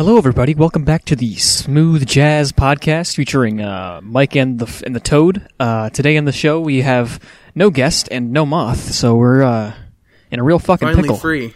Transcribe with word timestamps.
Hello, 0.00 0.16
everybody. 0.16 0.54
Welcome 0.54 0.84
back 0.84 1.04
to 1.04 1.14
the 1.14 1.36
Smooth 1.36 2.06
Jazz 2.06 2.52
Podcast 2.52 3.14
featuring 3.14 3.60
uh, 3.60 4.00
Mike 4.02 4.34
and 4.34 4.58
the 4.58 4.82
and 4.86 4.96
the 4.96 5.00
Toad. 5.00 5.46
Uh, 5.60 5.90
today 5.90 6.16
on 6.16 6.24
the 6.24 6.32
show 6.32 6.58
we 6.58 6.80
have 6.80 7.20
no 7.54 7.68
guest 7.68 8.08
and 8.10 8.32
no 8.32 8.46
moth, 8.46 8.94
so 8.94 9.14
we're 9.14 9.42
uh, 9.42 9.74
in 10.30 10.40
a 10.40 10.42
real 10.42 10.58
fucking 10.58 10.88
Finally 10.88 11.02
pickle. 11.02 11.18
free. 11.18 11.52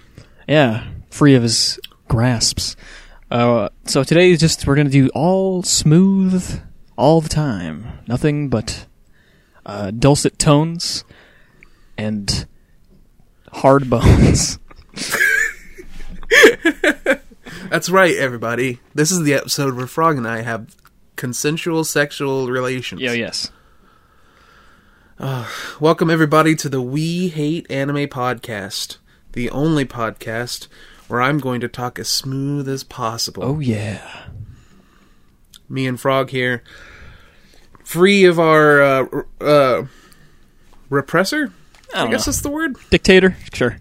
Yeah, 0.46 0.86
free 1.08 1.36
of 1.36 1.42
his 1.42 1.80
grasps. 2.06 2.76
Uh, 3.30 3.70
so 3.86 4.04
today 4.04 4.32
is 4.32 4.40
just 4.40 4.66
we're 4.66 4.76
gonna 4.76 4.90
do 4.90 5.08
all 5.14 5.62
smooth 5.62 6.60
all 6.98 7.22
the 7.22 7.30
time, 7.30 8.00
nothing 8.06 8.50
but 8.50 8.84
uh, 9.64 9.90
dulcet 9.90 10.38
tones 10.38 11.02
and 11.96 12.44
hard 13.52 13.88
bones. 13.88 14.58
That's 17.70 17.88
right, 17.90 18.14
everybody. 18.16 18.80
This 18.94 19.10
is 19.10 19.22
the 19.22 19.34
episode 19.34 19.74
where 19.74 19.86
Frog 19.86 20.16
and 20.16 20.28
I 20.28 20.42
have 20.42 20.76
consensual 21.16 21.84
sexual 21.84 22.48
relations. 22.48 23.00
yeah, 23.00 23.12
yes. 23.12 23.50
Welcome, 25.80 26.10
everybody, 26.10 26.54
to 26.56 26.68
the 26.68 26.82
We 26.82 27.28
Hate 27.28 27.70
Anime 27.70 28.06
podcast, 28.08 28.98
the 29.32 29.50
only 29.50 29.84
podcast 29.84 30.68
where 31.08 31.20
I'm 31.22 31.38
going 31.38 31.60
to 31.60 31.68
talk 31.68 31.98
as 31.98 32.08
smooth 32.08 32.68
as 32.68 32.84
possible. 32.84 33.42
Oh 33.44 33.60
yeah. 33.60 34.26
Me 35.68 35.86
and 35.86 35.98
Frog 35.98 36.30
here, 36.30 36.62
free 37.84 38.24
of 38.24 38.38
our 38.38 38.82
uh, 38.82 39.04
uh, 39.40 39.86
repressor. 40.90 41.52
I 41.94 41.98
don't 42.00 42.10
guess 42.10 42.26
know. 42.26 42.32
that's 42.32 42.42
the 42.42 42.50
word. 42.50 42.76
Dictator, 42.90 43.36
sure. 43.52 43.78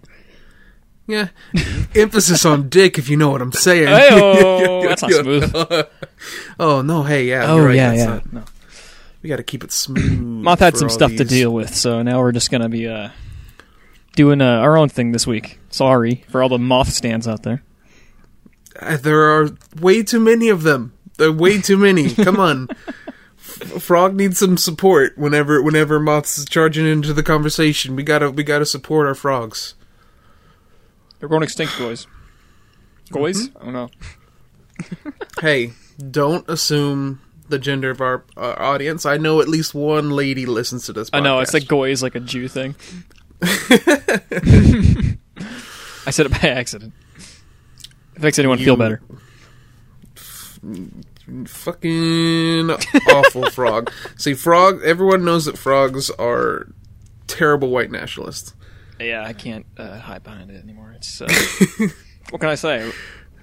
Yeah, 1.06 1.28
emphasis 1.94 2.44
on 2.46 2.68
dick, 2.70 2.98
if 2.98 3.08
you 3.10 3.16
know 3.18 3.30
what 3.30 3.42
I'm 3.42 3.52
saying. 3.52 3.88
Hey-oh, 3.88 4.82
that's 4.88 5.02
not 5.02 5.10
smooth. 5.12 5.54
oh 6.58 6.80
no, 6.82 7.02
hey, 7.02 7.26
yeah. 7.26 7.44
Oh 7.50 7.56
you're 7.56 7.66
right, 7.66 7.76
yeah, 7.76 7.92
yeah. 7.92 8.06
not- 8.06 8.32
No. 8.32 8.44
we 9.22 9.28
got 9.28 9.36
to 9.36 9.42
keep 9.42 9.64
it 9.64 9.70
smooth. 9.72 10.18
Moth 10.18 10.60
had 10.60 10.76
some 10.76 10.88
stuff 10.88 11.14
to 11.16 11.24
deal 11.24 11.52
with, 11.52 11.74
so 11.74 12.00
now 12.02 12.20
we're 12.20 12.32
just 12.32 12.50
gonna 12.50 12.70
be 12.70 12.88
uh, 12.88 13.10
doing 14.16 14.40
uh, 14.40 14.46
our 14.60 14.78
own 14.78 14.88
thing 14.88 15.12
this 15.12 15.26
week. 15.26 15.58
Sorry 15.70 16.24
for 16.28 16.42
all 16.42 16.48
the 16.48 16.58
moth 16.58 16.88
stands 16.92 17.28
out 17.28 17.42
there. 17.42 17.62
Uh, 18.80 18.96
There 18.96 19.20
are 19.38 19.50
way 19.80 20.02
too 20.02 20.20
many 20.20 20.48
of 20.48 20.62
them. 20.62 20.94
There 21.18 21.28
are 21.28 21.32
way 21.32 21.60
too 21.60 21.76
many. 21.76 22.14
Come 22.14 22.38
on. 22.40 22.68
Frog 23.78 24.14
needs 24.16 24.38
some 24.38 24.56
support 24.56 25.16
whenever 25.18 25.62
whenever 25.62 26.00
Moth's 26.00 26.38
is 26.38 26.44
charging 26.46 26.86
into 26.86 27.12
the 27.12 27.22
conversation. 27.22 27.94
We 27.94 28.02
gotta 28.02 28.30
we 28.30 28.42
gotta 28.42 28.66
support 28.66 29.06
our 29.06 29.14
frogs. 29.14 29.74
They're 31.24 31.28
going 31.30 31.42
extinct, 31.42 31.78
boys. 31.78 32.06
Boys? 33.10 33.48
Mm-hmm. 33.48 33.58
I 33.58 33.64
don't 33.64 33.72
know. 33.72 33.88
Hey, 35.40 35.72
don't 36.10 36.46
assume 36.50 37.22
the 37.48 37.58
gender 37.58 37.88
of 37.90 38.02
our, 38.02 38.24
our 38.36 38.60
audience. 38.60 39.06
I 39.06 39.16
know 39.16 39.40
at 39.40 39.48
least 39.48 39.72
one 39.74 40.10
lady 40.10 40.44
listens 40.44 40.84
to 40.84 40.92
this. 40.92 41.08
Podcast. 41.08 41.16
I 41.16 41.20
know 41.20 41.40
it's 41.40 41.54
like 41.54 41.66
goy 41.66 41.92
is 41.92 42.02
like 42.02 42.14
a 42.14 42.20
Jew 42.20 42.46
thing. 42.46 42.74
I 43.42 45.16
said 46.10 46.26
it 46.26 46.32
by 46.32 46.48
accident. 46.48 46.92
It 48.16 48.20
makes 48.22 48.38
anyone 48.38 48.58
feel 48.58 48.74
You- 48.74 48.76
better. 48.76 49.00
fucking 51.46 52.70
awful 53.14 53.48
frog. 53.50 53.90
See, 54.18 54.34
frog. 54.34 54.82
Everyone 54.84 55.24
knows 55.24 55.46
that 55.46 55.56
frogs 55.56 56.10
are 56.10 56.68
terrible 57.28 57.70
white 57.70 57.90
nationalists. 57.90 58.54
Yeah, 59.04 59.24
I 59.24 59.32
can't 59.32 59.66
uh, 59.76 59.98
hide 59.98 60.22
behind 60.22 60.50
it 60.50 60.62
anymore. 60.62 60.92
It's 60.96 61.20
uh, 61.20 61.28
what 62.30 62.40
can 62.40 62.50
I 62.50 62.54
say? 62.54 62.90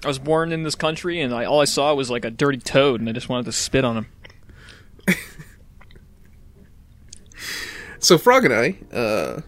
I 0.03 0.07
was 0.07 0.19
born 0.19 0.51
in 0.51 0.63
this 0.63 0.75
country, 0.75 1.21
and 1.21 1.33
I, 1.33 1.45
all 1.45 1.61
I 1.61 1.65
saw 1.65 1.93
was 1.93 2.09
like 2.09 2.25
a 2.25 2.31
dirty 2.31 2.57
toad, 2.57 2.99
and 2.99 3.09
I 3.09 3.11
just 3.13 3.29
wanted 3.29 3.45
to 3.45 3.51
spit 3.51 3.85
on 3.85 3.97
him. 3.97 4.07
So 8.01 8.17
Frog 8.17 8.45
and 8.45 8.53
I, 8.53 8.77
uh, 8.91 9.41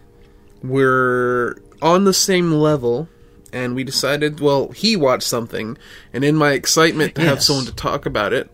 were 0.62 1.60
on 1.82 2.04
the 2.04 2.14
same 2.14 2.52
level, 2.52 3.08
and 3.52 3.74
we 3.74 3.82
decided. 3.82 4.38
Well, 4.38 4.68
he 4.68 4.94
watched 4.94 5.26
something, 5.26 5.76
and 6.12 6.24
in 6.24 6.36
my 6.36 6.52
excitement 6.52 7.16
to 7.16 7.22
have 7.22 7.42
someone 7.42 7.66
to 7.66 7.74
talk 7.74 8.06
about 8.06 8.32
it 8.32 8.48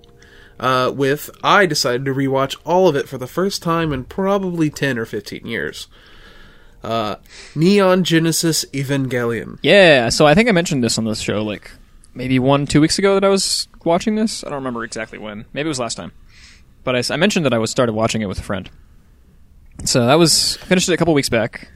uh, 0.59 0.91
with, 0.95 1.29
I 1.45 1.67
decided 1.67 2.07
to 2.07 2.15
rewatch 2.15 2.57
all 2.65 2.89
of 2.89 2.97
it 2.97 3.11
for 3.11 3.19
the 3.19 3.27
first 3.27 3.63
time 3.63 3.93
in 3.93 4.05
probably 4.05 4.71
ten 4.71 4.99
or 4.99 5.05
fifteen 5.05 5.47
years. 5.47 5.87
Uh, 6.83 7.17
Neon 7.55 8.05
Genesis 8.05 8.65
Evangelion. 8.73 9.59
Yeah, 9.63 10.09
so 10.09 10.27
I 10.27 10.35
think 10.35 10.49
I 10.49 10.53
mentioned 10.53 10.83
this 10.83 10.97
on 10.99 11.05
this 11.05 11.21
show 11.21 11.43
like 11.43 11.71
maybe 12.15 12.39
one, 12.39 12.67
two 12.67 12.81
weeks 12.81 12.99
ago 12.99 13.15
that 13.15 13.25
I 13.25 13.29
was 13.29 13.69
watching 13.85 14.15
this. 14.15 14.43
I 14.45 14.49
don't 14.49 14.57
remember 14.57 14.85
exactly 14.85 15.19
when. 15.19 15.45
Maybe 15.53 15.67
it 15.67 15.69
was 15.69 15.79
last 15.79 15.97
time. 15.97 16.13
But 16.83 17.11
I 17.11 17.17
mentioned 17.17 17.45
that 17.45 17.53
I 17.53 17.59
was 17.59 17.71
started 17.71 17.93
watching 17.93 18.23
it 18.23 18.27
with 18.27 18.39
a 18.39 18.43
friend. 18.43 18.71
So 19.85 20.07
that 20.07 20.15
was 20.15 20.57
finished 20.57 20.89
it 20.89 20.93
a 20.93 20.97
couple 20.97 21.15
weeks 21.15 21.29
back. 21.29 21.71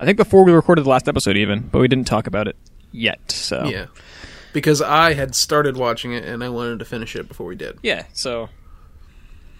I 0.00 0.04
think 0.04 0.16
before 0.16 0.44
we 0.44 0.52
recorded 0.52 0.84
the 0.84 0.90
last 0.90 1.08
episode, 1.08 1.36
even, 1.36 1.60
but 1.60 1.80
we 1.80 1.88
didn't 1.88 2.06
talk 2.06 2.26
about 2.26 2.46
it 2.46 2.56
yet. 2.92 3.30
So 3.32 3.64
Yeah, 3.64 3.86
because 4.52 4.80
I 4.80 5.14
had 5.14 5.34
started 5.34 5.76
watching 5.76 6.12
it 6.12 6.24
and 6.24 6.42
I 6.44 6.48
wanted 6.48 6.78
to 6.78 6.84
finish 6.84 7.16
it 7.16 7.26
before 7.28 7.46
we 7.46 7.56
did. 7.56 7.78
yeah. 7.82 8.04
So 8.12 8.48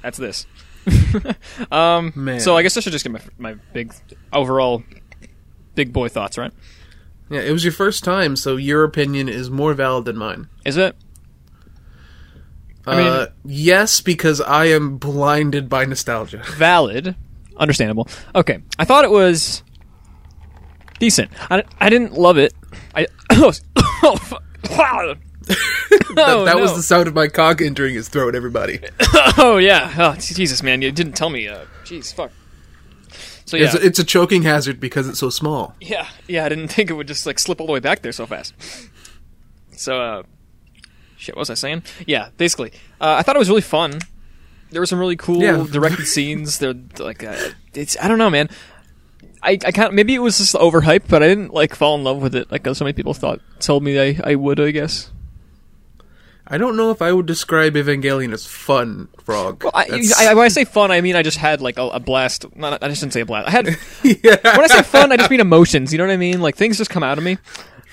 that's 0.02 0.18
this. 0.18 0.46
um, 1.72 2.12
Man. 2.14 2.40
so 2.40 2.56
I 2.56 2.62
guess 2.62 2.76
I 2.76 2.80
should 2.80 2.92
just 2.92 3.04
get 3.04 3.12
my 3.12 3.20
my 3.38 3.54
big 3.72 3.92
overall 4.32 4.82
big 5.74 5.92
boy 5.92 6.08
thoughts, 6.08 6.38
right? 6.38 6.52
Yeah, 7.30 7.40
it 7.40 7.52
was 7.52 7.62
your 7.64 7.72
first 7.72 8.04
time, 8.04 8.36
so 8.36 8.56
your 8.56 8.84
opinion 8.84 9.28
is 9.28 9.50
more 9.50 9.74
valid 9.74 10.06
than 10.06 10.16
mine. 10.16 10.48
Is 10.64 10.76
it? 10.76 10.96
I 12.86 12.96
mean- 12.96 13.06
uh, 13.06 13.26
yes, 13.44 14.00
because 14.00 14.40
I 14.40 14.66
am 14.66 14.96
blinded 14.96 15.68
by 15.68 15.84
nostalgia. 15.84 16.42
valid, 16.56 17.14
understandable. 17.56 18.08
Okay, 18.34 18.62
I 18.78 18.84
thought 18.84 19.04
it 19.04 19.10
was 19.10 19.62
decent. 20.98 21.30
I, 21.50 21.64
I 21.80 21.90
didn't 21.90 22.14
love 22.14 22.38
it. 22.38 22.54
I 22.94 23.06
oh, 23.30 24.16
fuck. 24.16 24.42
that 26.14 26.24
oh, 26.28 26.44
that 26.44 26.58
was 26.58 26.74
the 26.76 26.82
sound 26.82 27.08
of 27.08 27.14
my 27.14 27.28
cock 27.28 27.60
entering 27.60 27.94
his 27.94 28.08
throat. 28.08 28.34
Everybody, 28.34 28.80
oh 29.38 29.58
yeah. 29.58 29.92
Oh 29.98 30.14
Jesus, 30.18 30.62
man, 30.62 30.82
you 30.82 30.92
didn't 30.92 31.14
tell 31.14 31.30
me. 31.30 31.48
Uh, 31.48 31.64
jeez, 31.84 32.12
fuck. 32.14 32.30
So 33.44 33.56
yeah, 33.56 33.64
it's, 33.66 33.74
a, 33.74 33.86
it's 33.86 33.98
a 33.98 34.04
choking 34.04 34.42
hazard 34.42 34.78
because 34.78 35.08
it's 35.08 35.18
so 35.18 35.30
small. 35.30 35.74
yeah, 35.80 36.06
yeah. 36.26 36.44
I 36.44 36.48
didn't 36.50 36.68
think 36.72 36.90
it 36.90 36.94
would 36.94 37.08
just 37.08 37.24
like 37.26 37.38
slip 37.38 37.60
all 37.60 37.66
the 37.66 37.72
way 37.72 37.80
back 37.80 38.02
there 38.02 38.12
so 38.12 38.26
fast. 38.26 38.52
So, 39.72 40.00
uh, 40.00 40.22
shit. 41.16 41.34
What 41.34 41.40
was 41.42 41.50
I 41.50 41.54
saying? 41.54 41.82
Yeah, 42.06 42.28
basically, 42.36 42.72
uh, 43.00 43.16
I 43.18 43.22
thought 43.22 43.36
it 43.36 43.38
was 43.38 43.48
really 43.48 43.62
fun. 43.62 44.00
There 44.70 44.82
were 44.82 44.86
some 44.86 44.98
really 44.98 45.16
cool 45.16 45.40
Yeah. 45.42 45.64
directed 45.70 46.06
scenes. 46.06 46.58
They're 46.58 46.74
like, 46.98 47.24
uh, 47.24 47.36
it's 47.72 47.96
I 48.02 48.08
don't 48.08 48.18
know, 48.18 48.28
man. 48.28 48.50
I, 49.42 49.52
I 49.52 49.70
can't. 49.72 49.94
Maybe 49.94 50.14
it 50.14 50.18
was 50.18 50.36
just 50.38 50.54
overhyped, 50.56 51.08
but 51.08 51.22
I 51.22 51.28
didn't 51.28 51.54
like 51.54 51.74
fall 51.74 51.94
in 51.94 52.04
love 52.04 52.20
with 52.20 52.34
it 52.34 52.50
like 52.50 52.66
so 52.74 52.84
many 52.84 52.92
people 52.92 53.14
thought 53.14 53.40
told 53.60 53.82
me 53.84 53.98
I, 53.98 54.20
I 54.24 54.34
would. 54.34 54.60
I 54.60 54.72
guess. 54.72 55.10
I 56.50 56.56
don't 56.56 56.76
know 56.76 56.90
if 56.90 57.02
I 57.02 57.12
would 57.12 57.26
describe 57.26 57.74
Evangelion 57.74 58.32
as 58.32 58.46
fun, 58.46 59.08
Frog. 59.24 59.64
I, 59.74 60.00
I, 60.18 60.34
when 60.34 60.44
I 60.44 60.48
say 60.48 60.64
fun, 60.64 60.90
I 60.90 61.02
mean 61.02 61.14
I 61.14 61.22
just 61.22 61.36
had 61.36 61.60
like 61.60 61.78
a, 61.78 61.82
a 61.88 62.00
blast. 62.00 62.46
Not, 62.56 62.82
I 62.82 62.88
just 62.88 63.00
didn't 63.02 63.12
say 63.12 63.20
a 63.20 63.26
blast. 63.26 63.48
I 63.48 63.50
had 63.50 63.66
yeah. 64.02 64.36
when 64.56 64.60
I 64.62 64.66
say 64.66 64.82
fun, 64.82 65.12
I 65.12 65.16
just 65.18 65.30
mean 65.30 65.40
emotions. 65.48 65.92
You 65.92 65.98
know 65.98 66.06
what 66.06 66.12
I 66.12 66.16
mean? 66.16 66.40
Like 66.40 66.56
things 66.56 66.78
just 66.78 66.90
come 66.90 67.02
out 67.02 67.18
of 67.18 67.24
me. 67.24 67.36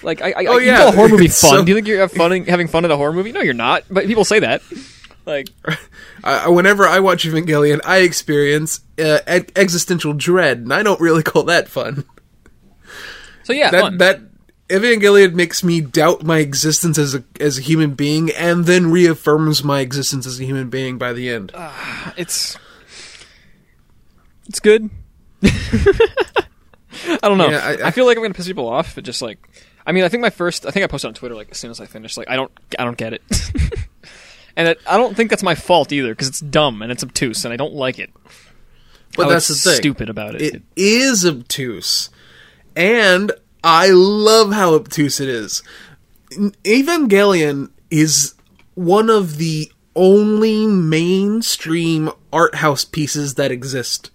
Like 0.03 0.21
I, 0.21 0.31
I, 0.31 0.45
Oh, 0.45 0.57
you 0.57 0.67
yeah. 0.67 0.77
call 0.77 0.88
a 0.89 0.91
horror 0.95 1.09
movie 1.09 1.27
fun. 1.29 1.33
So- 1.51 1.63
Do 1.66 1.69
you 1.71 1.75
think 1.75 1.88
you're 1.88 2.07
fun 2.07 2.45
having 2.45 2.67
fun 2.67 2.85
at 2.85 2.91
a 2.91 2.95
horror 2.95 3.13
movie? 3.13 3.31
No, 3.33 3.41
you're 3.41 3.53
not. 3.53 3.83
But 3.89 4.05
people 4.05 4.23
say 4.25 4.39
that. 4.39 4.61
Like 5.25 5.47
I, 6.23 6.47
whenever 6.49 6.85
I 6.87 6.99
watch 6.99 7.25
Evangelion, 7.25 7.81
I 7.83 7.97
experience 7.99 8.81
uh, 8.99 9.19
existential 9.27 10.13
dread, 10.13 10.59
and 10.59 10.72
I 10.73 10.83
don't 10.83 11.01
really 11.01 11.23
call 11.23 11.43
that 11.43 11.67
fun. 11.67 12.05
so, 13.43 13.51
yeah, 13.53 13.72
That 13.72 13.81
fun. 13.81 13.97
that 13.97 14.19
Evangelion 14.70 15.34
makes 15.34 15.64
me 15.64 15.80
doubt 15.81 16.24
my 16.24 16.40
existence 16.40 16.98
as 16.98 17.14
a 17.14 17.24
as 17.40 17.58
a 17.58 17.62
human 17.62 17.92
being, 17.94 18.31
and 18.31 18.66
then 18.66 18.90
reaffirms 18.91 19.64
my 19.64 19.79
existence 19.82 20.26
as 20.26 20.40
a 20.40 20.44
human 20.44 20.70
being 20.70 20.97
by 20.97 21.14
the 21.14 21.29
end. 21.29 21.52
Ah, 21.53 22.14
it's 22.17 22.58
it's 24.47 24.59
good. 24.59 24.90
I 25.44 27.20
don't 27.22 27.38
know. 27.38 27.50
Yeah, 27.50 27.58
I, 27.64 27.84
I- 27.84 27.88
I- 27.88 27.91
feel 27.91 28.06
like 28.06 28.17
I'm 28.17 28.23
gonna 28.23 28.34
piss 28.34 28.47
people 28.47 28.67
off, 28.67 28.96
but 28.96 29.03
just 29.03 29.22
like, 29.22 29.38
I 29.85 29.91
mean, 29.91 30.03
I 30.03 30.09
think 30.09 30.22
my 30.22 30.29
first, 30.29 30.66
I 30.66 30.72
think 30.72 30.84
I 30.84 30.88
posted 30.88 31.09
on 31.09 31.14
Twitter 31.14 31.35
like 31.35 31.50
as 31.52 31.58
soon 31.58 31.72
as 31.72 31.79
I 31.79 31.85
finished, 31.85 32.18
like 32.18 32.29
I 32.29 32.35
don't, 32.35 32.52
I 32.79 32.84
don't 32.85 32.97
get 32.97 33.14
it, 33.14 33.22
and 34.56 34.70
it, 34.70 34.79
I 34.88 34.97
don't 34.97 35.16
think 35.16 35.29
that's 35.29 35.44
my 35.44 35.56
fault 35.56 35.91
either 35.91 36.09
because 36.09 36.28
it's 36.28 36.40
dumb 36.40 36.82
and 36.82 36.91
it's 36.91 37.03
obtuse 37.03 37.46
and 37.46 37.53
I 37.53 37.58
don't 37.58 37.73
like 37.73 38.00
it. 38.00 38.09
But 39.16 39.26
How 39.26 39.29
that's 39.29 39.47
the 39.47 39.53
thing. 39.56 39.76
Stupid 39.76 40.09
about 40.09 40.35
it. 40.35 40.41
It 40.41 40.61
is 40.76 41.23
obtuse, 41.26 42.09
and 42.76 43.32
I 43.66 43.90
love 43.90 44.53
how 44.53 44.76
obtuse 44.76 45.20
it 45.20 45.28
is. 45.28 45.64
Evangelion 46.29 47.72
is 47.90 48.35
one 48.76 49.09
of 49.09 49.38
the 49.38 49.72
only 49.96 50.67
mainstream 50.67 52.12
art 52.32 52.56
house 52.56 52.85
pieces 52.85 53.34
that 53.35 53.52
exist 53.52 54.12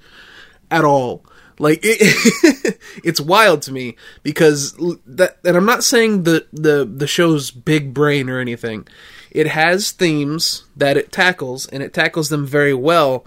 at 0.71 0.85
all. 0.85 1.25
Like 1.59 1.81
it, 1.83 2.79
it's 3.05 3.21
wild 3.21 3.63
to 3.63 3.73
me 3.73 3.97
because 4.23 4.77
that 5.05 5.39
and 5.45 5.57
I'm 5.57 5.67
not 5.67 5.83
saying 5.83 6.23
the 6.23 6.47
the 6.53 6.85
the 6.85 7.09
show's 7.09 7.51
big 7.51 7.93
brain 7.93 8.31
or 8.31 8.39
anything. 8.39 8.87
It 9.33 9.49
has 9.49 9.91
themes 9.91 10.65
that 10.77 10.97
it 10.97 11.11
tackles 11.11 11.67
and 11.67 11.83
it 11.83 11.93
tackles 11.93 12.29
them 12.29 12.47
very 12.47 12.75
well, 12.75 13.27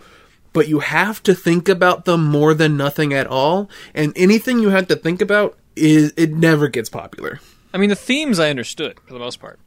but 0.54 0.69
you 0.69 0.80
have 0.80 1.22
to 1.24 1.36
think 1.36 1.68
about 1.68 2.06
them 2.06 2.24
more 2.24 2.54
than 2.54 2.78
nothing 2.78 3.14
at 3.14 3.28
all. 3.28 3.69
And 3.94 4.14
anything 4.16 4.60
you 4.60 4.69
have 4.69 4.88
to 4.88 4.96
think 4.96 5.22
about 5.22 5.58
is 5.75 6.14
it 6.18 6.31
never 6.31 6.68
gets 6.68 6.90
popular. 6.90 7.40
I 7.74 7.78
mean, 7.78 7.90
the 7.90 7.96
themes 7.96 8.40
I 8.40 8.50
understood 8.50 9.00
for 9.06 9.14
the 9.14 9.20
most 9.20 9.40
part. 9.40 9.60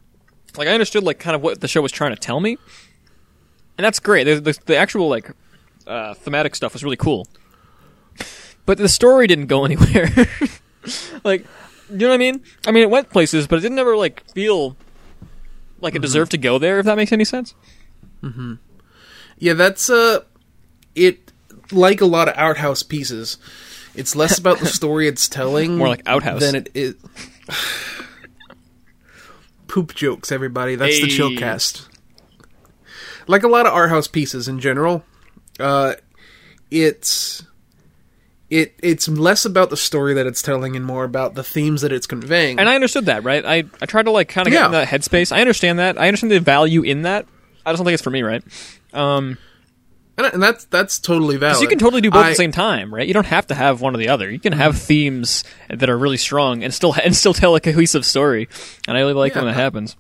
Like 0.57 0.69
I 0.69 0.73
understood 0.73 1.03
like 1.03 1.19
kind 1.19 1.35
of 1.37 1.43
what 1.43 1.61
the 1.61 1.69
show 1.69 1.83
was 1.83 1.93
trying 1.93 2.15
to 2.15 2.21
tell 2.21 2.41
me, 2.41 2.57
and 3.77 3.85
that's 3.85 4.01
great. 4.01 4.25
The, 4.25 4.41
the, 4.41 4.59
the 4.67 4.77
actual 4.77 5.09
like 5.09 5.31
uh, 5.87 6.15
thematic 6.15 6.55
stuff 6.55 6.73
was 6.73 6.83
really 6.83 6.97
cool, 6.97 7.27
but 8.65 8.79
the 8.79 8.89
story 8.89 9.27
didn't 9.27 9.47
go 9.47 9.65
anywhere. 9.67 10.09
like, 11.25 11.45
you 11.91 11.99
know 11.99 12.09
what 12.09 12.15
I 12.15 12.19
mean? 12.19 12.43
I 12.67 12.71
mean, 12.71 12.83
it 12.85 12.91
went 12.91 13.11
places, 13.11 13.47
but 13.47 13.59
it 13.59 13.63
didn't 13.63 13.79
ever 13.79 13.97
like 13.97 14.25
feel 14.31 14.77
like 15.81 15.95
it 15.95 16.03
deserved 16.03 16.31
to 16.31 16.39
go 16.39 16.59
there. 16.59 16.79
If 16.79 16.87
that 16.87 16.97
makes 16.97 17.13
any 17.13 17.25
sense. 17.25 17.55
Hmm. 18.23 18.55
Yeah, 19.39 19.53
that's 19.53 19.91
uh 19.91 20.21
it 20.95 21.33
like 21.71 22.01
a 22.01 22.07
lot 22.07 22.29
of 22.29 22.35
outhouse 22.37 22.83
pieces. 22.83 23.37
It's 23.97 24.15
less 24.15 24.39
about 24.39 24.59
the 24.59 24.67
story 24.67 25.09
it's 25.09 25.29
telling 25.29 25.77
More 25.79 25.89
like 25.89 26.03
Outhouse. 26.07 26.41
than 26.41 26.55
it 26.55 26.69
is 26.75 26.95
poop 29.69 29.95
jokes 29.95 30.31
everybody. 30.33 30.75
That's 30.77 31.01
the 31.01 31.09
chill 31.09 31.37
cast. 31.37 31.89
Like 33.27 33.43
a 33.43 33.49
lot 33.49 33.67
of 33.67 33.73
art 33.73 33.91
house 33.91 34.07
pieces 34.09 34.49
in 34.49 34.61
general, 34.61 35.05
uh 35.59 35.95
it's 36.71 37.45
it 38.51 38.75
it's 38.83 39.09
less 39.09 39.45
about 39.45 39.71
the 39.71 39.77
story 39.77 40.15
that 40.15 40.27
it's 40.27 40.41
telling 40.43 40.77
and 40.77 40.85
more 40.85 41.05
about 41.05 41.35
the 41.35 41.43
themes 41.43 41.81
that 41.83 41.93
it's 41.93 42.07
conveying. 42.07 42.61
And 42.61 42.69
I 42.69 42.75
understood 42.77 43.07
that, 43.07 43.25
right? 43.25 43.45
I, 43.45 43.65
I 43.81 43.87
tried 43.87 44.05
to 44.05 44.13
like 44.13 44.29
kind 44.29 44.47
of 44.47 44.53
get 44.53 44.61
Yeah. 44.61 44.67
in 44.67 44.73
that 44.73 44.89
headspace. 44.89 45.33
I 45.35 45.41
understand 45.41 45.79
that. 45.81 45.99
I 45.99 46.07
understand 46.07 46.31
the 46.31 46.41
value 46.41 46.83
in 46.83 47.03
that. 47.03 47.27
I 47.65 47.73
just 47.73 47.79
don't 47.81 47.87
think 47.87 47.95
it's 47.95 48.03
for 48.03 48.11
me, 48.11 48.23
right? 48.23 48.45
Um, 48.93 49.39
and, 50.19 50.27
and 50.27 50.43
that's 50.43 50.65
that's 50.67 50.99
totally 50.99 51.37
valid. 51.37 51.61
You 51.63 51.69
can 51.69 51.79
totally 51.79 52.01
do 52.01 52.11
both 52.11 52.25
I- 52.25 52.27
at 52.29 52.31
the 52.31 52.35
same 52.37 52.53
time, 52.53 52.95
right? 52.95 53.07
You 53.07 53.15
don't 53.15 53.27
have 53.27 53.47
to 53.49 53.55
have 53.55 53.81
one 53.81 53.95
or 53.95 53.99
the 53.99 54.09
other. 54.09 54.31
You 54.31 54.39
can 54.41 54.53
have 54.53 54.79
themes 54.79 55.45
that 55.69 55.89
are 55.91 55.97
really 55.99 56.17
strong 56.17 56.63
and 56.65 56.73
still 56.73 56.95
and 57.05 57.15
still 57.15 57.35
tell 57.35 57.55
a 57.57 57.61
cohesive 57.61 58.05
story. 58.05 58.49
And 58.89 58.97
I 58.97 59.01
really 59.01 59.13
like 59.15 59.35
when 59.35 59.45
Yeah. 59.45 59.53
that 59.53 59.57
happens. 59.61 59.97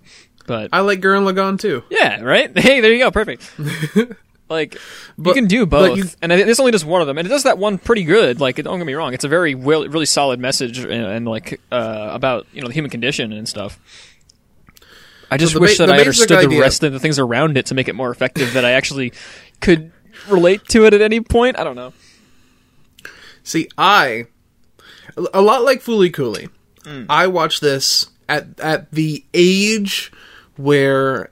But 0.46 0.70
I 0.72 0.80
like 0.80 1.00
Gurren 1.00 1.30
Lagann 1.30 1.58
too. 1.58 1.82
yeah, 1.90 2.20
right? 2.22 2.56
Hey, 2.58 2.80
there 2.80 2.92
you 2.92 3.00
go, 3.00 3.10
perfect. 3.10 3.50
like 4.48 4.76
you 5.18 5.34
can 5.34 5.46
do 5.48 5.66
both, 5.66 5.98
you- 5.98 6.04
and 6.22 6.32
I- 6.32 6.44
this 6.44 6.60
only 6.60 6.70
does 6.72 6.84
one 6.84 7.00
of 7.00 7.08
them, 7.08 7.18
and 7.18 7.26
it 7.26 7.30
does 7.30 7.42
that 7.42 7.58
one 7.58 7.78
pretty 7.78 8.04
good. 8.04 8.40
Like, 8.40 8.56
don't 8.62 8.78
get 8.78 8.86
me 8.86 8.94
wrong, 8.94 9.12
it's 9.12 9.24
a 9.24 9.28
very 9.28 9.56
well, 9.56 9.86
really 9.88 10.06
solid 10.06 10.38
message 10.38 10.78
and, 10.78 10.92
and 10.92 11.26
like 11.26 11.60
uh, 11.72 12.10
about 12.12 12.46
you 12.52 12.60
know 12.62 12.68
the 12.68 12.74
human 12.74 12.90
condition 12.92 13.32
and 13.32 13.48
stuff. 13.48 13.78
I 15.30 15.36
just 15.36 15.54
the 15.54 15.60
wish 15.60 15.78
ba- 15.78 15.86
that 15.86 15.96
I 15.96 15.98
understood 15.98 16.48
the 16.48 16.60
rest 16.60 16.84
of 16.84 16.92
the 16.92 17.00
things 17.00 17.18
around 17.18 17.58
it 17.58 17.66
to 17.66 17.74
make 17.74 17.88
it 17.88 17.96
more 17.96 18.10
effective. 18.12 18.52
that 18.52 18.64
I 18.64 18.72
actually 18.72 19.12
could 19.60 19.90
relate 20.28 20.66
to 20.68 20.84
it 20.86 20.94
at 20.94 21.00
any 21.00 21.20
point. 21.20 21.58
I 21.58 21.64
don't 21.64 21.76
know. 21.76 21.92
See, 23.42 23.68
I 23.78 24.26
a 25.32 25.40
lot 25.40 25.62
like 25.62 25.82
Fooly 25.82 26.12
Cooly. 26.12 26.48
Mm. 26.82 27.06
I 27.08 27.26
watched 27.26 27.60
this 27.60 28.10
at 28.28 28.58
at 28.60 28.90
the 28.92 29.24
age 29.34 30.12
where 30.56 31.30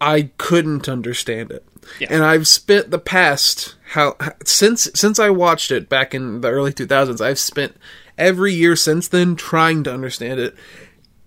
I 0.00 0.30
couldn't 0.38 0.88
understand 0.88 1.50
it. 1.50 1.64
And 2.10 2.22
I've 2.22 2.46
spent 2.46 2.90
the 2.90 2.98
past 2.98 3.76
how 3.92 4.16
since 4.44 4.88
since 4.94 5.18
I 5.18 5.30
watched 5.30 5.70
it 5.70 5.88
back 5.88 6.14
in 6.14 6.42
the 6.42 6.50
early 6.50 6.72
2000s, 6.72 7.20
I've 7.20 7.38
spent 7.38 7.76
every 8.16 8.52
year 8.52 8.76
since 8.76 9.08
then 9.08 9.36
trying 9.36 9.84
to 9.84 9.92
understand 9.92 10.40
it. 10.40 10.54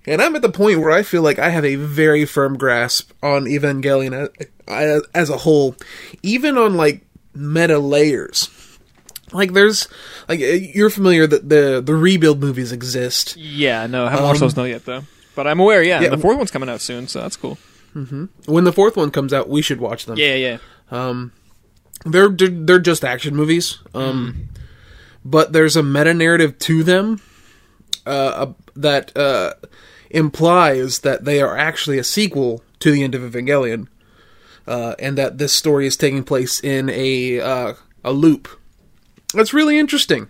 And 0.07 0.21
I'm 0.21 0.35
at 0.35 0.41
the 0.41 0.49
point 0.51 0.79
where 0.79 0.91
I 0.91 1.03
feel 1.03 1.21
like 1.21 1.37
I 1.39 1.49
have 1.49 1.63
a 1.65 1.75
very 1.75 2.25
firm 2.25 2.57
grasp 2.57 3.11
on 3.21 3.45
Evangelion 3.45 4.29
as, 4.67 5.03
as 5.13 5.29
a 5.29 5.37
whole, 5.37 5.75
even 6.23 6.57
on 6.57 6.75
like 6.75 7.05
meta 7.35 7.77
layers. 7.77 8.49
Like 9.31 9.53
there's 9.53 9.87
like 10.27 10.39
uh, 10.41 10.43
you're 10.43 10.89
familiar 10.89 11.25
that 11.27 11.47
the 11.47 11.81
the 11.85 11.93
rebuild 11.95 12.41
movies 12.41 12.71
exist. 12.71 13.37
Yeah, 13.37 13.85
no, 13.87 14.05
I 14.05 14.09
haven't 14.09 14.25
watched 14.25 14.39
those 14.41 14.57
no 14.57 14.63
yet 14.65 14.85
though. 14.85 15.03
But 15.35 15.47
I'm 15.47 15.59
aware. 15.59 15.81
Yeah, 15.83 16.01
Yeah. 16.01 16.09
the 16.09 16.17
fourth 16.17 16.37
one's 16.37 16.51
coming 16.51 16.67
out 16.67 16.81
soon, 16.81 17.07
so 17.07 17.21
that's 17.21 17.37
cool. 17.37 17.57
Mm-hmm. 17.95 18.25
When 18.51 18.63
the 18.65 18.73
fourth 18.73 18.97
one 18.97 19.11
comes 19.11 19.31
out, 19.33 19.47
we 19.47 19.61
should 19.61 19.79
watch 19.79 20.05
them. 20.05 20.17
Yeah, 20.17 20.35
yeah. 20.35 20.57
They're 22.05 22.29
they're, 22.29 22.49
they're 22.49 22.79
just 22.79 23.03
action 23.05 23.35
movies. 23.35 23.77
Um, 23.93 24.49
but 25.23 25.53
there's 25.53 25.75
a 25.75 25.83
meta 25.83 26.13
narrative 26.13 26.57
to 26.59 26.83
them 26.83 27.21
uh, 28.05 28.47
that 28.75 29.15
uh, 29.17 29.53
implies 30.09 30.99
that 30.99 31.25
they 31.25 31.41
are 31.41 31.57
actually 31.57 31.97
a 31.97 32.03
sequel 32.03 32.63
to 32.79 32.91
the 32.91 33.03
end 33.03 33.15
of 33.15 33.21
Evangelion, 33.21 33.87
uh, 34.67 34.95
and 34.99 35.17
that 35.17 35.37
this 35.37 35.53
story 35.53 35.87
is 35.87 35.97
taking 35.97 36.23
place 36.23 36.59
in 36.59 36.89
a 36.89 37.39
uh, 37.39 37.73
a 38.03 38.11
loop. 38.11 38.47
That's 39.33 39.53
really 39.53 39.79
interesting. 39.79 40.29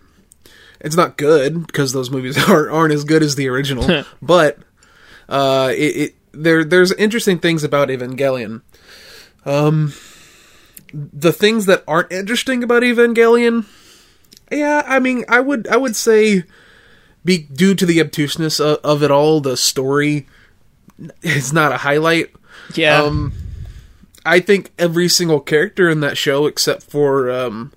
It's 0.79 0.95
not 0.95 1.17
good 1.17 1.67
because 1.67 1.93
those 1.93 2.09
movies 2.09 2.37
aren't 2.49 2.71
aren't 2.71 2.93
as 2.93 3.03
good 3.03 3.23
as 3.23 3.35
the 3.35 3.47
original, 3.47 4.03
but 4.21 4.59
uh, 5.29 5.71
it, 5.75 5.95
it 5.95 6.15
there 6.31 6.63
there's 6.63 6.91
interesting 6.93 7.39
things 7.39 7.63
about 7.63 7.89
Evangelion. 7.89 8.61
Um, 9.45 9.93
the 10.93 11.33
things 11.33 11.65
that 11.65 11.83
aren't 11.87 12.11
interesting 12.11 12.63
about 12.63 12.83
Evangelion, 12.83 13.65
yeah, 14.51 14.83
I 14.85 14.99
mean, 14.99 15.25
I 15.29 15.39
would 15.39 15.67
I 15.67 15.77
would 15.77 15.95
say, 15.95 16.43
be 17.23 17.37
due 17.37 17.75
to 17.75 17.85
the 17.85 18.01
obtuseness 18.01 18.59
of, 18.59 18.77
of 18.83 19.03
it 19.03 19.11
all, 19.11 19.41
the 19.41 19.57
story 19.57 20.27
is 21.21 21.53
not 21.53 21.71
a 21.71 21.77
highlight. 21.77 22.31
Yeah. 22.75 23.01
Um, 23.01 23.33
I 24.25 24.39
think 24.39 24.71
every 24.77 25.07
single 25.07 25.39
character 25.39 25.89
in 25.89 25.99
that 26.01 26.17
show, 26.17 26.45
except 26.45 26.83
for 26.83 27.31
um, 27.31 27.73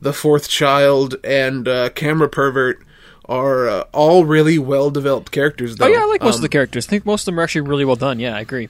the 0.00 0.12
fourth 0.12 0.48
child 0.48 1.16
and 1.24 1.66
uh, 1.66 1.90
camera 1.90 2.28
pervert, 2.28 2.80
are 3.24 3.68
uh, 3.68 3.84
all 3.92 4.24
really 4.24 4.58
well 4.58 4.90
developed 4.90 5.32
characters. 5.32 5.76
Though. 5.76 5.86
Oh 5.86 5.88
yeah, 5.88 6.02
I 6.02 6.06
like 6.06 6.22
most 6.22 6.34
of 6.34 6.40
Um, 6.40 6.42
the 6.42 6.48
characters. 6.48 6.86
I 6.86 6.90
think 6.90 7.06
most 7.06 7.22
of 7.22 7.26
them 7.26 7.40
are 7.40 7.42
actually 7.42 7.62
really 7.62 7.84
well 7.84 7.96
done. 7.96 8.20
Yeah, 8.20 8.36
I 8.36 8.40
agree. 8.40 8.68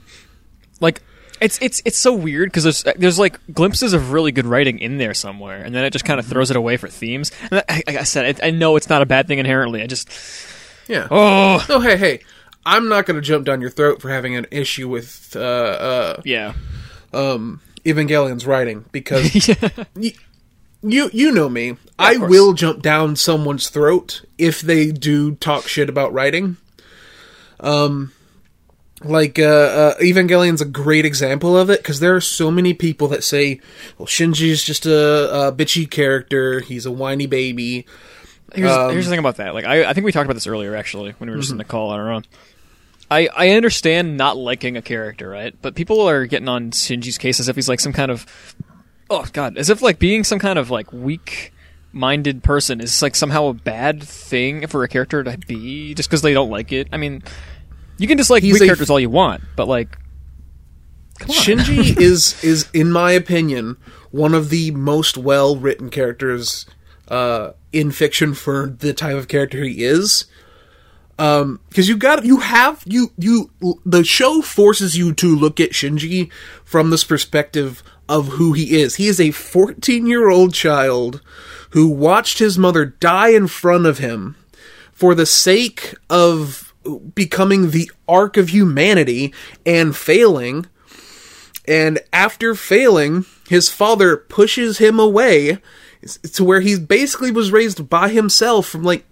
Like 0.79 1.01
it's 1.43 1.59
it's 1.61 1.81
it's 1.85 1.97
so 1.97 2.13
weird 2.13 2.49
because 2.49 2.63
there's 2.63 2.83
there's 2.97 3.19
like 3.19 3.39
glimpses 3.53 3.93
of 3.93 4.11
really 4.11 4.31
good 4.31 4.45
writing 4.45 4.79
in 4.79 4.97
there 4.97 5.13
somewhere, 5.13 5.61
and 5.63 5.75
then 5.75 5.83
it 5.85 5.91
just 5.93 6.05
kind 6.05 6.19
of 6.19 6.25
throws 6.25 6.49
it 6.49 6.57
away 6.57 6.77
for 6.77 6.87
themes. 6.87 7.31
And 7.51 7.63
I, 7.69 7.83
like 7.85 7.97
I 7.97 8.03
said, 8.03 8.39
I, 8.41 8.47
I 8.47 8.51
know 8.51 8.75
it's 8.75 8.89
not 8.89 9.01
a 9.01 9.05
bad 9.05 9.27
thing 9.27 9.39
inherently. 9.39 9.81
I 9.81 9.87
just 9.87 10.09
Yeah. 10.87 11.07
oh 11.11 11.63
Oh, 11.69 11.79
hey, 11.79 11.97
hey. 11.97 12.19
I'm 12.65 12.87
not 12.87 13.05
going 13.05 13.15
to 13.15 13.21
jump 13.21 13.45
down 13.45 13.59
your 13.59 13.69
throat 13.69 14.01
for 14.01 14.09
having 14.09 14.35
an 14.37 14.47
issue 14.49 14.87
with 14.87 15.35
uh, 15.35 15.39
uh, 15.39 16.21
yeah 16.23 16.53
um, 17.13 17.59
Evangelion's 17.85 18.45
writing 18.47 18.85
because 18.93 19.47
yeah 19.49 19.69
y- 19.95 20.13
you 20.81 21.09
you 21.13 21.31
know 21.31 21.49
me. 21.49 21.75
I 21.99 22.15
course. 22.15 22.29
will 22.29 22.53
jump 22.53 22.81
down 22.81 23.15
someone's 23.17 23.69
throat 23.69 24.21
if 24.37 24.61
they 24.61 24.91
do 24.91 25.35
talk 25.35 25.67
shit 25.67 25.89
about 25.89 26.13
writing. 26.13 26.55
Um, 27.59 28.11
like 29.03 29.39
uh, 29.39 29.43
uh, 29.43 29.93
Evangelion's 30.01 30.61
a 30.61 30.65
great 30.65 31.05
example 31.05 31.57
of 31.57 31.69
it 31.69 31.79
because 31.79 31.99
there 31.99 32.15
are 32.15 32.21
so 32.21 32.49
many 32.51 32.73
people 32.73 33.07
that 33.09 33.23
say, 33.23 33.59
"Well, 33.97 34.07
Shinji's 34.07 34.63
just 34.63 34.85
a, 34.85 35.47
a 35.47 35.51
bitchy 35.51 35.89
character. 35.89 36.59
He's 36.59 36.85
a 36.85 36.91
whiny 36.91 37.25
baby." 37.25 37.85
Here's, 38.53 38.71
Um, 38.71 38.91
here's 38.91 39.05
the 39.05 39.09
thing 39.09 39.19
about 39.19 39.37
that. 39.37 39.55
Like, 39.55 39.65
I, 39.65 39.85
I 39.85 39.93
think 39.93 40.05
we 40.05 40.11
talked 40.11 40.25
about 40.25 40.35
this 40.35 40.45
earlier, 40.45 40.75
actually, 40.75 41.11
when 41.17 41.27
we 41.29 41.35
were 41.35 41.41
just 41.41 41.51
in 41.51 41.57
the 41.57 41.63
call 41.63 41.89
on 41.89 41.99
our 41.99 42.11
own. 42.11 42.23
I, 43.09 43.27
I 43.35 43.49
understand 43.51 44.15
not 44.15 44.37
liking 44.37 44.77
a 44.77 44.81
character, 44.81 45.27
right? 45.29 45.55
But 45.61 45.75
people 45.75 46.01
are 46.07 46.25
getting 46.25 46.47
on 46.47 46.71
Shinji's 46.71 47.17
case 47.17 47.39
as 47.39 47.47
if 47.47 47.55
he's 47.55 47.67
like 47.67 47.79
some 47.79 47.93
kind 47.93 48.11
of, 48.11 48.25
oh 49.09 49.25
god, 49.33 49.57
as 49.57 49.69
if 49.69 49.81
like 49.81 49.99
being 49.99 50.23
some 50.23 50.39
kind 50.39 50.57
of 50.57 50.69
like 50.71 50.91
weak-minded 50.93 52.43
person 52.43 52.79
is 52.79 53.01
like 53.01 53.15
somehow 53.15 53.47
a 53.47 53.53
bad 53.53 54.01
thing 54.01 54.67
for 54.67 54.83
a 54.83 54.87
character 54.87 55.23
to 55.23 55.37
be 55.47 55.93
just 55.93 56.09
because 56.09 56.21
they 56.21 56.33
don't 56.33 56.49
like 56.49 56.71
it. 56.71 56.87
I 56.91 56.97
mean, 56.97 57.23
you 57.97 58.07
can 58.07 58.17
dislike 58.17 58.43
weak 58.43 58.57
characters 58.57 58.89
all 58.89 58.99
you 58.99 59.09
want, 59.09 59.43
but 59.55 59.67
like, 59.67 59.97
come 61.19 61.29
on. 61.29 61.35
Shinji 61.35 61.97
is 62.01 62.43
is 62.43 62.69
in 62.73 62.91
my 62.91 63.11
opinion 63.11 63.77
one 64.11 64.33
of 64.33 64.49
the 64.49 64.71
most 64.71 65.17
well 65.17 65.55
written 65.55 65.89
characters 65.89 66.65
uh, 67.07 67.51
in 67.71 67.91
fiction 67.91 68.33
for 68.33 68.67
the 68.67 68.93
type 68.93 69.15
of 69.15 69.27
character 69.27 69.63
he 69.63 69.83
is. 69.83 70.25
Um, 71.19 71.59
because 71.69 71.87
you 71.87 71.95
got 71.95 72.25
you 72.25 72.39
have 72.39 72.83
you 72.85 73.11
you 73.17 73.51
the 73.85 74.03
show 74.03 74.41
forces 74.41 74.97
you 74.97 75.13
to 75.13 75.35
look 75.35 75.59
at 75.59 75.71
Shinji 75.71 76.31
from 76.63 76.89
this 76.89 77.03
perspective 77.03 77.83
of 78.09 78.29
who 78.29 78.53
he 78.53 78.81
is. 78.81 78.95
He 78.95 79.07
is 79.07 79.19
a 79.19 79.31
14 79.31 80.07
year 80.07 80.29
old 80.29 80.53
child 80.53 81.21
who 81.71 81.87
watched 81.87 82.39
his 82.39 82.57
mother 82.57 82.85
die 82.85 83.29
in 83.29 83.47
front 83.47 83.85
of 83.85 83.99
him 83.99 84.35
for 84.91 85.15
the 85.15 85.25
sake 85.25 85.95
of 86.09 86.72
becoming 87.15 87.71
the 87.71 87.91
ark 88.07 88.37
of 88.37 88.49
humanity 88.49 89.33
and 89.65 89.95
failing. 89.95 90.65
And 91.67 91.99
after 92.11 92.55
failing, 92.55 93.25
his 93.47 93.69
father 93.69 94.17
pushes 94.17 94.79
him 94.79 94.99
away 94.99 95.59
to 96.33 96.43
where 96.43 96.61
he 96.61 96.77
basically 96.77 97.31
was 97.31 97.51
raised 97.51 97.89
by 97.89 98.09
himself 98.09 98.67
from 98.67 98.83
like 98.83 99.05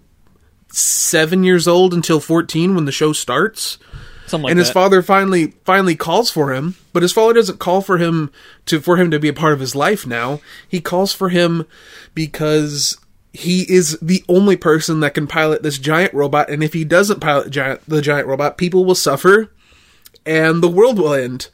seven 0.70 1.44
years 1.44 1.66
old 1.66 1.94
until 1.94 2.20
14 2.20 2.74
when 2.74 2.84
the 2.84 2.92
show 2.92 3.12
starts. 3.12 3.78
Something 4.26 4.44
like 4.44 4.50
and 4.52 4.58
his 4.58 4.68
that. 4.68 4.74
father 4.74 5.02
finally 5.02 5.54
finally 5.64 5.96
calls 5.96 6.30
for 6.30 6.52
him 6.52 6.76
but 6.92 7.02
his 7.02 7.12
father 7.12 7.32
doesn't 7.32 7.58
call 7.58 7.80
for 7.80 7.98
him 7.98 8.30
to 8.66 8.80
for 8.80 8.96
him 8.96 9.10
to 9.10 9.18
be 9.18 9.28
a 9.28 9.32
part 9.32 9.52
of 9.52 9.60
his 9.60 9.74
life 9.74 10.06
now. 10.06 10.40
He 10.68 10.80
calls 10.80 11.12
for 11.12 11.30
him 11.30 11.66
because 12.14 12.96
he 13.32 13.62
is 13.62 13.98
the 14.02 14.24
only 14.28 14.56
person 14.56 15.00
that 15.00 15.14
can 15.14 15.26
pilot 15.26 15.62
this 15.62 15.78
giant 15.78 16.12
robot 16.12 16.50
and 16.50 16.62
if 16.62 16.72
he 16.74 16.84
doesn't 16.84 17.20
pilot 17.20 17.50
giant 17.50 17.80
the 17.88 18.02
giant 18.02 18.26
robot 18.26 18.58
people 18.58 18.84
will 18.84 18.94
suffer 18.94 19.50
and 20.26 20.62
the 20.62 20.68
world 20.68 20.98
will 20.98 21.14
end 21.14 21.48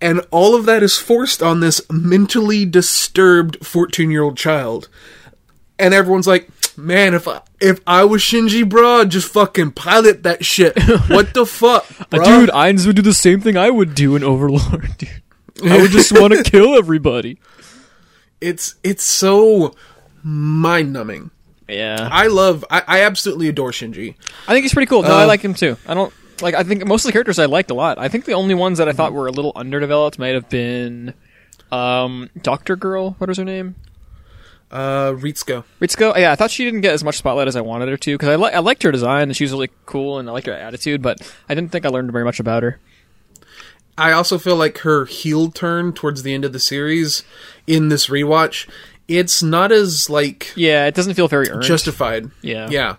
and 0.00 0.24
all 0.30 0.54
of 0.54 0.64
that 0.64 0.82
is 0.82 0.96
forced 0.96 1.42
on 1.42 1.58
this 1.60 1.80
mentally 1.90 2.64
disturbed 2.64 3.66
14 3.66 4.10
year 4.10 4.22
old 4.22 4.36
child 4.36 4.88
and 5.78 5.92
everyone's 5.92 6.26
like 6.28 6.48
man 6.76 7.14
if 7.14 7.26
I, 7.26 7.40
if 7.60 7.80
I 7.86 8.04
was 8.04 8.22
Shinji 8.22 8.68
bro 8.68 9.04
just 9.04 9.32
fucking 9.32 9.72
pilot 9.72 10.22
that 10.22 10.44
shit 10.44 10.80
what 11.08 11.34
the 11.34 11.44
fuck 11.44 11.84
Uh, 12.12 12.24
dude, 12.24 12.50
Ainz 12.50 12.86
would 12.86 12.94
do 12.96 13.02
the 13.02 13.12
same 13.12 13.40
thing 13.40 13.56
I 13.56 13.70
would 13.70 13.94
do 13.96 14.14
in 14.14 14.22
Overlord, 14.22 14.96
dude. 14.96 15.22
I 15.64 15.80
would 15.82 15.90
just 15.90 16.12
want 16.18 16.32
to 16.32 16.42
kill 16.44 16.76
everybody. 16.78 17.38
it's 18.40 18.76
it's 18.84 19.02
so 19.02 19.74
mind 20.28 20.92
numbing 20.92 21.30
Yeah, 21.68 22.08
I 22.10 22.26
love 22.26 22.64
I, 22.70 22.82
I 22.86 23.00
absolutely 23.02 23.48
adore 23.48 23.70
Shinji 23.70 24.14
I 24.46 24.52
think 24.52 24.64
he's 24.64 24.74
pretty 24.74 24.86
cool. 24.88 25.02
No, 25.02 25.08
I 25.16 25.24
Uh, 25.24 25.26
like 25.26 25.40
him 25.40 25.54
too. 25.54 25.76
I 25.86 25.94
don't 25.94 26.12
like. 26.42 26.54
I 26.54 26.62
think 26.62 26.86
most 26.86 27.04
of 27.04 27.08
the 27.08 27.12
characters 27.12 27.38
I 27.38 27.46
liked 27.46 27.70
a 27.70 27.74
lot. 27.74 27.98
I 27.98 28.08
think 28.08 28.24
the 28.26 28.32
only 28.34 28.54
ones 28.54 28.78
that 28.78 28.88
I 28.88 28.92
thought 28.92 29.12
were 29.12 29.26
a 29.26 29.32
little 29.32 29.52
underdeveloped 29.56 30.18
might 30.18 30.34
have 30.34 30.48
been 30.48 31.14
um, 31.72 32.30
Doctor 32.42 32.76
Girl. 32.76 33.12
What 33.18 33.28
was 33.28 33.38
her 33.38 33.44
name? 33.44 33.74
uh 34.70 35.12
Ritsuko 35.12 35.64
Ritsuko. 35.80 36.14
Yeah, 36.16 36.30
I 36.30 36.36
thought 36.36 36.50
she 36.50 36.62
didn't 36.64 36.82
get 36.82 36.92
as 36.92 37.02
much 37.02 37.16
spotlight 37.16 37.48
as 37.48 37.56
I 37.56 37.62
wanted 37.62 37.88
her 37.88 37.96
to 37.96 38.14
because 38.18 38.28
I 38.28 38.36
li- 38.36 38.52
I 38.52 38.58
liked 38.58 38.82
her 38.82 38.92
design 38.92 39.22
and 39.22 39.34
she 39.36 39.44
was 39.44 39.52
really 39.52 39.70
cool 39.86 40.18
and 40.18 40.28
I 40.28 40.32
liked 40.32 40.46
her 40.46 40.52
attitude, 40.52 41.00
but 41.00 41.16
I 41.48 41.54
didn't 41.54 41.72
think 41.72 41.86
I 41.86 41.88
learned 41.88 42.12
very 42.12 42.24
much 42.24 42.38
about 42.38 42.62
her. 42.62 42.78
I 43.96 44.12
also 44.12 44.36
feel 44.38 44.56
like 44.56 44.78
her 44.78 45.06
heel 45.06 45.50
turn 45.50 45.92
towards 45.94 46.22
the 46.22 46.34
end 46.34 46.44
of 46.44 46.52
the 46.52 46.60
series 46.60 47.24
in 47.66 47.88
this 47.88 48.08
rewatch 48.08 48.68
it's 49.08 49.42
not 49.42 49.72
as 49.72 50.08
like 50.10 50.52
Yeah, 50.54 50.86
it 50.86 50.94
doesn't 50.94 51.14
feel 51.14 51.28
very 51.28 51.48
earned. 51.50 51.62
justified 51.62 52.30
Yeah. 52.42 52.68
yeah 52.70 52.96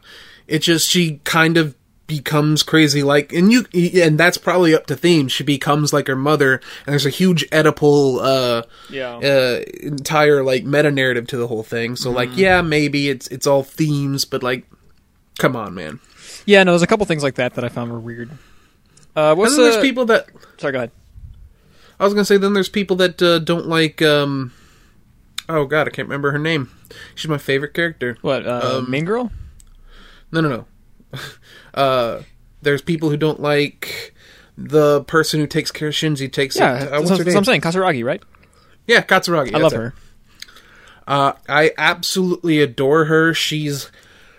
it 0.47 0.59
just 0.59 0.89
she 0.89 1.17
kind 1.23 1.57
of 1.57 1.75
becomes 2.07 2.63
crazy 2.63 3.03
like 3.03 3.31
and 3.31 3.51
you 3.51 3.65
and 4.01 4.19
that's 4.19 4.39
probably 4.39 4.73
up 4.73 4.87
to 4.87 4.95
theme 4.95 5.27
she 5.27 5.43
becomes 5.43 5.93
like 5.93 6.07
her 6.07 6.15
mother 6.15 6.53
and 6.53 6.91
there's 6.93 7.05
a 7.05 7.09
huge 7.11 7.47
oedipal 7.51 8.19
uh 8.23 8.63
yeah. 8.89 9.17
uh 9.17 9.61
entire 9.83 10.43
like 10.43 10.63
meta 10.65 10.89
narrative 10.89 11.27
to 11.27 11.37
the 11.37 11.45
whole 11.45 11.61
thing 11.61 11.95
so 11.95 12.09
like 12.09 12.29
Mm-hmm. 12.29 12.39
yeah 12.39 12.61
maybe 12.63 13.09
it's 13.09 13.27
it's 13.27 13.45
all 13.45 13.61
themes 13.61 14.25
but 14.25 14.41
like 14.41 14.65
come 15.37 15.55
on 15.55 15.75
man 15.75 15.99
Yeah, 16.45 16.63
no, 16.63 16.71
there's 16.71 16.81
a 16.81 16.87
couple 16.87 17.05
things 17.05 17.21
like 17.21 17.35
that 17.35 17.53
that 17.53 17.63
I 17.63 17.69
found 17.69 17.91
were 17.91 17.99
weird. 17.99 18.31
Uh, 19.15 19.35
what's 19.35 19.55
the? 19.55 19.61
there's 19.63 19.77
people 19.81 20.05
that 20.05 20.25
Sorry, 20.57 20.71
go 20.73 20.79
ahead. 20.79 20.91
I 21.99 22.05
was 22.05 22.13
gonna 22.15 22.25
say 22.25 22.37
then 22.37 22.53
there's 22.53 22.69
people 22.69 22.95
that 22.97 23.21
uh, 23.21 23.37
don't 23.37 23.67
like 23.67 24.01
um 24.01 24.51
oh 25.49 25.65
god 25.65 25.87
I 25.87 25.91
can't 25.91 26.07
remember 26.07 26.31
her 26.31 26.39
name 26.39 26.69
she's 27.15 27.27
my 27.29 27.37
favorite 27.37 27.73
character 27.73 28.17
What? 28.21 28.45
Uh, 28.47 28.77
Um, 28.79 28.89
main 28.91 29.03
girl? 29.05 29.31
no 30.31 30.41
no 30.41 30.49
no 30.49 31.19
uh 31.73 32.21
there's 32.61 32.81
people 32.81 33.09
who 33.09 33.17
don't 33.17 33.41
like 33.41 34.13
the 34.57 35.03
person 35.05 35.39
who 35.39 35.47
takes 35.47 35.71
care 35.71 35.87
of 35.89 35.93
Shinji 35.93 36.31
takes 36.31 36.55
Yeah, 36.57 36.75
it, 36.75 36.81
uh, 36.93 36.97
what's 36.97 37.09
that's 37.09 37.09
her 37.09 37.25
what 37.25 37.27
name 37.27 37.37
I'm 37.37 37.45
saying. 37.45 37.61
Katsuragi, 37.61 38.03
right? 38.03 38.21
yeah 38.87 39.01
Katsuragi 39.01 39.53
I 39.55 39.57
love 39.59 39.71
her. 39.73 39.93
Uh, 41.07 41.33
I 41.47 41.71
absolutely 41.77 42.61
adore 42.61 43.05
her. 43.05 43.33
She's 43.33 43.89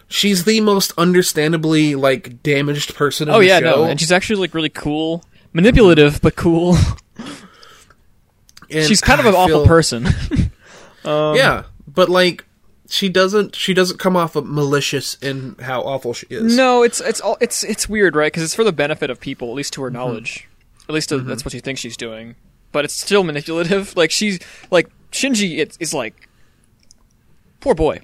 she's 0.07 0.45
the 0.45 0.61
most 0.61 0.93
understandably 0.97 1.97
like 1.97 2.43
damaged 2.45 2.95
person 2.95 3.29
in 3.29 3.35
Oh 3.35 3.41
the 3.41 3.47
yeah, 3.47 3.59
show. 3.59 3.65
no, 3.65 3.85
and 3.85 3.99
she's 3.99 4.13
actually 4.13 4.37
like 4.41 4.55
really 4.55 4.69
cool, 4.69 5.25
manipulative 5.53 6.21
but 6.23 6.37
cool. 6.37 6.77
And 8.71 8.87
she's 8.87 9.01
kind 9.01 9.19
of 9.19 9.27
an 9.27 9.35
I 9.35 9.39
awful 9.39 9.61
feel- 9.61 9.67
person. 9.67 10.07
um, 11.05 11.37
yeah, 11.37 11.65
but 11.87 12.09
like 12.09 12.45
she 12.89 13.09
doesn't 13.09 13.55
she 13.55 13.73
doesn't 13.75 13.99
come 13.99 14.17
off 14.17 14.35
of 14.37 14.47
malicious 14.47 15.15
in 15.23 15.57
how 15.61 15.81
awful 15.83 16.13
she 16.15 16.27
is. 16.31 16.57
No, 16.57 16.83
it's 16.83 17.01
it's 17.01 17.21
all 17.21 17.37
it's 17.41 17.63
it's 17.65 17.89
weird, 17.89 18.17
right? 18.17 18.33
Because 18.33 18.43
it's 18.43 18.55
for 18.55 18.65
the 18.65 18.73
benefit 18.73 19.11
of 19.11 19.21
people, 19.21 19.49
at 19.49 19.55
least 19.55 19.73
to 19.75 19.81
Mm-hmm. 19.81 19.85
her 19.85 19.91
knowledge. 19.91 20.49
At 20.89 20.95
least 20.95 21.13
uh 21.13 21.19
that's 21.19 21.45
what 21.45 21.53
she 21.53 21.61
thinks 21.61 21.81
she's 21.81 21.97
doing. 21.97 22.35
But 22.73 22.85
it's 22.85 22.95
still 22.95 23.23
manipulative. 23.25 23.95
Like 24.01 24.11
she's 24.11 24.39
like 24.71 24.89
Shinji 25.13 25.59
It's 25.59 25.77
is 25.79 25.95
like 25.95 26.29
poor 27.61 27.75
boy. 27.75 28.01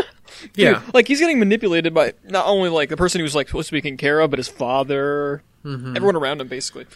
yeah, 0.54 0.82
like 0.94 1.06
he's 1.08 1.20
getting 1.20 1.38
manipulated 1.38 1.92
by 1.94 2.14
not 2.24 2.46
only 2.46 2.68
like 2.70 2.88
the 2.88 2.96
person 2.96 3.18
he 3.18 3.22
was 3.22 3.34
like 3.34 3.48
supposed 3.48 3.68
to 3.68 3.72
be 3.72 3.80
taking 3.80 3.96
care 3.98 4.20
of, 4.20 4.30
but 4.30 4.38
his 4.38 4.48
father, 4.48 5.42
Mm-hmm. 5.64 5.94
everyone 5.96 6.16
around 6.16 6.40
him, 6.40 6.48
basically. 6.48 6.86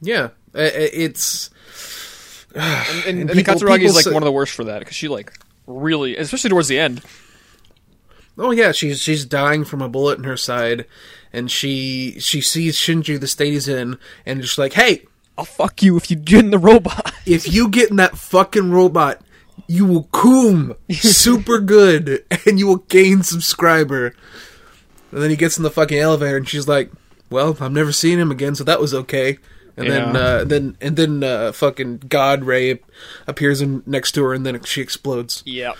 yeah. 0.00 0.30
I- 0.52 0.62
I- 0.62 0.90
It's 0.92 1.50
And, 2.54 2.62
and, 2.62 3.04
And 3.06 3.30
and 3.30 3.30
people- 3.30 3.54
Katsuragi 3.54 3.82
is 3.82 3.94
like 3.94 4.04
say- 4.04 4.12
one 4.12 4.22
of 4.22 4.26
the 4.26 4.32
worst 4.32 4.52
for 4.54 4.64
that 4.64 4.78
because 4.80 4.94
she 4.96 5.08
like 5.08 5.32
really, 5.66 6.16
especially 6.16 6.50
towards 6.50 6.68
the 6.68 6.78
end. 6.78 7.02
oh 8.38 8.50
yeah, 8.50 8.72
she's 8.72 9.00
she's 9.00 9.24
dying 9.24 9.64
from 9.64 9.82
a 9.82 9.88
bullet 9.88 10.18
in 10.18 10.24
her 10.24 10.36
side, 10.36 10.86
and 11.32 11.50
she 11.50 12.16
she 12.20 12.40
sees 12.40 12.76
Shinji 12.76 13.18
the 13.18 13.26
state 13.28 13.52
he's 13.52 13.68
in, 13.68 13.98
and 14.26 14.40
just 14.42 14.58
like, 14.58 14.74
hey, 14.74 15.04
I'll 15.38 15.44
fuck 15.44 15.82
you 15.82 15.96
if 15.96 16.10
you 16.10 16.16
get 16.16 16.44
in 16.44 16.50
the 16.50 16.58
robot. 16.58 17.12
if 17.26 17.52
you 17.52 17.68
get 17.68 17.90
in 17.90 17.96
that 17.96 18.16
fucking 18.18 18.70
robot, 18.70 19.20
you 19.66 19.84
will 19.86 20.04
coom 20.12 20.74
super 20.92 21.58
good 21.60 22.24
and 22.46 22.58
you 22.58 22.66
will 22.66 22.76
gain 22.88 23.22
subscriber. 23.22 24.14
And 25.10 25.22
then 25.22 25.30
he 25.30 25.36
gets 25.36 25.56
in 25.56 25.62
the 25.62 25.70
fucking 25.70 25.98
elevator 25.98 26.36
and 26.36 26.48
she's 26.48 26.68
like, 26.68 26.90
"Well, 27.30 27.56
I'm 27.60 27.72
never 27.74 27.92
seeing 27.92 28.18
him 28.18 28.30
again, 28.30 28.54
so 28.54 28.64
that 28.64 28.80
was 28.80 28.92
okay." 28.94 29.38
And 29.76 29.90
then 29.90 30.16
uh, 30.16 30.44
then 30.44 30.76
and 30.80 30.96
then 30.96 31.24
uh, 31.24 31.52
fucking 31.52 32.04
God 32.08 32.44
Rei 32.44 32.80
appears 33.26 33.60
in, 33.60 33.82
next 33.86 34.12
to 34.12 34.22
her 34.24 34.32
and 34.32 34.46
then 34.46 34.62
she 34.62 34.80
explodes. 34.80 35.42
Yep. 35.46 35.76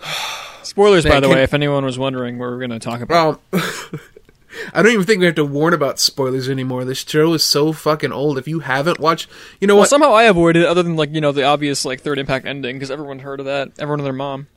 Spoilers, 0.62 1.04
by 1.04 1.20
the 1.20 1.26
can- 1.28 1.36
way, 1.36 1.42
if 1.42 1.54
anyone 1.54 1.84
was 1.84 1.98
wondering 1.98 2.38
what 2.38 2.48
we're 2.50 2.58
going 2.58 2.70
to 2.70 2.78
talk 2.78 3.00
about. 3.00 3.40
Well, 3.52 3.60
I 4.74 4.82
don't 4.82 4.92
even 4.92 5.06
think 5.06 5.20
we 5.20 5.26
have 5.26 5.34
to 5.36 5.44
warn 5.44 5.72
about 5.72 5.98
spoilers 5.98 6.48
anymore. 6.48 6.84
This 6.84 6.98
show 6.98 7.32
is 7.32 7.42
so 7.42 7.72
fucking 7.72 8.12
old. 8.12 8.36
If 8.38 8.46
you 8.46 8.60
haven't 8.60 9.00
watched, 9.00 9.28
you 9.60 9.66
know 9.66 9.74
Well, 9.74 9.80
what? 9.82 9.88
somehow 9.88 10.12
I 10.12 10.24
avoided 10.24 10.62
it, 10.62 10.68
other 10.68 10.82
than 10.82 10.94
like 10.94 11.12
you 11.14 11.20
know 11.20 11.32
the 11.32 11.44
obvious 11.44 11.84
like 11.84 12.00
third 12.02 12.18
impact 12.18 12.46
ending, 12.46 12.76
because 12.76 12.90
everyone 12.90 13.20
heard 13.20 13.40
of 13.40 13.46
that. 13.46 13.72
Everyone 13.78 14.00
and 14.00 14.06
their 14.06 14.12
mom. 14.12 14.48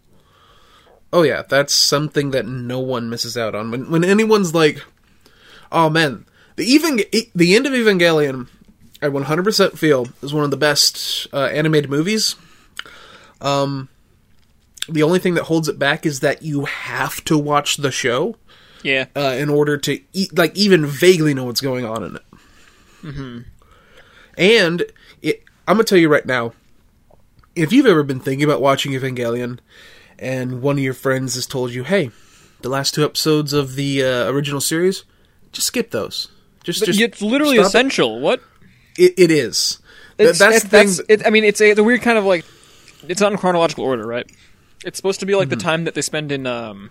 Oh 1.14 1.24
yeah, 1.24 1.44
that's 1.48 1.74
something 1.74 2.32
that 2.32 2.46
no 2.46 2.80
one 2.80 3.10
misses 3.10 3.38
out 3.38 3.56
on. 3.56 3.72
When 3.72 3.90
when 3.90 4.04
anyone's 4.04 4.54
like, 4.54 4.84
"Oh 5.72 5.90
man, 5.90 6.26
the 6.56 6.64
even 6.66 7.02
the 7.36 7.56
end 7.56 7.66
of 7.66 7.74
Evangelion," 7.74 8.48
I 9.02 9.08
100% 9.08 9.78
feel 9.78 10.08
is 10.22 10.34
one 10.34 10.44
of 10.44 10.52
the 10.52 10.58
best 10.58 11.28
uh, 11.34 11.46
animated 11.46 11.90
movies. 11.90 12.36
Um, 13.42 13.90
the 14.88 15.04
only 15.04 15.20
thing 15.20 15.34
that 15.36 15.44
holds 15.44 15.68
it 15.68 15.78
back 15.80 16.06
is 16.06 16.20
that 16.22 16.42
you 16.42 16.66
have 16.66 17.24
to 17.26 17.38
watch 17.38 17.78
the 17.78 17.92
show 17.92 18.38
Yeah. 18.84 19.06
uh, 19.16 19.36
in 19.38 19.50
order 19.50 19.78
to 19.78 20.00
e- 20.14 20.30
like 20.32 20.56
even 20.56 20.86
vaguely 20.86 21.34
know 21.34 21.46
what's 21.46 21.62
going 21.62 21.86
on 21.86 22.04
in 22.04 22.16
it. 22.16 22.22
Mm-hmm. 23.04 23.40
And 24.38 24.84
it, 25.22 25.44
I'm 25.68 25.76
gonna 25.78 25.84
tell 25.84 25.98
you 25.98 26.10
right 26.10 26.26
now, 26.26 26.54
if 27.56 27.72
you've 27.72 27.86
ever 27.86 28.04
been 28.04 28.20
thinking 28.20 28.44
about 28.44 28.62
watching 28.62 28.92
Evangelion, 28.94 29.60
and 30.20 30.62
one 30.62 30.78
of 30.78 30.84
your 30.84 30.94
friends 30.94 31.36
has 31.36 31.46
told 31.46 31.72
you, 31.74 31.84
"Hey, 31.84 32.12
the 32.62 32.70
last 32.70 32.94
two 32.94 33.04
episodes 33.04 33.54
of 33.54 33.76
the 33.76 34.04
uh, 34.04 34.30
original 34.30 34.62
series, 34.62 35.04
just 35.52 35.68
skip 35.68 35.92
those." 35.92 36.30
Just, 36.66 36.84
just 36.84 37.00
it's 37.00 37.22
literally 37.22 37.56
stop 37.56 37.66
it. 37.66 37.68
essential. 37.68 38.20
What? 38.20 38.42
It, 38.98 39.14
it 39.18 39.32
is. 39.32 39.80
It's, 40.18 40.40
that's 40.40 40.64
thing. 40.64 40.70
that's 40.88 41.02
it, 41.08 41.26
I 41.26 41.30
mean, 41.30 41.44
it's 41.46 41.62
a 41.62 41.74
the 41.74 41.84
weird 41.84 42.02
kind 42.02 42.18
of 42.18 42.26
like 42.26 42.44
it's 43.08 43.22
not 43.22 43.32
in 43.32 43.38
chronological 43.38 43.84
order, 43.86 44.06
right? 44.06 44.30
It's 44.84 44.98
supposed 44.98 45.20
to 45.22 45.26
be 45.26 45.36
like 45.36 45.50
the 45.50 45.56
Mm-hmm. 45.56 45.68
time 45.68 45.84
that 45.86 45.94
they 45.96 46.02
spend 46.02 46.32
in 46.32 46.46
um 46.48 46.90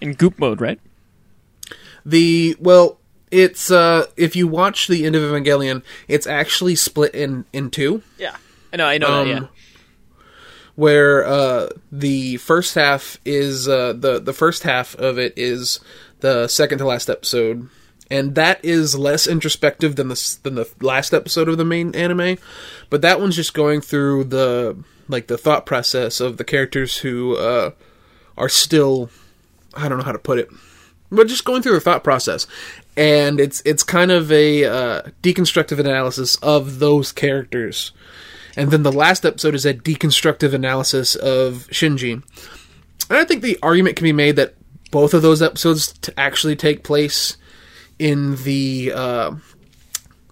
in 0.00 0.14
goop 0.14 0.38
mode, 0.38 0.60
right? 0.60 0.78
The 2.04 2.56
well, 2.60 2.98
it's 3.30 3.70
uh 3.70 4.06
if 4.16 4.36
you 4.36 4.46
watch 4.46 4.86
the 4.86 5.04
end 5.06 5.16
of 5.16 5.22
Evangelion, 5.22 5.82
it's 6.08 6.26
actually 6.26 6.76
split 6.76 7.14
in 7.14 7.44
in 7.52 7.70
two. 7.70 8.02
Yeah. 8.18 8.36
I 8.72 8.76
know. 8.76 8.86
I 8.86 8.98
know 8.98 9.06
Um, 9.22 9.28
that. 9.28 9.34
Yeah. 9.42 9.46
where 10.74 11.24
uh, 11.26 11.68
the 11.90 12.36
first 12.38 12.74
half 12.74 13.18
is 13.24 13.68
uh, 13.68 13.94
the 13.94 14.20
the 14.20 14.32
first 14.32 14.62
half 14.64 14.94
of 14.96 15.18
it 15.18 15.32
is 15.36 15.80
the 16.20 16.46
second 16.48 16.78
to 16.78 16.84
last 16.86 17.08
episode, 17.08 17.68
and 18.10 18.34
that 18.34 18.64
is 18.64 18.98
less 18.98 19.26
introspective 19.26 19.96
than 19.96 20.08
the 20.08 20.38
than 20.42 20.54
the 20.54 20.68
last 20.80 21.12
episode 21.12 21.48
of 21.48 21.58
the 21.58 21.64
main 21.64 21.94
anime, 21.94 22.38
but 22.90 23.02
that 23.02 23.20
one's 23.20 23.36
just 23.36 23.54
going 23.54 23.80
through 23.80 24.24
the 24.24 24.76
like 25.08 25.26
the 25.26 25.38
thought 25.38 25.66
process 25.66 26.20
of 26.20 26.36
the 26.36 26.44
characters 26.44 26.98
who 26.98 27.36
uh, 27.36 27.70
are 28.36 28.48
still 28.48 29.10
I 29.74 29.88
don't 29.88 29.98
know 29.98 30.04
how 30.04 30.12
to 30.12 30.18
put 30.18 30.38
it, 30.38 30.48
but 31.10 31.28
just 31.28 31.44
going 31.44 31.62
through 31.62 31.74
the 31.74 31.80
thought 31.80 32.04
process, 32.04 32.46
and 32.96 33.40
it's 33.40 33.62
it's 33.64 33.82
kind 33.82 34.10
of 34.10 34.30
a 34.32 34.64
uh, 34.64 35.02
deconstructive 35.22 35.78
analysis 35.78 36.36
of 36.36 36.78
those 36.78 37.12
characters 37.12 37.92
and 38.56 38.70
then 38.70 38.82
the 38.82 38.92
last 38.92 39.26
episode 39.26 39.54
is 39.54 39.66
a 39.66 39.74
deconstructive 39.74 40.54
analysis 40.54 41.14
of 41.14 41.68
Shinji. 41.70 42.22
And 43.08 43.18
I 43.18 43.24
think 43.24 43.42
the 43.42 43.58
argument 43.62 43.96
can 43.96 44.04
be 44.04 44.12
made 44.12 44.36
that 44.36 44.54
both 44.90 45.12
of 45.12 45.22
those 45.22 45.42
episodes 45.42 45.92
t- 45.92 46.12
actually 46.16 46.56
take 46.56 46.82
place 46.82 47.36
in 47.98 48.36
the 48.42 48.92
uh, 48.94 49.34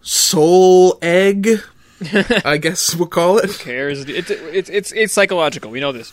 soul 0.03 0.99
egg. 1.03 1.61
I 2.45 2.59
guess 2.59 2.95
we'll 2.95 3.09
call 3.09 3.39
it. 3.39 3.47
Who 3.47 3.65
cares? 3.65 4.01
It's 4.01 4.31
it's 4.31 4.71
it's 4.71 4.93
it's 4.93 5.13
psychological. 5.13 5.71
We 5.71 5.81
know 5.81 5.93
this. 5.93 6.13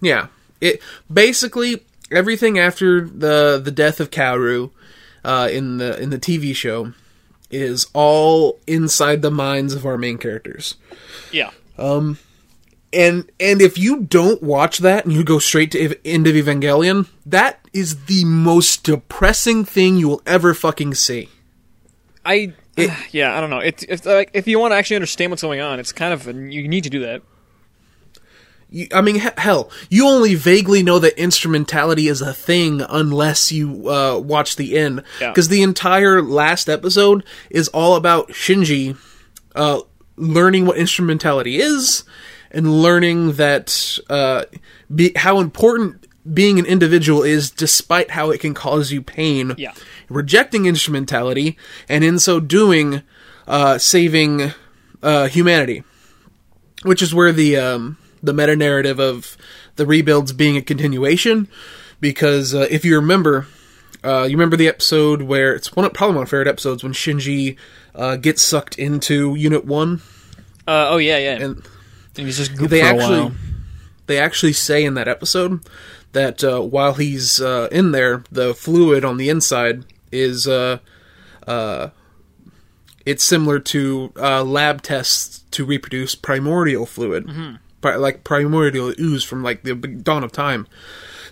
Yeah. 0.00 0.28
It 0.60 0.80
basically 1.12 1.82
everything 2.10 2.58
after 2.58 3.00
the 3.00 3.60
the 3.62 3.70
death 3.70 3.98
of 3.98 4.10
Kaoru 4.10 4.70
uh, 5.24 5.48
in 5.50 5.78
the 5.78 6.00
in 6.00 6.10
the 6.10 6.18
TV 6.18 6.54
show 6.54 6.92
is 7.50 7.86
all 7.92 8.58
inside 8.66 9.22
the 9.22 9.30
minds 9.30 9.74
of 9.74 9.84
our 9.84 9.98
main 9.98 10.18
characters. 10.18 10.76
Yeah. 11.30 11.50
And 12.92 13.30
and 13.40 13.62
if 13.62 13.78
you 13.78 14.02
don't 14.02 14.42
watch 14.42 14.78
that 14.78 15.04
and 15.04 15.14
you 15.14 15.24
go 15.24 15.38
straight 15.38 15.70
to 15.72 15.80
Ev- 15.80 16.00
End 16.04 16.26
of 16.26 16.34
Evangelion, 16.34 17.08
that 17.24 17.58
is 17.72 18.04
the 18.04 18.24
most 18.24 18.84
depressing 18.84 19.64
thing 19.64 19.96
you 19.96 20.08
will 20.08 20.22
ever 20.26 20.52
fucking 20.52 20.94
see. 20.94 21.30
I 22.24 22.52
yeah, 23.10 23.36
I 23.36 23.40
don't 23.40 23.50
know. 23.50 23.58
It's 23.58 23.82
it's 23.84 24.04
like 24.04 24.30
if 24.34 24.46
you 24.46 24.58
want 24.58 24.72
to 24.72 24.76
actually 24.76 24.96
understand 24.96 25.30
what's 25.30 25.42
going 25.42 25.60
on, 25.60 25.80
it's 25.80 25.92
kind 25.92 26.12
of 26.12 26.26
you 26.26 26.68
need 26.68 26.84
to 26.84 26.90
do 26.90 27.00
that. 27.00 27.22
You, 28.70 28.88
I 28.94 29.02
mean, 29.02 29.16
he- 29.16 29.28
hell, 29.36 29.70
you 29.90 30.06
only 30.08 30.34
vaguely 30.34 30.82
know 30.82 30.98
that 30.98 31.18
instrumentality 31.18 32.08
is 32.08 32.22
a 32.22 32.32
thing 32.32 32.80
unless 32.88 33.52
you 33.52 33.88
uh, 33.90 34.18
watch 34.18 34.56
the 34.56 34.78
end. 34.78 35.02
Yeah. 35.20 35.30
Because 35.30 35.48
the 35.48 35.62
entire 35.62 36.22
last 36.22 36.68
episode 36.70 37.24
is 37.50 37.68
all 37.68 37.96
about 37.96 38.28
Shinji 38.28 38.96
uh, 39.54 39.80
learning 40.16 40.64
what 40.66 40.78
instrumentality 40.78 41.58
is 41.60 42.04
and 42.52 42.82
learning 42.82 43.32
that 43.32 43.98
uh, 44.08 44.44
be, 44.94 45.12
how 45.16 45.40
important 45.40 46.06
being 46.32 46.58
an 46.58 46.66
individual 46.66 47.22
is, 47.22 47.50
despite 47.50 48.10
how 48.12 48.30
it 48.30 48.40
can 48.40 48.54
cause 48.54 48.92
you 48.92 49.02
pain. 49.02 49.54
Yeah. 49.58 49.72
Rejecting 50.08 50.66
instrumentality, 50.66 51.56
and 51.88 52.04
in 52.04 52.18
so 52.18 52.38
doing, 52.38 53.02
uh, 53.48 53.78
saving 53.78 54.52
uh, 55.02 55.26
humanity 55.28 55.82
which 56.82 57.02
is 57.02 57.14
where 57.14 57.32
the 57.32 57.56
um, 57.56 57.96
the 58.22 58.32
meta 58.32 58.56
narrative 58.56 58.98
of 58.98 59.36
the 59.76 59.86
rebuilds 59.86 60.32
being 60.32 60.56
a 60.56 60.62
continuation. 60.62 61.48
Because 62.00 62.54
uh, 62.54 62.66
if 62.68 62.84
you 62.84 62.96
remember, 62.96 63.46
uh, 64.02 64.24
you 64.24 64.36
remember 64.36 64.56
the 64.56 64.68
episode 64.68 65.22
where 65.22 65.54
it's 65.54 65.74
one 65.76 65.86
of, 65.86 65.92
probably 65.92 66.16
one 66.16 66.24
of 66.24 66.28
my 66.28 66.30
favorite 66.30 66.48
episodes 66.48 66.82
when 66.82 66.92
Shinji 66.92 67.56
uh, 67.94 68.16
gets 68.16 68.42
sucked 68.42 68.78
into 68.78 69.36
Unit 69.36 69.64
One, 69.64 70.02
Uh, 70.66 70.88
oh 70.90 70.96
yeah, 70.96 71.18
yeah. 71.18 71.44
And, 71.44 71.68
he's 72.16 72.36
just 72.38 72.56
they 72.56 72.80
actually 72.82 73.36
they 74.06 74.18
actually 74.18 74.52
say 74.52 74.84
in 74.84 74.94
that 74.94 75.08
episode 75.08 75.60
that 76.12 76.42
uh, 76.44 76.60
while 76.60 76.94
he's 76.94 77.40
uh, 77.40 77.68
in 77.72 77.92
there, 77.92 78.24
the 78.30 78.54
fluid 78.54 79.04
on 79.04 79.16
the 79.16 79.28
inside 79.30 79.84
is 80.10 80.46
uh, 80.46 80.78
uh, 81.46 81.88
it's 83.06 83.24
similar 83.24 83.58
to 83.58 84.12
uh, 84.16 84.44
lab 84.44 84.82
tests 84.82 85.44
to 85.52 85.64
reproduce 85.64 86.14
primordial 86.14 86.86
fluid, 86.86 87.26
Pri- 87.80 87.96
like 87.96 88.22
primordial 88.24 88.92
ooze 88.98 89.24
from 89.24 89.42
like 89.42 89.62
the 89.64 89.74
dawn 89.74 90.22
of 90.22 90.30
time. 90.32 90.66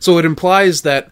So 0.01 0.19
it 0.19 0.25
implies 0.25 0.83
that 0.83 1.11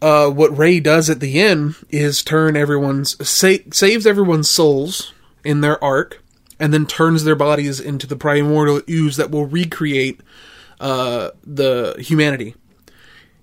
uh, 0.00 0.30
what 0.30 0.56
Rei 0.56 0.80
does 0.80 1.10
at 1.10 1.20
the 1.20 1.40
end 1.40 1.74
is 1.90 2.22
turn 2.22 2.56
everyone's 2.56 3.16
sa- 3.28 3.56
saves 3.72 4.06
everyone's 4.06 4.48
souls 4.48 5.12
in 5.44 5.60
their 5.60 5.82
arc, 5.84 6.19
and 6.60 6.74
then 6.74 6.86
turns 6.86 7.24
their 7.24 7.34
bodies 7.34 7.80
into 7.80 8.06
the 8.06 8.16
primordial 8.16 8.82
ooze 8.88 9.16
that 9.16 9.30
will 9.30 9.46
recreate 9.46 10.20
uh, 10.78 11.30
the 11.42 11.96
humanity. 11.98 12.54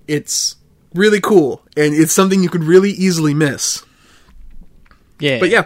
It's 0.07 0.55
really 0.93 1.19
cool, 1.19 1.63
and 1.75 1.93
it's 1.93 2.13
something 2.13 2.43
you 2.43 2.49
could 2.49 2.63
really 2.63 2.91
easily 2.91 3.33
miss. 3.33 3.83
Yeah, 5.19 5.39
But 5.39 5.49
yeah, 5.49 5.65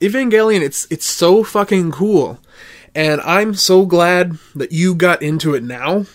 Evangelion, 0.00 0.60
it's 0.60 0.86
it's 0.90 1.04
so 1.04 1.42
fucking 1.42 1.90
cool, 1.90 2.38
and 2.94 3.20
I'm 3.22 3.54
so 3.54 3.84
glad 3.84 4.38
that 4.54 4.70
you 4.70 4.94
got 4.94 5.22
into 5.22 5.54
it 5.54 5.64
now 5.64 6.06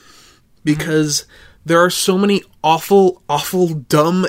because 0.63 1.25
there 1.65 1.83
are 1.83 1.89
so 1.89 2.17
many 2.17 2.43
awful, 2.63 3.21
awful, 3.27 3.67
dumb, 3.67 4.25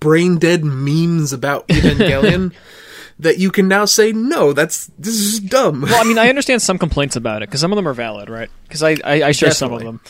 brain 0.00 0.38
dead 0.38 0.64
memes 0.64 1.34
about 1.34 1.68
Evangelion 1.68 2.54
that 3.20 3.38
you 3.38 3.50
can 3.50 3.68
now 3.68 3.84
say 3.84 4.12
no. 4.12 4.52
That's 4.52 4.86
this 4.98 5.14
is 5.14 5.40
dumb. 5.40 5.82
Well, 5.82 6.00
I 6.00 6.04
mean, 6.04 6.18
I 6.18 6.28
understand 6.34 6.62
some 6.62 6.78
complaints 6.78 7.16
about 7.16 7.42
it 7.42 7.48
because 7.48 7.60
some 7.60 7.72
of 7.72 7.76
them 7.76 7.86
are 7.88 7.94
valid, 7.94 8.28
right? 8.28 8.50
Because 8.64 8.82
I, 8.82 8.96
I 9.04 9.22
I 9.24 9.32
share 9.32 9.50
some 9.52 9.72
of 9.72 9.80
them. 9.80 10.00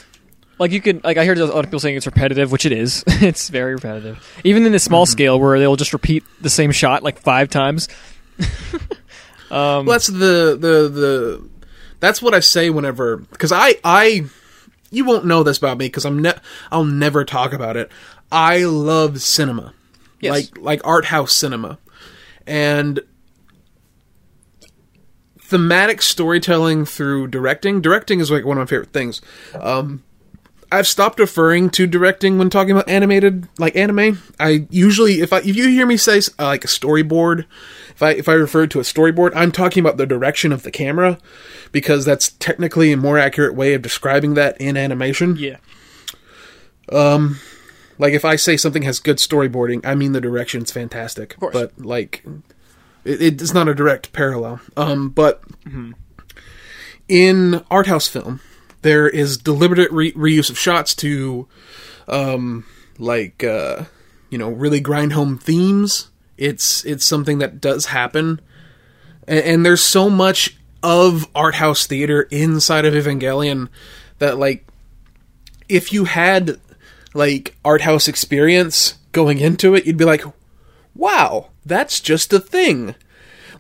Like 0.59 0.73
you 0.73 0.81
could 0.83 1.03
like 1.05 1.17
I 1.17 1.25
heard 1.25 1.39
a 1.39 1.47
lot 1.47 1.59
of 1.61 1.65
people 1.67 1.81
saying 1.81 1.97
it's 1.97 2.07
repetitive, 2.07 2.53
which 2.53 2.67
it 2.67 2.73
is. 2.73 3.03
it's 3.09 3.49
very 3.49 3.75
repetitive, 3.75 4.19
even 4.45 4.67
in 4.67 4.73
the 4.73 4.79
small 4.79 5.07
Mm-hmm. 5.07 5.13
scale 5.13 5.41
where 5.41 5.59
they'll 5.59 5.77
just 5.77 5.93
repeat 5.93 6.23
the 6.41 6.51
same 6.51 6.71
shot 6.73 7.03
like 7.03 7.19
five 7.19 7.49
times. 7.49 7.89
Well, 9.51 9.83
that's 9.85 10.07
the 10.07 10.57
the 10.61 10.89
the 10.89 11.49
that's 11.99 12.23
what 12.23 12.35
I 12.35 12.41
say 12.41 12.71
whenever 12.71 13.17
because 13.17 13.51
I 13.53 13.75
I 13.83 14.27
you 14.91 15.05
won't 15.05 15.25
know 15.27 15.43
this 15.43 15.59
about 15.59 15.79
me 15.79 15.87
because 15.87 16.05
I'm 16.05 16.23
ne- 16.23 16.39
I'll 16.71 16.85
never 16.85 17.25
talk 17.25 17.53
about 17.53 17.77
it. 17.77 17.91
I 18.31 18.65
love 18.65 19.21
cinema, 19.21 19.75
Yes. 20.21 20.31
like 20.33 20.59
like 20.59 20.87
art 20.87 21.07
house 21.07 21.33
cinema, 21.35 21.79
and 22.51 23.01
thematic 25.39 26.03
storytelling 26.03 26.85
through 26.85 27.29
directing. 27.29 27.81
Directing 27.81 28.19
is 28.19 28.31
like 28.31 28.45
one 28.45 28.59
of 28.59 28.63
my 28.63 28.67
favorite 28.67 28.93
things. 28.93 29.23
Um, 29.55 30.03
I've 30.73 30.87
stopped 30.87 31.19
referring 31.19 31.71
to 31.71 31.87
directing 31.87 32.39
when 32.39 32.51
talking 32.51 32.73
about 32.73 32.89
animated, 32.89 33.49
like 33.59 33.75
anime. 33.75 34.21
I 34.39 34.67
usually, 34.71 35.21
if 35.21 35.33
I 35.33 35.39
if 35.39 35.57
you 35.57 35.69
hear 35.69 35.87
me 35.87 35.97
say 35.97 36.19
uh, 36.39 36.47
like 36.47 36.65
a 36.65 36.69
storyboard, 36.69 37.47
if 37.91 38.03
I 38.03 38.11
if 38.13 38.29
I 38.29 38.33
refer 38.35 38.67
to 38.67 38.81
a 38.81 38.83
storyboard, 38.83 39.33
I'm 39.35 39.53
talking 39.53 39.81
about 39.81 39.97
the 39.97 40.07
direction 40.07 40.53
of 40.53 40.65
the 40.65 40.71
camera 40.71 41.19
because 41.73 42.05
that's 42.05 42.31
technically 42.33 42.93
a 42.93 42.97
more 42.97 43.19
accurate 43.19 43.55
way 43.55 43.75
of 43.75 43.83
describing 43.83 44.35
that 44.35 44.61
in 44.61 44.77
animation. 44.77 45.37
Yeah, 45.37 45.57
Like 48.01 48.15
if 48.15 48.25
I 48.25 48.37
say 48.37 48.57
something 48.57 48.83
has 48.83 48.99
good 48.99 49.19
storyboarding, 49.19 49.85
I 49.85 49.95
mean 49.95 50.13
the 50.13 50.21
direction's 50.21 50.73
fantastic. 50.73 51.39
course. 51.39 51.53
But 51.53 51.79
like, 51.79 52.25
it, 53.05 53.41
it's 53.43 53.53
not 53.53 53.69
a 53.69 53.75
direct 53.75 54.13
parallel. 54.13 54.61
Um, 54.75 55.11
but 55.11 55.43
in 57.09 57.63
art 57.71 57.87
house 57.87 58.09
film, 58.09 58.41
there 58.81 59.07
is 59.07 59.37
deliberate 59.37 59.93
re- 59.93 60.13
reuse 60.13 60.49
of 60.49 60.59
shots 60.59 60.95
to, 60.97 61.47
um, 62.09 62.65
like 62.99 63.45
uh, 63.45 63.85
you 64.31 64.39
know, 64.39 64.49
really 64.49 64.81
grind 64.81 65.13
home 65.13 65.37
themes. 65.37 66.11
It's 66.39 66.83
it's 66.87 67.05
something 67.05 67.37
that 67.39 67.61
does 67.61 67.87
happen, 67.87 68.41
and, 69.29 69.41
and 69.41 69.67
there's 69.67 69.83
so 69.83 70.09
much 70.09 70.57
of 70.83 71.29
art 71.35 71.57
house 71.57 71.87
theater 71.87 72.23
inside 72.31 72.87
of 72.87 72.95
Evangelion 72.95 73.69
that 74.21 74.39
like 74.39 74.67
if 75.69 75.93
you 75.93 76.07
had 76.07 76.59
like 77.15 77.57
art 77.65 77.83
house 77.83 78.09
experience 78.09 78.95
going 79.13 79.39
into 79.39 79.75
it, 79.75 79.87
you'd 79.87 79.97
be 79.97 80.05
like, 80.05 80.25
"Wow, 80.95 81.49
that's 81.65 82.01
just 82.01 82.33
a 82.33 82.41
thing." 82.41 82.95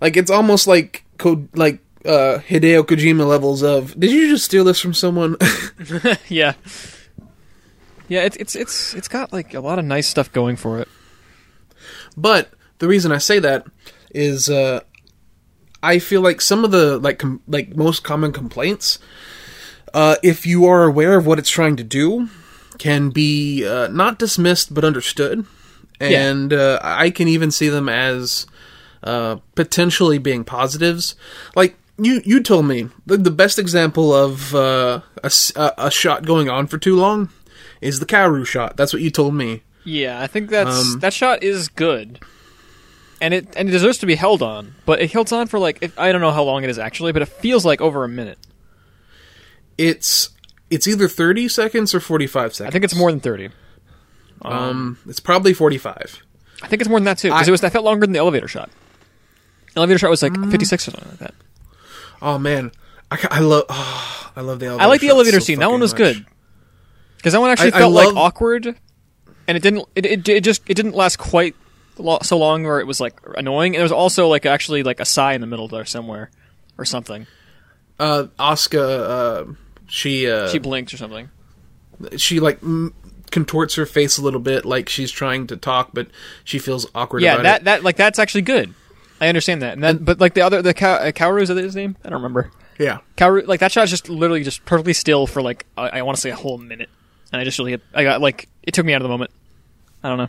Like 0.00 0.16
it's 0.16 0.30
almost 0.30 0.66
like 0.66 1.04
like 1.54 1.80
uh, 2.04 2.38
Hideo 2.48 2.82
Kojima 2.82 3.26
levels 3.26 3.62
of. 3.62 3.98
Did 3.98 4.10
you 4.10 4.28
just 4.28 4.44
steal 4.44 4.64
this 4.64 4.80
from 4.80 4.94
someone? 4.94 5.36
yeah, 6.28 6.54
yeah. 8.08 8.22
It's 8.22 8.36
it's 8.36 8.56
it's 8.56 8.94
it's 8.94 9.08
got 9.08 9.32
like 9.32 9.54
a 9.54 9.60
lot 9.60 9.78
of 9.78 9.84
nice 9.84 10.08
stuff 10.08 10.32
going 10.32 10.56
for 10.56 10.78
it. 10.78 10.88
but 12.16 12.50
the 12.78 12.88
reason 12.88 13.12
I 13.12 13.18
say 13.18 13.38
that 13.40 13.66
is 14.12 14.48
uh, 14.48 14.80
I 15.82 15.98
feel 15.98 16.20
like 16.20 16.40
some 16.40 16.64
of 16.64 16.70
the 16.70 16.98
like 16.98 17.18
com- 17.18 17.42
like 17.46 17.76
most 17.76 18.02
common 18.02 18.32
complaints, 18.32 18.98
uh, 19.94 20.16
if 20.22 20.46
you 20.46 20.66
are 20.66 20.84
aware 20.84 21.16
of 21.16 21.26
what 21.26 21.38
it's 21.38 21.50
trying 21.50 21.76
to 21.76 21.84
do, 21.84 22.28
can 22.80 23.10
be 23.10 23.64
uh, 23.68 23.88
not 23.88 24.18
dismissed 24.18 24.72
but 24.74 24.84
understood, 24.84 25.44
and 26.00 26.50
uh, 26.52 26.80
I 26.82 27.10
can 27.10 27.28
even 27.28 27.50
see 27.50 27.68
them 27.68 27.88
as 27.90 28.46
uh, 29.04 29.36
potentially 29.54 30.16
being 30.18 30.44
positives. 30.44 31.14
Like 31.54 31.76
you, 31.98 32.22
you 32.24 32.42
told 32.42 32.64
me 32.64 32.88
the, 33.04 33.18
the 33.18 33.30
best 33.30 33.58
example 33.58 34.14
of 34.14 34.54
uh, 34.54 35.02
a, 35.22 35.30
a- 35.76 35.90
shot 35.90 36.24
going 36.24 36.48
on 36.48 36.66
for 36.66 36.78
too 36.78 36.96
long 36.96 37.28
is 37.82 38.00
the 38.00 38.06
Kaoru 38.06 38.46
shot. 38.46 38.78
That's 38.78 38.92
what 38.94 39.02
you 39.02 39.10
told 39.10 39.34
me. 39.34 39.62
Yeah, 39.84 40.20
I 40.20 40.26
think 40.26 40.48
that's 40.48 40.94
Um, 40.94 41.00
that 41.00 41.12
shot 41.12 41.42
is 41.42 41.68
good, 41.68 42.18
and 43.20 43.34
it 43.34 43.48
and 43.56 43.68
it 43.68 43.72
deserves 43.72 43.98
to 43.98 44.06
be 44.06 44.14
held 44.14 44.42
on. 44.42 44.74
But 44.86 45.00
it 45.02 45.12
holds 45.12 45.32
on 45.32 45.46
for 45.48 45.58
like 45.58 45.78
if, 45.82 45.98
I 45.98 46.12
don't 46.12 46.20
know 46.22 46.32
how 46.32 46.44
long 46.44 46.64
it 46.64 46.70
is 46.70 46.78
actually, 46.78 47.12
but 47.12 47.20
it 47.22 47.28
feels 47.28 47.64
like 47.66 47.80
over 47.82 48.04
a 48.04 48.08
minute. 48.08 48.38
It's 49.78 50.30
it's 50.70 50.86
either 50.88 51.08
thirty 51.08 51.48
seconds 51.48 51.94
or 51.94 52.00
forty 52.00 52.26
five 52.26 52.54
seconds. 52.54 52.70
I 52.70 52.72
think 52.72 52.84
it's 52.84 52.94
more 52.96 53.10
than 53.10 53.20
thirty. 53.20 53.50
Um, 54.42 54.98
it's 55.06 55.20
probably 55.20 55.52
forty 55.52 55.78
five. 55.78 56.22
I 56.62 56.68
think 56.68 56.80
it's 56.82 56.88
more 56.88 56.98
than 56.98 57.04
that 57.04 57.18
too 57.18 57.28
because 57.28 57.48
it 57.48 57.50
was 57.50 57.60
that 57.62 57.72
felt 57.72 57.84
longer 57.84 58.06
than 58.06 58.12
the 58.12 58.18
elevator 58.18 58.48
shot. 58.48 58.70
Elevator 59.76 59.98
shot 59.98 60.10
was 60.10 60.22
like 60.22 60.34
fifty 60.50 60.64
six 60.64 60.86
or 60.88 60.92
something 60.92 61.10
like 61.10 61.18
that. 61.20 61.34
Oh 62.22 62.38
man, 62.38 62.72
I, 63.10 63.18
I 63.30 63.40
love. 63.40 63.64
Oh, 63.68 64.32
I 64.36 64.40
love 64.40 64.58
the 64.60 64.66
elevator. 64.66 64.82
I 64.84 64.86
like 64.86 65.00
the 65.00 65.08
elevator 65.08 65.40
so 65.40 65.44
scene. 65.44 65.58
That 65.58 65.70
one 65.70 65.80
was 65.80 65.92
much. 65.92 65.98
good 65.98 66.26
because 67.16 67.32
that 67.32 67.40
one 67.40 67.50
actually 67.50 67.72
I- 67.72 67.76
I 67.76 67.80
felt 67.80 67.92
like 67.92 68.14
awkward, 68.14 68.66
and 69.46 69.56
it 69.56 69.62
didn't. 69.62 69.86
It, 69.94 70.06
it 70.06 70.28
it 70.28 70.44
just 70.44 70.62
it 70.68 70.74
didn't 70.74 70.94
last 70.94 71.18
quite 71.18 71.54
lo- 71.98 72.18
so 72.22 72.36
long, 72.38 72.64
where 72.64 72.80
it 72.80 72.86
was 72.86 73.00
like 73.00 73.14
annoying. 73.36 73.74
And 73.74 73.80
there 73.80 73.84
was 73.84 73.92
also 73.92 74.28
like 74.28 74.44
actually 74.46 74.82
like 74.82 75.00
a 75.00 75.04
sigh 75.04 75.32
in 75.34 75.40
the 75.40 75.46
middle 75.46 75.68
there 75.68 75.84
somewhere, 75.84 76.30
or 76.78 76.84
something. 76.84 77.26
Uh, 77.98 78.28
Asuka, 78.38 78.80
uh, 79.48 79.52
she 79.90 80.30
uh, 80.30 80.48
She 80.48 80.58
blinked 80.58 80.94
or 80.94 80.96
something. 80.96 81.28
she 82.16 82.40
like 82.40 82.62
m- 82.62 82.94
contorts 83.30 83.74
her 83.74 83.86
face 83.86 84.16
a 84.18 84.22
little 84.22 84.40
bit, 84.40 84.64
like 84.64 84.88
she's 84.88 85.10
trying 85.10 85.46
to 85.48 85.56
talk, 85.56 85.90
but 85.92 86.08
she 86.44 86.58
feels 86.58 86.86
awkward. 86.94 87.22
Yeah, 87.22 87.34
about 87.34 87.42
that 87.44 87.60
it. 87.60 87.64
that 87.64 87.82
like 87.84 87.96
that's 87.96 88.18
actually 88.18 88.42
good. 88.42 88.72
I 89.20 89.28
understand 89.28 89.60
that, 89.62 89.74
and 89.74 89.84
then 89.84 89.98
but 89.98 90.18
like 90.18 90.32
the 90.34 90.40
other 90.40 90.62
the 90.62 90.72
Ka- 90.72 91.00
uh, 91.02 91.12
Kaoru 91.12 91.42
is 91.42 91.48
that 91.50 91.56
his 91.58 91.76
name? 91.76 91.96
I 92.04 92.08
don't 92.08 92.22
remember. 92.22 92.50
yeah. 92.78 92.98
Kaoru 93.18 93.46
like 93.46 93.60
that 93.60 93.70
shot's 93.70 93.90
just 93.90 94.08
literally 94.08 94.42
just 94.44 94.64
perfectly 94.64 94.94
still 94.94 95.26
for 95.26 95.42
like 95.42 95.66
I, 95.76 95.98
I 95.98 96.02
want 96.02 96.16
to 96.16 96.20
say 96.22 96.30
a 96.30 96.36
whole 96.36 96.56
minute, 96.56 96.88
and 97.32 97.40
I 97.40 97.44
just 97.44 97.58
really 97.58 97.78
I 97.92 98.02
got 98.02 98.20
like 98.22 98.48
it 98.62 98.72
took 98.72 98.86
me 98.86 98.94
out 98.94 99.02
of 99.02 99.04
the 99.04 99.08
moment. 99.10 99.30
I 100.02 100.08
don't 100.08 100.16
know. 100.18 100.28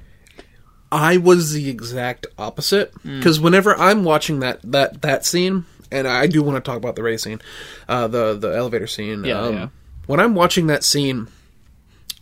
I 0.92 1.16
was 1.18 1.54
the 1.54 1.70
exact 1.70 2.28
opposite 2.38 2.92
because 3.04 3.40
whenever 3.40 3.74
I'm 3.80 4.04
watching 4.04 4.42
that 4.42 4.60
that 4.64 5.02
that 5.04 5.26
scene, 5.26 5.66
and 5.92 6.08
I 6.08 6.28
do 6.28 6.42
want 6.44 6.64
to 6.64 6.70
talk 6.70 6.78
about 6.78 6.96
the 6.96 7.04
race 7.04 7.24
scene, 7.24 7.42
uh, 7.88 8.08
the 8.08 8.38
the 8.38 8.50
elevator 8.50 8.88
scene. 8.88 9.24
Yeah, 9.24 9.42
um, 9.42 9.54
yeah. 9.54 9.68
When 10.08 10.20
I'm 10.20 10.36
watching 10.36 10.68
that 10.68 10.84
scene, 10.84 11.28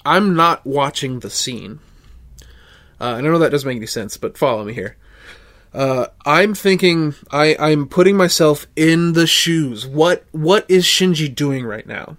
I'm 0.05 0.35
not 0.35 0.65
watching 0.65 1.19
the 1.19 1.29
scene. 1.29 1.79
Uh, 3.01 3.15
and 3.17 3.27
I 3.27 3.29
know 3.29 3.39
that 3.39 3.51
doesn't 3.51 3.67
make 3.67 3.77
any 3.77 3.85
sense, 3.85 4.17
but 4.17 4.37
follow 4.37 4.65
me 4.65 4.73
here. 4.73 4.97
Uh, 5.73 6.07
I'm 6.25 6.53
thinking 6.53 7.15
I 7.31 7.55
I'm 7.59 7.87
putting 7.87 8.17
myself 8.17 8.67
in 8.75 9.13
the 9.13 9.27
shoes. 9.27 9.85
What 9.87 10.25
what 10.31 10.65
is 10.67 10.85
Shinji 10.85 11.33
doing 11.33 11.65
right 11.65 11.87
now? 11.87 12.17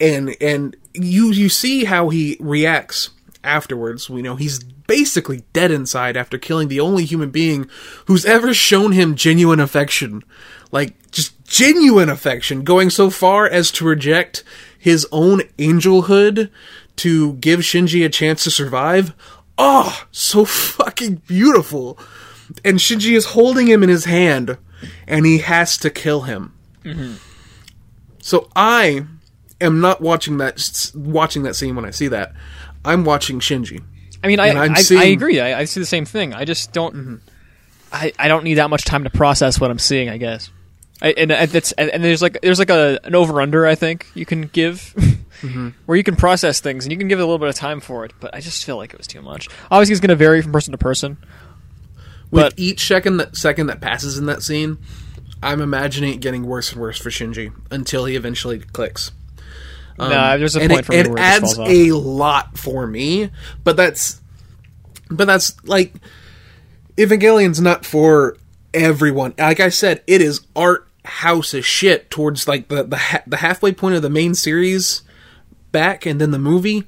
and 0.00 0.36
and 0.40 0.76
you 0.94 1.30
you 1.32 1.48
see 1.48 1.84
how 1.84 2.08
he 2.08 2.36
reacts 2.40 3.10
afterwards. 3.42 4.08
We 4.08 4.22
know 4.22 4.36
he's 4.36 4.60
basically 4.88 5.44
dead 5.52 5.70
inside 5.70 6.16
after 6.16 6.36
killing 6.36 6.66
the 6.66 6.80
only 6.80 7.04
human 7.04 7.30
being 7.30 7.70
who's 8.06 8.24
ever 8.24 8.52
shown 8.52 8.90
him 8.90 9.14
genuine 9.14 9.60
affection, 9.60 10.24
like 10.72 11.10
just 11.12 11.40
genuine 11.44 12.08
affection, 12.08 12.64
going 12.64 12.90
so 12.90 13.08
far 13.08 13.46
as 13.46 13.70
to 13.70 13.84
reject 13.84 14.42
his 14.76 15.06
own 15.12 15.42
angelhood 15.58 16.50
to 16.96 17.34
give 17.34 17.60
Shinji 17.60 18.04
a 18.04 18.08
chance 18.08 18.42
to 18.42 18.50
survive. 18.50 19.12
Oh, 19.56 20.04
so 20.10 20.44
fucking 20.44 21.22
beautiful. 21.26 21.98
And 22.64 22.78
Shinji 22.78 23.16
is 23.16 23.26
holding 23.26 23.68
him 23.68 23.82
in 23.82 23.88
his 23.88 24.06
hand, 24.06 24.56
and 25.06 25.26
he 25.26 25.38
has 25.38 25.76
to 25.78 25.90
kill 25.90 26.22
him. 26.22 26.54
Mm-hmm. 26.82 27.14
So 28.20 28.48
I 28.56 29.04
am 29.60 29.80
not 29.80 30.00
watching 30.00 30.38
that 30.38 30.92
watching 30.94 31.42
that 31.42 31.56
scene 31.56 31.76
when 31.76 31.84
I 31.84 31.90
see 31.90 32.08
that. 32.08 32.32
I'm 32.84 33.04
watching 33.04 33.38
Shinji. 33.40 33.82
I 34.22 34.26
mean, 34.26 34.40
I 34.40 34.48
I, 34.48 34.62
I 34.64 34.74
seeing- 34.82 35.00
Mm-hmm. 35.00 35.12
agree. 35.12 35.40
I, 35.40 35.60
I 35.60 35.64
see 35.64 35.80
the 35.80 35.86
same 35.86 36.04
thing. 36.04 36.34
I 36.34 36.44
just 36.44 36.72
don't. 36.72 37.20
I, 37.92 38.12
I 38.18 38.28
don't 38.28 38.44
need 38.44 38.54
that 38.54 38.68
much 38.70 38.84
time 38.84 39.04
to 39.04 39.10
process 39.10 39.60
what 39.60 39.70
I'm 39.70 39.78
seeing. 39.78 40.08
I 40.08 40.16
guess. 40.18 40.50
I, 41.00 41.12
and 41.12 41.30
and 41.30 41.54
it's 41.54 41.72
and, 41.72 41.88
and 41.90 42.02
there's 42.04 42.20
like 42.20 42.40
there's 42.42 42.58
like 42.58 42.70
a 42.70 42.98
an 43.04 43.14
over 43.14 43.40
under 43.40 43.66
I 43.66 43.74
think 43.76 44.06
you 44.14 44.26
can 44.26 44.42
give 44.48 44.94
Mm-hmm. 45.40 45.68
where 45.86 45.96
you 45.96 46.02
can 46.02 46.16
process 46.16 46.58
things 46.60 46.84
and 46.84 46.90
you 46.90 46.98
can 46.98 47.06
give 47.06 47.20
it 47.20 47.22
a 47.22 47.24
little 47.24 47.38
bit 47.38 47.48
of 47.48 47.54
time 47.54 47.78
for 47.78 48.04
it. 48.04 48.12
But 48.18 48.34
I 48.34 48.40
just 48.40 48.64
feel 48.64 48.76
like 48.76 48.92
it 48.92 48.98
was 48.98 49.06
too 49.06 49.22
much. 49.22 49.48
Obviously, 49.70 49.92
it's 49.92 50.00
going 50.00 50.08
to 50.08 50.16
vary 50.16 50.42
from 50.42 50.50
person 50.50 50.72
to 50.72 50.78
person. 50.78 51.16
With 52.32 52.42
But- 52.42 52.54
each 52.56 52.84
second 52.86 53.18
that 53.18 53.36
second 53.36 53.68
that 53.68 53.80
passes 53.80 54.18
in 54.18 54.26
that 54.26 54.42
scene, 54.42 54.78
I'm 55.40 55.60
imagining 55.60 56.12
it 56.14 56.20
getting 56.20 56.44
worse 56.44 56.72
and 56.72 56.80
worse 56.80 56.98
for 56.98 57.10
Shinji 57.10 57.52
until 57.70 58.04
he 58.06 58.16
eventually 58.16 58.58
clicks. 58.58 59.12
Nah, 59.98 60.36
there's 60.36 60.56
a 60.56 60.62
Um, 60.62 60.68
point 60.68 60.80
it, 60.80 60.84
for 60.86 60.92
me 60.92 60.98
it 60.98 61.18
adds 61.18 61.40
just 61.40 61.56
falls 61.56 61.68
off. 61.68 61.74
a 61.74 61.92
lot 61.92 62.58
for 62.58 62.86
me, 62.86 63.30
but 63.64 63.76
that's 63.76 64.20
but 65.10 65.26
that's 65.26 65.56
like 65.64 65.94
Evangelion's 66.98 67.60
not 67.60 67.84
for 67.86 68.36
everyone. 68.74 69.34
Like 69.38 69.60
I 69.60 69.68
said, 69.68 70.02
it 70.06 70.20
is 70.20 70.40
art 70.56 70.86
house 71.04 71.54
as 71.54 71.64
shit 71.64 72.10
towards 72.10 72.46
like 72.46 72.68
the 72.68 72.84
the, 72.84 72.96
ha- 72.98 73.22
the 73.26 73.38
halfway 73.38 73.72
point 73.72 73.94
of 73.96 74.02
the 74.02 74.10
main 74.10 74.34
series 74.34 75.02
back 75.72 76.04
and 76.06 76.20
then 76.20 76.30
the 76.30 76.38
movie 76.38 76.84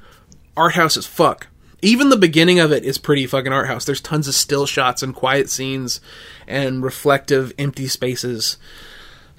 art 0.57 0.75
house 0.75 0.97
as 0.97 1.07
fuck. 1.07 1.47
Even 1.83 2.11
the 2.11 2.17
beginning 2.19 2.59
of 2.59 2.73
it 2.73 2.85
is 2.85 2.99
pretty 2.99 3.27
fucking 3.27 3.53
art 3.53 3.67
house. 3.67 3.87
There's 3.87 4.03
tons 4.03 4.29
of 4.29 4.35
still 4.35 4.67
shots 4.67 5.03
and 5.03 5.15
quiet 5.15 5.49
scenes 5.49 6.01
and 6.47 6.83
reflective 6.83 7.55
empty 7.59 7.87
spaces. 7.89 8.59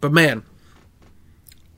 but 0.00 0.12
man, 0.12 0.42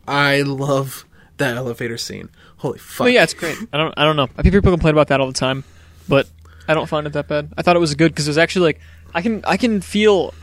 I 0.07 0.43
love 0.43 1.05
that 1.37 1.57
elevator 1.57 1.99
scene. 1.99 2.29
Holy 2.59 2.79
fuck. 2.79 3.07
But 3.07 3.13
yeah, 3.13 3.23
it's 3.23 3.35
great. 3.35 3.57
I 3.73 3.79
don't 3.79 3.95
I 3.97 4.05
don't 4.05 4.17
know. 4.17 4.29
I 4.37 4.43
think 4.43 4.55
people 4.55 4.71
complain 4.71 4.95
about 4.95 5.09
that 5.09 5.21
all 5.21 5.27
the 5.27 5.33
time, 5.33 5.65
but 6.09 6.29
I 6.69 6.75
don't 6.75 6.87
find 6.87 7.07
it 7.07 7.15
that 7.15 7.29
bad. 7.29 7.53
I 7.57 7.63
thought 7.63 7.77
it 7.77 7.81
was 7.81 7.95
good 7.95 8.13
because 8.13 8.27
it 8.27 8.31
was 8.31 8.39
actually 8.39 8.67
like 8.67 8.81
I 9.15 9.23
can 9.23 9.45
I 9.45 9.57
can 9.57 9.81
feel 9.81 10.35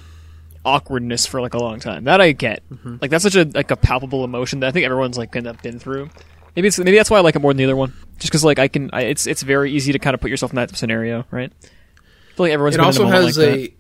awkwardness 0.65 1.26
for 1.26 1.39
like 1.41 1.54
a 1.54 1.60
long 1.60 1.80
time. 1.80 2.04
That 2.06 2.20
I 2.20 2.32
get. 2.32 2.67
Mm-hmm. 2.70 2.98
Like 3.02 3.12
that's 3.12 3.24
such 3.24 3.36
a 3.36 3.46
like 3.46 3.72
a 3.72 3.76
palpable 3.76 4.24
emotion 4.24 4.60
that 4.62 4.67
I 4.67 4.72
think 4.72 4.86
everyone's 4.86 5.17
like 5.17 5.32
kind 5.32 5.48
of 5.48 5.62
been 5.62 5.80
through. 5.80 6.10
Maybe 6.56 6.67
it's 6.67 6.80
maybe 6.80 6.98
that's 6.98 7.10
why 7.10 7.17
I 7.17 7.22
like 7.22 7.36
it 7.36 7.39
more 7.39 7.52
than 7.52 7.58
the 7.58 7.65
other 7.65 7.76
one. 7.76 7.93
Just 8.17 8.32
because 8.32 8.43
like 8.43 8.58
I 8.58 8.67
can, 8.67 8.89
I, 8.91 9.04
it's 9.04 9.28
it's 9.28 9.43
very 9.43 9.72
easy 9.72 9.91
to 9.93 10.00
kind 10.00 10.13
of 10.15 10.22
put 10.22 10.32
yourself 10.32 10.52
in 10.52 10.56
that 10.56 10.76
scenario, 10.76 11.26
right? 11.30 11.52
I 11.63 12.34
feel 12.36 12.46
like 12.46 12.52
everyone's 12.52 12.76
it 12.76 12.80
been 12.80 12.86
also 12.86 13.04
in 13.04 13.10
a 13.10 13.12
moment 13.12 13.28
has 13.28 13.38
like 13.38 13.48
a 13.48 13.62
that. 13.62 13.74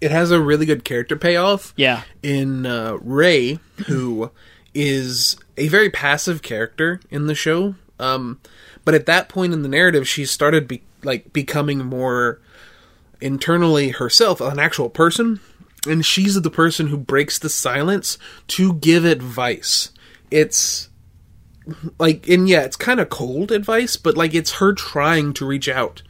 it 0.00 0.10
has 0.10 0.30
a 0.32 0.40
really 0.40 0.66
good 0.66 0.84
character 0.84 1.16
payoff. 1.16 1.72
yeah. 1.76 2.02
in 2.22 2.66
uh, 2.66 2.98
Rei, 3.00 3.60
who 3.86 4.32
is 4.74 5.36
a 5.56 5.68
very 5.68 5.90
passive 5.90 6.42
character 6.42 7.00
in 7.10 7.26
the 7.26 7.34
show. 7.34 7.74
Um, 7.98 8.40
but 8.84 8.94
at 8.94 9.06
that 9.06 9.28
point 9.28 9.52
in 9.52 9.62
the 9.62 9.68
narrative, 9.68 10.08
she 10.08 10.24
started 10.24 10.66
be- 10.68 10.82
like 11.02 11.32
becoming 11.32 11.84
more 11.84 12.40
internally 13.20 13.90
herself, 13.90 14.40
an 14.40 14.58
actual 14.58 14.90
person, 14.90 15.40
and 15.86 16.04
she's 16.04 16.40
the 16.40 16.50
person 16.50 16.88
who 16.88 16.96
breaks 16.96 17.38
the 17.38 17.48
silence 17.48 18.18
to 18.48 18.74
give 18.74 19.04
advice. 19.04 19.90
It's 20.30 20.88
like, 21.98 22.28
and 22.28 22.48
yeah, 22.48 22.62
it's 22.62 22.76
kind 22.76 23.00
of 23.00 23.08
cold 23.08 23.52
advice, 23.52 23.96
but 23.96 24.16
like 24.16 24.34
it's 24.34 24.52
her 24.54 24.72
trying 24.72 25.32
to 25.34 25.46
reach 25.46 25.68
out. 25.68 26.02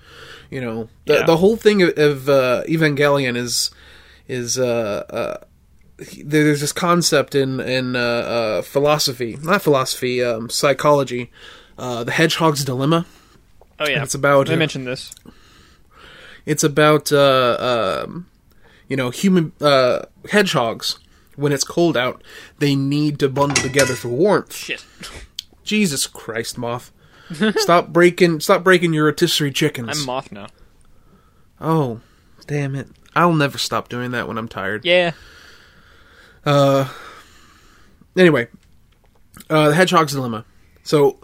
You 0.50 0.60
know, 0.60 0.88
the 1.06 1.14
Yeah. 1.14 1.26
the 1.26 1.36
whole 1.36 1.56
thing 1.56 1.82
of, 1.82 1.98
of 1.98 2.28
uh, 2.28 2.62
Evangelion 2.68 3.36
is 3.36 3.70
is 4.26 4.58
uh, 4.58 5.04
uh 5.10 5.44
there's 6.24 6.60
this 6.60 6.72
concept 6.72 7.34
in 7.34 7.60
in 7.60 7.96
uh, 7.96 7.98
uh, 7.98 8.62
philosophy, 8.62 9.38
not 9.42 9.62
philosophy, 9.62 10.22
um, 10.22 10.48
psychology, 10.50 11.30
uh, 11.78 12.04
the 12.04 12.12
hedgehog's 12.12 12.64
dilemma. 12.64 13.06
Oh 13.78 13.88
yeah. 13.88 14.02
It's 14.02 14.14
about 14.14 14.50
I 14.50 14.56
mentioned 14.56 14.86
this. 14.86 15.14
it's 16.46 16.62
about 16.64 17.12
uh, 17.12 18.04
um, 18.06 18.26
you 18.88 18.96
know 18.96 19.10
human 19.10 19.52
uh, 19.60 20.02
hedgehogs. 20.30 20.98
When 21.36 21.50
it's 21.50 21.64
cold 21.64 21.96
out, 21.96 22.22
they 22.60 22.76
need 22.76 23.18
to 23.18 23.28
bundle 23.28 23.60
together 23.60 23.96
for 23.96 24.06
warmth. 24.06 24.54
Shit. 24.54 24.84
Jesus 25.64 26.06
Christ, 26.06 26.56
moth! 26.56 26.92
stop 27.56 27.88
breaking! 27.88 28.38
Stop 28.38 28.62
breaking 28.62 28.92
your 28.92 29.06
rotisserie 29.06 29.50
chickens. 29.50 29.98
I'm 29.98 30.06
moth 30.06 30.30
now. 30.30 30.46
oh, 31.60 32.00
damn 32.46 32.76
it! 32.76 32.86
I'll 33.16 33.32
never 33.32 33.58
stop 33.58 33.88
doing 33.88 34.12
that 34.12 34.28
when 34.28 34.38
I'm 34.38 34.46
tired. 34.46 34.84
Yeah. 34.84 35.12
Anyway, 38.16 38.48
uh, 39.50 39.68
the 39.68 39.74
hedgehog's 39.74 40.12
dilemma. 40.12 40.44
So, 40.82 41.18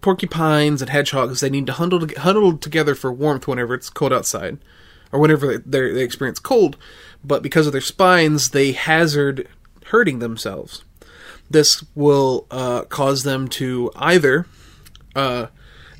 porcupines 0.00 0.82
and 0.82 0.90
hedgehogs 0.90 1.40
they 1.40 1.50
need 1.50 1.66
to 1.66 1.72
huddle 1.72 2.06
huddle 2.18 2.58
together 2.58 2.94
for 2.94 3.12
warmth 3.12 3.48
whenever 3.48 3.74
it's 3.74 3.90
cold 3.90 4.12
outside, 4.12 4.58
or 5.10 5.20
whenever 5.20 5.58
they 5.58 5.90
they 5.90 6.02
experience 6.02 6.38
cold. 6.38 6.76
But 7.24 7.42
because 7.42 7.66
of 7.66 7.72
their 7.72 7.80
spines, 7.80 8.50
they 8.50 8.72
hazard 8.72 9.48
hurting 9.86 10.18
themselves. 10.18 10.84
This 11.48 11.84
will 11.94 12.46
uh, 12.50 12.82
cause 12.82 13.22
them 13.22 13.48
to 13.48 13.90
either 13.96 14.46
uh, 15.14 15.46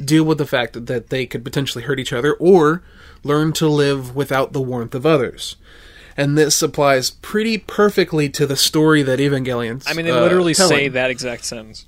deal 0.04 0.24
with 0.24 0.38
the 0.38 0.46
fact 0.46 0.86
that 0.86 1.10
they 1.10 1.24
could 1.24 1.44
potentially 1.44 1.84
hurt 1.84 2.00
each 2.00 2.12
other, 2.12 2.34
or 2.34 2.82
learn 3.22 3.52
to 3.54 3.68
live 3.68 4.14
without 4.14 4.52
the 4.52 4.60
warmth 4.60 4.94
of 4.94 5.06
others. 5.06 5.56
And 6.16 6.36
this 6.38 6.62
applies 6.62 7.10
pretty 7.10 7.58
perfectly 7.58 8.28
to 8.30 8.46
the 8.46 8.56
story 8.56 9.02
that 9.02 9.18
Evangelion's. 9.20 9.84
I 9.86 9.92
mean, 9.92 10.06
they 10.06 10.12
uh, 10.12 10.20
literally 10.22 10.54
telling. 10.54 10.76
say 10.76 10.88
that 10.88 11.10
exact 11.10 11.44
sentence. 11.44 11.86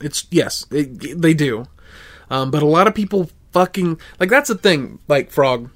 It's 0.00 0.26
yes, 0.30 0.66
it, 0.70 1.20
they 1.22 1.32
do. 1.32 1.66
Um, 2.28 2.50
but 2.50 2.62
a 2.62 2.66
lot 2.66 2.86
of 2.86 2.94
people 2.94 3.30
fucking 3.52 3.98
like 4.20 4.28
that's 4.28 4.48
the 4.48 4.56
thing. 4.56 4.98
Like 5.08 5.30
Frog, 5.30 5.70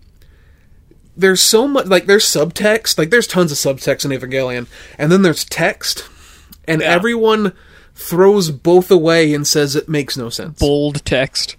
there's 1.16 1.40
so 1.40 1.66
much 1.66 1.86
like 1.86 2.04
there's 2.06 2.24
subtext. 2.26 2.98
Like 2.98 3.08
there's 3.10 3.26
tons 3.26 3.50
of 3.50 3.56
subtext 3.58 4.04
in 4.04 4.10
Evangelion, 4.10 4.66
and 4.98 5.10
then 5.10 5.22
there's 5.22 5.44
text, 5.46 6.06
and 6.68 6.82
Yeah. 6.82 6.88
everyone 6.88 7.52
throws 7.94 8.50
both 8.50 8.90
away 8.90 9.32
and 9.32 9.46
says 9.46 9.74
it 9.74 9.88
makes 9.88 10.16
no 10.18 10.28
sense. 10.28 10.58
Bold 10.58 11.04
text. 11.06 11.56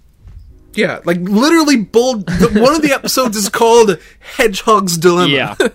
yeah, 0.76 1.00
like 1.04 1.18
literally 1.20 1.78
bold. 1.78 2.28
the, 2.28 2.60
one 2.62 2.76
of 2.76 2.82
the 2.84 2.92
episodes 2.94 3.36
is 3.38 3.50
called 3.50 3.98
Hedgehog's 4.38 4.98
Dilemma. 4.98 5.34
Yeah. 5.34 5.56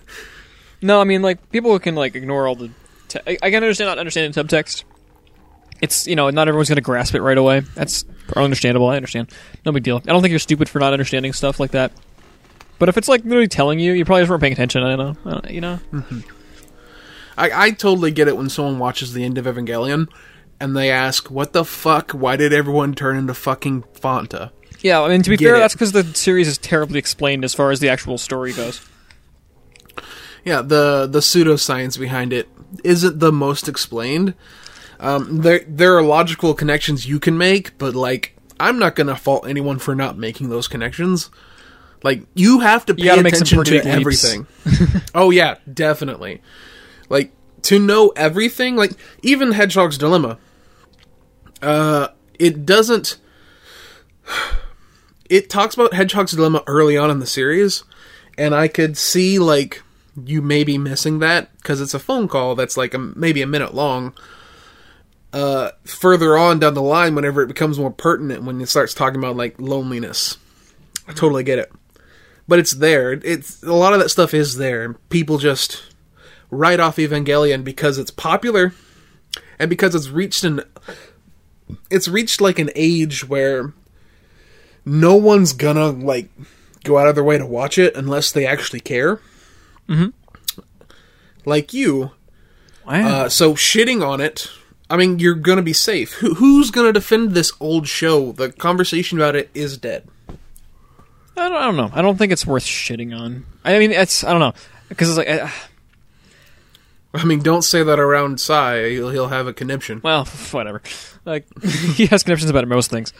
no, 0.86 1.00
I 1.00 1.04
mean 1.04 1.22
like 1.22 1.50
people 1.50 1.78
can 1.78 1.94
like 1.94 2.14
ignore 2.14 2.46
all 2.46 2.54
the 2.54 2.70
subtext. 3.08 3.22
I, 3.26 3.38
I 3.42 3.50
can 3.50 3.62
understand 3.62 3.88
not 3.88 3.98
understanding 3.98 4.32
subtext. 4.32 4.84
It's 5.80 6.06
you 6.06 6.16
know 6.16 6.30
not 6.30 6.48
everyone's 6.48 6.68
going 6.68 6.76
to 6.76 6.82
grasp 6.82 7.14
it 7.14 7.22
right 7.22 7.36
away. 7.36 7.60
That's 7.60 8.04
understandable. 8.34 8.88
I 8.88 8.96
understand. 8.96 9.30
No 9.64 9.72
big 9.72 9.82
deal. 9.82 9.98
I 9.98 10.12
don't 10.12 10.22
think 10.22 10.30
you're 10.30 10.38
stupid 10.38 10.68
for 10.68 10.78
not 10.78 10.92
understanding 10.92 11.32
stuff 11.32 11.60
like 11.60 11.72
that. 11.72 11.92
But 12.78 12.88
if 12.88 12.96
it's 12.96 13.08
like 13.08 13.24
literally 13.24 13.48
telling 13.48 13.78
you, 13.78 13.92
you 13.92 14.04
probably 14.04 14.22
just 14.22 14.30
weren't 14.30 14.42
paying 14.42 14.52
attention. 14.52 14.82
I 14.82 14.96
don't 14.96 15.24
know. 15.24 15.40
You 15.48 15.60
know. 15.60 15.78
Mm-hmm. 15.92 16.20
I, 17.38 17.50
I 17.66 17.70
totally 17.70 18.10
get 18.10 18.28
it 18.28 18.36
when 18.36 18.48
someone 18.48 18.78
watches 18.78 19.12
the 19.12 19.22
end 19.22 19.36
of 19.36 19.44
Evangelion 19.44 20.08
and 20.58 20.76
they 20.76 20.90
ask, 20.90 21.30
"What 21.30 21.52
the 21.52 21.64
fuck? 21.64 22.12
Why 22.12 22.36
did 22.36 22.52
everyone 22.52 22.94
turn 22.94 23.16
into 23.16 23.34
fucking 23.34 23.82
Fanta?" 23.94 24.50
Yeah, 24.80 25.02
I 25.02 25.08
mean 25.08 25.22
to 25.22 25.30
be 25.30 25.36
Get 25.36 25.46
fair, 25.46 25.56
it. 25.56 25.58
that's 25.58 25.74
because 25.74 25.92
the 25.92 26.04
series 26.14 26.48
is 26.48 26.58
terribly 26.58 26.98
explained 26.98 27.44
as 27.44 27.54
far 27.54 27.70
as 27.70 27.80
the 27.80 27.88
actual 27.88 28.18
story 28.18 28.52
goes. 28.52 28.86
Yeah, 30.46 30.62
the 30.62 31.08
the 31.10 31.18
pseudoscience 31.18 31.98
behind 31.98 32.32
it 32.32 32.48
isn't 32.84 33.18
the 33.18 33.32
most 33.32 33.68
explained. 33.68 34.34
Um, 35.00 35.38
there 35.38 35.64
there 35.66 35.96
are 35.96 36.02
logical 36.02 36.54
connections 36.54 37.04
you 37.04 37.18
can 37.18 37.36
make, 37.36 37.76
but 37.78 37.96
like 37.96 38.36
I'm 38.60 38.78
not 38.78 38.94
gonna 38.94 39.16
fault 39.16 39.48
anyone 39.48 39.80
for 39.80 39.96
not 39.96 40.16
making 40.16 40.48
those 40.48 40.68
connections. 40.68 41.30
Like 42.04 42.22
you 42.34 42.60
have 42.60 42.86
to 42.86 42.94
pay 42.94 43.08
attention 43.08 43.64
to 43.64 43.70
leaps. 43.72 43.86
everything. 43.86 44.46
oh 45.16 45.30
yeah, 45.30 45.56
definitely. 45.70 46.42
Like 47.08 47.32
to 47.62 47.80
know 47.80 48.12
everything, 48.14 48.76
like 48.76 48.92
even 49.22 49.50
Hedgehog's 49.50 49.98
Dilemma. 49.98 50.38
Uh, 51.60 52.08
it 52.38 52.64
doesn't. 52.64 53.18
It 55.28 55.50
talks 55.50 55.74
about 55.74 55.92
Hedgehog's 55.92 56.30
Dilemma 56.30 56.62
early 56.68 56.96
on 56.96 57.10
in 57.10 57.18
the 57.18 57.26
series, 57.26 57.82
and 58.38 58.54
I 58.54 58.68
could 58.68 58.96
see 58.96 59.40
like 59.40 59.82
you 60.24 60.40
may 60.42 60.64
be 60.64 60.78
missing 60.78 61.18
that 61.18 61.54
because 61.58 61.80
it's 61.80 61.94
a 61.94 61.98
phone 61.98 62.28
call 62.28 62.54
that's 62.54 62.76
like 62.76 62.94
a, 62.94 62.98
maybe 62.98 63.42
a 63.42 63.46
minute 63.46 63.74
long. 63.74 64.14
Uh, 65.32 65.70
further 65.84 66.36
on 66.36 66.58
down 66.58 66.74
the 66.74 66.82
line, 66.82 67.14
whenever 67.14 67.42
it 67.42 67.48
becomes 67.48 67.78
more 67.78 67.90
pertinent, 67.90 68.44
when 68.44 68.60
it 68.60 68.68
starts 68.68 68.94
talking 68.94 69.18
about 69.18 69.36
like 69.36 69.60
loneliness, 69.60 70.38
I 71.06 71.12
totally 71.12 71.44
get 71.44 71.58
it. 71.58 71.70
But 72.48 72.58
it's 72.58 72.72
there. 72.72 73.12
It's 73.12 73.62
a 73.62 73.74
lot 73.74 73.92
of 73.92 73.98
that 74.00 74.08
stuff 74.08 74.32
is 74.32 74.56
there, 74.56 74.94
people 75.10 75.38
just 75.38 75.82
write 76.50 76.80
off 76.80 76.96
Evangelion 76.96 77.64
because 77.64 77.98
it's 77.98 78.10
popular, 78.10 78.72
and 79.58 79.68
because 79.68 79.94
it's 79.94 80.08
reached 80.08 80.44
an 80.44 80.62
it's 81.90 82.08
reached 82.08 82.40
like 82.40 82.58
an 82.58 82.70
age 82.74 83.28
where 83.28 83.72
no 84.84 85.16
one's 85.16 85.52
gonna 85.52 85.90
like 85.90 86.30
go 86.84 86.98
out 86.98 87.08
of 87.08 87.14
their 87.14 87.24
way 87.24 87.36
to 87.36 87.46
watch 87.46 87.76
it 87.78 87.96
unless 87.96 88.30
they 88.32 88.46
actually 88.46 88.80
care. 88.80 89.20
Mm-hmm. 89.88 90.08
Like 91.44 91.72
you, 91.72 92.10
Wow. 92.86 93.08
uh, 93.24 93.28
so 93.28 93.54
shitting 93.54 94.06
on 94.06 94.20
it. 94.20 94.48
I 94.88 94.96
mean, 94.96 95.18
you're 95.18 95.34
gonna 95.34 95.62
be 95.62 95.72
safe. 95.72 96.12
Who, 96.14 96.34
who's 96.34 96.70
gonna 96.70 96.92
defend 96.92 97.32
this 97.32 97.52
old 97.60 97.88
show? 97.88 98.32
The 98.32 98.50
conversation 98.52 99.18
about 99.18 99.34
it 99.36 99.50
is 99.54 99.76
dead. 99.78 100.08
I, 101.36 101.48
don't, 101.48 101.52
I 101.56 101.64
don't 101.66 101.76
know. 101.76 101.90
I 101.92 102.02
don't 102.02 102.16
think 102.16 102.32
it's 102.32 102.46
worth 102.46 102.64
shitting 102.64 103.16
on. 103.18 103.44
I 103.64 103.78
mean, 103.78 103.92
it's 103.92 104.22
I 104.24 104.30
don't 104.30 104.40
know 104.40 104.54
because 104.88 105.08
it's 105.10 105.18
like 105.18 105.28
uh, 105.28 105.48
I 107.14 107.24
mean, 107.24 107.40
don't 107.40 107.62
say 107.62 107.82
that 107.82 107.98
around 107.98 108.40
Sai. 108.40 108.90
He'll, 108.90 109.10
he'll 109.10 109.28
have 109.28 109.46
a 109.46 109.52
conniption. 109.52 110.00
well, 110.04 110.24
whatever. 110.52 110.82
Like 111.24 111.46
he 111.64 112.06
has 112.06 112.22
connections 112.22 112.50
about 112.50 112.66
most 112.68 112.90
things. 112.90 113.12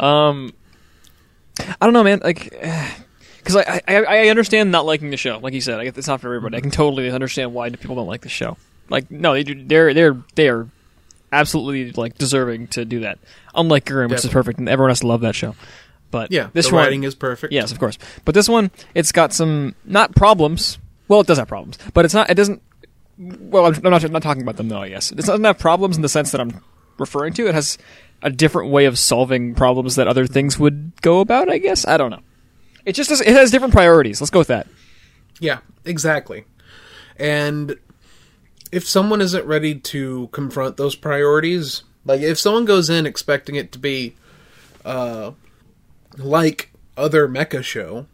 Um, 0.00 0.52
I 1.60 1.84
don't 1.86 1.92
know, 1.92 2.02
man. 2.04 2.20
Like, 2.24 2.54
because 3.42 3.56
I, 3.56 3.80
I 3.88 4.04
I 4.04 4.28
understand 4.28 4.70
not 4.70 4.86
liking 4.86 5.10
the 5.10 5.16
show. 5.16 5.38
Like 5.38 5.54
you 5.54 5.60
said, 5.60 5.80
I 5.80 5.84
get 5.84 5.98
it's 5.98 6.06
not 6.06 6.20
for 6.20 6.28
everybody. 6.28 6.56
I 6.56 6.60
can 6.60 6.70
mm-hmm. 6.70 6.76
totally 6.76 7.10
understand 7.10 7.52
why 7.54 7.70
people 7.70 7.96
don't 7.96 8.06
like 8.06 8.22
the 8.22 8.28
show. 8.28 8.56
Like, 8.88 9.10
no, 9.10 9.32
they 9.32 9.42
do, 9.42 9.64
they're 9.64 9.94
they're 9.94 10.16
they 10.34 10.48
are 10.48 10.68
absolutely 11.32 11.92
like 11.92 12.18
deserving 12.18 12.68
to 12.68 12.84
do 12.84 13.00
that. 13.00 13.18
Unlike 13.54 13.86
Gurren, 13.86 14.10
which 14.10 14.24
is 14.24 14.30
perfect, 14.30 14.58
and 14.58 14.68
everyone 14.68 14.90
has 14.90 15.00
to 15.00 15.06
love 15.06 15.22
that 15.22 15.34
show. 15.34 15.56
But 16.10 16.30
Yeah, 16.30 16.50
this 16.52 16.68
the 16.68 16.74
one, 16.74 16.84
writing 16.84 17.04
is 17.04 17.14
perfect. 17.14 17.52
Yes, 17.52 17.72
of 17.72 17.78
course. 17.78 17.98
But 18.24 18.34
this 18.34 18.48
one, 18.48 18.70
it's 18.94 19.12
got 19.12 19.32
some 19.32 19.74
not 19.84 20.14
problems. 20.14 20.78
Well, 21.08 21.20
it 21.20 21.26
does 21.26 21.38
have 21.38 21.48
problems, 21.48 21.78
but 21.94 22.04
it's 22.04 22.14
not. 22.14 22.30
It 22.30 22.34
doesn't. 22.34 22.62
Well, 23.18 23.66
I'm, 23.66 23.74
I'm 23.74 23.90
not, 23.90 24.04
I'm 24.04 24.12
not 24.12 24.22
talking 24.22 24.42
about 24.42 24.56
them 24.56 24.68
though. 24.68 24.80
I 24.80 24.90
guess 24.90 25.10
it 25.10 25.16
doesn't 25.16 25.44
have 25.44 25.58
problems 25.58 25.96
in 25.96 26.02
the 26.02 26.08
sense 26.08 26.30
that 26.32 26.40
I'm 26.40 26.62
referring 26.98 27.32
to. 27.34 27.48
It 27.48 27.54
has 27.54 27.78
a 28.22 28.30
different 28.30 28.70
way 28.70 28.84
of 28.84 28.98
solving 28.98 29.54
problems 29.54 29.96
that 29.96 30.06
other 30.06 30.26
things 30.26 30.58
would 30.58 30.92
go 31.02 31.20
about. 31.20 31.48
I 31.48 31.58
guess 31.58 31.86
I 31.86 31.96
don't 31.96 32.10
know. 32.10 32.22
It 32.84 32.92
just 32.94 33.10
it 33.10 33.26
has 33.28 33.50
different 33.50 33.72
priorities. 33.74 34.20
Let's 34.20 34.30
go 34.30 34.38
with 34.40 34.48
that. 34.48 34.66
Yeah, 35.40 35.58
exactly. 35.84 36.44
And 37.16 37.76
if 38.70 38.88
someone 38.88 39.20
isn't 39.20 39.44
ready 39.46 39.74
to 39.76 40.28
confront 40.32 40.76
those 40.76 40.96
priorities, 40.96 41.82
like 42.04 42.20
if 42.20 42.38
someone 42.38 42.64
goes 42.64 42.88
in 42.90 43.06
expecting 43.06 43.54
it 43.54 43.72
to 43.72 43.78
be 43.78 44.14
uh 44.84 45.32
like 46.18 46.70
other 46.96 47.28
mecha 47.28 47.62
show, 47.62 48.06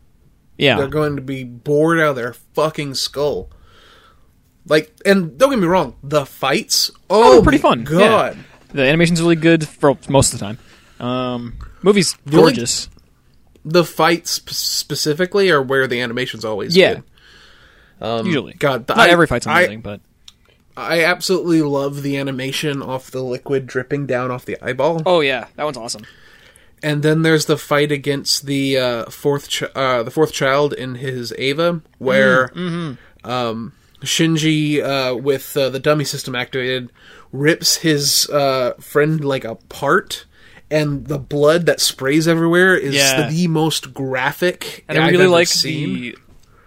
Yeah, 0.57 0.76
they're 0.76 0.88
going 0.88 1.16
to 1.16 1.22
be 1.22 1.44
bored 1.44 1.98
out 1.98 2.11
of 2.11 2.16
their 2.16 2.33
fucking 2.54 2.94
skull. 2.94 3.48
Like, 4.66 4.94
and 5.07 5.38
don't 5.38 5.50
get 5.50 5.59
me 5.59 5.66
wrong, 5.66 5.96
the 6.02 6.26
fights, 6.26 6.90
oh, 7.09 7.35
they're 7.35 7.42
pretty 7.42 7.59
fun. 7.59 7.85
God, 7.85 8.37
Yeah. 8.37 8.42
the 8.72 8.83
animation's 8.83 9.20
really 9.22 9.37
good 9.37 9.66
for 9.66 9.96
most 10.11 10.35
of 10.35 10.38
the 10.40 10.44
time. 10.44 10.59
Um, 11.00 11.54
movie's 11.83 12.14
gorgeous. 12.28 12.88
The 13.64 13.85
fights 13.85 14.31
sp- 14.38 14.51
specifically 14.51 15.51
are 15.51 15.62
where 15.62 15.87
the 15.87 16.01
animation's 16.01 16.44
always 16.44 16.77
Yeah. 16.77 16.94
good. 16.94 17.03
Um, 18.01 18.27
Usually, 18.27 18.55
God, 18.55 18.87
the- 18.87 18.94
not 18.94 19.09
I- 19.09 19.12
every 19.12 19.27
fight's 19.27 19.47
I- 19.47 19.62
amazing, 19.62 19.81
but 19.81 20.01
I 20.77 21.03
absolutely 21.05 21.61
love 21.62 22.03
the 22.03 22.16
animation 22.16 22.81
off 22.83 23.11
the 23.11 23.23
liquid 23.23 23.66
dripping 23.66 24.07
down 24.07 24.31
off 24.31 24.44
the 24.44 24.57
eyeball. 24.62 25.03
oh 25.07 25.21
yeah, 25.21 25.47
that 25.57 25.64
one's 25.64 25.77
awesome. 25.77 26.05
And 26.81 27.03
then 27.03 27.23
there's 27.23 27.47
the 27.47 27.59
fight 27.59 27.90
against 27.90 28.47
the 28.47 28.79
uh, 28.79 29.05
fourth 29.11 29.49
ch- 29.49 29.64
uh, 29.75 30.05
the 30.05 30.12
fourth 30.12 30.33
child 30.33 30.73
in 30.73 30.94
his 30.94 31.35
Eva, 31.37 31.81
where 31.99 32.53
um, 33.25 33.73
Shinji, 34.03 34.81
uh, 34.81 35.16
with 35.16 35.57
uh, 35.57 35.68
the 35.71 35.81
dummy 35.81 36.05
system 36.05 36.37
activated, 36.37 36.92
rips 37.33 37.79
his 37.79 38.31
uh, 38.31 38.75
friend 38.79 39.25
like 39.25 39.42
apart, 39.44 40.25
and 40.70 41.07
the 41.07 41.18
blood 41.18 41.66
that 41.66 41.81
sprays 41.81 42.28
everywhere 42.28 42.76
is 42.76 42.94
Yeah. 42.94 43.28
the 43.31 43.46
most 43.48 43.94
graphic 43.94 44.85
And 44.88 44.98
I 44.98 45.09
really 45.11 45.26
like 45.26 45.48
the. 45.50 46.16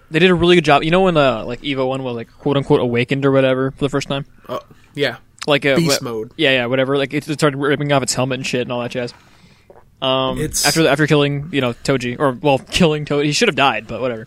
They 0.09 0.19
did 0.19 0.29
a 0.29 0.35
really 0.35 0.55
good 0.55 0.65
job. 0.65 0.83
You 0.83 0.91
know 0.91 1.01
when 1.01 1.15
uh, 1.15 1.45
like 1.45 1.63
Eva 1.63 1.85
one 1.85 2.03
was 2.03 2.15
like 2.15 2.29
quote 2.39 2.57
unquote 2.57 2.81
awakened 2.81 3.25
or 3.25 3.31
whatever 3.31 3.71
for 3.71 3.85
the 3.85 3.89
first 3.89 4.07
time, 4.09 4.25
Oh, 4.49 4.59
yeah, 4.93 5.17
like 5.47 5.65
uh, 5.65 5.75
beast 5.77 6.01
mode. 6.01 6.31
Yeah, 6.35 6.51
yeah, 6.51 6.65
whatever. 6.65 6.97
Like 6.97 7.13
it 7.13 7.23
started 7.23 7.55
ripping 7.57 7.91
off 7.93 8.03
its 8.03 8.13
helmet 8.13 8.39
and 8.39 8.45
shit 8.45 8.61
and 8.63 8.71
all 8.73 8.81
that 8.81 8.91
jazz. 8.91 9.13
Um, 10.01 10.37
It's- 10.37 10.65
after 10.65 10.85
after 10.87 11.07
killing 11.07 11.47
you 11.53 11.61
know 11.61 11.73
Toji 11.73 12.19
or 12.19 12.31
well 12.33 12.57
killing 12.59 13.05
Toji, 13.05 13.25
he 13.25 13.31
should 13.31 13.47
have 13.47 13.55
died, 13.55 13.87
but 13.87 14.01
whatever. 14.01 14.25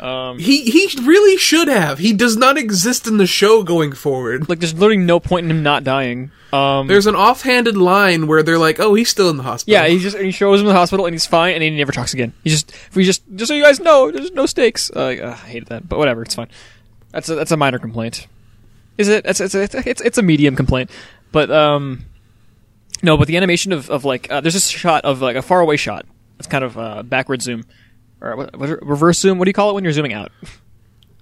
Um, 0.00 0.38
He 0.38 0.62
he 0.62 0.88
really 1.02 1.36
should 1.36 1.68
have. 1.68 1.98
He 1.98 2.12
does 2.12 2.36
not 2.36 2.56
exist 2.56 3.06
in 3.06 3.16
the 3.18 3.26
show 3.26 3.62
going 3.62 3.92
forward. 3.92 4.48
like 4.48 4.60
there's 4.60 4.74
literally 4.74 4.96
no 4.98 5.18
point 5.20 5.44
in 5.44 5.50
him 5.50 5.62
not 5.62 5.84
dying. 5.84 6.30
Um, 6.52 6.86
There's 6.86 7.06
an 7.06 7.14
offhanded 7.14 7.76
line 7.76 8.26
where 8.26 8.42
they're 8.42 8.58
like, 8.58 8.80
"Oh, 8.80 8.94
he's 8.94 9.10
still 9.10 9.28
in 9.28 9.36
the 9.36 9.42
hospital." 9.42 9.72
yeah, 9.80 9.86
he 9.88 9.98
just 9.98 10.16
he 10.16 10.30
shows 10.30 10.60
him 10.60 10.66
the 10.66 10.72
hospital 10.72 11.04
and 11.04 11.14
he's 11.14 11.26
fine 11.26 11.52
and 11.54 11.62
he 11.62 11.70
never 11.70 11.92
talks 11.92 12.14
again. 12.14 12.32
He 12.42 12.50
just 12.50 12.72
we 12.94 13.04
just 13.04 13.22
just 13.34 13.48
so 13.48 13.54
you 13.54 13.62
guys 13.62 13.80
know, 13.80 14.10
there's 14.10 14.32
no 14.32 14.46
stakes. 14.46 14.90
Uh, 14.94 15.16
uh, 15.22 15.30
I 15.42 15.46
hated 15.48 15.68
that, 15.68 15.88
but 15.88 15.98
whatever, 15.98 16.22
it's 16.22 16.34
fine. 16.34 16.48
That's 17.12 17.28
a 17.28 17.34
that's 17.34 17.50
a 17.50 17.56
minor 17.56 17.78
complaint. 17.78 18.26
Is 18.96 19.08
it? 19.08 19.26
It's 19.26 19.40
it's 19.40 19.54
it's 19.54 19.74
it's, 19.74 20.00
it's 20.00 20.18
a 20.18 20.22
medium 20.22 20.56
complaint, 20.56 20.90
but 21.32 21.50
um, 21.50 22.04
no, 23.02 23.16
but 23.16 23.28
the 23.28 23.36
animation 23.36 23.72
of 23.72 23.90
of 23.90 24.04
like 24.04 24.30
uh, 24.30 24.40
there's 24.40 24.54
this 24.54 24.68
shot 24.68 25.04
of 25.04 25.20
like 25.20 25.36
a 25.36 25.42
far 25.42 25.60
away 25.60 25.76
shot. 25.76 26.06
It's 26.38 26.48
kind 26.48 26.64
of 26.64 26.78
uh, 26.78 27.02
backward 27.02 27.42
zoom 27.42 27.64
or 28.20 28.36
what, 28.36 28.58
what, 28.58 28.86
reverse 28.86 29.18
zoom. 29.18 29.38
What 29.38 29.44
do 29.44 29.50
you 29.50 29.54
call 29.54 29.70
it 29.70 29.74
when 29.74 29.84
you're 29.84 29.92
zooming 29.92 30.12
out? 30.12 30.32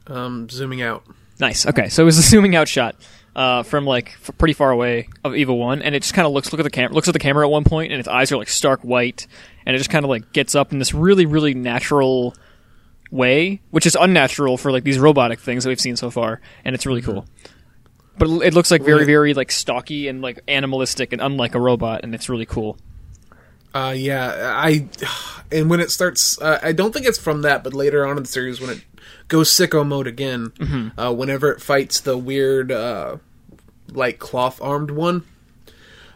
um, 0.07 0.49
zooming 0.49 0.83
out. 0.83 1.05
Nice. 1.39 1.67
Okay, 1.67 1.89
so 1.89 2.03
it 2.03 2.07
was 2.07 2.19
a 2.19 2.23
zooming 2.31 2.55
out 2.57 2.69
shot 2.69 2.97
uh, 3.35 3.63
from 3.63 3.85
like 3.85 4.17
f- 4.23 4.37
pretty 4.39 4.55
far 4.55 4.71
away 4.71 5.09
of 5.23 5.35
Eva 5.37 5.55
One, 5.55 5.83
and 5.83 5.95
it 5.95 6.03
just 6.03 6.15
kind 6.15 6.27
of 6.27 6.33
looks 6.33 6.53
look 6.53 6.61
at 6.61 6.65
the 6.65 6.71
camera 6.71 6.95
looks 6.95 7.09
at 7.09 7.13
the 7.13 7.21
camera 7.21 7.47
at 7.47 7.51
one 7.51 7.65
point, 7.65 7.93
and 7.93 8.01
its 8.01 8.09
eyes 8.09 8.33
are 8.33 8.37
like 8.37 8.49
stark 8.49 8.81
white, 8.81 9.27
and 9.65 9.75
it 9.75 9.79
just 9.79 9.91
kind 9.91 10.05
of 10.05 10.09
like 10.09 10.33
gets 10.33 10.55
up 10.55 10.73
in 10.73 10.79
this 10.79 10.95
really 10.95 11.27
really 11.27 11.55
natural 11.55 12.35
way, 13.11 13.61
which 13.71 13.87
is 13.87 13.97
unnatural 14.01 14.57
for 14.57 14.73
like 14.73 14.85
these 14.85 14.99
robotic 14.99 15.39
things 15.39 15.65
that 15.65 15.71
we've 15.71 15.81
seen 15.81 15.97
so 15.97 16.11
far, 16.11 16.41
and 16.65 16.75
it's 16.75 16.87
really 16.87 17.03
cool. 17.03 17.27
But 18.19 18.29
it 18.29 18.43
it 18.49 18.55
looks 18.55 18.71
like 18.71 18.83
very 18.83 19.05
very 19.05 19.35
like 19.35 19.53
stocky 19.53 20.09
and 20.09 20.23
like 20.23 20.41
animalistic 20.49 21.13
and 21.13 21.21
unlike 21.21 21.55
a 21.55 21.61
robot, 21.61 22.01
and 22.05 22.15
it's 22.15 22.31
really 22.31 22.47
cool. 22.47 22.79
Uh, 23.77 23.93
yeah, 23.93 24.53
I 24.57 24.89
and 25.53 25.69
when 25.69 25.81
it 25.81 25.91
starts, 25.91 26.41
uh, 26.41 26.59
I 26.63 26.73
don't 26.73 26.93
think 26.95 27.05
it's 27.07 27.19
from 27.19 27.43
that, 27.43 27.63
but 27.65 27.75
later 27.75 28.07
on 28.07 28.17
in 28.17 28.23
the 28.23 28.29
series 28.29 28.61
when 28.61 28.71
it 28.71 28.81
goes 29.29 29.51
sicko 29.51 29.87
mode 29.87 30.07
again, 30.07 30.51
Mm-hmm. 30.59 30.99
uh, 30.99 31.13
whenever 31.13 31.51
it 31.53 31.61
fights 31.61 32.01
the 32.01 32.17
weird, 32.17 32.73
uh, 32.73 33.17
like 33.93 34.19
cloth 34.19 34.61
armed 34.63 34.91
one, 34.91 35.25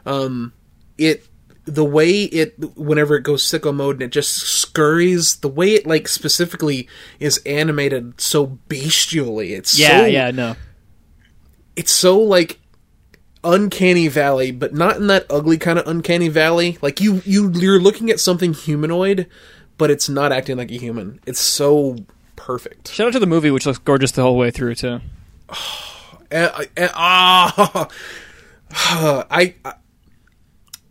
um, 0.07 0.53
it 0.97 1.27
the 1.67 1.85
way 1.85 2.23
it 2.23 2.55
whenever 2.77 3.15
it 3.17 3.23
goes 3.23 3.43
sicko 3.45 3.75
mode 3.75 3.97
and 3.97 4.05
it 4.05 4.11
just 4.13 4.33
scurries, 4.39 5.37
the 5.37 5.49
way 5.49 5.75
it 5.75 5.87
like 5.87 6.09
specifically 6.09 6.89
is 7.19 7.39
animated 7.45 8.21
so 8.21 8.59
bestially, 8.69 9.51
it's 9.51 9.79
Yeah, 9.79 10.01
so 10.01 10.07
yeah, 10.07 10.31
no. 10.31 10.57
it's 11.77 11.93
so 11.93 12.19
like 12.19 12.60
uncanny 13.45 14.09
valley, 14.09 14.51
but 14.51 14.75
not 14.75 14.97
in 14.97 15.07
that 15.09 15.27
ugly 15.31 15.59
kind 15.59 15.79
of 15.79 15.87
uncanny 15.87 16.29
valley. 16.29 16.79
Like 16.83 17.01
you 17.01 17.23
you 17.25 17.51
you're 17.53 17.81
looking 17.81 18.11
at 18.11 18.21
something 18.21 18.53
humanoid, 18.53 19.27
but 19.79 19.91
it's 19.91 20.09
not 20.09 20.33
acting 20.33 20.57
like 20.57 20.71
a 20.71 20.79
human. 20.79 21.21
It's 21.27 21.41
so 21.41 21.97
perfect. 22.37 22.89
Shout 22.89 23.09
out 23.09 23.13
to 23.15 23.19
the 23.19 23.27
movie, 23.27 23.51
which 23.51 23.67
looks 23.67 23.79
gorgeous 23.79 24.13
the 24.13 24.23
whole 24.23 24.37
way 24.37 24.51
through 24.51 24.75
too. 24.77 25.01
Uh, 26.33 26.65
uh, 26.77 26.89
ah, 26.95 27.89
I, 29.31 29.57
I 29.65 29.75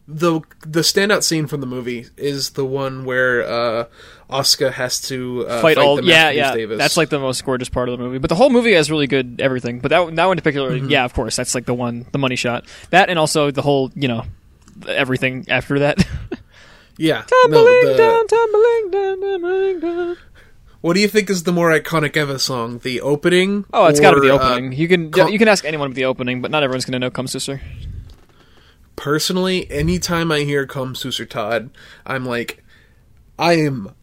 the 0.09 0.41
the 0.65 0.81
standout 0.81 1.23
scene 1.23 1.45
from 1.45 1.61
the 1.61 1.67
movie 1.67 2.07
is 2.17 2.51
the 2.51 2.65
one 2.65 3.05
where 3.05 3.43
uh, 3.47 3.85
Oscar 4.29 4.69
has 4.71 5.01
to 5.09 5.47
uh, 5.47 5.61
Fight 5.61 5.77
all, 5.77 5.95
the 5.97 6.03
yeah, 6.03 6.29
yeah. 6.29 6.53
Davis. 6.53 6.77
That's 6.77 6.97
like 6.97 7.09
the 7.09 7.19
most 7.19 7.43
gorgeous 7.43 7.67
part 7.69 7.89
of 7.89 7.97
the 7.97 8.03
movie. 8.03 8.19
But 8.19 8.29
the 8.29 8.35
whole 8.35 8.49
movie 8.49 8.73
has 8.73 8.91
really 8.91 9.07
good 9.07 9.41
everything. 9.41 9.79
But 9.79 9.89
that 9.89 10.15
that 10.15 10.25
one 10.25 10.37
in 10.37 10.41
particular, 10.41 10.71
Mm-hmm. 10.71 10.89
yeah, 10.89 11.03
of 11.05 11.13
course, 11.13 11.35
that's 11.35 11.55
like 11.55 11.65
the 11.65 11.73
one, 11.73 12.05
the 12.11 12.19
money 12.19 12.35
shot. 12.35 12.65
That 12.91 13.09
and 13.09 13.17
also 13.17 13.49
the 13.51 13.61
whole, 13.63 13.91
you 13.95 14.07
know, 14.07 14.25
everything 14.87 15.45
after 15.49 15.79
that. 15.79 15.97
yeah. 16.97 17.23
tumbling 17.23 17.63
No, 17.65 17.85
the, 17.91 17.97
down, 17.97 18.27
tumbling 18.27 18.91
down, 18.91 19.21
tumbling 19.21 19.79
down. 19.79 20.17
what 20.81 20.93
do 20.93 20.99
you 20.99 21.07
think 21.07 21.29
is 21.29 21.43
the 21.43 21.51
more 21.51 21.71
iconic 21.71 22.15
ever 22.15 22.37
song? 22.37 22.79
The 22.79 23.01
opening? 23.01 23.65
Oh, 23.73 23.87
it's 23.87 23.99
got 23.99 24.11
to 24.11 24.21
be 24.21 24.27
the 24.27 24.35
uh, 24.35 24.39
opening. 24.51 24.73
you 24.73 24.87
can 24.87 25.09
com- 25.11 25.29
you 25.31 25.39
can 25.39 25.47
ask 25.47 25.65
anyone 25.65 25.87
about 25.87 25.95
the 25.95 26.05
opening, 26.05 26.41
but 26.41 26.51
not 26.51 26.61
everyone's 26.63 26.85
going 26.85 26.93
to 26.93 26.99
know 26.99 27.09
"Come 27.09 27.27
Sister." 27.27 27.61
personally, 28.95 29.69
anytime 29.71 30.31
I 30.31 30.39
hear 30.41 30.67
"Komm, 30.67 30.93
süsser 30.93 31.27
Tod," 31.29 31.69
I'm 32.05 32.25
like, 32.25 32.63
I 33.37 33.53
am 33.53 33.93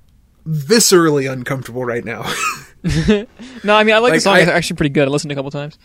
viscerally 0.46 1.30
uncomfortable 1.30 1.84
right 1.84 2.04
now. 2.04 2.22
No, 3.64 3.74
I 3.74 3.82
mean 3.82 3.96
I 3.96 3.98
like, 3.98 4.12
the 4.14 4.20
song. 4.20 4.34
I- 4.36 4.40
it's 4.42 4.50
actually 4.50 4.76
pretty 4.76 4.90
good. 4.90 5.08
I 5.08 5.10
listened 5.10 5.30
to 5.30 5.32
it 5.32 5.36
a 5.36 5.42
couple 5.42 5.50
times. 5.50 5.76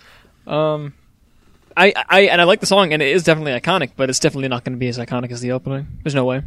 Um, 0.45 0.93
I 1.75 1.93
I 2.07 2.21
and 2.23 2.39
I 2.39 2.43
like 2.43 2.59
the 2.59 2.67
song, 2.67 2.93
and 2.93 3.01
it 3.01 3.07
is 3.07 3.23
definitely 3.23 3.53
iconic, 3.59 3.91
but 3.95 4.07
it's 4.09 4.19
definitely 4.19 4.49
not 4.49 4.63
going 4.63 4.73
to 4.73 4.77
be 4.79 4.87
as 4.87 4.99
iconic 4.99 5.31
as 5.31 5.41
the 5.41 5.51
opening. 5.53 5.87
There's 6.03 6.13
no 6.13 6.25
way. 6.25 6.43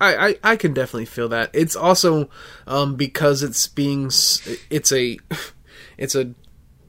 I, 0.00 0.28
I, 0.28 0.36
I 0.42 0.56
can 0.56 0.74
definitely 0.74 1.06
feel 1.06 1.28
that. 1.30 1.48
It's 1.54 1.74
also 1.76 2.28
um, 2.66 2.96
because 2.96 3.42
it's 3.42 3.66
being 3.68 4.06
it's 4.06 4.92
a 4.92 5.18
it's 5.96 6.14
a 6.14 6.34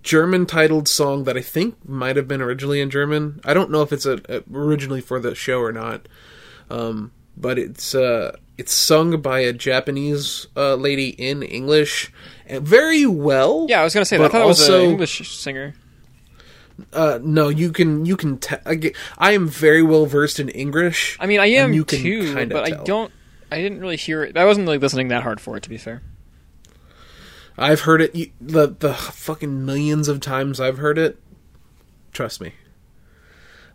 German 0.04 0.46
titled 0.46 0.90
song 0.90 1.24
that 1.26 1.38
I 1.38 1.42
think 1.42 1.88
might 1.88 2.18
have 2.18 2.28
been 2.28 2.42
originally 2.42 2.82
in 2.82 2.90
German. 2.90 3.40
I 3.46 3.54
don't 3.54 3.72
know 3.72 3.84
if 3.84 3.94
it's 3.94 4.06
a, 4.06 4.20
a- 4.28 4.44
originally 4.52 5.00
for 5.02 5.20
the 5.22 5.34
show 5.34 5.60
or 5.62 5.72
not. 5.72 6.08
Um, 6.70 7.14
but 7.38 7.58
it's 7.58 7.96
uh 7.96 8.36
it's 8.58 8.74
sung 8.74 9.20
by 9.22 9.40
a 9.40 9.52
Japanese 9.54 10.48
uh, 10.56 10.76
lady 10.76 11.10
in 11.10 11.44
English 11.44 12.12
and 12.46 12.66
very 12.68 13.06
well. 13.06 13.66
Yeah, 13.70 13.82
I 13.82 13.84
was 13.84 13.94
going 13.94 14.02
to 14.02 14.06
say 14.06 14.18
that. 14.18 14.26
I 14.26 14.28
thought 14.30 14.44
it 14.44 14.48
was 14.48 14.62
also- 14.62 14.84
an 14.86 14.90
English 14.92 15.38
singer. 15.38 15.74
Uh, 16.92 17.20
no, 17.24 17.48
you 17.48 17.72
can 17.72 18.06
you 18.06 18.18
can. 18.18 18.38
Te- 18.38 18.58
I, 18.66 18.76
get- 18.76 18.96
I 19.18 19.32
am 19.32 19.48
very 19.48 19.82
well 19.82 20.06
versed 20.06 20.42
in 20.42 20.50
English. 20.50 21.16
I 21.22 21.26
mean, 21.26 21.40
I 21.40 21.46
am 21.48 21.72
you 21.72 21.86
too, 21.86 22.34
but 22.50 22.66
I 22.66 22.84
don't. 22.84 23.12
I 23.50 23.62
didn't 23.62 23.80
really 23.80 23.96
hear 23.96 24.24
it. 24.24 24.36
I 24.36 24.44
wasn't 24.44 24.68
really 24.68 24.80
listening 24.80 25.08
that 25.10 25.24
hard 25.24 25.40
for 25.40 25.56
it, 25.56 25.64
to 25.64 25.70
be 25.70 25.78
fair. 25.78 26.02
I've 27.58 27.82
heard 27.82 28.02
it 28.02 28.14
you- 28.16 28.32
the 28.42 28.68
the 28.78 28.94
fucking 28.94 29.66
millions 29.66 30.10
of 30.10 30.20
times 30.20 30.60
I've 30.60 30.78
heard 30.78 30.98
it. 30.98 31.18
Trust 32.12 32.42
me. 32.42 32.52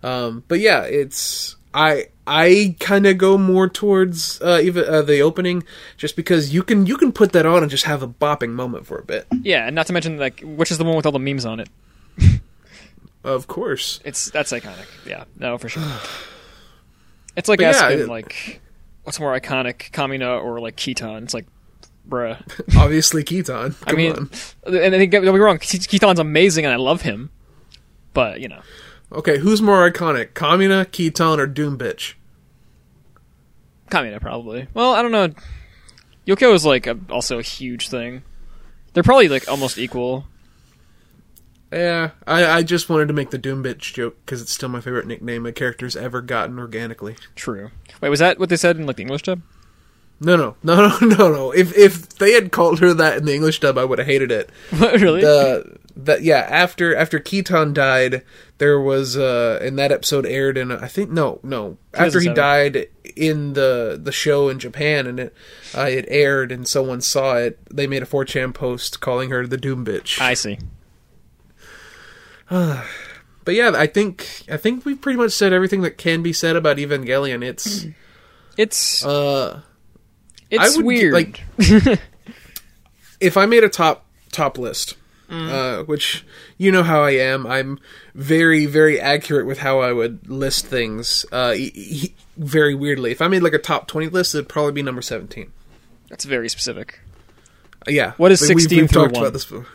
Um, 0.03 0.45
but 0.49 0.61
yeah, 0.61 0.83
it's 0.83 1.57
I 1.75 2.07
I 2.27 2.77
kind 2.81 3.07
of 3.07 3.19
go 3.19 3.39
more 3.39 3.69
towards 3.69 4.41
uh, 4.43 4.61
even 4.63 4.85
uh, 4.85 5.03
the 5.03 5.21
opening, 5.21 5.63
just 5.97 6.17
because 6.17 6.53
you 6.55 6.63
can 6.63 6.87
you 6.87 6.97
can 6.97 7.13
put 7.13 7.33
that 7.33 7.47
on 7.47 7.63
and 7.63 7.71
just 7.71 7.85
have 7.85 8.03
a 8.03 8.09
bopping 8.09 8.51
moment 8.51 8.87
for 8.87 8.99
a 8.99 9.05
bit. 9.05 9.27
Yeah, 9.43 9.67
and 9.67 9.75
not 9.75 9.87
to 9.87 9.93
mention 9.93 10.19
like, 10.19 10.41
which 10.41 10.71
is 10.71 10.79
the 10.79 10.85
one 10.85 10.97
with 10.97 11.07
all 11.07 11.13
the 11.13 11.19
memes 11.19 11.45
on 11.47 11.61
it. 11.61 11.69
Of 13.23 13.47
course, 13.49 14.01
It's 14.03 14.31
that's 14.31 14.51
iconic. 14.51 14.87
Yeah, 15.07 15.25
no, 15.39 15.59
for 15.59 15.69
sure. 15.69 15.83
It's 17.37 17.49
like 17.49 17.59
But 17.59 17.65
yeah, 17.65 17.69
asking 17.71 17.99
it- 18.01 18.09
like, 18.09 18.61
what's 19.05 19.21
more 19.21 19.39
iconic, 19.39 19.91
Kamina 19.93 20.43
or 20.43 20.59
like 20.61 20.77
Kittan? 20.77 21.23
It's 21.25 21.35
like, 21.35 21.47
bruh. 22.09 22.37
obviously 22.79 23.23
Kittan. 23.23 23.75
I 23.87 23.93
mean, 23.93 24.13
on. 24.13 24.31
and 24.67 24.95
I 24.95 24.99
think 24.99 25.13
don't 25.13 25.23
be 25.25 25.39
wrong, 25.39 25.59
Ke- 25.59 25.85
Kittan's 25.87 26.19
amazing, 26.19 26.65
and 26.65 26.73
I 26.73 26.77
love 26.79 27.03
him. 27.03 27.31
But 28.15 28.41
you 28.41 28.49
know, 28.49 28.63
okay, 29.13 29.39
who's 29.39 29.63
more 29.63 29.91
iconic, 29.91 30.33
Kamina, 30.33 30.87
Kittan, 30.87 31.39
or 31.39 31.47
Doom 31.47 31.79
Bitch? 31.79 32.15
Kamina 33.91 34.21
probably. 34.21 34.69
Well, 34.75 34.95
I 34.95 35.03
don't 35.03 35.13
know. 35.13 35.33
Yoko 36.27 36.55
is 36.55 36.65
like 36.65 36.87
a, 36.87 36.99
also 37.11 37.39
a 37.39 37.43
huge 37.43 37.89
thing. 37.89 38.23
They're 38.93 39.03
probably 39.03 39.29
like 39.29 39.49
almost 39.49 39.79
equal. 39.79 40.27
Yeah, 41.73 42.11
I, 42.27 42.47
I 42.47 42.63
just 42.63 42.89
wanted 42.89 43.09
to 43.09 43.15
make 43.15 43.31
the 43.31 43.39
Doom 43.39 43.63
Bitch 43.63 43.95
joke 43.95 44.17
because 44.25 44.43
it's 44.43 44.53
still 44.53 44.69
my 44.69 44.81
favorite 44.81 45.07
nickname 45.07 45.47
a 45.47 45.53
character's 45.53 45.97
ever 45.97 46.21
gotten 46.21 46.59
organically. 46.59 47.17
True. 47.37 47.71
Wait, 48.01 48.09
was 48.09 48.19
that 48.19 48.39
what 48.39 48.49
they 48.49 48.57
said 48.57 48.77
in 48.77 48.87
like 48.87 48.97
the 48.97 49.03
English 49.03 49.23
dub? 49.23 49.41
No, 50.21 50.37
no, 50.37 50.57
no, 50.63 50.89
no, 50.89 51.07
no, 51.07 51.33
no. 51.33 51.51
If 51.51 51.77
if 51.77 52.09
they 52.11 52.33
had 52.33 52.53
called 52.53 52.81
her 52.81 52.93
that 52.95 53.19
in 53.19 53.25
the 53.25 53.35
English 53.35 53.61
dub, 53.61 53.79
I 53.79 53.85
would 53.85 53.99
have 53.99 54.07
hated 54.07 54.31
it. 54.31 54.51
What, 54.79 55.01
really? 55.01 55.23
The 55.23 55.79
that 55.97 56.23
yeah 56.23 56.47
after 56.49 56.95
after 56.95 57.19
Kittan 57.19 57.73
died, 57.75 58.23
there 58.59 58.81
was 58.81 59.17
uh 59.17 59.59
and 59.63 59.79
that 59.79 59.93
episode 59.93 60.27
aired 60.27 60.57
in 60.57 60.71
I 60.71 60.89
think 60.89 61.11
no 61.11 61.41
no 61.43 61.79
after 61.95 62.21
he 62.21 62.29
died 62.29 62.89
in 63.17 63.55
the 63.55 63.99
the 64.03 64.13
show 64.13 64.49
in 64.49 64.59
Japan 64.59 65.07
and 65.07 65.21
it 65.21 65.35
uh, 65.77 65.89
it 65.89 66.05
aired 66.09 66.53
and 66.53 66.69
someone 66.69 67.01
saw 67.01 67.37
it. 67.37 67.59
They 67.71 67.87
made 67.87 68.03
a 68.03 68.07
4chan 68.07 68.55
post 68.55 69.01
calling 69.01 69.31
her 69.31 69.47
the 69.47 69.57
Doom 69.57 69.85
Bitch. 69.85 70.21
I 70.21 70.35
see. 70.35 70.59
but 72.49 73.55
yeah, 73.55 73.73
I 73.75 73.87
think 73.87 74.43
I 74.51 74.57
think 74.57 74.85
we 74.85 74.95
pretty 74.95 75.19
much 75.19 75.33
said 75.33 75.53
everything 75.53 75.83
that 75.83 75.99
can 75.99 76.23
be 76.23 76.33
said 76.33 76.57
about 76.57 76.77
Evangelion. 76.77 77.43
It's 77.45 77.87
It's 78.57 79.05
uh 79.05 79.63
it's 80.51 80.77
would 80.77 80.87
weird. 80.87 81.13
like- 81.13 81.43
if 83.21 83.37
I 83.37 83.47
made 83.47 83.65
a 83.65 83.69
top 83.69 84.05
top 84.33 84.59
list, 84.59 84.97
uh, 85.31 85.83
which 85.85 86.25
you 86.59 86.73
know 86.73 86.83
how 86.83 87.03
I 87.03 87.13
am, 87.13 87.47
I'm 87.47 87.79
very 88.15 88.67
very 88.67 89.01
accurate 89.01 89.47
with 89.47 89.59
how 89.59 89.81
I 89.81 89.93
would 89.93 90.29
list 90.29 90.67
things. 90.67 91.25
Uh, 91.33 91.55
e- 91.57 91.73
e- 91.75 92.15
very 92.37 92.75
weirdly, 92.75 93.11
if 93.13 93.21
I 93.23 93.29
made 93.29 93.43
like 93.43 93.53
a 93.55 93.59
top 93.59 93.87
twenty 93.87 94.09
list, 94.09 94.35
it'd 94.35 94.49
probably 94.49 94.73
be 94.73 94.83
number 94.83 95.03
seventeen. 95.03 95.53
That's 96.09 96.25
very 96.25 96.49
specific. 96.49 97.01
Uh, 97.87 97.91
yeah, 97.93 98.13
What 98.17 98.33
is 98.33 98.41
We- 98.41 98.49
we've- 98.49 98.61
16 98.63 98.81
We've, 98.81 98.91
through 98.91 99.03
talked 99.03 99.15
one? 99.15 99.23
about 99.25 99.33
this. 99.33 99.45
before. 99.45 99.67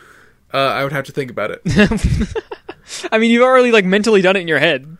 Uh, 0.54 0.58
I 0.58 0.82
would 0.84 0.92
have 0.92 1.06
to 1.06 1.12
think 1.12 1.30
about 1.30 1.50
it. 1.50 1.60
I 3.10 3.18
mean, 3.18 3.30
you've 3.30 3.42
already 3.42 3.72
like 3.72 3.84
mentally 3.84 4.22
done 4.22 4.36
it 4.36 4.40
in 4.40 4.48
your 4.48 4.58
head. 4.60 4.96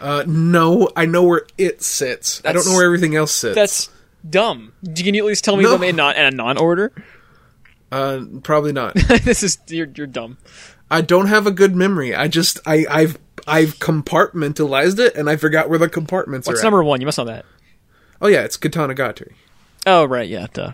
Uh, 0.00 0.24
no, 0.26 0.90
I 0.96 1.06
know 1.06 1.22
where 1.22 1.46
it 1.56 1.82
sits. 1.82 2.42
I 2.44 2.52
don't 2.52 2.66
know 2.66 2.72
where 2.74 2.84
everything 2.84 3.14
else 3.16 3.32
sits. 3.32 3.54
That's 3.54 3.88
dumb. 4.28 4.72
Can 4.96 5.14
you 5.14 5.22
at 5.22 5.26
least 5.26 5.44
tell 5.44 5.56
me 5.56 5.64
No. 5.64 5.72
them 5.72 5.82
in 5.82 5.96
non 5.96 6.14
in 6.16 6.24
a 6.24 6.30
non 6.30 6.58
order? 6.58 6.92
uh, 7.90 8.20
probably 8.42 8.72
not. 8.72 8.94
this 9.24 9.42
is 9.42 9.58
you're 9.68 9.88
you're 9.94 10.06
dumb. 10.06 10.38
I 10.90 11.00
don't 11.00 11.26
have 11.28 11.46
a 11.46 11.50
good 11.50 11.74
memory. 11.74 12.14
I 12.14 12.28
just 12.28 12.58
I 12.66 12.84
I've 12.90 13.18
I've 13.46 13.78
compartmentalized 13.78 14.98
it 14.98 15.14
and 15.16 15.28
I 15.28 15.36
forgot 15.36 15.68
where 15.68 15.78
the 15.78 15.88
compartments 15.88 16.46
What's 16.46 16.60
are. 16.60 16.62
at. 16.62 16.64
number 16.66 16.84
one? 16.84 17.00
You 17.00 17.06
must 17.06 17.18
know 17.18 17.24
that. 17.24 17.44
Oh 18.20 18.28
yeah, 18.28 18.42
it's 18.42 18.56
Katanagatari. 18.56 19.32
Oh 19.86 20.04
right, 20.04 20.28
yeah. 20.28 20.46
Duh. 20.52 20.72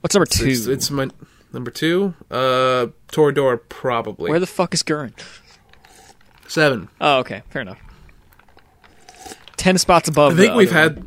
What's 0.00 0.14
number 0.14 0.26
two? 0.26 0.46
It's, 0.46 0.66
it's 0.66 0.90
my 0.90 1.08
number 1.52 1.70
two. 1.70 2.14
Uh, 2.30 2.88
Toradora 3.08 3.60
probably 3.68 4.30
Where 4.30 4.40
the 4.40 4.46
fuck 4.46 4.74
is 4.74 4.82
Gurren? 4.82 5.12
seven. 6.48 6.88
Oh, 7.00 7.18
okay, 7.18 7.42
fair 7.50 7.62
enough. 7.62 7.78
Ten 9.56 9.78
spots 9.78 10.08
above. 10.08 10.32
I 10.34 10.36
think 10.36 10.54
we've 10.54 10.70
had. 10.72 11.04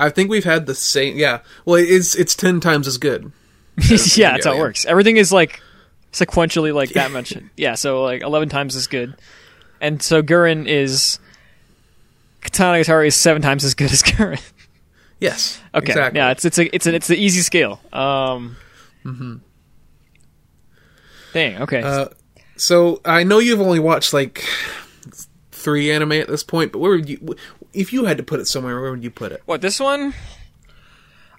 I 0.00 0.10
think 0.10 0.30
we've 0.30 0.44
had 0.44 0.66
the 0.66 0.74
same. 0.74 1.16
Yeah. 1.16 1.40
Well, 1.64 1.76
it's 1.76 2.14
it's 2.14 2.34
ten 2.34 2.60
times 2.60 2.86
as 2.88 2.98
good. 2.98 3.32
yeah, 4.16 4.32
that's 4.32 4.46
how 4.46 4.54
it 4.54 4.58
works. 4.58 4.84
Everything 4.84 5.16
is 5.16 5.32
like 5.32 5.60
sequentially 6.12 6.74
like 6.74 6.90
that 6.90 7.10
much. 7.12 7.32
Yeah, 7.56 7.74
so 7.74 8.02
like 8.02 8.22
eleven 8.22 8.48
times 8.48 8.74
as 8.76 8.86
good, 8.86 9.14
and 9.80 10.02
so 10.02 10.22
Gurren 10.22 10.66
is 10.66 11.18
Katanagatari 12.42 13.06
is 13.08 13.14
seven 13.14 13.42
times 13.42 13.64
as 13.64 13.74
good 13.74 13.92
as 13.92 14.02
Gurren. 14.04 14.40
Yes. 15.20 15.60
Okay, 15.74 15.92
Exactly. 15.92 16.18
yeah, 16.18 16.30
it's 16.30 16.44
it's 16.44 16.58
a 16.58 16.74
it's 16.74 16.86
a 16.86 16.94
it's 16.94 17.06
the 17.06 17.16
easy 17.16 17.40
scale. 17.42 17.80
Um. 17.92 18.56
Dang. 21.32 21.62
Okay. 21.62 21.82
Uh, 21.82 22.08
so 22.56 23.00
I 23.04 23.22
know 23.24 23.38
you've 23.38 23.60
only 23.60 23.78
watched 23.78 24.12
like 24.12 24.44
three 25.52 25.90
anime 25.92 26.12
at 26.12 26.28
this 26.28 26.42
point, 26.42 26.72
but 26.72 26.78
where 26.80 26.90
would 26.92 27.08
you? 27.08 27.36
If 27.72 27.92
you 27.92 28.04
had 28.04 28.16
to 28.16 28.22
put 28.22 28.40
it 28.40 28.46
somewhere, 28.46 28.80
where 28.80 28.90
would 28.90 29.04
you 29.04 29.10
put 29.10 29.32
it? 29.32 29.42
What 29.46 29.60
this 29.60 29.78
one? 29.78 30.14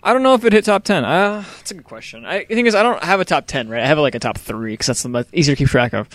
I 0.03 0.13
don't 0.13 0.23
know 0.23 0.33
if 0.33 0.43
it 0.45 0.53
hit 0.53 0.65
top 0.65 0.83
ten. 0.83 1.05
Uh, 1.05 1.43
that's 1.57 1.71
a 1.71 1.73
good 1.75 1.83
question. 1.83 2.25
I, 2.25 2.45
the 2.45 2.55
thing 2.55 2.65
is, 2.65 2.73
I 2.73 2.81
don't 2.83 3.03
have 3.03 3.19
a 3.19 3.25
top 3.25 3.45
ten, 3.47 3.69
right? 3.69 3.83
I 3.83 3.85
have 3.85 3.99
like 3.99 4.15
a 4.15 4.19
top 4.19 4.37
three 4.37 4.73
because 4.73 4.87
that's 4.87 5.03
the 5.03 5.09
most 5.09 5.29
easier 5.33 5.55
to 5.55 5.59
keep 5.59 5.67
track 5.67 5.93
of. 5.93 6.09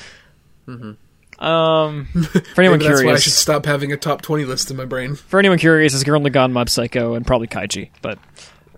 Um, 1.38 2.06
for 2.54 2.60
anyone 2.62 2.78
that's 2.78 3.04
why 3.04 3.12
I 3.12 3.18
should 3.18 3.32
stop 3.32 3.66
having 3.66 3.92
a 3.92 3.96
top 3.96 4.22
twenty 4.22 4.44
list 4.44 4.70
in 4.70 4.76
my 4.76 4.86
brain. 4.86 5.14
for 5.14 5.38
anyone 5.38 5.58
curious, 5.58 5.94
is 5.94 6.02
Gurren 6.02 6.26
Lagann, 6.26 6.52
Mob 6.52 6.68
Psycho, 6.68 7.14
and 7.14 7.26
probably 7.26 7.46
Kaiji. 7.46 7.90
But 8.02 8.18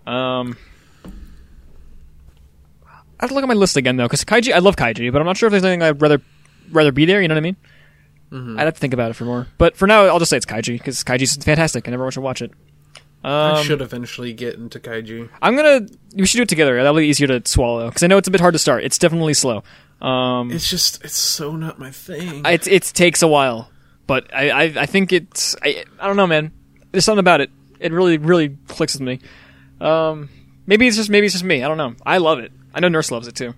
um, 0.05 0.57
I 3.19 3.21
have 3.21 3.29
to 3.29 3.33
look 3.33 3.43
at 3.43 3.47
my 3.47 3.53
list 3.53 3.77
again 3.77 3.95
though, 3.97 4.05
because 4.05 4.23
Kaiji, 4.25 4.53
I 4.53 4.59
love 4.59 4.75
Kaiji, 4.75 5.11
but 5.11 5.19
I'm 5.19 5.25
not 5.25 5.37
sure 5.37 5.47
if 5.47 5.51
there's 5.51 5.63
anything 5.63 5.81
I'd 5.81 6.01
rather 6.01 6.21
rather 6.71 6.91
be 6.91 7.05
there. 7.05 7.21
You 7.21 7.27
know 7.27 7.33
what 7.33 7.39
I 7.39 7.41
mean? 7.41 7.57
I'd 8.31 8.59
have 8.65 8.73
to 8.75 8.79
think 8.79 8.93
about 8.93 9.09
it 9.11 9.15
for 9.15 9.25
more. 9.25 9.47
But 9.57 9.75
for 9.75 9.87
now, 9.87 10.05
I'll 10.05 10.19
just 10.19 10.29
say 10.29 10.37
it's 10.37 10.45
Kaiji 10.45 10.73
because 10.77 11.03
Kaiji's 11.03 11.35
fantastic 11.43 11.87
and 11.87 11.93
everyone 11.93 12.11
should 12.11 12.23
watch 12.23 12.41
it. 12.41 12.51
I 13.23 13.57
Um, 13.59 13.63
should 13.65 13.81
eventually 13.81 14.33
get 14.33 14.55
into 14.55 14.79
Kaiji. 14.79 15.27
I'm 15.41 15.55
gonna. 15.55 15.87
We 16.15 16.25
should 16.25 16.37
do 16.37 16.43
it 16.43 16.49
together. 16.49 16.75
That'll 16.77 16.95
be 16.95 17.07
easier 17.07 17.27
to 17.27 17.41
swallow 17.45 17.87
because 17.87 18.03
I 18.03 18.07
know 18.07 18.17
it's 18.17 18.27
a 18.27 18.31
bit 18.31 18.39
hard 18.39 18.53
to 18.53 18.59
start. 18.59 18.83
It's 18.83 18.97
definitely 18.97 19.33
slow. 19.33 19.63
Um, 20.01 20.51
It's 20.51 20.69
just 20.69 21.03
it's 21.03 21.17
so 21.17 21.55
not 21.55 21.79
my 21.79 21.91
thing. 21.91 22.45
it 22.45 22.65
it 22.67 22.83
takes 22.83 23.21
a 23.21 23.27
while, 23.27 23.69
but 24.07 24.33
I 24.33 24.49
I, 24.51 24.63
I 24.81 24.85
think 24.85 25.11
it's 25.11 25.55
I, 25.61 25.83
I 25.99 26.07
don't 26.07 26.15
know, 26.15 26.27
man. 26.27 26.51
There's 26.91 27.03
something 27.03 27.19
about 27.19 27.41
it. 27.41 27.49
It 27.79 27.91
really 27.91 28.17
really 28.17 28.55
clicks 28.67 28.93
with 28.93 29.01
me. 29.01 29.19
Um, 29.81 30.29
maybe 30.65 30.87
it's 30.87 30.95
just 30.95 31.09
maybe 31.09 31.25
it's 31.25 31.33
just 31.33 31.43
me. 31.43 31.61
I 31.63 31.67
don't 31.67 31.77
know. 31.77 31.95
I 32.05 32.19
love 32.19 32.39
it. 32.39 32.51
I 32.73 32.79
know 32.79 32.87
Nurse 32.87 33.11
loves 33.11 33.27
it 33.27 33.35
too. 33.35 33.53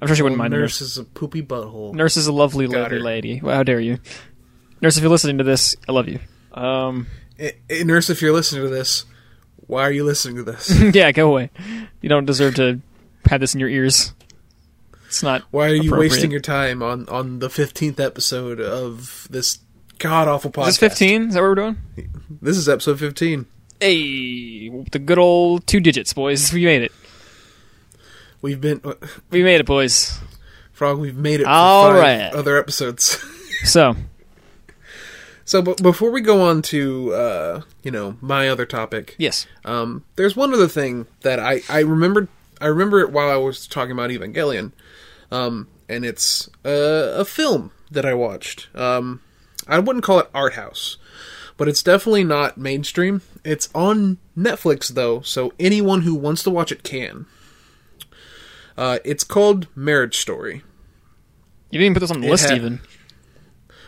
I'm 0.00 0.06
sure 0.08 0.16
she 0.16 0.22
wouldn't 0.22 0.38
mind. 0.38 0.52
Nurse 0.52 0.80
Nurse. 0.80 0.90
is 0.90 0.98
a 0.98 1.04
poopy 1.04 1.42
butthole. 1.42 1.94
Nurse 1.94 2.16
is 2.16 2.26
a 2.26 2.32
lovely 2.32 2.66
Got 2.66 2.82
lovely 2.82 2.98
her. 2.98 3.02
lady. 3.04 3.40
Well, 3.42 3.54
how 3.56 3.62
dare 3.62 3.80
you, 3.80 3.98
Nurse? 4.80 4.96
If 4.96 5.02
you're 5.02 5.10
listening 5.10 5.38
to 5.38 5.44
this, 5.44 5.76
I 5.88 5.92
love 5.92 6.08
you. 6.08 6.18
Um, 6.52 7.06
Eh, 7.38 7.52
eh, 7.70 7.82
Nurse, 7.84 8.10
if 8.10 8.20
you're 8.20 8.32
listening 8.34 8.62
to 8.64 8.68
this, 8.68 9.06
why 9.66 9.82
are 9.82 9.90
you 9.92 10.04
listening 10.04 10.36
to 10.36 10.42
this? 10.42 10.70
yeah, 10.94 11.10
go 11.12 11.28
away. 11.30 11.50
You 12.02 12.08
don't 12.10 12.26
deserve 12.26 12.54
to 12.56 12.80
have 13.26 13.40
this 13.40 13.54
in 13.54 13.60
your 13.60 13.68
ears. 13.70 14.12
It's 15.06 15.22
not. 15.22 15.42
Why 15.50 15.68
are 15.70 15.74
you 15.74 15.94
wasting 15.96 16.30
your 16.30 16.40
time 16.40 16.82
on 16.82 17.08
on 17.08 17.38
the 17.40 17.48
fifteenth 17.50 17.98
episode 17.98 18.60
of 18.60 19.26
this 19.30 19.58
god 19.98 20.28
awful 20.28 20.50
podcast? 20.52 20.68
Is 20.68 20.78
this 20.78 20.92
15? 20.98 21.22
Is 21.28 21.34
that 21.34 21.40
what 21.40 21.48
we're 21.48 21.54
doing? 21.56 21.76
This 22.42 22.56
is 22.56 22.68
episode 22.68 22.98
fifteen. 23.00 23.46
Hey, 23.80 24.68
the 24.92 24.98
good 24.98 25.18
old 25.18 25.66
two 25.66 25.80
digits, 25.80 26.12
boys. 26.12 26.52
We 26.52 26.64
made 26.64 26.82
it. 26.82 26.92
We've 28.42 28.60
been 28.60 28.80
uh, 28.84 28.94
We 29.30 29.42
made 29.42 29.60
it, 29.60 29.66
boys. 29.66 30.18
frog. 30.72 30.98
We've 30.98 31.16
made 31.16 31.40
it. 31.40 31.44
For 31.44 31.50
All 31.50 31.92
right. 31.92 32.32
Other 32.32 32.56
episodes. 32.58 33.18
So, 33.62 33.94
so, 35.44 35.60
but 35.60 35.82
before 35.82 36.10
we 36.10 36.22
go 36.22 36.40
on 36.40 36.62
to 36.62 37.12
uh, 37.12 37.60
you 37.82 37.90
know 37.90 38.16
my 38.22 38.48
other 38.48 38.64
topic, 38.64 39.16
yes. 39.18 39.46
Um, 39.66 40.02
there's 40.16 40.34
one 40.34 40.54
other 40.54 40.66
thing 40.66 41.06
that 41.20 41.38
I 41.38 41.60
I 41.68 41.80
remembered. 41.80 42.28
I 42.58 42.68
remember 42.68 43.00
it 43.00 43.12
while 43.12 43.28
I 43.30 43.36
was 43.36 43.66
talking 43.66 43.92
about 43.92 44.08
Evangelion, 44.08 44.72
um, 45.30 45.68
and 45.90 46.06
it's 46.06 46.48
a, 46.64 47.16
a 47.18 47.24
film 47.26 47.70
that 47.90 48.06
I 48.06 48.14
watched. 48.14 48.74
Um, 48.74 49.20
I 49.68 49.78
wouldn't 49.78 50.06
call 50.06 50.20
it 50.20 50.30
art 50.32 50.54
house, 50.54 50.96
but 51.58 51.68
it's 51.68 51.82
definitely 51.82 52.24
not 52.24 52.56
mainstream. 52.56 53.20
It's 53.44 53.68
on 53.74 54.16
Netflix 54.34 54.88
though, 54.88 55.20
so 55.20 55.52
anyone 55.60 56.00
who 56.00 56.14
wants 56.14 56.42
to 56.44 56.50
watch 56.50 56.72
it 56.72 56.82
can. 56.82 57.26
Uh, 58.76 58.98
it's 59.04 59.24
called 59.24 59.66
Marriage 59.74 60.16
Story. 60.18 60.62
You 61.70 61.78
didn't 61.78 61.84
even 61.86 61.94
put 61.94 62.00
this 62.00 62.10
on 62.10 62.20
the 62.20 62.26
It 62.26 62.30
list, 62.30 62.48
had- 62.48 62.58
even. 62.58 62.80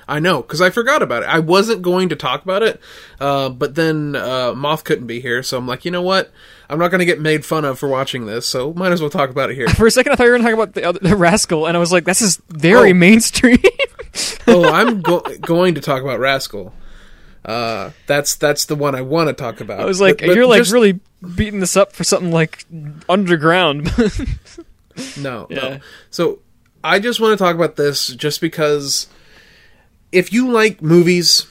I 0.08 0.18
know, 0.18 0.42
because 0.42 0.60
I 0.60 0.70
forgot 0.70 1.00
about 1.00 1.22
it. 1.22 1.28
I 1.28 1.38
wasn't 1.38 1.80
going 1.80 2.08
to 2.08 2.16
talk 2.16 2.42
about 2.42 2.62
it, 2.64 2.80
uh, 3.20 3.48
but 3.48 3.76
then 3.76 4.16
uh, 4.16 4.52
Moth 4.52 4.82
couldn't 4.82 5.06
be 5.06 5.20
here, 5.20 5.44
so 5.44 5.56
I'm 5.56 5.66
like, 5.66 5.84
you 5.84 5.92
know 5.92 6.02
what? 6.02 6.30
I'm 6.68 6.78
not 6.78 6.90
going 6.90 6.98
to 6.98 7.04
get 7.04 7.20
made 7.20 7.44
fun 7.46 7.64
of 7.64 7.78
for 7.78 7.88
watching 7.88 8.26
this, 8.26 8.44
so 8.44 8.74
might 8.74 8.90
as 8.90 9.00
well 9.00 9.10
talk 9.10 9.30
about 9.30 9.50
it 9.50 9.54
here. 9.54 9.68
For 9.76 9.86
a 9.86 9.90
second, 9.92 10.12
I 10.12 10.16
thought 10.16 10.24
you 10.24 10.30
were 10.32 10.38
going 10.38 10.44
to 10.44 10.50
talk 10.56 10.62
about 10.62 10.74
the, 10.74 10.84
other, 10.84 10.98
the 10.98 11.16
Rascal, 11.16 11.66
and 11.66 11.76
I 11.76 11.80
was 11.80 11.92
like, 11.92 12.04
this 12.04 12.20
is 12.20 12.42
very 12.48 12.90
Oh. 12.90 12.94
mainstream. 12.94 13.58
oh, 14.48 14.64
I'm 14.70 15.02
go- 15.02 15.24
going 15.40 15.76
to 15.76 15.80
talk 15.80 16.02
about 16.02 16.18
Rascal. 16.18 16.74
Uh, 17.44 17.90
that's 18.06 18.34
that's 18.34 18.64
the 18.66 18.74
one 18.76 18.94
I 18.96 19.02
want 19.02 19.28
to 19.28 19.34
talk 19.34 19.60
about. 19.60 19.80
I 19.80 19.84
was 19.84 20.00
like, 20.00 20.18
But- 20.18 20.26
but 20.28 20.36
you're 20.36 20.46
like 20.46 20.60
just- 20.60 20.72
really 20.72 20.98
beating 21.36 21.60
this 21.60 21.76
up 21.76 21.92
for 21.92 22.02
something 22.04 22.32
like 22.32 22.64
underground. 23.08 23.88
no, 25.18 25.46
Yeah. 25.50 25.56
no. 25.56 25.80
So 26.10 26.38
I 26.84 26.98
just 26.98 27.20
want 27.20 27.36
to 27.38 27.42
talk 27.42 27.54
about 27.56 27.76
this 27.76 28.08
just 28.08 28.40
because 28.40 29.06
if 30.10 30.32
you 30.32 30.50
like 30.50 30.82
movies 30.82 31.46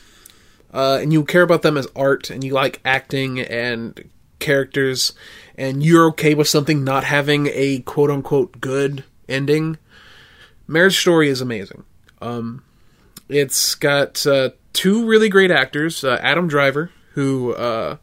uh, 0.73 0.99
and 1.01 1.11
you 1.13 1.23
care 1.23 1.41
about 1.41 1.61
them 1.61 1.77
as 1.77 1.87
art 1.95 2.29
and 2.29 2.43
you 2.43 2.53
like 2.53 2.79
acting 2.85 3.39
and 3.39 4.09
characters 4.39 5.13
and 5.57 5.83
you're 5.83 6.07
okay 6.07 6.33
with 6.33 6.47
something 6.47 6.83
not 6.83 7.03
having 7.03 7.47
a 7.53 7.79
quote 7.79 8.09
unquote 8.09 8.59
good 8.61 9.03
ending, 9.29 9.77
Marriage 10.67 10.97
Story 10.99 11.29
is 11.29 11.41
amazing. 11.41 11.83
Um, 12.21 12.63
it's 13.29 13.75
got 13.75 14.25
uh, 14.27 14.51
two 14.73 15.05
really 15.07 15.29
great 15.29 15.51
actors 15.51 16.03
uh, 16.03 16.19
Adam 16.21 16.47
Driver, 16.47 16.91
who 17.13 17.53
uh, 17.53 17.97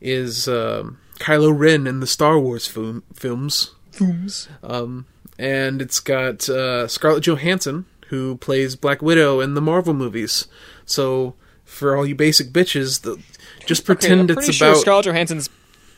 is 0.00 0.46
um 0.48 0.98
Kylo 1.18 1.56
Ren 1.56 1.86
in 1.86 2.00
the 2.00 2.06
Star 2.06 2.38
Wars 2.38 2.66
film- 2.66 3.04
films. 3.14 3.74
Fooms. 3.92 4.48
Um, 4.62 5.06
and 5.38 5.82
it's 5.82 6.00
got 6.00 6.48
uh, 6.48 6.88
Scarlett 6.88 7.24
Johansson, 7.24 7.86
who 8.08 8.36
plays 8.36 8.76
Black 8.76 9.02
Widow 9.02 9.40
in 9.40 9.54
the 9.54 9.60
Marvel 9.60 9.94
movies. 9.94 10.46
So, 10.84 11.34
for 11.64 11.96
all 11.96 12.06
you 12.06 12.14
basic 12.14 12.48
bitches, 12.48 13.02
the, 13.02 13.22
just 13.66 13.82
Okay, 13.82 13.86
pretend 13.86 14.30
I'm 14.30 14.38
it's 14.38 14.52
sure 14.52 14.68
about. 14.68 14.80
Scarlett 14.80 15.06
Johansson's 15.06 15.48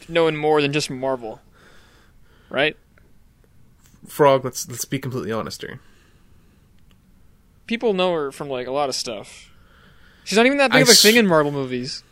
knowing 0.09 0.36
more 0.36 0.61
than 0.61 0.72
just 0.72 0.90
Marvel, 0.90 1.40
right? 2.51 2.76
Frog, 4.07 4.45
let's 4.45 4.68
let's 4.68 4.84
be 4.84 4.99
completely 4.99 5.32
honest 5.32 5.62
here. 5.62 5.80
People 7.66 7.95
know 7.95 8.12
her 8.12 8.30
from 8.30 8.49
like 8.49 8.66
a 8.66 8.70
lot 8.72 8.88
of 8.88 8.95
stuff. 8.95 9.51
She's 10.24 10.36
not 10.36 10.47
even 10.47 10.59
that 10.59 10.70
big 10.70 10.78
I 10.78 10.80
of 10.82 10.88
a 10.88 10.92
thing 10.92 11.16
in 11.16 11.26
Marvel 11.26 11.53
movies. 11.53 12.03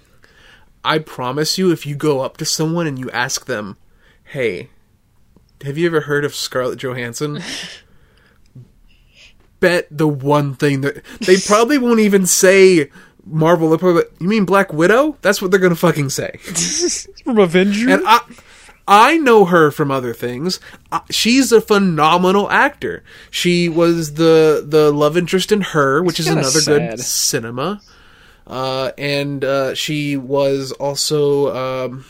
I 0.84 0.98
promise 0.98 1.58
you, 1.58 1.70
if 1.70 1.86
you 1.86 1.94
go 1.94 2.20
up 2.20 2.36
to 2.38 2.44
someone 2.44 2.86
and 2.86 2.98
you 2.98 3.10
ask 3.10 3.46
them, 3.46 3.76
"Hey, 4.24 4.70
have 5.64 5.78
you 5.78 5.86
ever 5.86 6.02
heard 6.02 6.24
of 6.24 6.34
Scarlett 6.34 6.78
Johansson?" 6.78 7.42
Bet 9.60 9.86
the 9.90 10.08
one 10.08 10.54
thing 10.54 10.80
that 10.80 11.04
they 11.20 11.36
probably 11.36 11.78
won't 11.78 12.00
even 12.00 12.26
say 12.26 12.90
Marvel. 13.24 13.68
They'll 13.68 13.78
probably, 13.78 14.02
you 14.18 14.28
mean 14.28 14.44
Black 14.44 14.72
Widow? 14.72 15.16
That's 15.22 15.40
what 15.40 15.52
they're 15.52 15.60
gonna 15.60 15.76
fucking 15.76 16.10
say. 16.10 16.36
From 17.24 17.38
Avenger. 17.38 17.90
And 17.90 18.02
I, 18.04 18.20
I 18.86 19.16
know 19.16 19.44
her 19.44 19.70
from 19.70 19.90
other 19.90 20.12
things. 20.12 20.58
She's 21.10 21.52
a 21.52 21.60
phenomenal 21.60 22.50
actor. 22.50 23.04
She 23.30 23.68
was 23.68 24.14
the 24.14 24.64
the 24.66 24.92
love 24.92 25.16
interest 25.16 25.52
in 25.52 25.60
her, 25.60 26.02
which 26.02 26.18
is 26.18 26.26
another 26.26 26.60
sad. 26.60 26.90
good 26.90 27.00
cinema. 27.00 27.80
Uh, 28.46 28.90
and 28.98 29.44
uh, 29.44 29.74
she 29.74 30.16
was 30.16 30.72
also 30.72 31.54
um, 31.86 32.04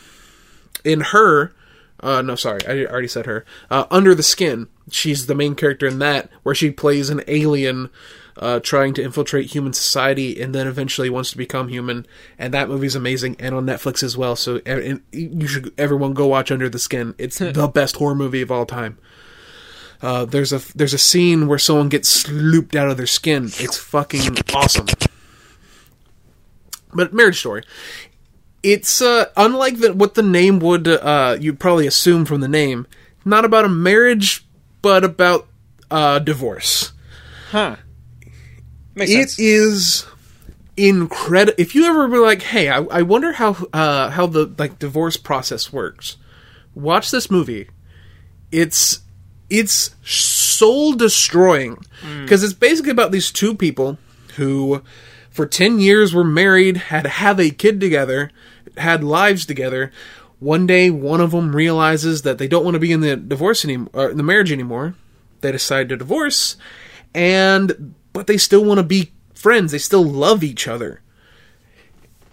in 0.84 1.00
her. 1.00 1.52
Uh, 2.02 2.20
no, 2.20 2.34
sorry, 2.34 2.60
I 2.66 2.84
already 2.84 3.08
said 3.08 3.26
her. 3.26 3.44
Uh, 3.70 3.84
Under 3.90 4.14
the 4.14 4.22
Skin. 4.22 4.68
She's 4.90 5.26
the 5.26 5.34
main 5.34 5.54
character 5.54 5.86
in 5.86 6.00
that, 6.00 6.28
where 6.42 6.54
she 6.54 6.70
plays 6.70 7.10
an 7.10 7.22
alien 7.28 7.90
uh, 8.36 8.60
trying 8.60 8.94
to 8.94 9.02
infiltrate 9.02 9.50
human 9.50 9.72
society 9.72 10.40
and 10.40 10.54
then 10.54 10.66
eventually 10.66 11.10
wants 11.10 11.30
to 11.30 11.36
become 11.36 11.68
human. 11.68 12.06
And 12.38 12.52
that 12.54 12.68
movie's 12.68 12.96
amazing 12.96 13.36
and 13.38 13.54
on 13.54 13.66
Netflix 13.66 14.02
as 14.02 14.16
well. 14.16 14.36
So 14.36 14.60
and 14.66 15.02
you 15.12 15.46
should 15.46 15.72
everyone 15.78 16.14
go 16.14 16.26
watch 16.26 16.50
Under 16.50 16.68
the 16.68 16.78
Skin. 16.78 17.14
It's 17.18 17.38
the 17.38 17.70
best 17.72 17.96
horror 17.96 18.14
movie 18.14 18.42
of 18.42 18.50
all 18.50 18.66
time. 18.66 18.98
Uh, 20.00 20.24
there's 20.24 20.52
a 20.52 20.60
there's 20.76 20.94
a 20.94 20.98
scene 20.98 21.46
where 21.46 21.58
someone 21.58 21.88
gets 21.88 22.24
slooped 22.24 22.74
out 22.74 22.90
of 22.90 22.96
their 22.96 23.06
skin. 23.06 23.44
It's 23.58 23.78
fucking 23.78 24.36
awesome. 24.52 24.86
But 26.92 27.14
Marriage 27.14 27.38
Story, 27.38 27.62
it's 28.62 29.02
uh, 29.02 29.26
unlike 29.36 29.78
the, 29.78 29.92
what 29.92 30.14
the 30.14 30.22
name 30.22 30.58
would 30.60 30.86
uh, 30.88 31.36
you'd 31.40 31.58
probably 31.60 31.86
assume 31.86 32.24
from 32.24 32.40
the 32.40 32.48
name. 32.48 32.86
Not 33.24 33.44
about 33.44 33.64
a 33.64 33.68
marriage, 33.68 34.44
but 34.82 35.04
about 35.04 35.46
uh, 35.90 36.18
divorce. 36.18 36.92
huh. 37.50 37.76
Makes 38.94 39.10
It 39.10 39.14
sense. 39.30 39.38
is 39.38 40.06
incredible. 40.76 41.54
If 41.58 41.74
you 41.74 41.84
ever 41.86 42.06
were 42.08 42.20
like, 42.20 42.42
"Hey, 42.42 42.68
I, 42.68 42.78
I 42.82 43.02
wonder 43.02 43.32
how 43.32 43.56
uh, 43.72 44.10
how 44.10 44.26
the 44.26 44.52
like 44.58 44.78
divorce 44.78 45.16
process 45.16 45.72
works," 45.72 46.16
watch 46.74 47.10
this 47.10 47.30
movie. 47.30 47.68
It's 48.50 49.00
it's 49.48 49.94
soul 50.04 50.92
destroying 50.94 51.78
because 52.22 52.42
it's 52.42 52.52
basically 52.54 52.90
about 52.90 53.12
these 53.12 53.30
two 53.30 53.54
people 53.54 53.98
who, 54.36 54.82
for 55.30 55.46
ten 55.46 55.78
years, 55.78 56.12
were 56.14 56.24
married, 56.24 56.76
had 56.76 57.06
have 57.06 57.38
a 57.40 57.50
kid 57.50 57.80
together, 57.80 58.30
had 58.76 59.04
lives 59.04 59.46
together. 59.46 59.92
One 60.38 60.66
day, 60.66 60.90
one 60.90 61.20
of 61.20 61.30
them 61.30 61.54
realizes 61.54 62.22
that 62.22 62.38
they 62.38 62.48
don't 62.48 62.64
want 62.64 62.74
to 62.74 62.80
be 62.80 62.92
in 62.92 63.00
the 63.00 63.16
divorce 63.16 63.64
anymore, 63.64 64.12
the 64.12 64.22
marriage 64.22 64.52
anymore. 64.52 64.94
They 65.40 65.52
decide 65.52 65.88
to 65.88 65.96
divorce, 65.96 66.56
and 67.14 67.94
but 68.12 68.26
they 68.26 68.36
still 68.36 68.64
want 68.64 68.78
to 68.78 68.84
be 68.84 69.12
friends. 69.34 69.72
They 69.72 69.78
still 69.78 70.04
love 70.04 70.42
each 70.44 70.68
other. 70.68 71.00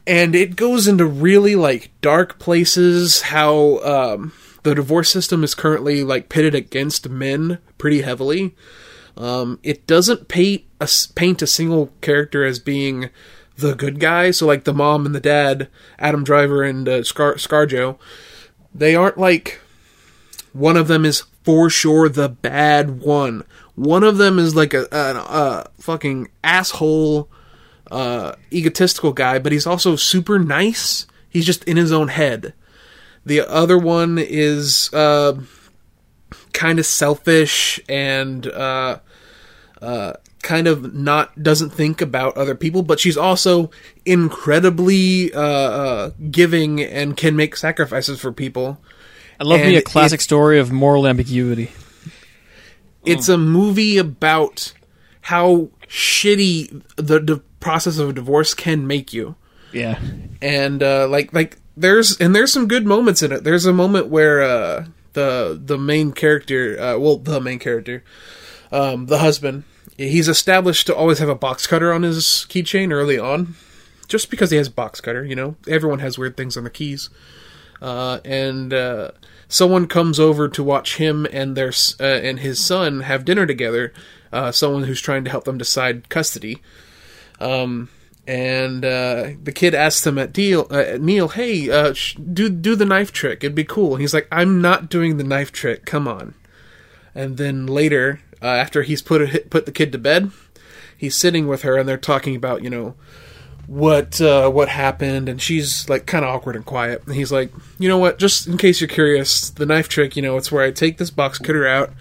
And 0.07 0.33
it 0.35 0.55
goes 0.55 0.87
into 0.87 1.05
really 1.05 1.55
like 1.55 1.91
dark 2.01 2.39
places 2.39 3.21
how 3.23 3.77
um, 3.79 4.33
the 4.63 4.73
divorce 4.73 5.09
system 5.09 5.43
is 5.43 5.53
currently 5.53 6.03
like 6.03 6.29
pitted 6.29 6.55
against 6.55 7.09
men 7.09 7.59
pretty 7.77 8.01
heavily. 8.01 8.55
Um, 9.17 9.59
it 9.63 9.85
doesn't 9.85 10.27
paint 10.27 10.63
a, 10.79 10.89
paint 11.13 11.41
a 11.41 11.47
single 11.47 11.91
character 12.01 12.43
as 12.45 12.57
being 12.57 13.09
the 13.59 13.75
good 13.75 13.99
guy. 13.99 14.31
So 14.31 14.45
like 14.45 14.63
the 14.63 14.73
mom 14.73 15.05
and 15.05 15.13
the 15.13 15.19
dad, 15.19 15.69
Adam 15.97 16.23
Driver 16.23 16.63
and 16.63 16.87
uh, 16.87 17.03
Scar- 17.03 17.35
Scarjo, 17.35 17.97
they 18.73 18.95
aren't 18.95 19.17
like 19.17 19.59
one 20.53 20.77
of 20.77 20.87
them 20.87 21.05
is 21.05 21.23
for 21.43 21.69
sure 21.69 22.09
the 22.09 22.29
bad 22.29 23.01
one. 23.01 23.43
One 23.75 24.03
of 24.03 24.17
them 24.17 24.39
is 24.39 24.55
like 24.55 24.73
a, 24.73 24.87
a, 24.91 25.15
a 25.15 25.69
fucking 25.79 26.29
asshole, 26.43 27.29
uh, 27.89 28.33
egotistical 28.51 29.13
guy, 29.13 29.39
but 29.39 29.51
he's 29.51 29.67
also 29.67 29.95
super 29.95 30.37
nice. 30.37 31.07
He's 31.29 31.45
just 31.45 31.63
in 31.63 31.77
his 31.77 31.91
own 31.91 32.09
head. 32.09 32.53
The 33.25 33.41
other 33.41 33.77
one 33.77 34.17
is 34.17 34.91
uh, 34.93 35.39
kind 36.53 36.79
of 36.79 36.85
selfish 36.85 37.79
and 37.87 38.47
uh, 38.47 38.99
uh, 39.81 40.13
kind 40.41 40.67
of 40.67 40.93
not 40.93 41.41
doesn't 41.41 41.71
think 41.71 42.01
about 42.01 42.37
other 42.37 42.55
people, 42.55 42.81
but 42.81 42.99
she's 42.99 43.17
also 43.17 43.71
incredibly 44.05 45.33
uh, 45.33 45.41
uh, 45.41 46.11
giving 46.31 46.81
and 46.81 47.15
can 47.17 47.35
make 47.35 47.55
sacrifices 47.55 48.19
for 48.19 48.31
people. 48.31 48.79
I 49.39 49.43
love 49.43 49.61
me 49.61 49.75
a 49.75 49.81
classic 49.81 50.19
it- 50.19 50.23
story 50.23 50.59
of 50.59 50.71
moral 50.71 51.07
ambiguity. 51.07 51.71
It's 53.05 53.29
a 53.29 53.37
movie 53.37 53.97
about 53.97 54.73
how 55.21 55.69
shitty 55.87 56.83
the, 56.97 57.19
the 57.19 57.37
process 57.59 57.97
of 57.97 58.09
a 58.09 58.13
divorce 58.13 58.53
can 58.53 58.85
make 58.87 59.13
you. 59.13 59.35
Yeah. 59.71 59.99
and 60.41 60.81
uh, 60.81 61.07
like 61.07 61.31
like 61.33 61.57
there's 61.77 62.19
and 62.19 62.35
there's 62.35 62.51
some 62.51 62.67
good 62.67 62.85
moments 62.85 63.21
in 63.21 63.31
it. 63.31 63.43
There's 63.43 63.65
a 63.65 63.73
moment 63.73 64.07
where 64.07 64.41
uh, 64.41 64.85
the 65.13 65.59
the 65.63 65.77
main 65.77 66.11
character, 66.11 66.79
uh, 66.79 66.97
well, 66.97 67.17
the 67.17 67.39
main 67.39 67.59
character, 67.59 68.03
um, 68.71 69.05
the 69.05 69.19
husband, 69.19 69.63
he's 70.07 70.27
established 70.29 70.87
to 70.87 70.95
always 70.95 71.19
have 71.19 71.29
a 71.29 71.35
box 71.35 71.67
cutter 71.67 71.91
on 71.93 72.03
his 72.03 72.45
keychain 72.49 72.91
early 72.91 73.19
on, 73.19 73.55
just 74.07 74.29
because 74.29 74.51
he 74.51 74.57
has 74.57 74.69
box 74.69 75.01
cutter. 75.01 75.23
You 75.25 75.35
know, 75.35 75.55
everyone 75.67 75.99
has 75.99 76.17
weird 76.17 76.37
things 76.37 76.55
on 76.57 76.63
the 76.63 76.69
keys, 76.69 77.09
uh, 77.81 78.19
and 78.23 78.73
uh, 78.73 79.11
someone 79.47 79.87
comes 79.87 80.19
over 80.19 80.47
to 80.49 80.63
watch 80.63 80.97
him 80.97 81.27
and 81.31 81.55
their 81.55 81.73
uh, 81.99 82.03
and 82.03 82.39
his 82.39 82.63
son 82.63 83.01
have 83.01 83.25
dinner 83.25 83.45
together. 83.45 83.93
Uh, 84.31 84.51
someone 84.51 84.83
who's 84.83 85.01
trying 85.01 85.23
to 85.23 85.29
help 85.31 85.43
them 85.45 85.57
decide 85.57 86.07
custody 86.09 86.61
Um, 87.39 87.89
and 88.27 88.85
uh, 88.85 89.31
the 89.41 89.51
kid 89.51 89.73
asks 89.73 90.05
him 90.05 90.19
at 90.19 90.31
Deal, 90.33 90.67
Neil, 90.99 91.29
"Hey, 91.29 91.69
uh, 91.69 91.93
sh- 91.93 92.15
do 92.15 92.47
do 92.49 92.75
the 92.75 92.85
knife 92.85 93.11
trick. 93.11 93.43
It'd 93.43 93.55
be 93.55 93.63
cool." 93.63 93.93
And 93.93 94.01
he's 94.01 94.13
like, 94.13 94.27
"I'm 94.31 94.61
not 94.61 94.89
doing 94.89 95.17
the 95.17 95.23
knife 95.23 95.51
trick. 95.51 95.85
Come 95.85 96.07
on." 96.07 96.35
And 97.15 97.37
then 97.37 97.65
later, 97.65 98.19
uh, 98.41 98.47
after 98.47 98.83
he's 98.83 99.01
put 99.01 99.21
a, 99.21 99.39
put 99.49 99.65
the 99.65 99.71
kid 99.71 99.91
to 99.91 99.97
bed, 99.97 100.31
he's 100.97 101.15
sitting 101.15 101.47
with 101.47 101.63
her, 101.63 101.77
and 101.77 101.87
they're 101.87 101.97
talking 101.97 102.35
about 102.35 102.63
you 102.63 102.69
know 102.69 102.95
what 103.67 104.19
uh, 104.19 104.49
what 104.49 104.69
happened, 104.69 105.29
and 105.29 105.41
she's 105.41 105.87
like 105.89 106.05
kind 106.05 106.25
of 106.25 106.31
awkward 106.33 106.55
and 106.55 106.65
quiet. 106.65 107.03
And 107.05 107.15
he's 107.15 107.31
like, 107.31 107.51
"You 107.77 107.87
know 107.87 107.97
what? 107.97 108.17
Just 108.19 108.47
in 108.47 108.57
case 108.57 108.81
you're 108.81 108.87
curious, 108.87 109.49
the 109.51 109.65
knife 109.65 109.89
trick, 109.89 110.15
you 110.15 110.21
know, 110.21 110.37
it's 110.37 110.51
where 110.51 110.63
I 110.63 110.71
take 110.71 110.97
this 110.97 111.11
box 111.11 111.37
cutter 111.37 111.67
out." 111.67 111.91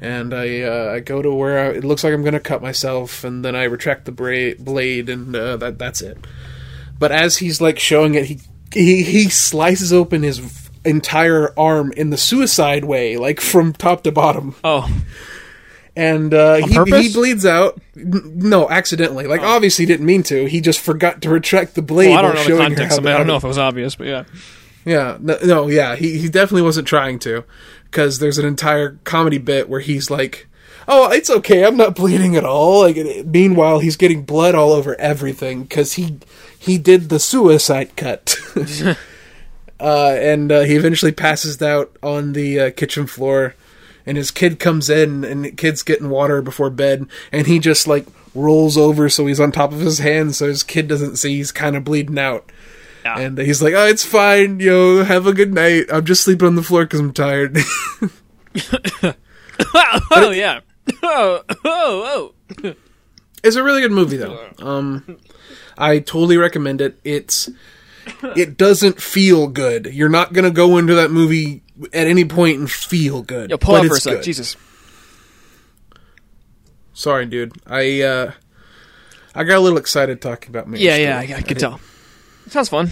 And 0.00 0.34
I 0.34 0.60
uh, 0.60 0.92
I 0.94 1.00
go 1.00 1.22
to 1.22 1.32
where 1.32 1.58
I, 1.58 1.76
it 1.76 1.84
looks 1.84 2.04
like 2.04 2.12
I'm 2.12 2.22
going 2.22 2.34
to 2.34 2.40
cut 2.40 2.60
myself, 2.60 3.24
and 3.24 3.44
then 3.44 3.56
I 3.56 3.64
retract 3.64 4.04
the 4.04 4.12
bra- 4.12 4.52
blade, 4.58 5.08
and 5.08 5.34
uh, 5.34 5.56
that 5.56 5.78
that's 5.78 6.02
it. 6.02 6.18
But 6.98 7.10
as 7.10 7.38
he's 7.38 7.60
like 7.60 7.78
showing 7.78 8.14
it, 8.14 8.26
he 8.26 8.40
he 8.72 9.02
he 9.02 9.28
slices 9.30 9.92
open 9.92 10.22
his 10.22 10.68
entire 10.84 11.58
arm 11.58 11.92
in 11.92 12.10
the 12.10 12.18
suicide 12.18 12.84
way, 12.84 13.16
like 13.16 13.40
from 13.40 13.72
top 13.72 14.02
to 14.02 14.12
bottom, 14.12 14.54
Oh, 14.62 14.90
and 15.96 16.34
uh, 16.34 16.56
he 16.56 16.74
he 17.02 17.12
bleeds 17.12 17.46
out. 17.46 17.80
No, 17.94 18.68
accidentally. 18.68 19.26
Like 19.26 19.42
obviously 19.42 19.84
he 19.84 19.86
didn't 19.86 20.06
mean 20.06 20.22
to. 20.24 20.46
He 20.46 20.60
just 20.60 20.80
forgot 20.80 21.22
to 21.22 21.30
retract 21.30 21.74
the 21.74 21.82
blade. 21.82 22.10
well, 22.10 22.18
I 22.18 22.22
don't 22.22 22.34
know 22.34 22.56
the 22.56 22.62
context 22.62 22.98
of 22.98 23.06
it. 23.06 23.10
I 23.10 23.18
don't 23.18 23.26
know 23.26 23.36
if 23.36 23.44
it 23.44 23.48
was 23.48 23.58
obvious, 23.58 23.94
but 23.94 24.06
yeah. 24.06 24.24
yeah, 24.84 25.16
no, 25.20 25.38
no, 25.44 25.68
yeah, 25.68 25.94
he 25.96 26.18
he 26.18 26.28
definitely 26.28 26.62
wasn't 26.62 26.88
trying 26.88 27.18
to, 27.20 27.44
because 27.84 28.18
there's 28.18 28.38
an 28.38 28.46
entire 28.46 28.98
comedy 29.04 29.38
bit 29.38 29.68
where 29.68 29.80
he's 29.80 30.10
like, 30.10 30.48
"Oh, 30.88 31.10
it's 31.12 31.30
okay, 31.30 31.64
I'm 31.64 31.76
not 31.76 31.94
bleeding 31.94 32.34
at 32.34 32.44
all." 32.44 32.80
Like, 32.80 32.96
meanwhile, 33.26 33.78
he's 33.78 33.96
getting 33.96 34.22
blood 34.22 34.54
all 34.54 34.72
over 34.72 34.98
everything 35.00 35.62
because 35.62 35.92
he 35.92 36.18
he 36.58 36.76
did 36.76 37.08
the 37.08 37.20
suicide 37.20 37.94
cut, 37.94 38.36
uh, 39.80 40.16
and 40.18 40.50
uh, 40.50 40.60
he 40.62 40.74
eventually 40.74 41.12
passes 41.12 41.62
out 41.62 41.96
on 42.02 42.32
the 42.32 42.58
uh, 42.58 42.70
kitchen 42.72 43.06
floor, 43.06 43.54
and 44.06 44.16
his 44.16 44.30
kid 44.30 44.58
comes 44.58 44.90
in, 44.90 45.24
and 45.24 45.44
the 45.44 45.50
kid's 45.50 45.82
getting 45.82 46.10
water 46.10 46.42
before 46.42 46.70
bed, 46.70 47.06
and 47.32 47.46
he 47.46 47.58
just 47.58 47.86
like 47.86 48.06
rolls 48.34 48.76
over 48.76 49.08
so 49.08 49.26
he's 49.26 49.38
on 49.38 49.52
top 49.52 49.72
of 49.72 49.78
his 49.78 50.00
hand 50.00 50.34
so 50.34 50.48
his 50.48 50.64
kid 50.64 50.88
doesn't 50.88 51.14
see 51.14 51.36
he's 51.36 51.52
kind 51.52 51.76
of 51.76 51.84
bleeding 51.84 52.18
out. 52.18 52.50
Yeah. 53.04 53.18
And 53.18 53.38
he's 53.38 53.62
like, 53.62 53.74
"Oh, 53.74 53.86
it's 53.86 54.04
fine, 54.04 54.60
yo. 54.60 55.04
Have 55.04 55.26
a 55.26 55.34
good 55.34 55.52
night. 55.52 55.86
I'm 55.92 56.04
just 56.06 56.24
sleeping 56.24 56.46
on 56.46 56.54
the 56.54 56.62
floor 56.62 56.84
because 56.84 57.00
I'm 57.00 57.12
tired." 57.12 57.56
oh 60.10 60.30
yeah. 60.30 60.60
Oh 61.02 61.42
oh 61.64 62.32
oh. 62.62 62.74
it's 63.42 63.56
a 63.56 63.62
really 63.62 63.80
good 63.80 63.92
movie, 63.92 64.18
though. 64.18 64.50
Um, 64.58 65.18
I 65.78 65.98
totally 65.98 66.36
recommend 66.36 66.82
it. 66.82 66.98
It's 67.04 67.48
it 68.36 68.56
doesn't 68.56 69.00
feel 69.00 69.48
good. 69.48 69.86
You're 69.86 70.08
not 70.08 70.32
gonna 70.32 70.50
go 70.50 70.78
into 70.78 70.94
that 70.94 71.10
movie 71.10 71.62
at 71.92 72.06
any 72.06 72.24
point 72.24 72.58
and 72.58 72.70
feel 72.70 73.22
good. 73.22 73.50
Yo, 73.50 73.58
pull 73.58 73.74
but 73.74 73.84
out 73.84 73.88
for 73.88 73.94
a 73.94 74.00
sec. 74.00 74.14
good. 74.14 74.22
Jesus. 74.24 74.56
Sorry, 76.92 77.26
dude. 77.26 77.52
I 77.66 78.02
uh, 78.02 78.32
I 79.34 79.44
got 79.44 79.58
a 79.58 79.60
little 79.60 79.78
excited 79.78 80.20
talking 80.20 80.50
about 80.50 80.68
me. 80.68 80.78
Yeah, 80.80 80.96
yeah, 80.96 81.18
I, 81.18 81.38
I 81.38 81.42
could 81.42 81.58
tell. 81.58 81.80
Sounds 82.48 82.68
fun. 82.68 82.90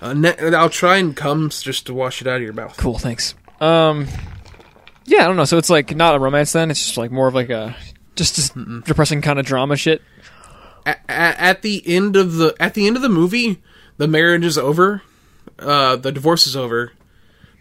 Uh, 0.00 0.12
ne- 0.12 0.36
I'll 0.54 0.70
try 0.70 0.98
and 0.98 1.16
come 1.16 1.50
just 1.50 1.86
to 1.86 1.94
wash 1.94 2.20
it 2.20 2.28
out 2.28 2.36
of 2.36 2.42
your 2.42 2.52
mouth. 2.52 2.76
Cool, 2.76 2.98
thanks. 2.98 3.34
Um, 3.60 4.06
yeah, 5.06 5.24
I 5.24 5.26
don't 5.26 5.36
know. 5.36 5.44
So 5.44 5.58
it's 5.58 5.70
like 5.70 5.96
not 5.96 6.14
a 6.14 6.18
romance 6.18 6.52
then. 6.52 6.70
It's 6.70 6.84
just 6.84 6.96
like 6.96 7.10
more 7.10 7.26
of 7.26 7.34
like 7.34 7.50
a 7.50 7.74
just, 8.14 8.36
just 8.36 8.54
depressing 8.84 9.22
kind 9.22 9.38
of 9.38 9.46
drama 9.46 9.76
shit. 9.76 10.02
At, 11.08 11.38
at 11.38 11.62
the 11.62 11.82
end 11.86 12.16
of 12.16 12.34
the 12.34 12.54
at 12.60 12.74
the 12.74 12.86
end 12.86 12.96
of 12.96 13.02
the 13.02 13.08
movie, 13.08 13.60
the 13.96 14.08
marriage 14.08 14.44
is 14.44 14.58
over, 14.58 15.02
uh, 15.58 15.96
the 15.96 16.12
divorce 16.12 16.46
is 16.46 16.56
over, 16.56 16.92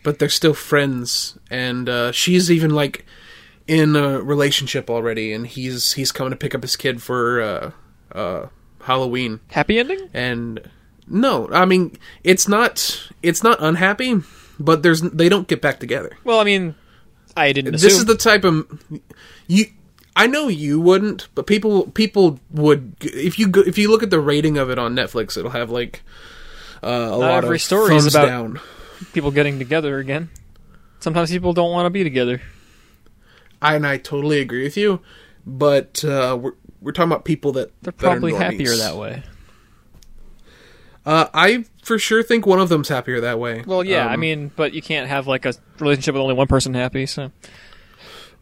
but 0.03 0.19
they're 0.19 0.29
still 0.29 0.53
friends, 0.53 1.37
and 1.49 1.89
uh, 1.89 2.11
she's 2.11 2.51
even 2.51 2.71
like 2.71 3.05
in 3.67 3.95
a 3.95 4.21
relationship 4.21 4.89
already, 4.89 5.33
and 5.33 5.47
he's 5.47 5.93
he's 5.93 6.11
coming 6.11 6.31
to 6.31 6.37
pick 6.37 6.55
up 6.55 6.61
his 6.61 6.75
kid 6.75 7.01
for 7.01 7.41
uh, 7.41 7.71
uh, 8.11 8.47
Halloween, 8.81 9.39
Happy 9.49 9.79
ending? 9.79 10.09
and 10.13 10.69
no, 11.07 11.49
I 11.51 11.65
mean 11.65 11.97
it's 12.23 12.47
not 12.47 13.09
it's 13.21 13.43
not 13.43 13.61
unhappy, 13.61 14.21
but 14.59 14.83
there's 14.83 15.01
they 15.01 15.29
don't 15.29 15.47
get 15.47 15.61
back 15.61 15.79
together. 15.79 16.17
Well, 16.23 16.39
I 16.39 16.43
mean, 16.43 16.75
I 17.35 17.51
didn't 17.51 17.75
assume. 17.75 17.89
This 17.89 17.97
is 17.97 18.05
the 18.05 18.17
type 18.17 18.43
of 18.43 18.65
you. 19.47 19.65
I 20.17 20.25
know 20.27 20.47
you 20.47 20.79
wouldn't, 20.81 21.27
but 21.35 21.45
people 21.45 21.87
people 21.91 22.39
would 22.51 22.95
if 23.01 23.37
you 23.37 23.47
go, 23.47 23.61
if 23.61 23.77
you 23.77 23.89
look 23.91 24.01
at 24.03 24.09
the 24.09 24.19
rating 24.19 24.57
of 24.57 24.69
it 24.71 24.79
on 24.79 24.95
Netflix, 24.95 25.37
it'll 25.37 25.51
have 25.51 25.69
like 25.69 26.01
uh, 26.83 26.87
a 26.87 27.15
lot 27.17 27.43
every 27.43 27.57
of 27.57 27.61
story 27.61 27.95
is 27.95 28.07
about- 28.13 28.25
down. 28.27 28.59
people 29.13 29.29
getting 29.31 29.59
together 29.59 29.99
again. 29.99 30.29
Sometimes 30.99 31.29
people 31.29 31.53
don't 31.53 31.71
want 31.71 31.85
to 31.85 31.91
be 31.91 32.03
together. 32.03 32.41
I, 33.61 33.75
and 33.75 33.85
I 33.85 33.97
totally 33.97 34.39
agree 34.41 34.63
with 34.63 34.75
you, 34.75 35.01
but 35.45 36.03
uh, 36.03 36.37
we're 36.41 36.53
we're 36.81 36.91
talking 36.93 37.11
about 37.11 37.23
people 37.25 37.51
that 37.53 37.71
They're 37.83 37.91
that 37.93 38.03
are 38.07 38.09
probably 38.11 38.33
happier 38.33 38.75
that 38.75 38.95
way. 38.97 39.23
Uh, 41.05 41.27
I 41.33 41.65
for 41.83 41.97
sure 41.97 42.21
think 42.21 42.45
one 42.45 42.59
of 42.59 42.69
them's 42.69 42.89
happier 42.89 43.21
that 43.21 43.39
way. 43.39 43.63
Well, 43.65 43.83
yeah, 43.83 44.07
I 44.07 44.15
Um, 44.15 44.19
mean, 44.19 44.51
but 44.55 44.73
you 44.73 44.81
can't 44.81 45.07
have 45.07 45.25
like 45.27 45.45
a 45.45 45.53
relationship 45.79 46.13
with 46.15 46.21
only 46.21 46.33
one 46.33 46.47
person 46.47 46.73
happy. 46.73 47.05
So 47.05 47.31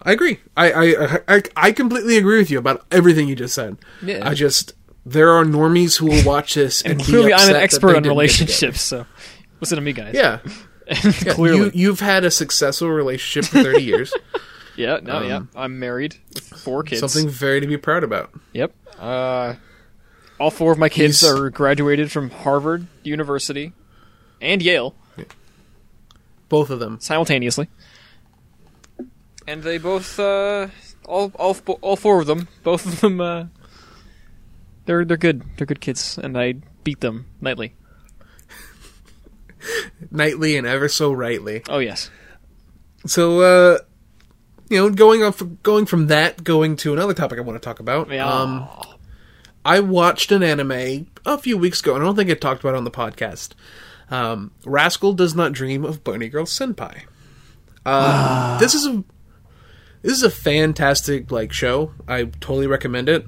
I 0.06 0.12
agree. 0.12 0.40
I, 0.56 0.72
I 0.72 1.20
I 1.28 1.42
I 1.56 1.72
completely 1.72 2.18
agree 2.18 2.38
with 2.38 2.52
you 2.52 2.60
about 2.60 2.86
everything 2.92 3.28
you 3.28 3.36
just 3.36 3.56
said. 3.56 3.78
Yeah. 4.04 4.28
I 4.30 4.34
just 4.36 4.74
there 5.06 5.32
are 5.32 5.44
normies 5.44 5.98
who 5.98 6.06
will 6.08 6.24
watch 6.26 6.54
this 6.54 6.82
and, 6.84 6.92
and 6.94 7.00
be 7.00 7.06
clearly, 7.06 7.34
I'm 7.34 7.50
an 7.50 7.56
expert 7.56 7.96
on 7.96 8.04
didn't 8.04 8.04
get 8.04 8.10
together. 8.10 8.10
relationships. 8.12 8.82
So 8.82 9.06
listen 9.62 9.76
to 9.78 9.82
me, 9.82 9.94
guys. 9.94 10.14
Yeah. 10.16 10.40
Yeah, 10.88 11.34
clearly. 11.34 11.60
you, 11.60 11.72
you've 11.74 12.00
had 12.00 12.24
a 12.26 12.30
successful 12.30 12.92
relationship 12.92 13.50
for 13.50 13.64
30 13.64 13.82
years. 13.84 14.14
yeah, 14.76 15.00
no, 15.02 15.24
yeah. 15.24 15.38
Um, 15.38 15.50
I'm 15.56 15.80
married 15.80 16.16
with 16.32 16.44
four 16.44 16.84
kids. 16.84 17.00
Something 17.00 17.28
very 17.28 17.60
to 17.60 17.66
be 17.66 17.76
proud 17.76 18.04
about. 18.04 18.30
Yep. 18.54 18.72
Uh, 19.00 19.56
all 20.40 20.52
four 20.52 20.72
of 20.72 20.78
my 20.78 20.88
kids 20.88 21.22
He's- 21.22 21.32
are 21.34 21.50
graduated 21.50 22.12
from 22.12 22.30
Harvard 22.30 22.86
University 23.04 23.74
and 24.40 24.62
Yale 24.62 24.94
Both 26.50 26.70
of 26.70 26.80
them. 26.80 27.00
simultaneously, 27.00 27.68
and 29.48 29.64
they 29.64 29.78
both, 29.78 30.20
uh, 30.20 30.68
all, 31.06 31.32
all, 31.36 31.56
all 31.82 31.96
four 31.96 32.22
of 32.22 32.28
them, 32.28 32.48
both 32.64 32.86
of 32.86 33.02
them, 33.02 33.22
uh, 33.22 33.46
they're 34.86 35.04
they're 35.04 35.18
good. 35.18 35.44
They're 35.58 35.68
good 35.68 35.82
kids, 35.82 36.18
and 36.18 36.38
I 36.38 36.56
beat 36.84 37.02
them 37.02 37.26
nightly. 37.42 37.76
Nightly 40.12 40.58
and 40.58 40.68
ever 40.68 40.88
so 40.88 41.12
rightly. 41.12 41.64
Oh 41.68 41.80
yes. 41.80 42.12
So, 43.08 43.42
uh, 43.42 43.80
you 44.70 44.78
know, 44.78 44.90
going 44.92 45.24
off, 45.24 45.42
going 45.64 45.86
from 45.86 46.08
that, 46.08 46.44
going 46.44 46.76
to 46.78 46.94
another 46.94 47.14
topic 47.14 47.40
I 47.40 47.42
want 47.42 47.60
to 47.60 47.66
talk 47.66 47.80
about. 47.80 48.12
Yeah. 48.12 48.28
Um, 48.28 48.68
I 49.64 49.80
watched 49.80 50.32
an 50.32 50.44
anime 50.44 51.08
a 51.26 51.38
few 51.38 51.58
weeks 51.58 51.82
ago, 51.82 51.96
and 51.96 52.04
I 52.04 52.06
don't 52.06 52.16
think 52.16 52.30
I 52.30 52.36
talked 52.36 52.62
about 52.62 52.76
it 52.76 52.78
on 52.78 52.84
the 52.84 52.92
podcast. 52.92 53.54
Um, 54.12 54.52
Rascal 54.66 55.14
does 55.14 55.34
not 55.34 55.52
dream 55.52 55.84
of 55.84 56.04
Bunny 56.04 56.30
Girl 56.30 56.46
Senpai. 56.46 57.02
Uh, 57.84 58.60
this 58.60 58.76
is 58.76 58.86
a 58.86 59.04
this 60.06 60.18
is 60.18 60.24
a 60.24 60.30
fantastic 60.30 61.32
like 61.32 61.52
show. 61.52 61.92
I 62.08 62.26
totally 62.26 62.68
recommend 62.68 63.10
it. 63.10 63.26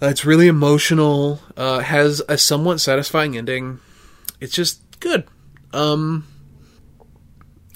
Uh, 0.00 0.06
it's 0.06 0.24
really 0.24 0.46
emotional. 0.46 1.40
Uh, 1.56 1.80
has 1.80 2.22
a 2.28 2.38
somewhat 2.38 2.80
satisfying 2.80 3.36
ending. 3.36 3.80
It's 4.40 4.54
just 4.54 4.82
good. 5.00 5.24
Um, 5.72 6.28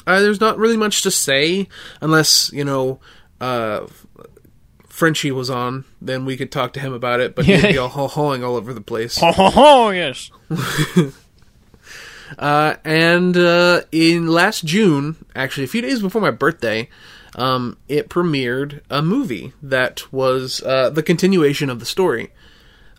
uh, 0.06 0.20
there's 0.20 0.40
not 0.40 0.58
really 0.58 0.76
much 0.76 1.02
to 1.02 1.10
say 1.10 1.68
unless 2.00 2.52
you 2.52 2.64
know 2.64 3.00
uh, 3.40 3.88
Frenchie 4.88 5.32
was 5.32 5.50
on. 5.50 5.84
Then 6.00 6.24
we 6.24 6.36
could 6.36 6.52
talk 6.52 6.72
to 6.74 6.80
him 6.80 6.92
about 6.92 7.18
it. 7.18 7.34
But 7.34 7.46
he'd 7.46 7.62
be 7.62 7.78
all 7.78 7.88
ho-hoing 7.88 8.44
all 8.44 8.54
over 8.54 8.72
the 8.72 8.80
place. 8.80 9.18
Oh, 9.20 9.32
ho, 9.32 9.50
ho, 9.50 9.90
yes. 9.90 10.30
Uh, 12.38 12.76
and 12.84 13.38
uh, 13.38 13.80
in 13.90 14.26
last 14.26 14.62
June, 14.62 15.16
actually 15.34 15.64
a 15.64 15.68
few 15.68 15.80
days 15.80 16.02
before 16.02 16.20
my 16.20 16.30
birthday, 16.30 16.86
um, 17.34 17.76
it 17.88 18.08
premiered 18.08 18.80
a 18.90 19.02
movie 19.02 19.52
that 19.62 20.10
was 20.12 20.62
uh, 20.62 20.90
the 20.90 21.02
continuation 21.02 21.70
of 21.70 21.80
the 21.80 21.86
story. 21.86 22.30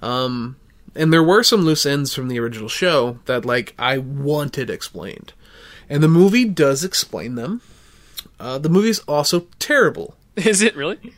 Um, 0.01 0.55
and 0.95 1.11
there 1.13 1.23
were 1.23 1.43
some 1.43 1.61
loose 1.61 1.85
ends 1.85 2.13
from 2.13 2.27
the 2.27 2.39
original 2.39 2.69
show 2.69 3.19
that 3.25 3.45
like 3.45 3.73
I 3.77 3.97
wanted 3.97 4.69
explained, 4.69 5.33
and 5.89 6.01
the 6.03 6.07
movie 6.07 6.45
does 6.45 6.83
explain 6.83 7.35
them. 7.35 7.61
Uh, 8.39 8.57
the 8.57 8.69
movie 8.69 8.89
is 8.89 8.99
also 8.99 9.47
terrible. 9.59 10.15
Is 10.35 10.61
it 10.61 10.75
really? 10.75 11.13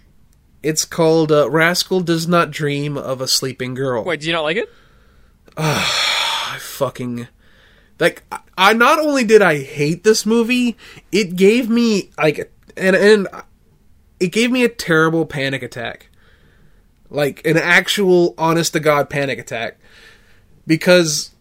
It's 0.64 0.86
called 0.86 1.32
uh, 1.32 1.50
"Rascal 1.50 2.02
Does 2.02 2.28
Not 2.28 2.52
Dream 2.52 2.98
of 2.98 3.22
a 3.22 3.28
Sleeping 3.28 3.74
Girl." 3.76 4.04
Wait, 4.04 4.22
do 4.22 4.28
you 4.28 4.34
not 4.34 4.42
like 4.44 4.58
it? 4.58 4.70
I 5.58 6.58
fucking 6.60 7.28
like 8.00 8.24
I- 8.32 8.40
I 8.58 8.74
not 8.74 9.00
only 9.00 9.24
did 9.24 9.42
I 9.42 9.60
hate 9.64 10.04
this 10.04 10.26
movie, 10.26 10.78
it 11.12 11.36
gave 11.36 11.70
me 11.70 12.12
like 12.18 12.52
and 12.82 12.96
and 12.96 13.28
it 14.20 14.32
gave 14.32 14.52
me 14.52 14.64
a 14.64 14.70
terrible 14.70 15.26
panic 15.26 15.64
attack. 15.64 16.10
Like 17.10 17.46
an 17.46 17.58
actual 17.58 18.34
honest 18.38 18.74
to 18.74 18.80
god 18.80 19.10
panic 19.10 19.38
attack 19.40 19.78
because 20.66 21.32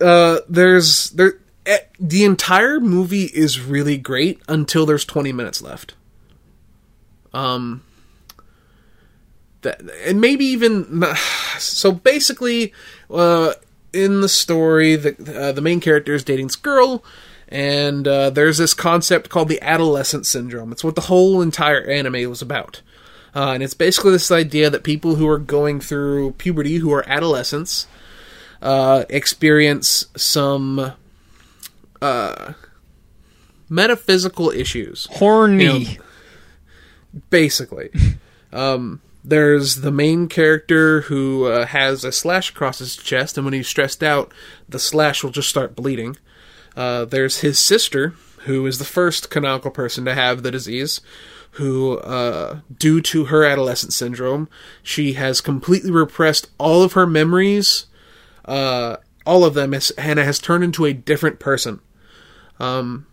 uh 0.00 0.38
there's 0.48 1.10
there 1.10 1.34
eh, 1.66 1.78
the 2.00 2.24
entire 2.24 2.80
movie 2.80 3.24
is 3.24 3.60
really 3.60 3.98
great 3.98 4.40
until 4.48 4.86
there's 4.86 5.04
20 5.04 5.32
minutes 5.32 5.62
left. 5.62 5.94
Um 7.32 7.82
that 9.60 9.80
and 10.04 10.20
maybe 10.20 10.44
even 10.46 11.04
so 11.58 11.92
basically 11.92 12.72
uh 13.10 13.52
in 13.92 14.22
the 14.22 14.28
story 14.28 14.96
the 14.96 15.40
uh, 15.40 15.52
the 15.52 15.60
main 15.60 15.80
character 15.80 16.14
is 16.14 16.24
dating 16.24 16.46
this 16.46 16.56
girl 16.56 17.04
and 17.52 18.08
uh, 18.08 18.30
there's 18.30 18.58
this 18.58 18.74
concept 18.74 19.28
called 19.28 19.48
the 19.48 19.62
adolescent 19.62 20.26
syndrome 20.26 20.72
it's 20.72 20.82
what 20.82 20.94
the 20.94 21.02
whole 21.02 21.40
entire 21.40 21.84
anime 21.84 22.28
was 22.28 22.42
about 22.42 22.82
uh, 23.34 23.52
and 23.52 23.62
it's 23.62 23.74
basically 23.74 24.12
this 24.12 24.30
idea 24.30 24.68
that 24.68 24.82
people 24.82 25.16
who 25.16 25.28
are 25.28 25.38
going 25.38 25.80
through 25.80 26.32
puberty 26.32 26.76
who 26.76 26.92
are 26.92 27.08
adolescents 27.08 27.86
uh, 28.60 29.04
experience 29.08 30.06
some 30.16 30.92
uh, 32.00 32.52
metaphysical 33.68 34.50
issues 34.50 35.06
Horny. 35.12 35.64
You 35.64 35.98
know, 35.98 36.04
basically. 37.30 37.90
um, 38.52 39.00
there's 39.24 39.76
the 39.76 39.92
main 39.92 40.28
character 40.28 41.02
who 41.02 41.46
uh, 41.46 41.66
has 41.66 42.04
a 42.04 42.12
slash 42.12 42.50
across 42.50 42.78
his 42.78 42.96
chest, 42.96 43.36
and 43.36 43.44
when 43.44 43.54
he's 43.54 43.68
stressed 43.68 44.02
out, 44.02 44.32
the 44.68 44.78
slash 44.78 45.22
will 45.22 45.30
just 45.30 45.48
start 45.48 45.76
bleeding. 45.76 46.16
Uh, 46.76 47.04
there's 47.04 47.40
his 47.40 47.58
sister, 47.58 48.14
who 48.44 48.66
is 48.66 48.78
the 48.78 48.84
first 48.84 49.30
canonical 49.30 49.70
person 49.70 50.04
to 50.04 50.14
have 50.14 50.42
the 50.42 50.50
disease, 50.50 51.00
who, 51.52 51.98
uh, 51.98 52.60
due 52.78 53.00
to 53.00 53.26
her 53.26 53.44
adolescent 53.44 53.92
syndrome, 53.92 54.48
she 54.82 55.12
has 55.14 55.40
completely 55.40 55.90
repressed 55.90 56.50
all 56.58 56.82
of 56.82 56.94
her 56.94 57.06
memories, 57.06 57.86
uh, 58.46 58.96
all 59.26 59.44
of 59.44 59.54
them, 59.54 59.74
and 59.98 60.18
has 60.18 60.38
turned 60.38 60.64
into 60.64 60.84
a 60.86 60.92
different 60.92 61.38
person. 61.38 61.80
Um, 62.58 63.06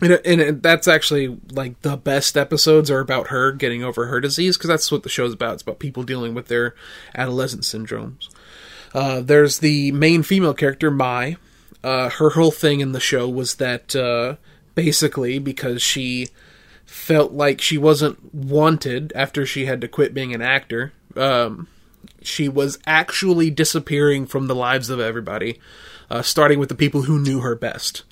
and, 0.00 0.20
and 0.24 0.62
that's 0.62 0.88
actually 0.88 1.38
like 1.52 1.80
the 1.82 1.96
best 1.96 2.36
episodes 2.36 2.90
are 2.90 3.00
about 3.00 3.28
her 3.28 3.52
getting 3.52 3.84
over 3.84 4.06
her 4.06 4.20
disease 4.20 4.56
because 4.56 4.68
that's 4.68 4.90
what 4.90 5.02
the 5.02 5.08
show's 5.08 5.32
about. 5.32 5.54
It's 5.54 5.62
about 5.62 5.78
people 5.78 6.02
dealing 6.02 6.34
with 6.34 6.48
their 6.48 6.74
adolescent 7.14 7.62
syndromes. 7.62 8.28
Uh, 8.92 9.20
there's 9.20 9.58
the 9.58 9.92
main 9.92 10.22
female 10.22 10.54
character, 10.54 10.90
Mai. 10.90 11.36
Uh, 11.84 12.08
her 12.08 12.30
whole 12.30 12.50
thing 12.50 12.80
in 12.80 12.92
the 12.92 12.98
show 12.98 13.28
was 13.28 13.56
that 13.56 13.94
uh, 13.94 14.36
basically 14.74 15.38
because 15.38 15.82
she 15.82 16.28
felt 16.86 17.32
like 17.32 17.60
she 17.60 17.76
wasn't 17.76 18.34
wanted 18.34 19.12
after 19.14 19.44
she 19.44 19.66
had 19.66 19.82
to 19.82 19.86
quit 19.86 20.14
being 20.14 20.32
an 20.32 20.40
actor, 20.40 20.94
um, 21.14 21.68
she 22.22 22.48
was 22.48 22.78
actually 22.86 23.50
disappearing 23.50 24.24
from 24.26 24.46
the 24.46 24.54
lives 24.54 24.88
of 24.88 24.98
everybody, 24.98 25.60
uh, 26.08 26.22
starting 26.22 26.58
with 26.58 26.70
the 26.70 26.74
people 26.74 27.02
who 27.02 27.18
knew 27.18 27.40
her 27.40 27.54
best. 27.54 28.02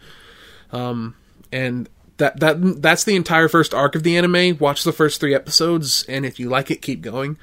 Um, 0.71 1.15
and 1.51 1.89
that 2.19 2.41
that 2.41 2.83
that's 2.83 3.05
the 3.05 3.17
entire 3.17 3.49
first 3.49 3.73
arc 3.73 3.95
of 3.95 4.03
the 4.03 4.19
anime. 4.19 4.59
Watch 4.59 4.85
the 4.85 4.93
first 4.93 5.19
three 5.19 5.35
episodes, 5.35 6.05
and 6.11 6.27
if 6.27 6.39
you 6.39 6.51
like 6.51 6.71
it, 6.71 6.83
keep 6.83 7.01
going. 7.01 7.39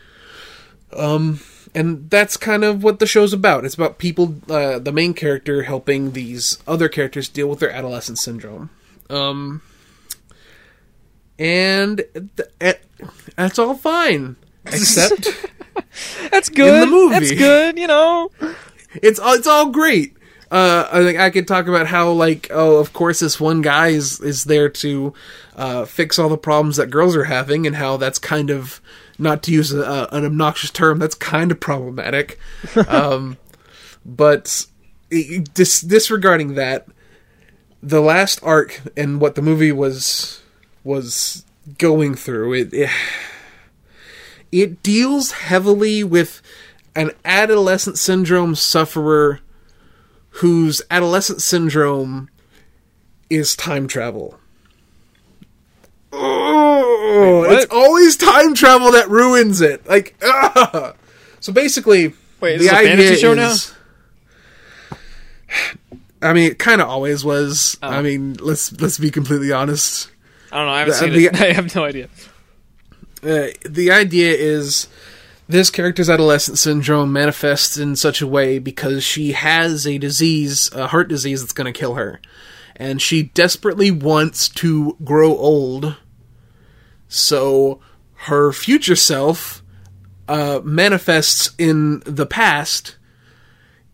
Um, 0.94 1.40
and 1.76 2.10
that's 2.10 2.36
kind 2.38 2.64
of 2.64 2.84
what 2.84 3.00
the 3.00 3.06
show's 3.06 3.34
about. 3.34 3.66
It's 3.66 3.76
about 3.76 4.00
people, 4.00 4.36
uh, 4.50 4.80
the 4.80 4.92
main 4.92 5.14
character 5.14 5.64
helping 5.64 6.12
these 6.12 6.58
other 6.68 6.90
characters 6.90 7.30
deal 7.30 7.48
with 7.48 7.60
their 7.60 7.72
adolescent 7.72 8.18
syndrome. 8.18 8.70
Um, 9.10 9.62
and 11.38 12.04
th- 12.14 12.50
eh, 12.60 12.74
that's 13.36 13.60
all 13.60 13.76
fine, 13.76 14.36
except 14.66 15.30
That's 16.32 16.50
good. 16.50 16.74
In 16.74 16.80
the 16.82 16.96
movie. 16.96 17.16
That's 17.16 17.32
good. 17.32 17.78
You 17.78 17.88
know. 17.88 18.32
it's 18.96 19.20
all 19.20 19.34
it's 19.34 19.48
all 19.48 19.70
great. 19.70 20.16
Uh, 20.52 20.88
I 20.92 21.04
think 21.04 21.20
I 21.20 21.30
could 21.30 21.48
talk 21.48 21.68
about 21.68 21.88
how 21.88 22.12
like 22.12 22.48
oh 22.52 22.78
of 22.78 22.92
course 22.94 23.20
this 23.20 23.40
one 23.40 23.62
guy 23.62 23.90
is 23.90 24.20
is 24.20 24.46
there 24.46 24.70
to 24.70 25.14
uh, 25.56 25.86
fix 25.86 26.18
all 26.18 26.30
the 26.30 26.38
problems 26.38 26.78
that 26.78 26.90
girls 26.90 27.16
are 27.16 27.26
having 27.26 27.68
and 27.68 27.76
how 27.76 27.98
that's 27.98 28.20
kind 28.20 28.50
of 28.50 28.82
not 29.20 29.44
to 29.44 29.52
use 29.52 29.74
a, 29.74 30.08
an 30.12 30.26
obnoxious 30.26 30.72
term 30.72 31.00
that's 31.00 31.16
kind 31.16 31.52
of 31.52 31.60
problematic. 31.60 32.40
um, 32.88 33.38
but 34.06 34.66
dis- 35.10 35.82
disregarding 35.82 36.56
that, 36.56 36.88
the 37.82 38.02
last 38.02 38.40
arc 38.44 38.82
and 38.98 39.22
what 39.22 39.36
the 39.36 39.42
movie 39.42 39.72
was 39.72 40.42
was 40.84 41.46
going 41.78 42.16
through 42.16 42.54
it, 42.54 42.74
it 42.74 42.90
it 44.52 44.82
deals 44.82 45.32
heavily 45.32 46.04
with 46.04 46.42
an 46.96 47.12
adolescent 47.24 47.98
syndrome 47.98 48.56
sufferer 48.56 49.40
whose 50.30 50.82
adolescent 50.90 51.42
syndrome 51.42 52.30
is 53.30 53.56
time 53.56 53.88
travel. 53.88 54.40
Oh, 57.02 57.42
Wait, 57.44 57.54
it's 57.54 57.68
always 57.72 58.18
time 58.18 58.54
travel 58.54 58.92
that 58.92 59.10
ruins 59.10 59.62
it. 59.62 59.88
Like, 59.88 60.16
ah. 60.22 60.94
so 61.40 61.54
basically, 61.54 62.14
Wait, 62.42 62.56
is 62.56 62.62
this 62.64 62.72
a 62.72 62.76
fantasy 62.76 63.16
show 63.16 63.34
now? 63.34 63.54
I 66.22 66.34
mean, 66.34 66.52
it 66.52 66.60
kind 66.60 66.82
of 66.82 66.90
always 66.90 67.24
was. 67.24 67.78
Oh. 67.82 67.88
I 67.88 68.02
mean, 68.02 68.34
let's 68.42 68.72
let's 68.82 68.98
be 68.98 69.10
completely 69.12 69.52
honest. 69.52 70.10
I 70.52 70.58
don't 70.58 70.66
know. 70.68 70.72
I 70.74 70.80
haven't 70.80 70.94
The- 70.94 71.00
seen 71.00 71.14
the- 71.14 71.26
it. 71.26 71.42
I 71.42 71.54
have 71.54 71.76
no 71.76 71.86
idea. 71.86 72.10
uh, 73.24 73.48
the 73.68 73.92
idea 73.92 74.34
is 74.34 74.88
this 75.48 75.70
character's 75.70 76.10
adolescent 76.10 76.58
syndrome 76.58 77.14
manifests 77.14 77.78
in 77.78 77.96
such 77.96 78.22
a 78.22 78.28
way 78.28 78.60
because 78.60 79.04
she 79.04 79.32
has 79.32 79.88
a 79.88 79.98
disease, 79.98 80.70
a 80.74 80.88
heart 80.88 81.08
disease 81.08 81.42
that's 81.42 81.54
going 81.54 81.72
to 81.72 81.78
kill 81.78 81.96
her. 81.96 82.20
And 82.76 83.02
she 83.02 83.24
desperately 83.24 83.90
wants 83.92 84.48
to 84.50 84.96
grow 85.04 85.36
old. 85.36 85.96
So 87.10 87.82
her 88.14 88.54
future 88.54 88.96
self 88.96 89.62
uh, 90.30 90.62
manifests 90.64 91.52
in 91.58 92.02
the 92.06 92.26
past. 92.26 92.96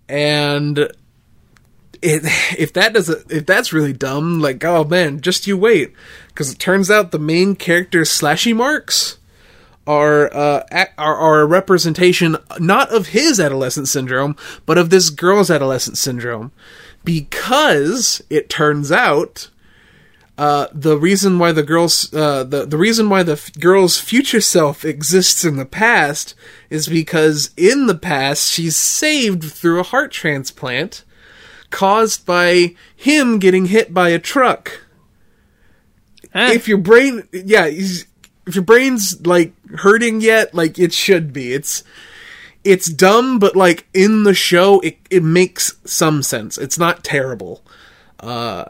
And 0.08 0.78
it, 0.78 0.92
if 2.58 2.74
that 2.74 2.94
doesn't, 2.94 3.32
if 3.32 3.46
that's 3.46 3.74
really 3.74 3.94
dumb, 3.94 4.40
like, 4.42 4.64
oh 4.64 4.84
man, 4.84 5.22
just 5.22 5.48
you 5.48 5.58
wait. 5.58 5.94
Because 6.28 6.52
it 6.52 6.60
turns 6.60 6.92
out 6.92 7.12
the 7.12 7.20
main 7.20 7.56
character's 7.56 8.10
slashy 8.10 8.56
marks 8.56 9.18
are, 9.88 10.34
uh, 10.36 10.64
are 10.98 11.16
are 11.16 11.42
a 11.42 11.46
representation 11.46 12.36
not 12.60 12.92
of 12.92 13.08
his 13.08 13.40
adolescent 13.40 13.88
syndrome, 13.88 14.36
but 14.66 14.78
of 14.78 14.90
this 14.90 15.10
girl's 15.10 15.50
adolescent 15.50 15.98
syndrome, 15.98 16.52
because 17.04 18.22
it 18.30 18.50
turns 18.50 18.92
out. 18.92 19.50
Uh, 20.38 20.68
the 20.74 20.98
reason 20.98 21.40
why 21.40 21.52
the 21.54 21.64
girl's 21.64 22.14
uh, 22.14 22.44
the 22.44 22.66
the 22.66 22.78
reason 22.78 23.10
why 23.10 23.24
the 23.24 23.34
f- 23.34 23.54
girl's 23.58 23.98
future 24.00 24.42
self 24.42 24.84
exists 24.84 25.46
in 25.46 25.56
the 25.56 25.66
past 25.66 26.36
is 26.70 26.88
because 26.90 27.52
in 27.56 27.88
the 27.88 27.96
past 27.98 28.52
she's 28.52 28.76
saved 28.76 29.46
through 29.46 29.80
a 29.80 29.84
heart 29.84 30.12
transplant 30.12 31.06
caused 31.70 32.26
by 32.26 32.76
him 32.96 33.40
getting 33.40 33.68
hit 33.68 33.94
by 33.94 34.10
a 34.10 34.20
truck 34.20 34.82
Eh. 36.34 36.54
if 36.54 36.68
your 36.68 36.80
brain, 36.80 37.24
yeah, 37.32 37.66
if 37.66 38.06
your 38.56 38.64
brain's 38.64 39.26
like 39.26 39.54
hurting 39.78 40.20
yet, 40.20 40.54
like 40.54 40.78
it 40.78 40.92
should 40.92 41.32
be. 41.32 41.54
It's 41.54 41.82
it's 42.66 42.88
dumb, 42.92 43.40
but 43.40 43.56
like 43.56 43.88
in 43.94 44.24
the 44.24 44.34
show, 44.34 44.82
it 44.82 44.98
it 45.10 45.24
makes 45.24 45.76
some 45.86 46.22
sense. 46.22 46.58
It's 46.58 46.78
not 46.78 47.06
terrible. 47.06 47.64
Uh, 48.20 48.66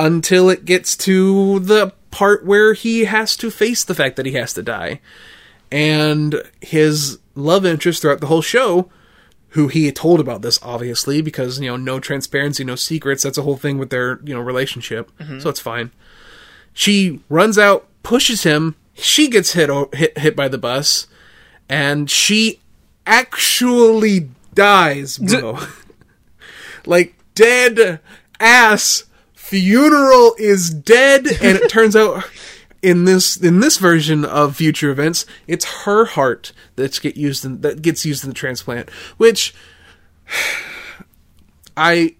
until 0.00 0.48
it 0.48 0.64
gets 0.64 0.96
to 0.96 1.60
the 1.60 1.92
part 2.10 2.44
where 2.44 2.72
he 2.72 3.04
has 3.04 3.36
to 3.36 3.50
face 3.50 3.84
the 3.84 3.94
fact 3.94 4.16
that 4.16 4.24
he 4.24 4.32
has 4.32 4.54
to 4.54 4.62
die. 4.62 4.98
And 5.70 6.42
his 6.62 7.18
love 7.34 7.66
interest 7.66 8.00
throughout 8.00 8.20
the 8.20 8.26
whole 8.26 8.40
show, 8.40 8.90
who 9.50 9.68
he 9.68 9.92
told 9.92 10.18
about 10.18 10.40
this, 10.40 10.58
obviously, 10.62 11.20
because, 11.20 11.60
you 11.60 11.68
know, 11.68 11.76
no 11.76 12.00
transparency, 12.00 12.64
no 12.64 12.76
secrets. 12.76 13.22
That's 13.22 13.36
a 13.36 13.42
whole 13.42 13.58
thing 13.58 13.76
with 13.76 13.90
their, 13.90 14.20
you 14.24 14.34
know, 14.34 14.40
relationship. 14.40 15.10
Mm-hmm. 15.18 15.40
So 15.40 15.50
it's 15.50 15.60
fine. 15.60 15.90
She 16.72 17.20
runs 17.28 17.58
out, 17.58 17.86
pushes 18.02 18.42
him. 18.44 18.76
She 18.94 19.28
gets 19.28 19.52
hit, 19.52 19.70
hit, 19.94 20.16
hit 20.16 20.34
by 20.34 20.48
the 20.48 20.58
bus. 20.58 21.08
And 21.68 22.10
she 22.10 22.60
actually 23.06 24.30
dies, 24.54 25.18
bro. 25.18 25.58
like, 26.86 27.14
dead 27.34 28.00
ass 28.40 29.04
funeral 29.50 30.36
is 30.38 30.70
dead 30.70 31.26
and 31.26 31.58
it 31.58 31.68
turns 31.68 31.96
out 31.96 32.22
in 32.82 33.04
this 33.04 33.36
in 33.36 33.58
this 33.58 33.78
version 33.78 34.24
of 34.24 34.54
future 34.54 34.90
events 34.90 35.26
it's 35.48 35.82
her 35.82 36.04
heart 36.04 36.52
that's 36.76 37.00
get 37.00 37.16
used 37.16 37.44
in 37.44 37.60
that 37.60 37.82
gets 37.82 38.04
used 38.06 38.22
in 38.22 38.30
the 38.30 38.34
transplant 38.34 38.88
which 39.16 39.52
i 41.76 42.14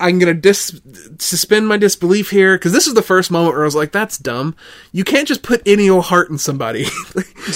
i'm 0.00 0.18
gonna 0.18 0.32
dis 0.32 0.80
suspend 1.18 1.68
my 1.68 1.76
disbelief 1.76 2.30
here 2.30 2.56
because 2.56 2.72
this 2.72 2.86
is 2.86 2.94
the 2.94 3.02
first 3.02 3.30
moment 3.30 3.52
where 3.52 3.64
i 3.64 3.66
was 3.66 3.76
like 3.76 3.92
that's 3.92 4.16
dumb. 4.16 4.56
You 4.92 5.04
can't 5.04 5.28
just 5.28 5.42
put 5.42 5.60
any 5.66 5.90
old 5.90 6.04
heart 6.06 6.30
in 6.30 6.38
somebody. 6.38 6.86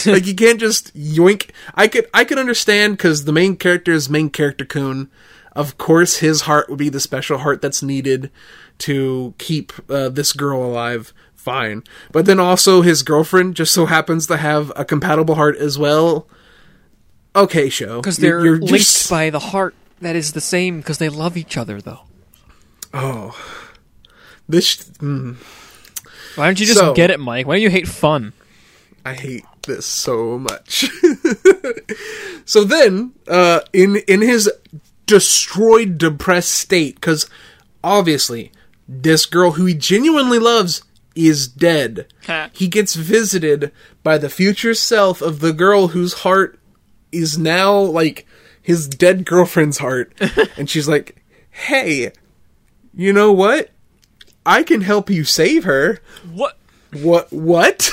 Like 0.04 0.26
you 0.26 0.34
can't 0.34 0.60
just 0.60 0.94
yoink. 0.94 1.48
I 1.74 1.88
could 1.88 2.08
i 2.12 2.24
could 2.24 2.38
understand 2.38 2.98
because 2.98 3.24
the 3.24 3.32
main 3.32 3.56
character 3.56 3.92
is 3.92 4.10
main 4.10 4.28
character 4.28 4.66
coon 4.66 5.10
of 5.54 5.78
course 5.78 6.18
his 6.18 6.42
heart 6.42 6.68
would 6.68 6.78
be 6.78 6.88
the 6.88 7.00
special 7.00 7.38
heart 7.38 7.60
that's 7.62 7.82
needed 7.82 8.30
to 8.78 9.34
keep 9.38 9.72
uh, 9.90 10.08
this 10.08 10.32
girl 10.32 10.62
alive 10.64 11.12
fine 11.34 11.82
but 12.12 12.26
then 12.26 12.38
also 12.40 12.82
his 12.82 13.02
girlfriend 13.02 13.54
just 13.56 13.72
so 13.72 13.86
happens 13.86 14.26
to 14.26 14.36
have 14.36 14.72
a 14.76 14.84
compatible 14.84 15.34
heart 15.36 15.56
as 15.56 15.78
well 15.78 16.26
okay 17.34 17.68
show 17.68 18.00
Because 18.00 18.16
they're 18.18 18.44
you're 18.44 18.58
linked 18.58 18.78
just- 18.78 19.10
by 19.10 19.30
the 19.30 19.38
heart 19.38 19.74
that 20.00 20.14
is 20.16 20.32
the 20.32 20.40
same 20.40 20.78
because 20.78 20.98
they 20.98 21.08
love 21.08 21.36
each 21.36 21.56
other, 21.56 21.80
though. 21.80 22.02
Oh. 22.94 23.36
This 24.48 24.76
mm, 25.00 25.34
Why 26.36 26.46
don't 26.46 26.60
you 26.60 26.66
just 26.66 26.78
So- 26.78 26.94
get 26.94 27.10
it, 27.10 27.18
Mike? 27.18 27.48
Why 27.48 27.54
don't 27.56 27.62
you 27.62 27.70
hate 27.70 27.88
fun? 27.88 28.32
I 29.04 29.14
hate 29.14 29.44
this 29.66 29.86
so 29.86 30.38
much. 30.38 30.88
so 32.44 32.62
then, 32.62 33.12
uh, 33.26 33.60
in 33.72 33.96
in 34.06 34.20
his 34.22 34.48
destroyed, 35.08 35.98
depressed 35.98 36.52
state, 36.52 36.94
because 36.94 37.28
obviously 37.82 38.52
this 38.86 39.26
girl 39.26 39.52
who 39.52 39.64
he 39.66 39.74
genuinely 39.74 40.38
loves 40.38 40.82
is 41.16 41.48
dead. 41.48 42.06
He 42.52 42.68
gets 42.68 42.94
visited 42.94 43.72
by 44.04 44.18
the 44.18 44.28
future 44.28 44.74
self 44.74 45.20
of 45.20 45.40
the 45.40 45.52
girl 45.52 45.88
whose 45.88 46.14
heart 46.14 46.60
is 47.10 47.36
now 47.36 47.76
like 47.76 48.26
his 48.62 48.86
dead 48.86 49.24
girlfriend's 49.24 49.78
heart, 49.78 50.12
and 50.56 50.70
she's 50.70 50.86
like, 50.86 51.16
"Hey, 51.50 52.12
you 52.94 53.12
know 53.12 53.32
what? 53.32 53.70
I 54.46 54.62
can 54.62 54.82
help 54.82 55.10
you 55.10 55.24
save 55.24 55.64
her." 55.64 56.00
What? 56.30 56.58
What? 56.92 57.32
What? 57.32 57.90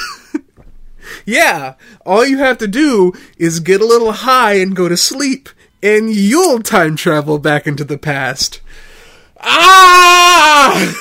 yeah, 1.26 1.76
all 2.05 2.26
you 2.26 2.38
have 2.39 2.57
to 2.59 2.68
do 2.68 3.13
is 3.38 3.59
get 3.59 3.82
a 3.82 3.86
little 3.86 4.11
high 4.11 4.55
and 4.55 4.76
go 4.76 4.88
to 4.89 4.97
sleep, 4.97 5.49
and 5.86 6.09
you'll 6.09 6.61
time 6.61 6.95
travel 6.95 7.38
back 7.38 7.67
into 7.67 7.83
the 7.83 7.97
past. 7.97 8.59
Ah! 9.39 10.95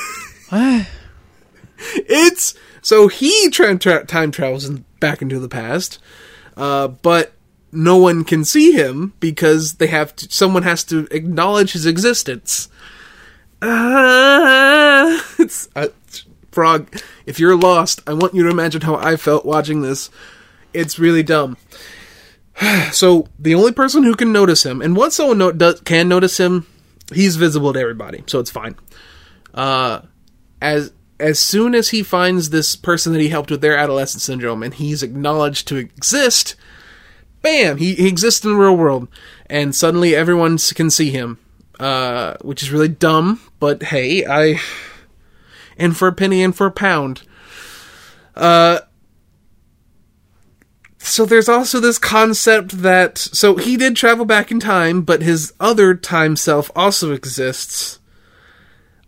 What? 0.50 0.86
It's 2.06 2.54
so 2.82 3.08
he 3.08 3.48
tra- 3.48 3.78
tra- 3.78 4.04
time 4.04 4.30
travels 4.30 4.66
in, 4.66 4.84
back 5.00 5.22
into 5.22 5.38
the 5.38 5.48
past, 5.48 5.98
uh, 6.56 6.88
but 6.88 7.32
no 7.72 7.96
one 7.96 8.24
can 8.24 8.44
see 8.44 8.72
him 8.72 9.14
because 9.20 9.74
they 9.74 9.86
have 9.86 10.14
to, 10.16 10.30
someone 10.30 10.64
has 10.64 10.84
to 10.84 11.08
acknowledge 11.10 11.72
his 11.72 11.86
existence. 11.86 12.68
Uh, 13.62 15.18
it's 15.38 15.68
uh, 15.74 15.88
frog. 16.52 16.94
If 17.24 17.40
you're 17.40 17.56
lost, 17.56 18.02
I 18.06 18.12
want 18.12 18.34
you 18.34 18.42
to 18.42 18.50
imagine 18.50 18.82
how 18.82 18.96
I 18.96 19.16
felt 19.16 19.46
watching 19.46 19.80
this. 19.80 20.10
It's 20.74 20.98
really 20.98 21.22
dumb. 21.22 21.56
So 22.92 23.26
the 23.38 23.54
only 23.54 23.72
person 23.72 24.04
who 24.04 24.14
can 24.14 24.32
notice 24.32 24.64
him, 24.64 24.80
and 24.80 24.96
once 24.96 25.16
someone 25.16 25.38
no- 25.38 25.52
does, 25.52 25.80
can 25.80 26.08
notice 26.08 26.38
him, 26.38 26.66
he's 27.12 27.36
visible 27.36 27.72
to 27.72 27.80
everybody, 27.80 28.22
so 28.26 28.38
it's 28.38 28.50
fine. 28.50 28.76
Uh, 29.52 30.02
as 30.60 30.92
as 31.20 31.38
soon 31.38 31.74
as 31.74 31.90
he 31.90 32.02
finds 32.02 32.50
this 32.50 32.74
person 32.74 33.12
that 33.12 33.20
he 33.20 33.28
helped 33.28 33.50
with 33.50 33.60
their 33.60 33.76
adolescent 33.76 34.22
syndrome, 34.22 34.62
and 34.62 34.74
he's 34.74 35.02
acknowledged 35.02 35.68
to 35.68 35.76
exist, 35.76 36.56
bam, 37.42 37.76
he, 37.76 37.94
he 37.94 38.08
exists 38.08 38.44
in 38.44 38.52
the 38.52 38.56
real 38.56 38.76
world, 38.76 39.08
and 39.46 39.74
suddenly 39.74 40.14
everyone 40.14 40.58
can 40.58 40.90
see 40.90 41.10
him, 41.10 41.38
uh, 41.78 42.34
which 42.42 42.62
is 42.62 42.72
really 42.72 42.88
dumb. 42.88 43.40
But 43.60 43.84
hey, 43.84 44.24
I 44.26 44.60
and 45.78 45.96
for 45.96 46.08
a 46.08 46.12
penny 46.12 46.42
and 46.42 46.54
for 46.54 46.66
a 46.66 46.72
pound. 46.72 47.22
Uh, 48.34 48.80
so 51.04 51.26
there's 51.26 51.48
also 51.48 51.80
this 51.80 51.98
concept 51.98 52.82
that 52.82 53.18
so 53.18 53.56
he 53.56 53.76
did 53.76 53.94
travel 53.94 54.24
back 54.24 54.50
in 54.50 54.58
time, 54.58 55.02
but 55.02 55.22
his 55.22 55.52
other 55.60 55.94
time 55.94 56.34
self 56.34 56.70
also 56.74 57.12
exists. 57.12 57.98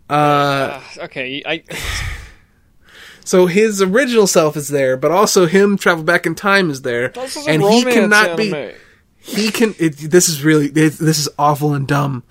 Uh, 0.09 0.13
Uh, 0.13 0.81
okay, 1.05 1.41
I. 1.45 1.63
so 3.25 3.47
his 3.47 3.81
original 3.81 4.27
self 4.27 4.55
is 4.55 4.67
there, 4.69 4.95
but 4.95 5.11
also 5.11 5.47
him 5.47 5.77
travel 5.77 6.03
back 6.03 6.25
in 6.25 6.35
time 6.35 6.69
is 6.69 6.83
there, 6.83 7.11
and 7.47 7.61
he 7.63 7.83
cannot 7.83 8.37
be. 8.37 8.71
He 9.17 9.51
can. 9.51 9.75
It, 9.79 9.97
this 9.97 10.29
is 10.29 10.43
really. 10.43 10.67
It, 10.67 10.93
this 10.93 11.19
is 11.19 11.27
awful 11.37 11.73
and 11.73 11.87
dumb. 11.87 12.23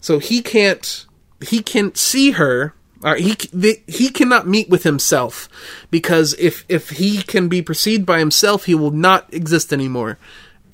So 0.00 0.18
he 0.18 0.40
can't. 0.42 1.06
He 1.40 1.62
can't 1.62 1.96
see 1.96 2.32
her. 2.32 2.74
Or 3.04 3.16
he 3.16 3.36
the, 3.52 3.80
he 3.86 4.08
cannot 4.08 4.48
meet 4.48 4.70
with 4.70 4.82
himself 4.82 5.48
because 5.90 6.34
if 6.38 6.64
if 6.70 6.88
he 6.88 7.22
can 7.22 7.48
be 7.48 7.60
perceived 7.60 8.06
by 8.06 8.18
himself, 8.18 8.64
he 8.64 8.74
will 8.74 8.90
not 8.90 9.32
exist 9.32 9.72
anymore. 9.72 10.18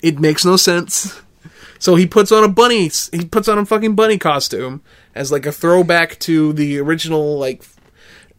It 0.01 0.17
makes 0.17 0.45
no 0.45 0.55
sense. 0.55 1.21
So 1.77 1.95
he 1.95 2.07
puts 2.07 2.31
on 2.31 2.43
a 2.43 2.47
bunny. 2.47 2.89
He 3.11 3.25
puts 3.25 3.49
on 3.49 3.57
a 3.57 3.65
fucking 3.65 3.95
bunny 3.95 4.17
costume 4.17 4.81
as 5.13 5.31
like 5.31 5.45
a 5.45 5.51
throwback 5.51 6.19
to 6.19 6.53
the 6.53 6.79
original 6.79 7.37
like 7.37 7.65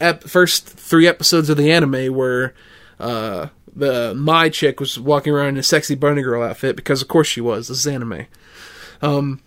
ep- 0.01 0.24
first 0.24 0.66
three 0.66 1.07
episodes 1.07 1.51
of 1.51 1.59
the 1.59 1.70
anime 1.70 2.14
where 2.14 2.55
uh, 2.99 3.49
the 3.74 4.14
Mai 4.14 4.49
chick 4.49 4.80
was 4.80 4.99
walking 4.99 5.32
around 5.32 5.49
in 5.49 5.59
a 5.59 5.62
sexy 5.62 5.97
bunny 5.97 6.22
girl 6.22 6.43
outfit 6.43 6.76
because 6.76 7.03
of 7.03 7.09
course 7.09 7.28
she 7.28 7.40
was. 7.40 7.68
This 7.68 7.78
is 7.78 7.86
anime. 7.86 8.26
Um, 9.03 9.43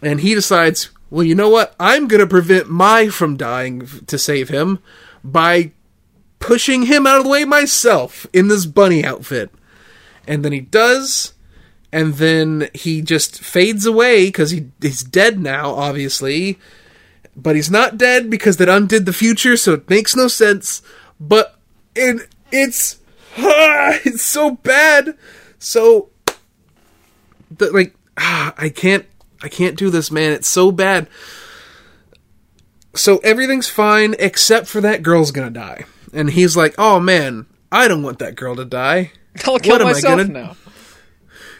and 0.00 0.20
he 0.20 0.34
decides, 0.34 0.90
well, 1.10 1.24
you 1.24 1.34
know 1.34 1.48
what? 1.48 1.74
I'm 1.78 2.06
gonna 2.06 2.26
prevent 2.26 2.70
Mai 2.70 3.08
from 3.08 3.36
dying 3.36 3.86
to 4.06 4.18
save 4.18 4.48
him 4.48 4.78
by 5.24 5.72
pushing 6.38 6.84
him 6.86 7.06
out 7.06 7.18
of 7.18 7.24
the 7.24 7.30
way 7.30 7.44
myself 7.44 8.26
in 8.32 8.48
this 8.48 8.66
bunny 8.66 9.04
outfit. 9.04 9.50
And 10.26 10.44
then 10.44 10.52
he 10.52 10.60
does, 10.60 11.34
and 11.92 12.14
then 12.14 12.68
he 12.74 13.02
just 13.02 13.40
fades 13.40 13.86
away 13.86 14.26
because 14.26 14.50
he 14.50 14.70
he's 14.80 15.02
dead 15.02 15.40
now, 15.40 15.70
obviously. 15.70 16.58
But 17.36 17.56
he's 17.56 17.70
not 17.70 17.96
dead 17.98 18.28
because 18.28 18.56
that 18.56 18.68
undid 18.68 19.06
the 19.06 19.12
future, 19.12 19.56
so 19.56 19.74
it 19.74 19.88
makes 19.88 20.14
no 20.14 20.28
sense. 20.28 20.82
But 21.18 21.58
it 21.94 22.28
it's 22.52 22.98
ah, 23.38 23.98
it's 24.04 24.22
so 24.22 24.52
bad. 24.52 25.16
So 25.58 26.10
the, 27.50 27.70
like 27.72 27.94
ah, 28.16 28.54
I 28.58 28.68
can't 28.68 29.06
I 29.42 29.48
can't 29.48 29.76
do 29.76 29.90
this, 29.90 30.10
man. 30.10 30.32
It's 30.32 30.48
so 30.48 30.70
bad. 30.72 31.08
So 32.94 33.18
everything's 33.18 33.68
fine 33.68 34.14
except 34.18 34.66
for 34.66 34.80
that 34.80 35.02
girl's 35.02 35.30
gonna 35.30 35.50
die, 35.50 35.84
and 36.12 36.30
he's 36.30 36.56
like, 36.56 36.74
"Oh 36.76 36.98
man, 36.98 37.46
I 37.70 37.86
don't 37.88 38.02
want 38.02 38.18
that 38.18 38.34
girl 38.34 38.56
to 38.56 38.64
die." 38.64 39.12
I'll 39.46 39.58
kill 39.58 39.74
What 39.74 39.80
am 39.82 39.86
I 39.88 39.92
myself 39.92 40.16
gonna- 40.18 40.32
now. 40.32 40.56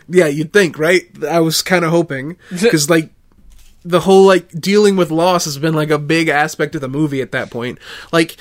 Yeah, 0.09 0.27
you'd 0.27 0.53
think, 0.53 0.77
right? 0.77 1.03
I 1.25 1.39
was 1.39 1.63
kind 1.63 1.85
of 1.85 1.93
hoping 1.93 2.37
because 2.51 2.91
like 2.91 3.11
the 3.85 4.01
whole 4.01 4.27
like 4.27 4.49
dealing 4.51 4.97
with 4.97 5.11
loss 5.13 5.45
has 5.45 5.57
been 5.57 5.73
like 5.75 5.91
a 5.91 5.99
big 5.99 6.29
aspect 6.29 6.75
of 6.75 6.81
the 6.81 6.89
movie 6.89 7.23
at 7.23 7.31
that 7.33 7.49
point. 7.51 7.79
Like 8.13 8.37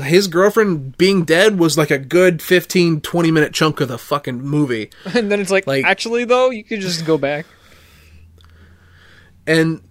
his 0.00 0.28
girlfriend 0.28 0.96
being 0.96 1.24
dead 1.24 1.58
was 1.58 1.76
like 1.76 1.90
a 1.90 1.98
good 1.98 2.40
15 2.42 3.00
20 3.00 3.30
minute 3.32 3.52
chunk 3.52 3.80
of 3.80 3.88
the 3.88 3.98
fucking 3.98 4.40
movie. 4.40 4.90
And 5.14 5.32
then 5.32 5.40
it's 5.40 5.50
like, 5.50 5.66
Like- 5.66 5.84
actually, 5.84 6.24
though, 6.24 6.50
you 6.50 6.62
could 6.62 6.80
just 6.80 7.04
go 7.04 7.18
back. 7.18 7.46
And 9.46 9.82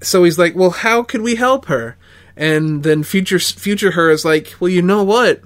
so 0.00 0.24
he's 0.24 0.38
like, 0.38 0.54
"Well, 0.54 0.70
how 0.70 1.02
could 1.02 1.22
we 1.22 1.36
help 1.36 1.66
her?" 1.66 1.96
And 2.36 2.82
then 2.82 3.02
future 3.02 3.38
future 3.38 3.92
her 3.92 4.10
is 4.10 4.24
like, 4.24 4.54
well, 4.58 4.70
you 4.70 4.82
know 4.82 5.02
what? 5.02 5.42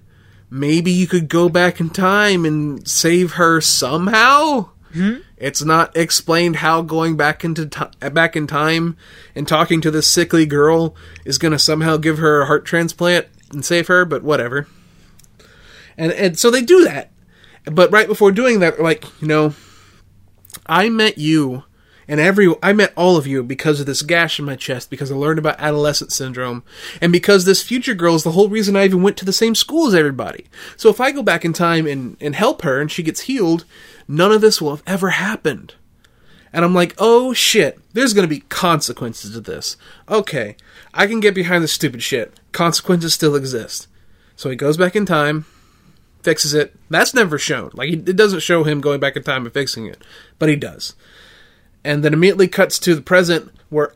Maybe 0.49 0.93
you 0.93 1.07
could 1.07 1.29
go 1.29 1.49
back 1.49 1.81
in 1.81 1.91
time 1.91 2.45
and 2.45 2.87
save 2.87 3.33
her 3.33 3.61
somehow. 3.61 4.71
Hmm? 4.93 5.17
It's 5.37 5.63
not 5.63 5.97
explained 5.97 6.57
how 6.57 6.83
going 6.83 7.17
back 7.17 7.45
into 7.45 7.67
ti 7.67 8.09
back 8.11 8.37
in 8.37 8.47
time 8.47 8.97
and 9.35 9.47
talking 9.47 9.81
to 9.81 9.91
this 9.91 10.09
sickly 10.09 10.47
girl 10.47 10.95
is 11.25 11.39
going 11.39 11.53
to 11.53 11.59
somehow 11.59 11.97
give 11.97 12.19
her 12.19 12.43
a 12.43 12.47
heart 12.47 12.65
transplant 12.65 13.27
and 13.53 13.65
save 13.65 13.89
her, 13.89 14.05
but 14.05 14.23
whatever. 14.23 14.69
And 15.99 16.13
and 16.13 16.39
so 16.39 16.51
they 16.51 16.63
do 16.63 16.85
that. 16.85 17.11
But 17.65 17.91
right 17.91 18.07
before 18.07 18.31
doing 18.31 18.61
that, 18.61 18.81
like, 18.81 19.05
you 19.21 19.27
know, 19.27 19.55
I 20.67 20.89
met 20.89 21.19
you 21.19 21.65
and 22.09 22.21
every 22.21 22.53
I 22.63 22.73
met 22.73 22.93
all 22.97 23.17
of 23.17 23.27
you 23.27 23.43
because 23.43 23.81
of 23.81 23.87
this 23.87 24.03
gash 24.03 24.39
in 24.39 24.45
my 24.45 24.57
chest 24.57 24.91
because 24.91 25.11
I 25.11 25.15
learned 25.15 25.39
about 25.39 25.61
adolescent 25.61 26.13
syndrome 26.13 26.63
and 27.01 27.13
because 27.13 27.45
this 27.45 27.63
future 27.63 27.95
girl 27.95 28.15
is 28.15 28.23
the 28.23 28.33
whole 28.33 28.49
reason 28.49 28.77
I 28.77 28.85
even 28.85 29.03
went 29.03 29.17
to 29.19 29.25
the 29.25 29.33
same 29.33 29.55
school 29.55 29.89
as 29.89 29.95
everybody. 29.95 30.47
So 30.77 30.89
if 30.89 31.01
I 31.01 31.11
go 31.11 31.23
back 31.23 31.45
in 31.45 31.53
time 31.53 31.87
and 31.87 32.17
and 32.21 32.35
help 32.35 32.63
her 32.63 32.81
and 32.81 32.91
she 32.91 33.03
gets 33.03 33.23
healed, 33.23 33.65
none 34.07 34.33
of 34.33 34.41
this 34.41 34.61
will 34.61 34.71
have 34.71 34.85
ever 34.87 35.11
happened. 35.11 35.75
And 36.53 36.65
I'm 36.65 36.75
like, 36.75 36.95
"Oh 36.99 37.33
shit, 37.33 37.79
there's 37.93 38.15
to 38.15 38.27
be 38.27 38.41
consequences 38.41 39.33
to 39.33 39.41
this." 39.41 39.77
Okay, 40.09 40.57
I 40.95 41.07
can 41.07 41.21
get 41.21 41.35
behind 41.35 41.63
this 41.63 41.73
stupid 41.73 42.03
shit. 42.03 42.39
Consequences 42.53 43.15
still 43.15 43.35
exist. 43.35 43.89
So 44.37 44.49
he 44.49 44.57
goes 44.57 44.77
back 44.77 44.95
in 44.95 45.07
time, 45.07 45.45
fixes 46.23 46.55
it. 46.55 46.75
That's 46.89 47.15
never 47.15 47.37
shown. 47.39 47.71
Like 47.75 47.91
it 47.91 48.17
doesn't 48.17 48.41
show 48.41 48.65
him 48.65 48.81
going 48.81 49.01
back 49.01 49.17
in 49.17 49.23
time 49.23 49.45
and 49.45 49.53
fixing 49.53 49.87
it, 49.87 50.03
but 50.39 50.49
he 50.49 50.57
does 50.57 50.95
and 51.87 52.03
then 52.05 52.13
immediately 52.13 52.49
cuts 52.49 52.79
to 52.81 52.95
the 52.95 53.01
present 53.03 53.51
where 53.71 53.93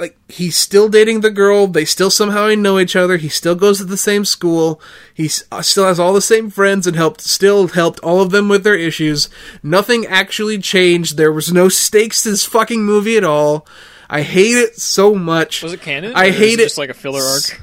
like 0.00 0.16
he's 0.30 0.56
still 0.56 0.88
dating 0.88 1.20
the 1.20 1.30
girl 1.30 1.66
they 1.66 1.84
still 1.84 2.10
somehow 2.10 2.48
know 2.54 2.78
each 2.78 2.96
other 2.96 3.18
he 3.18 3.28
still 3.28 3.54
goes 3.54 3.76
to 3.76 3.84
the 3.84 3.98
same 3.98 4.24
school 4.24 4.80
he 5.12 5.28
uh, 5.52 5.60
still 5.60 5.84
has 5.84 6.00
all 6.00 6.14
the 6.14 6.22
same 6.22 6.48
friends 6.48 6.86
and 6.86 6.96
helped 6.96 7.20
still 7.20 7.68
helped 7.68 8.00
all 8.00 8.22
of 8.22 8.30
them 8.30 8.48
with 8.48 8.64
their 8.64 8.74
issues 8.78 9.28
nothing 9.62 10.06
actually 10.06 10.56
changed 10.58 11.18
there 11.18 11.30
was 11.32 11.52
no 11.52 11.68
stakes 11.68 12.22
to 12.22 12.30
this 12.30 12.46
fucking 12.46 12.82
movie 12.82 13.18
at 13.18 13.24
all 13.24 13.66
i 14.08 14.22
hate 14.22 14.56
it 14.56 14.74
so 14.76 15.14
much 15.14 15.62
Was 15.62 15.74
it 15.74 15.82
canon? 15.82 16.12
i 16.14 16.30
hate 16.30 16.58
it 16.60 16.64
Just 16.64 16.78
like 16.78 16.88
a 16.88 16.94
filler 16.94 17.20
arc. 17.20 17.60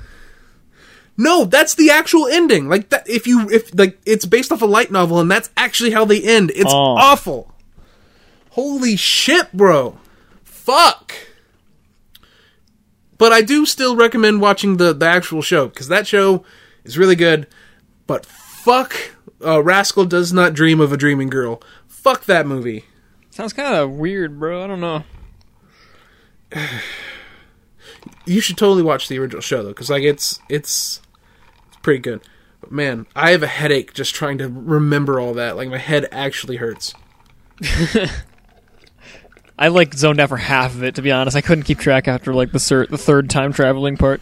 no, 1.18 1.46
that's 1.46 1.76
the 1.76 1.90
actual 1.92 2.28
ending. 2.28 2.68
Like 2.68 2.90
that 2.90 3.10
if 3.10 3.26
you 3.26 3.50
if 3.50 3.74
like 3.74 3.98
it's 4.06 4.26
based 4.26 4.52
off 4.52 4.62
a 4.62 4.66
light 4.66 4.92
novel 4.92 5.20
and 5.20 5.32
that's 5.32 5.50
actually 5.56 5.92
how 5.92 6.04
they 6.06 6.22
end. 6.22 6.52
It's 6.54 6.72
Oh. 6.72 6.98
awful. 6.98 7.55
Holy 8.56 8.96
shit, 8.96 9.52
bro. 9.52 9.98
Fuck. 10.46 11.14
But 13.18 13.34
I 13.34 13.42
do 13.42 13.66
still 13.66 13.98
recommend 13.98 14.40
watching 14.40 14.78
the 14.78 14.94
the 14.94 15.06
actual 15.06 15.42
show 15.42 15.68
cuz 15.68 15.90
that 15.90 16.08
show 16.08 16.46
is 16.86 16.98
really 16.98 17.18
good. 17.18 17.48
But 18.08 18.26
fuck 18.26 18.96
uh, 19.46 19.62
Rascal 19.62 20.06
does 20.06 20.32
not 20.32 20.54
dream 20.54 20.80
of 20.80 20.94
a 20.94 20.98
dreaming 20.98 21.30
girl. 21.30 21.62
Fuck 21.90 22.24
that 22.28 22.48
movie. 22.48 22.86
Sounds 23.30 23.52
kind 23.52 23.76
of 23.76 23.92
weird, 23.92 24.40
bro. 24.40 24.64
I 24.64 24.68
don't 24.68 24.80
know. 24.80 25.04
You 28.28 28.40
should 28.40 28.58
totally 28.58 28.84
watch 28.84 29.08
the 29.08 29.20
original 29.20 29.42
show 29.42 29.64
though 29.64 29.74
cuz 29.74 29.90
like 29.90 30.04
it's 30.04 30.40
it's 30.48 31.02
it's 31.68 31.78
pretty 31.82 32.00
good. 32.00 32.22
But 32.62 32.72
man, 32.72 33.06
I 33.16 33.32
have 33.32 33.44
a 33.44 33.48
headache 33.48 33.94
just 33.94 34.16
trying 34.16 34.38
to 34.38 34.48
remember 34.48 35.20
all 35.20 35.34
that. 35.34 35.58
Like 35.58 35.70
my 35.70 35.78
head 35.78 36.08
actually 36.12 36.56
hurts. 36.56 36.94
I 39.58 39.70
like 39.70 39.94
zoned 39.94 40.20
out 40.20 40.30
for 40.30 40.38
half 40.38 40.74
of 40.76 40.84
it. 40.84 40.96
To 40.96 41.02
be 41.02 41.12
honest, 41.12 41.38
I 41.38 41.42
couldn't 41.42 41.64
keep 41.64 41.80
track 41.80 42.08
after 42.08 42.34
like 42.34 42.52
the 42.52 42.60
cer- 42.60 42.88
the 42.88 42.98
third 42.98 43.30
time 43.30 43.54
traveling 43.54 43.98
part. 43.98 44.22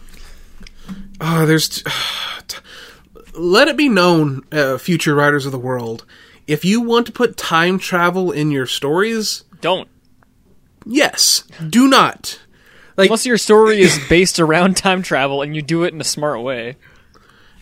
Oh, 1.20 1.46
there's. 1.46 1.82
T- 2.48 2.58
let 3.36 3.66
it 3.68 3.76
be 3.76 3.88
known, 3.88 4.42
uh, 4.52 4.78
future 4.78 5.14
writers 5.14 5.44
of 5.44 5.50
the 5.52 5.58
world, 5.58 6.04
if 6.46 6.64
you 6.64 6.80
want 6.80 7.06
to 7.06 7.12
put 7.12 7.36
time 7.36 7.80
travel 7.80 8.30
in 8.30 8.52
your 8.52 8.66
stories, 8.66 9.42
Don't. 9.60 9.88
yes, 10.86 11.42
do 11.68 11.88
not. 11.88 12.38
Like, 12.96 13.08
Unless 13.08 13.26
your 13.26 13.38
story 13.38 13.80
is 13.80 13.98
based 14.08 14.38
around 14.38 14.76
time 14.76 15.02
travel 15.02 15.42
and 15.42 15.56
you 15.56 15.62
do 15.62 15.82
it 15.82 15.92
in 15.92 16.00
a 16.00 16.04
smart 16.04 16.42
way. 16.42 16.76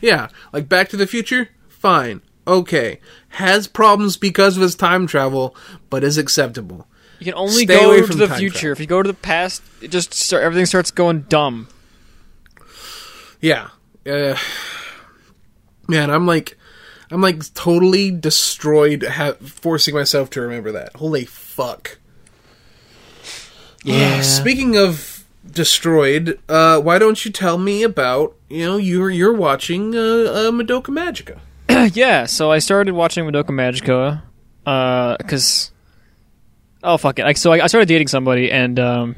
yeah, 0.02 0.28
like 0.52 0.68
Back 0.68 0.90
to 0.90 0.96
the 0.98 1.06
Future, 1.06 1.48
fine, 1.68 2.20
okay, 2.46 3.00
has 3.30 3.66
problems 3.66 4.18
because 4.18 4.56
of 4.56 4.62
his 4.62 4.74
time 4.74 5.06
travel, 5.06 5.56
but 5.88 6.04
is 6.04 6.18
acceptable. 6.18 6.86
You 7.22 7.32
can 7.32 7.38
only 7.38 7.62
Stay 7.66 7.78
go 7.78 8.04
to 8.04 8.14
the 8.16 8.26
future. 8.28 8.58
travel. 8.58 8.72
If 8.72 8.80
you 8.80 8.86
go 8.86 9.00
to 9.00 9.06
the 9.06 9.14
past, 9.14 9.62
it 9.80 9.92
just 9.92 10.12
start, 10.12 10.42
everything 10.42 10.66
starts 10.66 10.90
going 10.90 11.20
dumb. 11.28 11.68
Yeah, 13.40 13.68
uh, 14.04 14.36
man, 15.86 16.10
I'm 16.10 16.26
like, 16.26 16.58
I'm 17.12 17.20
like 17.20 17.54
totally 17.54 18.10
destroyed, 18.10 19.04
ha- 19.04 19.34
forcing 19.34 19.94
myself 19.94 20.30
to 20.30 20.40
remember 20.40 20.72
that. 20.72 20.96
Holy 20.96 21.24
fuck. 21.24 21.98
Yeah. 23.84 24.20
Speaking 24.22 24.76
of 24.76 25.24
destroyed, 25.48 26.40
uh, 26.48 26.80
why 26.80 26.98
don't 26.98 27.24
you 27.24 27.30
tell 27.30 27.56
me 27.56 27.84
about 27.84 28.34
you 28.48 28.64
know 28.66 28.78
you're 28.78 29.10
you're 29.10 29.32
watching 29.32 29.94
uh, 29.94 29.98
uh, 29.98 30.50
Madoka 30.50 30.86
Magica? 30.88 31.38
yeah, 31.94 32.26
so 32.26 32.50
I 32.50 32.58
started 32.58 32.94
watching 32.94 33.24
Madoka 33.24 33.50
Magica 33.50 34.22
because 35.18 35.71
oh 36.82 36.96
fuck 36.96 37.18
it. 37.18 37.24
Like, 37.24 37.36
so 37.36 37.52
I, 37.52 37.64
I 37.64 37.66
started 37.66 37.86
dating 37.88 38.08
somebody 38.08 38.50
and 38.50 38.78
um, 38.78 39.16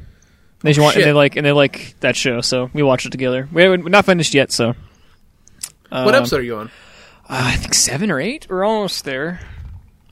they 0.60 0.70
just 0.70 0.80
want 0.82 0.96
and 0.96 1.02
shit. 1.02 1.08
they 1.08 1.12
like 1.12 1.36
and 1.36 1.44
they 1.46 1.52
like 1.52 1.94
that 2.00 2.16
show, 2.16 2.40
so 2.40 2.70
we 2.72 2.82
watched 2.82 3.06
it 3.06 3.10
together. 3.10 3.48
We 3.52 3.62
haven't- 3.62 3.84
we're 3.84 3.90
not 3.90 4.04
finished 4.06 4.34
yet, 4.34 4.50
so 4.52 4.74
What 5.90 6.08
Um, 6.08 6.14
episode 6.14 6.40
are 6.40 6.42
you 6.42 6.56
on? 6.56 6.66
uh, 7.28 7.52
I 7.52 7.56
think 7.56 7.74
seven 7.74 8.10
or 8.10 8.20
eight. 8.20 8.46
We're 8.50 8.64
almost 8.64 9.04
there. 9.04 9.40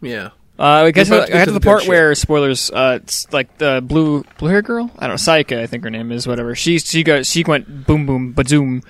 Yeah, 0.00 0.30
Uh, 0.58 0.62
I 0.86 0.90
guess 0.90 1.08
We're 1.10 1.16
I 1.16 1.18
about 1.18 1.26
to 1.26 1.32
get 1.32 1.38
got 1.38 1.40
to 1.40 1.44
to 1.46 1.52
the 1.52 1.58
the 1.60 1.64
part 1.64 1.78
good 1.78 1.82
shit. 1.84 1.88
where 1.90 2.14
spoilers. 2.14 2.70
Uh, 2.70 2.98
it's 3.02 3.32
like 3.32 3.56
the 3.58 3.80
blue 3.84 4.24
blue 4.38 4.48
hair 4.50 4.62
girl. 4.62 4.90
I 4.98 5.06
don't 5.06 5.10
know, 5.10 5.32
Saika. 5.32 5.58
I 5.60 5.66
think 5.66 5.84
her 5.84 5.90
name 5.90 6.10
is 6.12 6.26
whatever. 6.26 6.54
She 6.54 6.78
she 6.78 7.02
got 7.02 7.24
she 7.26 7.44
went 7.44 7.86
boom 7.86 8.06
boom 8.06 8.34
bazoom. 8.34 8.82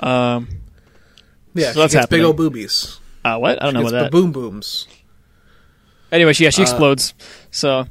Um, 0.00 0.48
yeah. 1.54 1.72
So 1.72 1.80
that's 1.80 1.92
she 1.92 1.98
gets 1.98 2.06
big 2.08 2.22
old 2.22 2.36
boobies. 2.36 2.98
uh, 3.24 3.38
what? 3.38 3.60
I 3.60 3.64
don't 3.66 3.74
know 3.74 3.80
Gets 3.82 3.92
what 3.92 3.98
that. 4.00 4.10
boom 4.12 4.32
booms. 4.32 4.86
Anyway, 6.10 6.32
she, 6.34 6.44
yeah, 6.44 6.50
she 6.50 6.60
Uh, 6.62 6.64
explodes. 6.64 7.14
So 7.52 7.86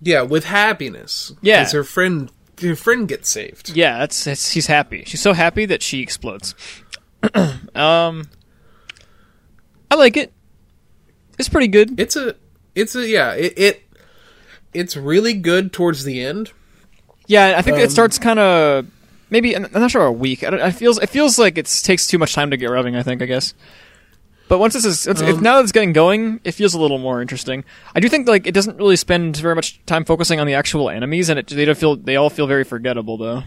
Yeah, 0.00 0.22
with 0.22 0.44
happiness. 0.46 1.32
Yeah. 1.40 1.62
'Cause 1.62 1.72
her 1.72 1.84
friend 1.84 2.30
her 2.60 2.74
friend 2.76 3.06
gets 3.08 3.28
saved. 3.28 3.70
yeah, 3.76 3.98
that's, 3.98 4.24
that's 4.24 4.50
she's 4.50 4.66
happy. 4.66 5.02
She's 5.06 5.20
so 5.20 5.32
happy 5.32 5.66
that 5.66 5.82
she 5.82 6.00
explodes. 6.00 6.54
um, 7.74 8.28
I 9.90 9.94
like 9.96 10.16
it. 10.16 10.32
It's 11.38 11.48
pretty 11.48 11.68
good. 11.68 11.98
It's 12.00 12.16
a 12.16 12.34
it's 12.74 12.94
a 12.94 13.06
yeah 13.08 13.32
it, 13.34 13.54
it 13.58 13.82
it's 14.72 14.96
really 14.96 15.34
good 15.34 15.72
towards 15.72 16.04
the 16.04 16.20
end. 16.20 16.52
Yeah, 17.26 17.54
I 17.56 17.62
think 17.62 17.78
it 17.78 17.84
Um, 17.84 17.90
starts 17.90 18.18
kind 18.18 18.38
of 18.38 18.86
maybe 19.30 19.54
I'm 19.56 19.66
not 19.72 19.90
sure 19.90 20.04
a 20.04 20.12
week. 20.12 20.44
I 20.44 20.50
don't, 20.50 20.60
it 20.60 20.72
feels 20.72 20.98
it 20.98 21.08
feels 21.08 21.38
like 21.38 21.58
it 21.58 21.66
takes 21.82 22.06
too 22.06 22.18
much 22.18 22.34
time 22.34 22.50
to 22.50 22.56
get 22.56 22.70
rubbing. 22.70 22.94
I 22.96 23.02
think 23.02 23.20
I 23.22 23.26
guess. 23.26 23.52
But 24.48 24.58
once 24.58 24.74
this 24.74 24.84
is 24.84 25.06
it's, 25.06 25.20
if 25.22 25.36
Um, 25.36 25.42
now 25.42 25.56
that 25.56 25.62
it's 25.62 25.72
getting 25.72 25.92
going, 25.94 26.40
it 26.44 26.52
feels 26.52 26.74
a 26.74 26.78
little 26.80 26.98
more 26.98 27.22
interesting. 27.22 27.64
I 27.94 28.00
do 28.00 28.08
think 28.08 28.28
like 28.28 28.46
it 28.46 28.52
doesn't 28.52 28.76
really 28.76 28.96
spend 28.96 29.36
very 29.38 29.54
much 29.54 29.80
time 29.86 30.04
focusing 30.04 30.38
on 30.38 30.46
the 30.46 30.54
actual 30.54 30.90
enemies, 30.90 31.28
and 31.30 31.38
it, 31.38 31.46
they 31.46 31.64
don't 31.64 31.78
feel 31.78 31.96
they 31.96 32.16
all 32.16 32.30
feel 32.30 32.46
very 32.46 32.64
forgettable 32.64 33.16
though. 33.16 33.42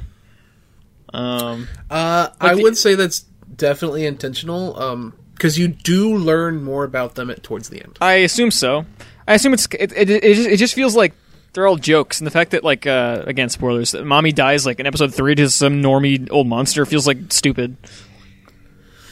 Um, 1.13 1.67
Uh, 1.89 2.29
I 2.41 2.55
the- 2.55 2.63
would 2.63 2.77
say 2.77 2.95
that's 2.95 3.25
definitely 3.55 4.05
intentional. 4.05 4.77
Um, 4.81 5.13
because 5.33 5.59
you 5.59 5.67
do 5.67 6.15
learn 6.17 6.63
more 6.63 6.83
about 6.83 7.13
them 7.13 7.29
at 7.29 7.43
towards 7.43 7.69
the 7.69 7.79
end. 7.83 7.99
I 8.01 8.13
assume 8.13 8.49
so. 8.49 8.87
I 9.27 9.35
assume 9.35 9.53
it's 9.53 9.67
it 9.79 9.91
it, 9.95 10.09
it, 10.09 10.33
just, 10.35 10.49
it 10.49 10.57
just 10.57 10.73
feels 10.73 10.95
like 10.95 11.13
they're 11.53 11.67
all 11.67 11.75
jokes, 11.75 12.19
and 12.19 12.25
the 12.25 12.31
fact 12.31 12.51
that 12.51 12.63
like 12.63 12.87
uh, 12.87 13.21
again 13.27 13.49
spoilers, 13.49 13.91
that 13.91 14.03
Mami 14.03 14.33
dies 14.33 14.65
like 14.65 14.79
in 14.79 14.87
episode 14.87 15.13
three 15.13 15.35
to 15.35 15.47
some 15.51 15.83
normie 15.83 16.27
old 16.31 16.47
monster 16.47 16.83
feels 16.87 17.05
like 17.05 17.19
stupid. 17.29 17.77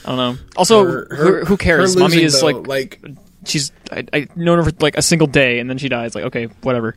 I 0.05 0.15
don't 0.15 0.17
know. 0.17 0.37
Also, 0.55 0.83
Her- 0.85 1.07
who, 1.09 1.15
her- 1.15 1.45
who 1.45 1.57
cares? 1.57 1.95
Mami 1.95 2.01
losing, 2.03 2.23
is 2.23 2.39
though, 2.39 2.45
like 2.47 2.67
like 2.67 3.01
she's 3.45 3.71
I 3.91 4.05
I 4.13 4.27
known 4.35 4.59
her 4.59 4.63
for 4.63 4.71
like 4.79 4.97
a 4.97 5.01
single 5.01 5.27
day, 5.27 5.59
and 5.59 5.69
then 5.69 5.77
she 5.79 5.89
dies. 5.89 6.13
Like 6.15 6.25
okay, 6.25 6.45
whatever. 6.61 6.95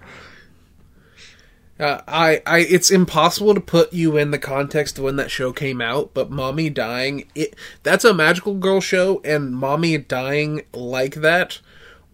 Uh, 1.80 2.00
I, 2.08 2.42
I, 2.44 2.58
it's 2.58 2.90
impossible 2.90 3.54
to 3.54 3.60
put 3.60 3.92
you 3.92 4.16
in 4.16 4.32
the 4.32 4.38
context 4.38 4.98
of 4.98 5.04
when 5.04 5.14
that 5.14 5.30
show 5.30 5.52
came 5.52 5.80
out, 5.80 6.10
but 6.12 6.28
Mami 6.28 6.74
dying, 6.74 7.28
it, 7.36 7.54
that's 7.84 8.04
a 8.04 8.12
magical 8.12 8.54
girl 8.54 8.80
show, 8.80 9.20
and 9.24 9.54
Mami 9.54 10.06
dying 10.08 10.62
like 10.72 11.14
that 11.16 11.60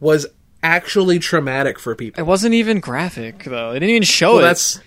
was 0.00 0.26
actually 0.62 1.18
traumatic 1.18 1.78
for 1.78 1.94
people. 1.94 2.20
It 2.20 2.26
wasn't 2.26 2.52
even 2.52 2.78
graphic 2.78 3.44
though. 3.44 3.72
They 3.72 3.78
didn't 3.78 3.90
even 3.94 4.02
show 4.02 4.32
Well, 4.34 4.40
it. 4.40 4.48
that's, 4.48 4.80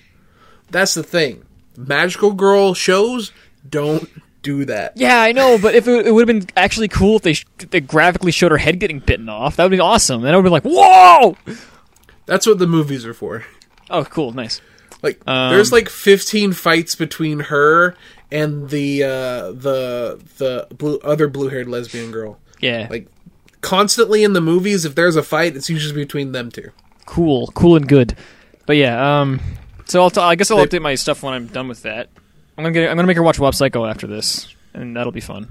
that's 0.70 0.94
the 0.94 1.02
thing. 1.02 1.44
Magical 1.76 2.34
girl 2.34 2.76
shows 2.76 3.32
don't 3.68 4.08
do 4.48 4.66
that. 4.66 4.94
yeah, 4.96 5.22
I 5.22 5.32
know, 5.34 5.58
but 5.62 5.76
if 5.76 5.88
it, 5.88 6.08
it 6.08 6.12
would 6.12 6.28
have 6.28 6.40
been 6.40 6.50
actually 6.56 6.88
cool 6.88 7.18
if 7.18 7.22
they, 7.24 7.34
sh- 7.34 7.46
they 7.72 7.82
graphically 7.82 8.32
showed 8.32 8.52
her 8.52 8.58
head 8.58 8.80
getting 8.80 9.00
bitten 9.00 9.28
off, 9.30 9.56
that 9.58 9.64
would 9.64 9.72
be 9.72 9.80
awesome. 9.80 10.22
Then 10.22 10.34
I 10.34 10.38
would 10.38 10.44
be 10.44 10.50
like, 10.50 10.64
whoa! 10.64 11.36
That's 12.26 12.46
what 12.48 12.60
the 12.60 12.68
movies 12.68 13.06
are 13.06 13.14
for. 13.14 13.46
Oh, 13.90 14.04
cool, 14.06 14.32
nice. 14.34 14.60
Like 15.04 15.22
Um, 15.28 15.52
there's 15.54 15.72
like 15.72 15.90
15 15.90 16.54
fights 16.54 16.96
between 16.96 17.40
her 17.42 17.96
and 18.32 18.70
the 18.70 19.04
uh 19.04 19.52
the 19.54 20.20
the 20.38 20.68
blue 20.76 20.98
other 21.04 21.28
blue-haired 21.28 21.68
lesbian 21.68 22.12
girl. 22.12 22.40
Yeah, 22.60 22.88
Like 22.90 23.08
constantly 23.62 24.24
in 24.24 24.34
the 24.34 24.42
movies 24.42 24.86
if 24.86 24.96
there's 24.96 25.16
a 25.16 25.24
fight 25.24 25.56
it's 25.56 25.70
usually 25.70 25.94
between 26.04 26.32
them 26.32 26.50
two. 26.52 26.72
cool, 27.06 27.48
cool 27.54 27.76
and 27.76 27.88
good. 27.88 28.16
But 28.66 28.76
yeah, 28.78 29.22
um, 29.22 29.40
so 29.86 30.02
I'll 30.02 30.10
t- 30.10 30.20
I 30.20 30.36
guess 30.36 30.52
I'll 30.52 30.58
update 30.66 30.82
my 30.82 30.96
stuff 30.96 31.24
when 31.24 31.34
I'm 31.34 31.48
done 31.48 31.68
with 31.70 31.84
that. 31.84 32.10
I'm 32.58 32.64
gonna 32.64 32.72
get 32.74 32.90
I'm 32.90 32.96
gonna 32.98 33.08
make 33.08 33.18
her 33.18 33.24
watch 33.24 33.40
Mob 33.40 33.54
Psycho 33.56 33.86
after 33.86 34.08
this, 34.08 34.54
and 34.74 34.96
that'll 34.96 35.12
be 35.12 35.22
fun. 35.22 35.48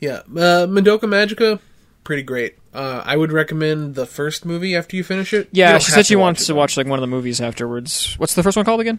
Yeah, 0.00 0.22
uh 0.30 0.66
Madoka 0.66 1.02
Magica 1.02 1.60
pretty 2.04 2.22
great. 2.22 2.56
Uh 2.74 3.02
I 3.04 3.16
would 3.16 3.32
recommend 3.32 3.94
the 3.94 4.06
first 4.06 4.44
movie 4.44 4.74
after 4.74 4.96
you 4.96 5.04
finish 5.04 5.32
it. 5.32 5.48
Yeah, 5.52 5.78
she 5.78 5.90
said 5.92 6.06
she 6.06 6.16
wants 6.16 6.46
to 6.46 6.54
watch 6.54 6.76
like 6.76 6.86
one 6.86 6.98
of 6.98 7.02
the 7.02 7.06
movies 7.06 7.40
afterwards. 7.40 8.14
What's 8.18 8.34
the 8.34 8.42
first 8.42 8.56
one 8.56 8.64
called 8.64 8.80
again? 8.80 8.98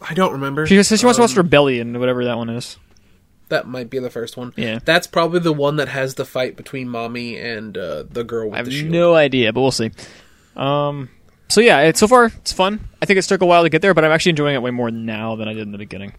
I 0.00 0.14
don't 0.14 0.32
remember. 0.32 0.66
She 0.66 0.82
said 0.82 0.98
she 0.98 1.06
wants 1.06 1.16
to 1.16 1.22
watch 1.22 1.32
Um, 1.32 1.38
Rebellion, 1.38 1.98
whatever 1.98 2.24
that 2.24 2.36
one 2.36 2.50
is. 2.50 2.76
That 3.48 3.68
might 3.68 3.88
be 3.90 3.98
the 4.00 4.10
first 4.10 4.36
one. 4.36 4.52
Yeah. 4.56 4.80
That's 4.84 5.06
probably 5.06 5.38
the 5.40 5.52
one 5.52 5.76
that 5.76 5.88
has 5.88 6.16
the 6.16 6.24
fight 6.24 6.56
between 6.56 6.88
Mami 6.88 7.40
and 7.42 7.78
uh, 7.78 8.02
the 8.10 8.24
girl 8.24 8.46
with 8.50 8.54
I 8.54 8.58
have 8.58 8.90
no 8.90 9.14
idea, 9.14 9.52
but 9.52 9.60
we'll 9.60 9.70
see. 9.70 9.92
Um, 10.56 11.08
so 11.48 11.60
yeah, 11.60 11.80
it, 11.82 11.96
so 11.96 12.06
far 12.08 12.26
it's 12.26 12.52
fun. 12.52 12.88
I 13.00 13.06
think 13.06 13.18
it 13.18 13.22
took 13.22 13.40
a 13.42 13.46
while 13.46 13.62
to 13.62 13.68
get 13.68 13.82
there, 13.82 13.94
but 13.94 14.04
I'm 14.04 14.10
actually 14.12 14.30
enjoying 14.30 14.54
it 14.54 14.62
way 14.62 14.70
more 14.70 14.90
now 14.90 15.36
than 15.36 15.48
I 15.48 15.52
did 15.52 15.62
in 15.62 15.72
the 15.72 15.78
beginning. 15.78 16.14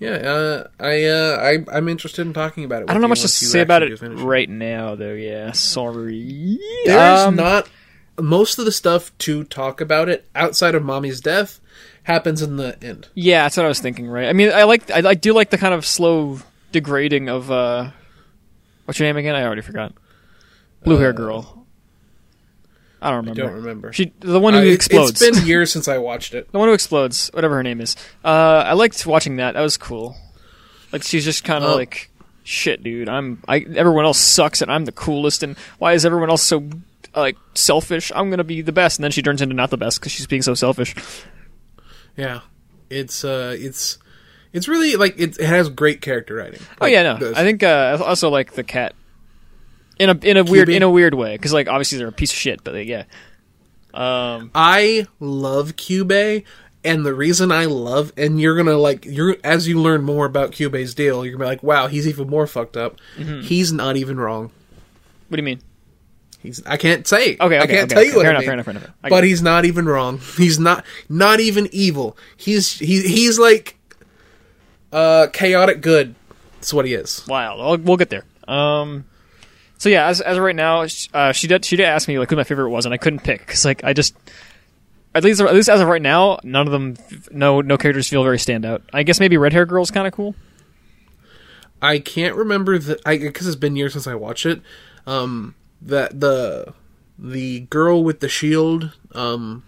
Yeah, 0.00 0.10
uh, 0.10 0.66
I, 0.80 1.04
uh, 1.04 1.36
I, 1.70 1.76
I'm 1.76 1.88
interested 1.88 2.26
in 2.26 2.32
talking 2.32 2.64
about 2.64 2.82
it. 2.82 2.90
I 2.90 2.92
don't 2.92 3.00
know 3.00 3.08
much 3.08 3.20
to 3.22 3.28
say 3.28 3.60
about 3.60 3.82
it 3.84 4.00
Right. 4.02 4.10
right 4.18 4.48
now, 4.50 4.96
though. 4.96 5.12
Yeah, 5.14 5.52
sorry. 5.52 6.58
There's 6.84 7.20
Um, 7.20 7.36
not 7.36 7.68
most 8.20 8.58
of 8.58 8.64
the 8.64 8.72
stuff 8.72 9.16
to 9.18 9.44
talk 9.44 9.80
about 9.80 10.08
it 10.08 10.26
outside 10.34 10.74
of 10.74 10.82
Mami's 10.84 11.20
death 11.20 11.60
happens 12.02 12.42
in 12.42 12.56
the 12.56 12.76
end. 12.84 13.08
Yeah, 13.14 13.44
that's 13.44 13.56
what 13.56 13.66
I 13.66 13.68
was 13.68 13.80
thinking. 13.80 14.08
Right. 14.08 14.26
I 14.28 14.32
mean, 14.32 14.50
I 14.52 14.64
like 14.64 14.90
I, 14.90 15.10
I 15.10 15.14
do 15.14 15.32
like 15.32 15.50
the 15.50 15.58
kind 15.58 15.72
of 15.74 15.86
slow 15.86 16.40
degrading 16.72 17.28
of 17.28 17.50
uh, 17.50 17.90
what's 18.84 18.98
your 18.98 19.08
name 19.08 19.16
again? 19.16 19.36
I 19.36 19.44
already 19.44 19.62
forgot. 19.62 19.92
Blue 20.82 20.98
hair 20.98 21.12
girl. 21.12 21.63
I 23.04 23.10
don't 23.10 23.18
remember. 23.18 23.42
I 23.42 23.44
remember. 23.44 23.56
don't 23.56 23.64
remember. 23.64 23.92
She 23.92 24.12
the 24.20 24.40
one 24.40 24.54
who 24.54 24.60
Uh, 24.60 24.62
it- 24.64 24.72
explodes. 24.72 25.20
It's 25.22 25.36
been 25.38 25.46
years 25.46 25.70
since 25.72 25.86
I 25.88 25.98
watched 25.98 26.34
it. 26.34 26.48
The 26.52 26.58
one 26.58 26.68
who 26.68 26.74
explodes, 26.74 27.30
whatever 27.34 27.54
her 27.56 27.62
name 27.62 27.80
is. 27.80 27.96
Uh, 28.24 28.28
I 28.66 28.72
liked 28.72 29.04
watching 29.06 29.36
that. 29.36 29.52
That 29.54 29.60
was 29.60 29.76
cool. 29.76 30.16
Like 30.92 31.02
she's 31.02 31.24
just 31.24 31.44
kind 31.44 31.62
of 31.64 31.70
Oh. 31.70 31.74
like, 31.76 32.10
shit, 32.44 32.82
dude. 32.82 33.08
I'm. 33.08 33.42
I 33.48 33.58
everyone 33.76 34.04
else 34.04 34.18
sucks, 34.18 34.62
and 34.62 34.70
I'm 34.72 34.84
the 34.84 34.92
coolest. 34.92 35.42
And 35.42 35.56
why 35.78 35.92
is 35.92 36.04
everyone 36.06 36.30
else 36.30 36.42
so 36.42 36.68
like 37.14 37.36
selfish? 37.54 38.10
I'm 38.14 38.30
gonna 38.30 38.44
be 38.44 38.62
the 38.62 38.72
best. 38.72 38.98
And 38.98 39.04
then 39.04 39.10
she 39.10 39.22
turns 39.22 39.42
into 39.42 39.54
not 39.54 39.70
the 39.70 39.76
best 39.76 40.00
because 40.00 40.12
she's 40.12 40.26
being 40.26 40.42
so 40.42 40.54
selfish. 40.54 40.94
Yeah, 42.16 42.40
it's 42.90 43.24
uh, 43.24 43.56
it's 43.58 43.98
it's 44.52 44.68
really 44.68 44.94
like 44.96 45.14
it, 45.18 45.38
it 45.38 45.46
has 45.46 45.68
great 45.68 46.00
character 46.00 46.36
writing. 46.36 46.60
oh 46.80 46.86
yeah, 46.86 47.02
no. 47.02 47.16
the- 47.16 47.38
I 47.38 47.42
think 47.42 47.62
uh, 47.62 47.98
I 48.00 48.04
also 48.04 48.30
like 48.30 48.52
the 48.52 48.62
cat. 48.64 48.94
In 49.98 50.10
a 50.10 50.18
in 50.22 50.36
a 50.36 50.44
weird 50.44 50.68
in 50.68 50.82
a 50.82 50.90
weird 50.90 51.14
way 51.14 51.36
because 51.36 51.52
like 51.52 51.68
obviously 51.68 51.98
they're 51.98 52.08
a 52.08 52.12
piece 52.12 52.32
of 52.32 52.36
shit, 52.38 52.64
but 52.64 52.72
they, 52.72 52.82
yeah. 52.84 53.04
Um, 53.92 54.50
I 54.54 55.06
love 55.20 55.76
Kyubey, 55.76 56.44
and 56.82 57.06
the 57.06 57.14
reason 57.14 57.52
I 57.52 57.66
love 57.66 58.12
and 58.16 58.40
you're 58.40 58.56
gonna 58.56 58.76
like 58.76 59.04
you're 59.04 59.36
as 59.44 59.68
you 59.68 59.80
learn 59.80 60.02
more 60.02 60.26
about 60.26 60.50
Kyubey's 60.50 60.94
deal, 60.94 61.24
you're 61.24 61.34
gonna 61.36 61.44
be 61.44 61.48
like, 61.48 61.62
wow, 61.62 61.86
he's 61.86 62.08
even 62.08 62.28
more 62.28 62.46
fucked 62.48 62.76
up. 62.76 62.98
Mm-hmm. 63.16 63.42
He's 63.42 63.72
not 63.72 63.96
even 63.96 64.18
wrong. 64.18 64.50
what 65.28 65.36
do 65.36 65.40
you 65.40 65.44
mean? 65.44 65.60
He's 66.40 66.60
I 66.66 66.76
can't 66.76 67.06
say. 67.06 67.34
Okay, 67.34 67.44
okay, 67.44 67.58
I 67.58 67.66
can't 67.66 67.70
okay, 67.70 67.86
tell 67.86 67.98
okay. 68.00 68.08
you 68.10 68.16
what 68.16 68.22
fair 68.24 68.30
I 68.30 68.34
enough, 68.34 68.40
mean. 68.40 68.46
fair 68.46 68.52
enough, 68.54 68.64
fair 68.66 68.74
enough. 68.76 68.90
I 69.04 69.08
But 69.10 69.24
it. 69.24 69.28
he's 69.28 69.42
not 69.42 69.64
even 69.64 69.86
wrong. 69.86 70.18
He's 70.36 70.58
not 70.58 70.84
not 71.08 71.38
even 71.40 71.68
evil. 71.72 72.16
He's 72.36 72.78
he 72.80 73.00
he's 73.02 73.38
like 73.38 73.78
uh 74.92 75.28
chaotic 75.32 75.80
good. 75.80 76.14
That's 76.56 76.74
what 76.74 76.84
he 76.84 76.94
is. 76.94 77.24
wild. 77.28 77.60
I'll, 77.60 77.78
we'll 77.78 77.96
get 77.96 78.10
there. 78.10 78.24
Um, 78.48 79.04
so 79.84 79.90
yeah, 79.90 80.06
as 80.06 80.22
as 80.22 80.38
of 80.38 80.42
right 80.42 80.56
now, 80.56 80.86
uh, 81.12 81.32
she 81.32 81.46
did 81.46 81.62
she 81.62 81.76
did 81.76 81.84
ask 81.84 82.08
me 82.08 82.18
like 82.18 82.30
who 82.30 82.36
my 82.36 82.44
favorite 82.44 82.70
was, 82.70 82.86
and 82.86 82.94
I 82.94 82.96
couldn't 82.96 83.18
pick 83.18 83.40
because 83.40 83.66
like 83.66 83.84
I 83.84 83.92
just 83.92 84.16
at 85.14 85.22
least 85.22 85.42
at 85.42 85.52
least 85.52 85.68
as 85.68 85.78
of 85.78 85.88
right 85.88 86.00
now, 86.00 86.38
none 86.42 86.66
of 86.66 86.72
them 86.72 86.96
no 87.30 87.60
no 87.60 87.76
characters 87.76 88.08
feel 88.08 88.22
very 88.24 88.38
standout. 88.38 88.80
I 88.94 89.02
guess 89.02 89.20
maybe 89.20 89.36
red 89.36 89.52
hair 89.52 89.66
girl's 89.66 89.90
kind 89.90 90.06
of 90.06 90.14
cool. 90.14 90.34
I 91.82 91.98
can't 91.98 92.34
remember 92.34 92.78
the 92.78 92.98
I 93.04 93.18
because 93.18 93.46
it's 93.46 93.56
been 93.56 93.76
years 93.76 93.92
since 93.92 94.06
I 94.06 94.14
watched 94.14 94.46
it. 94.46 94.62
Um, 95.06 95.54
that 95.82 96.18
the 96.18 96.72
the 97.18 97.60
girl 97.68 98.02
with 98.02 98.20
the 98.20 98.28
shield, 98.30 98.90
um, 99.12 99.64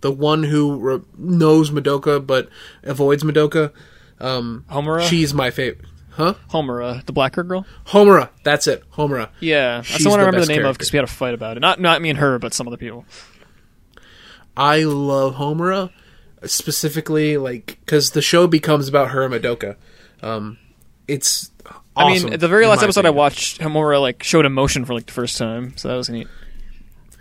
the 0.00 0.10
one 0.10 0.44
who 0.44 0.78
re- 0.78 1.04
knows 1.18 1.70
Madoka 1.70 2.26
but 2.26 2.48
avoids 2.82 3.24
Madoka. 3.24 3.72
Um, 4.20 4.64
Homura, 4.70 5.06
she's 5.06 5.34
my 5.34 5.50
favorite. 5.50 5.84
Huh? 6.20 6.34
Homura, 6.50 7.04
the 7.06 7.12
black 7.12 7.34
hair 7.34 7.44
girl. 7.44 7.66
Homura. 7.86 8.28
That's 8.44 8.66
it. 8.66 8.82
Homura. 8.92 9.30
Yeah, 9.40 9.78
that's 9.78 10.04
the 10.04 10.10
one 10.10 10.20
I 10.20 10.24
remember 10.24 10.44
the 10.46 10.52
name 10.52 10.64
of 10.64 10.76
because 10.76 10.92
we 10.92 10.96
had 10.98 11.04
a 11.04 11.06
fight 11.10 11.34
about 11.34 11.56
it. 11.56 11.60
Not 11.60 11.80
not 11.80 12.00
me 12.02 12.10
and 12.10 12.18
her, 12.18 12.38
but 12.38 12.52
some 12.54 12.66
other 12.68 12.76
people. 12.76 13.04
I 14.56 14.82
love 14.84 15.34
Homura 15.36 15.90
specifically, 16.44 17.36
like 17.36 17.78
because 17.84 18.10
the 18.10 18.22
show 18.22 18.46
becomes 18.46 18.88
about 18.88 19.10
her 19.10 19.24
and 19.24 19.34
Madoka. 19.34 19.76
Um, 20.22 20.58
it's. 21.08 21.50
I 21.96 22.04
Awesome, 22.04 22.30
mean, 22.30 22.38
the 22.38 22.48
very 22.48 22.66
last 22.66 22.82
episode 22.82 23.04
I 23.04 23.10
watched, 23.10 23.60
Homura 23.60 24.00
like 24.00 24.22
showed 24.22 24.46
emotion 24.46 24.84
for 24.84 24.94
like 24.94 25.06
the 25.06 25.12
first 25.12 25.36
time, 25.36 25.76
so 25.76 25.88
that 25.88 25.96
was 25.96 26.08
neat. 26.08 26.28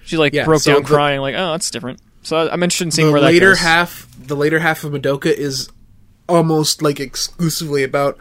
She 0.03 0.15
like 0.17 0.33
Yeah, 0.33 0.45
broke 0.45 0.61
so 0.61 0.73
down 0.73 0.83
the- 0.83 0.87
crying, 0.87 1.21
like, 1.21 1.35
"Oh, 1.35 1.51
that's 1.51 1.69
different." 1.71 1.99
So 2.21 2.37
I- 2.37 2.51
I'm 2.53 2.61
interested 2.63 2.85
in 2.85 2.91
seeing 2.91 3.07
the 3.07 3.11
where 3.13 3.21
that 3.21 3.27
later 3.27 3.55
half 3.55 4.07
the 4.17 4.35
later 4.35 4.59
half 4.59 4.83
of 4.83 4.91
Madoka 4.93 5.25
is 5.31 5.69
almost 6.27 6.81
like 6.81 6.99
exclusively 6.99 7.83
about 7.83 8.17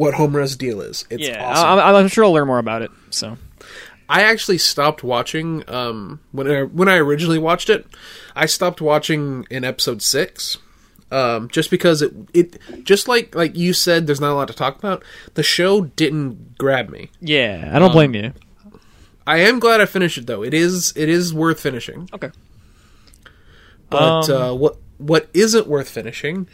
what 0.00 0.14
Homura's 0.14 0.56
deal 0.56 0.80
is. 0.80 1.04
It's 1.10 1.28
yeah, 1.28 1.44
awesome. 1.44 1.78
I, 1.78 1.82
I'm, 1.90 1.94
I'm 1.96 2.08
sure 2.08 2.24
I'll 2.24 2.32
learn 2.32 2.46
more 2.46 2.58
about 2.58 2.80
it. 2.80 2.90
So 3.10 3.36
I 4.08 4.22
actually 4.22 4.56
stopped 4.56 5.02
watching 5.04 5.62
um, 5.68 6.20
when 6.32 6.50
I, 6.50 6.62
when 6.62 6.88
I 6.88 6.96
originally 6.96 7.38
watched 7.38 7.68
it. 7.68 7.86
I 8.34 8.46
stopped 8.46 8.80
watching 8.80 9.46
in 9.50 9.62
episode 9.62 10.00
six, 10.00 10.56
um, 11.10 11.48
just 11.48 11.70
because 11.70 12.00
it 12.00 12.12
it 12.32 12.58
just 12.82 13.08
like 13.08 13.34
like 13.34 13.54
you 13.56 13.74
said, 13.74 14.06
there's 14.06 14.22
not 14.22 14.32
a 14.32 14.34
lot 14.40 14.48
to 14.48 14.54
talk 14.54 14.78
about. 14.78 15.04
The 15.34 15.42
show 15.42 15.82
didn't 15.82 16.56
grab 16.56 16.88
me. 16.88 17.10
yeah, 17.20 17.68
I 17.70 17.76
Um, 17.76 17.82
don't 17.82 17.92
blame 17.92 18.14
you. 18.14 18.32
I 19.26 19.40
am 19.40 19.60
glad 19.60 19.82
I 19.82 19.86
finished 19.86 20.16
it 20.16 20.26
though. 20.26 20.42
It 20.42 20.54
is 20.54 20.94
it 20.96 21.10
is 21.10 21.34
worth 21.34 21.60
finishing. 21.60 22.08
Okay. 22.14 22.30
But 23.90 24.30
Um, 24.30 24.42
uh, 24.42 24.54
what 24.54 24.76
what 24.96 25.28
isn't 25.34 25.66
worth 25.66 25.88
finishing 25.90 26.48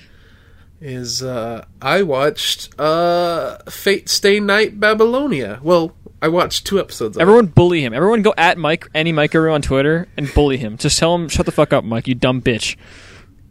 is 0.81 1.22
uh, 1.22 1.64
I 1.81 2.03
watched 2.03 2.79
uh, 2.79 3.59
Fate 3.68 4.09
Stay 4.09 4.41
Night 4.41 4.79
Babylonia. 4.79 5.61
Well, 5.62 5.95
I 6.20 6.29
watched 6.29 6.66
two 6.66 6.81
episodes. 6.81 7.16
Of 7.16 7.20
it. 7.20 7.22
Everyone 7.22 7.47
bully 7.47 7.83
him. 7.83 7.93
Everyone 7.93 8.22
go 8.22 8.35
at 8.37 8.59
Mike, 8.59 8.89
any 8.95 9.12
Mike 9.12 9.33
Guru 9.33 9.53
on 9.53 9.62
Twitter, 9.62 10.09
and 10.16 10.33
bully 10.35 10.57
him. 10.57 10.77
Just 10.77 10.99
tell 10.99 11.14
him, 11.14 11.29
shut 11.29 11.47
the 11.47 11.53
fuck 11.53 11.72
up, 11.72 11.85
Mike, 11.85 12.09
you 12.09 12.14
dumb 12.14 12.43
bitch. 12.43 12.77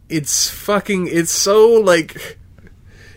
It's 0.08 0.48
fucking. 0.50 1.08
It's 1.10 1.32
so 1.32 1.68
like. 1.68 2.38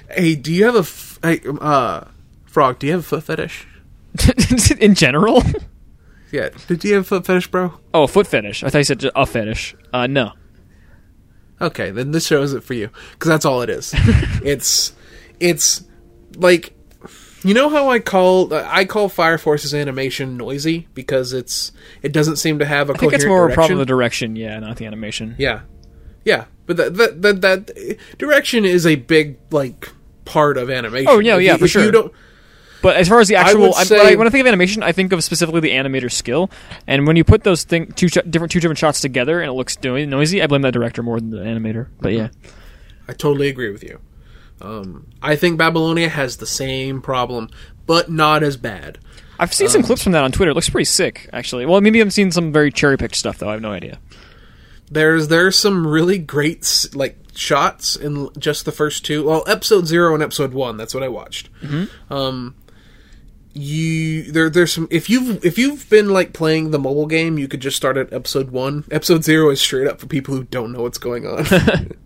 Hey, 0.10 0.36
do 0.36 0.52
you 0.52 0.66
have 0.66 0.76
a 0.76 0.80
f- 0.80 1.20
hey, 1.22 1.42
uh, 1.62 2.06
frog? 2.46 2.80
Do 2.80 2.88
you 2.88 2.94
have 2.94 3.02
a 3.02 3.04
foot 3.04 3.24
fetish? 3.24 3.68
In 4.80 4.96
general? 4.96 5.44
Yeah. 6.32 6.50
Did 6.68 6.84
you 6.84 6.96
have 6.96 7.04
a 7.04 7.06
foot 7.06 7.26
fetish, 7.26 7.52
bro? 7.52 7.74
Oh, 7.94 8.04
a 8.04 8.08
foot 8.08 8.26
fetish. 8.28 8.64
I 8.64 8.70
thought 8.70 8.80
you 8.80 8.84
said 8.86 9.04
a 9.16 9.26
fetish. 9.26 9.76
Uh, 9.94 10.08
no. 10.08 10.34
Okay, 11.62 11.92
then 11.92 12.12
this 12.12 12.26
shows 12.26 12.54
it 12.54 12.64
for 12.64 12.74
you 12.74 12.90
because 13.14 13.28
that's 13.30 13.46
all 13.46 13.62
it 13.62 13.70
is. 13.70 13.94
it's 14.44 14.94
it's 15.40 15.84
like 16.36 16.74
you 17.44 17.54
know 17.54 17.70
how 17.70 17.90
I 17.90 18.00
call 18.00 18.54
I 18.54 18.86
call 18.86 19.10
Fire 19.10 19.38
Force's 19.38 19.74
animation 19.74 20.38
noisy 20.38 20.88
because 20.94 21.34
it's 21.34 21.72
it 22.02 22.12
doesn't 22.12 22.38
seem 22.38 22.60
to 22.60 22.66
have 22.66 22.90
a 22.90 22.94
I 22.94 22.98
think 22.98 23.14
it's 23.14 23.26
more 23.26 23.50
a 23.50 23.54
problem 23.54 23.74
of 23.74 23.80
the 23.80 23.86
direction, 23.86 24.36
yeah, 24.36 24.60
not 24.60 24.78
the 24.78 24.86
animation. 24.86 25.36
Yeah, 25.38 25.62
yeah, 26.26 26.46
but 26.66 26.78
that 26.78 26.96
that 26.96 27.22
that, 27.22 27.42
that 27.42 27.98
direction 28.18 28.66
is 28.66 28.86
a 28.86 28.96
big 28.96 29.38
like 29.52 29.90
part 30.26 30.58
of 30.58 30.70
animation. 30.70 31.08
Oh, 31.10 31.20
yeah, 31.20 31.38
If 31.38 31.42
yeah, 31.44 31.52
you- 31.54 31.58
for 31.60 31.66
if 31.66 31.76
you 31.76 31.82
sure. 31.84 31.92
don't- 31.92 32.14
But 32.82 32.96
as 32.96 33.10
far 33.10 33.20
as 33.20 33.28
the 33.28 33.36
actual, 33.36 33.76
I 33.76 33.84
say- 33.84 33.98
when, 33.98 34.08
I, 34.08 34.16
when 34.16 34.28
I 34.28 34.30
think 34.30 34.42
of 34.42 34.48
animation, 34.48 34.84
I 34.84 34.92
think 34.94 35.12
of 35.12 35.24
specifically 35.24 35.60
the 35.62 35.72
animator 35.72 36.12
skill. 36.12 36.50
And 36.88 37.06
when 37.06 37.16
you 37.18 37.24
put 37.24 37.44
those 37.44 37.64
thing, 37.64 37.92
two 37.92 38.08
sh- 38.08 38.18
different 38.30 38.52
two 38.52 38.60
different 38.60 38.78
shots 38.80 39.02
together 39.02 39.42
and 39.42 39.50
it 39.50 39.54
looks 39.54 39.78
noisy, 39.84 40.42
I 40.42 40.48
blame 40.48 40.62
that 40.62 40.72
director 40.74 41.04
more 41.04 41.20
than 41.20 41.30
the 41.32 41.38
animator. 41.40 41.88
But 42.00 42.14
yeah, 42.14 42.30
I 43.08 43.14
totally 43.14 43.50
agree 43.50 43.70
with 43.72 43.84
you. 43.84 44.00
Um, 44.62 45.08
I 45.22 45.36
think 45.36 45.58
Babylonia 45.58 46.10
has 46.10 46.38
the 46.38 46.46
same 46.46 47.02
problem, 47.02 47.50
but 47.86 48.10
not 48.12 48.44
as 48.44 48.56
bad. 48.58 48.98
I've 49.42 49.54
seen 49.54 49.70
some 49.70 49.84
clips 49.84 50.04
from 50.04 50.12
that 50.12 50.24
on 50.26 50.34
Twitter. 50.34 50.52
It 50.52 50.54
looks 50.56 50.70
pretty 50.70 50.84
sick, 50.86 51.30
actually. 51.32 51.66
Well, 51.66 51.80
maybe 51.80 52.02
I've 52.02 52.12
seen 52.14 52.30
some 52.32 52.52
very 52.52 52.72
cherry 52.72 52.98
picked 52.98 53.16
stuff 53.16 53.38
though. 53.38 53.48
I 53.50 53.54
have 53.54 53.62
no 53.62 53.72
idea. 53.72 54.00
There's 54.92 55.28
there's 55.28 55.58
some 55.58 55.86
really 55.86 56.18
great 56.18 56.88
like 56.94 57.18
shots 57.36 57.96
in 57.96 58.30
just 58.38 58.66
the 58.66 58.72
first 58.72 59.06
two. 59.06 59.26
Well, 59.26 59.44
episode 59.48 59.86
zero 59.88 60.14
and 60.14 60.24
episode 60.24 60.54
one. 60.54 60.78
That's 60.78 60.94
what 60.94 61.04
I 61.04 61.08
watched. 61.10 61.50
Um, 62.10 62.56
you 63.54 64.32
there 64.32 64.50
there's 64.50 64.74
some 64.74 64.88
if 64.92 65.10
you've 65.10 65.44
if 65.44 65.58
you've 65.58 65.90
been 65.90 66.10
like 66.10 66.34
playing 66.34 66.72
the 66.72 66.80
mobile 66.80 67.08
game, 67.08 67.38
you 67.38 67.48
could 67.48 67.62
just 67.62 67.78
start 67.78 67.98
at 67.98 68.14
episode 68.14 68.52
one. 68.52 68.86
Episode 68.92 69.24
zero 69.24 69.50
is 69.50 69.60
straight 69.60 69.88
up 69.88 70.00
for 70.00 70.08
people 70.08 70.36
who 70.36 70.44
don't 70.44 70.72
know 70.72 70.82
what's 70.82 70.98
going 70.98 71.26
on. 71.26 71.46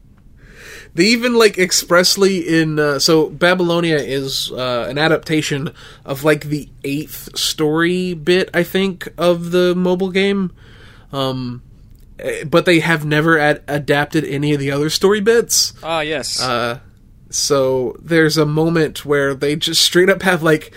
they 0.95 1.05
even 1.05 1.35
like 1.35 1.57
expressly 1.57 2.39
in 2.39 2.79
uh, 2.79 2.99
so 2.99 3.29
Babylonia 3.29 3.97
is 3.97 4.51
uh, 4.51 4.87
an 4.89 4.97
adaptation 4.97 5.73
of 6.05 6.23
like 6.23 6.45
the 6.45 6.69
eighth 6.83 7.37
story 7.37 8.13
bit 8.13 8.49
I 8.53 8.63
think 8.63 9.09
of 9.17 9.51
the 9.51 9.75
mobile 9.75 10.11
game. 10.11 10.53
Um, 11.11 11.61
eh, 12.19 12.43
but 12.43 12.65
they 12.65 12.79
have 12.79 13.05
never 13.05 13.37
ad- 13.37 13.63
adapted 13.67 14.23
any 14.25 14.53
of 14.53 14.59
the 14.59 14.71
other 14.71 14.89
story 14.89 15.21
bits. 15.21 15.73
Ah, 15.83 16.01
yes. 16.01 16.41
Uh, 16.41 16.79
so 17.29 17.95
there's 17.99 18.37
a 18.37 18.45
moment 18.45 19.05
where 19.05 19.33
they 19.33 19.55
just 19.55 19.81
straight 19.81 20.09
up 20.09 20.21
have 20.21 20.43
like, 20.43 20.73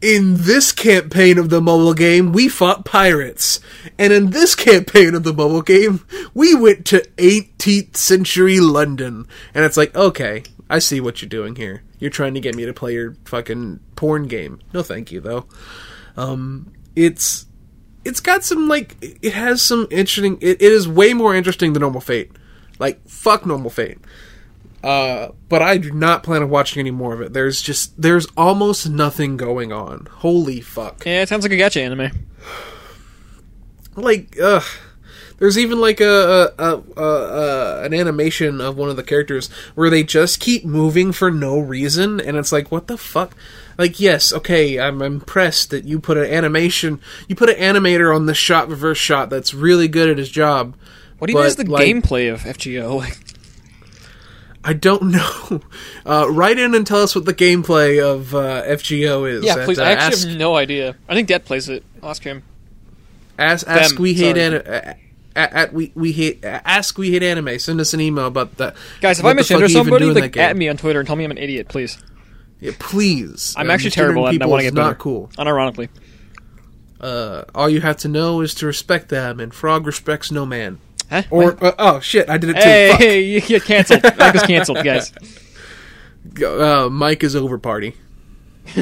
in 0.00 0.36
this 0.38 0.72
campaign 0.72 1.38
of 1.38 1.50
the 1.50 1.60
mobile 1.60 1.94
game, 1.94 2.32
we 2.32 2.48
fought 2.48 2.84
pirates, 2.84 3.60
and 3.98 4.12
in 4.12 4.30
this 4.30 4.54
campaign 4.54 5.14
of 5.14 5.24
the 5.24 5.32
mobile 5.32 5.62
game, 5.62 6.04
we 6.34 6.54
went 6.54 6.84
to 6.86 7.00
18th 7.16 7.96
century 7.96 8.60
London, 8.60 9.26
and 9.54 9.64
it's 9.64 9.76
like, 9.76 9.94
okay, 9.94 10.42
I 10.68 10.78
see 10.78 11.00
what 11.00 11.22
you're 11.22 11.28
doing 11.28 11.56
here. 11.56 11.82
You're 11.98 12.10
trying 12.10 12.34
to 12.34 12.40
get 12.40 12.54
me 12.54 12.66
to 12.66 12.72
play 12.72 12.92
your 12.92 13.16
fucking 13.24 13.80
porn 13.94 14.26
game. 14.26 14.60
No, 14.72 14.82
thank 14.82 15.10
you 15.12 15.20
though. 15.20 15.46
Um, 16.16 16.72
it's 16.94 17.46
it's 18.04 18.20
got 18.20 18.44
some 18.44 18.68
like 18.68 18.96
it 19.00 19.32
has 19.32 19.62
some 19.62 19.86
interesting. 19.90 20.38
It, 20.40 20.60
it 20.60 20.72
is 20.72 20.86
way 20.86 21.14
more 21.14 21.34
interesting 21.34 21.72
than 21.72 21.80
Normal 21.80 22.00
Fate. 22.00 22.32
Like 22.78 23.06
fuck 23.08 23.46
Normal 23.46 23.70
Fate. 23.70 23.98
Uh, 24.86 25.32
but 25.48 25.62
I 25.62 25.78
do 25.78 25.90
not 25.90 26.22
plan 26.22 26.44
on 26.44 26.48
watching 26.48 26.78
any 26.78 26.92
more 26.92 27.12
of 27.12 27.20
it. 27.20 27.32
There's 27.32 27.60
just 27.60 28.00
there's 28.00 28.28
almost 28.36 28.88
nothing 28.88 29.36
going 29.36 29.72
on. 29.72 30.06
Holy 30.12 30.60
fuck! 30.60 31.04
yeah, 31.04 31.22
it 31.22 31.28
sounds 31.28 31.42
like 31.42 31.50
a 31.50 31.56
gacha 31.56 31.84
anime. 31.84 32.12
Like, 33.96 34.36
ugh. 34.40 34.62
There's 35.38 35.58
even 35.58 35.80
like 35.80 36.00
a, 36.00 36.54
a, 36.56 36.64
a, 36.64 36.82
a, 36.96 37.02
a 37.02 37.82
an 37.82 37.94
animation 37.94 38.60
of 38.60 38.78
one 38.78 38.88
of 38.88 38.94
the 38.96 39.02
characters 39.02 39.48
where 39.74 39.90
they 39.90 40.04
just 40.04 40.38
keep 40.38 40.64
moving 40.64 41.10
for 41.10 41.32
no 41.32 41.58
reason, 41.58 42.20
and 42.20 42.36
it's 42.36 42.52
like, 42.52 42.70
what 42.70 42.86
the 42.86 42.96
fuck? 42.96 43.36
Like, 43.76 43.98
yes, 43.98 44.32
okay, 44.32 44.78
I'm 44.78 45.02
impressed 45.02 45.70
that 45.70 45.84
you 45.84 45.98
put 45.98 46.16
an 46.16 46.32
animation, 46.32 47.00
you 47.26 47.34
put 47.34 47.50
an 47.50 47.56
animator 47.56 48.14
on 48.14 48.26
the 48.26 48.34
shot 48.34 48.68
reverse 48.68 48.98
shot 48.98 49.30
that's 49.30 49.52
really 49.52 49.88
good 49.88 50.08
at 50.08 50.16
his 50.16 50.30
job. 50.30 50.76
What 51.18 51.26
do 51.26 51.32
you 51.32 51.38
mean 51.38 51.46
is 51.46 51.56
the 51.56 51.64
like, 51.64 51.86
gameplay 51.86 52.32
of 52.32 52.42
FGO? 52.42 53.00
Like, 53.00 53.18
I 54.68 54.72
don't 54.72 55.02
know. 55.12 55.60
Uh, 56.04 56.26
write 56.28 56.58
in 56.58 56.74
and 56.74 56.84
tell 56.86 57.02
us 57.02 57.14
what 57.14 57.24
the 57.24 57.32
gameplay 57.34 58.02
of 58.02 58.34
uh, 58.34 58.64
FGO 58.64 59.30
is. 59.30 59.44
yeah, 59.44 59.58
at, 59.58 59.64
please. 59.64 59.78
uh, 59.78 59.84
I 59.84 59.92
actually 59.92 60.14
ask, 60.14 60.28
have 60.28 60.36
no 60.38 60.56
idea. 60.56 60.96
I 61.08 61.14
think 61.14 61.28
Dad 61.28 61.44
plays 61.44 61.68
it. 61.68 61.84
Ask 62.02 62.24
him. 62.24 62.42
ask, 63.38 63.66
ask 63.68 63.94
them, 63.94 64.02
we 64.02 64.14
hate 64.14 64.34
sorry. 64.36 64.42
an, 64.42 64.54
uh, 64.54 64.94
at, 65.36 65.52
at 65.52 65.72
we 65.72 65.92
we 65.94 66.10
hate 66.12 66.44
ask 66.44 66.98
we 66.98 67.10
hate 67.12 67.22
anime. 67.22 67.58
Send 67.60 67.80
us 67.80 67.94
an 67.94 68.00
email 68.00 68.26
about 68.26 68.56
that. 68.56 68.74
Guys, 69.00 69.20
if 69.20 69.24
I 69.24 69.34
misgender 69.34 69.70
somebody, 69.70 70.06
like, 70.06 70.36
at 70.36 70.56
me 70.56 70.68
on 70.68 70.76
Twitter 70.76 70.98
and 70.98 71.06
tell 71.06 71.14
me 71.16 71.24
I'm 71.24 71.30
an 71.30 71.38
idiot, 71.38 71.68
please. 71.68 71.96
Yeah, 72.60 72.72
please. 72.78 73.54
I'm 73.56 73.70
Uh, 73.70 73.74
actually 73.74 73.90
terrible 73.90 74.26
at 74.26 74.34
it. 74.34 74.42
I 74.42 74.46
want 74.46 74.60
to 74.60 74.64
get 74.64 74.74
better. 74.74 74.88
not 74.88 74.98
cool. 74.98 75.30
Unironically. 75.38 75.90
Uh, 77.00 77.44
all 77.54 77.68
you 77.68 77.82
have 77.82 77.98
to 77.98 78.08
know 78.08 78.40
is 78.40 78.54
to 78.54 78.66
respect 78.66 79.10
them, 79.10 79.38
and 79.38 79.52
Frog 79.54 79.86
respects 79.86 80.32
no 80.32 80.46
man. 80.46 80.78
Huh? 81.10 81.22
Or 81.30 81.64
uh, 81.64 81.72
oh 81.78 82.00
shit, 82.00 82.28
I 82.28 82.36
did 82.38 82.50
it 82.50 82.54
too. 82.54 82.60
Hey, 82.60 82.90
Fuck. 82.90 83.00
hey, 83.00 83.20
you 83.24 83.40
get 83.40 83.64
canceled. 83.64 84.02
Mike 84.18 84.34
is 84.34 84.42
canceled, 84.42 84.84
guys. 84.84 85.12
uh, 86.44 86.88
Mike 86.90 87.22
is 87.22 87.36
over 87.36 87.58
party. 87.58 87.94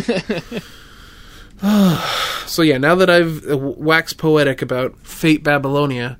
so 2.47 2.62
yeah, 2.62 2.79
now 2.79 2.95
that 2.95 3.11
I've 3.11 3.47
uh, 3.51 3.57
waxed 3.59 4.18
poetic 4.18 4.62
about 4.62 4.97
Fate 5.07 5.43
Babylonia, 5.45 6.18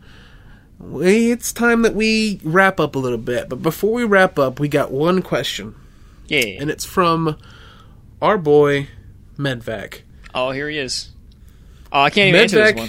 it's 0.97 1.53
time 1.53 1.83
that 1.83 1.95
we 1.95 2.41
wrap 2.45 2.79
up 2.81 2.95
a 2.95 2.99
little 2.99 3.19
bit. 3.19 3.49
But 3.49 3.63
before 3.63 3.93
we 3.93 4.05
wrap 4.05 4.39
up, 4.39 4.61
we 4.61 4.69
got 4.69 4.91
one 4.91 5.23
question, 5.23 5.75
Yeah. 6.29 6.41
and 6.61 6.71
it's 6.71 6.85
from 6.85 7.37
our 8.21 8.39
boy 8.39 8.89
Medvac. 9.39 10.03
Oh, 10.35 10.51
here 10.51 10.69
he 10.69 10.79
is. 10.79 11.11
Oh, 11.93 12.01
I 12.03 12.11
can't 12.11 12.29
even 12.29 12.41
answer 12.41 12.57
this 12.63 12.75
one. 12.75 12.89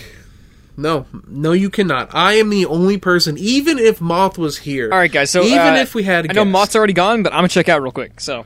No, 0.78 1.06
no, 1.28 1.54
you 1.54 1.70
cannot. 1.70 2.14
I 2.14 2.34
am 2.34 2.50
the 2.50 2.66
only 2.66 2.98
person. 2.98 3.38
Even 3.38 3.80
if 3.80 4.02
Moth 4.02 4.38
was 4.38 4.58
here, 4.58 4.90
All 4.92 4.98
right, 4.98 5.12
guys. 5.12 5.32
So 5.32 5.42
even 5.44 5.58
uh, 5.60 5.76
if 5.78 5.96
we 5.96 6.04
had, 6.04 6.26
a 6.26 6.30
I 6.30 6.34
know 6.34 6.44
Moth's 6.46 6.76
already 6.76 6.92
gone, 6.94 7.24
but 7.24 7.32
I'm 7.32 7.38
gonna 7.38 7.48
check 7.48 7.70
out 7.70 7.82
real 7.82 7.92
quick. 7.94 8.20
So 8.20 8.46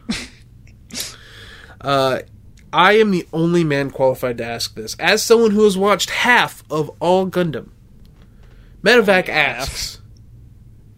Uh, 1.82 2.20
I 2.74 2.94
am 3.00 3.12
the 3.12 3.28
only 3.34 3.64
man 3.64 3.90
qualified 3.90 4.38
to 4.40 4.46
ask 4.46 4.76
this. 4.76 4.96
As 5.00 5.24
someone 5.24 5.52
who 5.52 5.64
has 5.64 5.78
watched 5.78 6.10
half 6.10 6.64
of 6.70 6.92
all 7.00 7.28
Gundam, 7.28 7.70
Medevac 8.84 9.22
Only 9.30 9.32
half? 9.32 9.58
asks. 9.62 10.02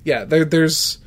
Yeah, 0.04 0.26
there, 0.26 0.44
there's 0.44 0.98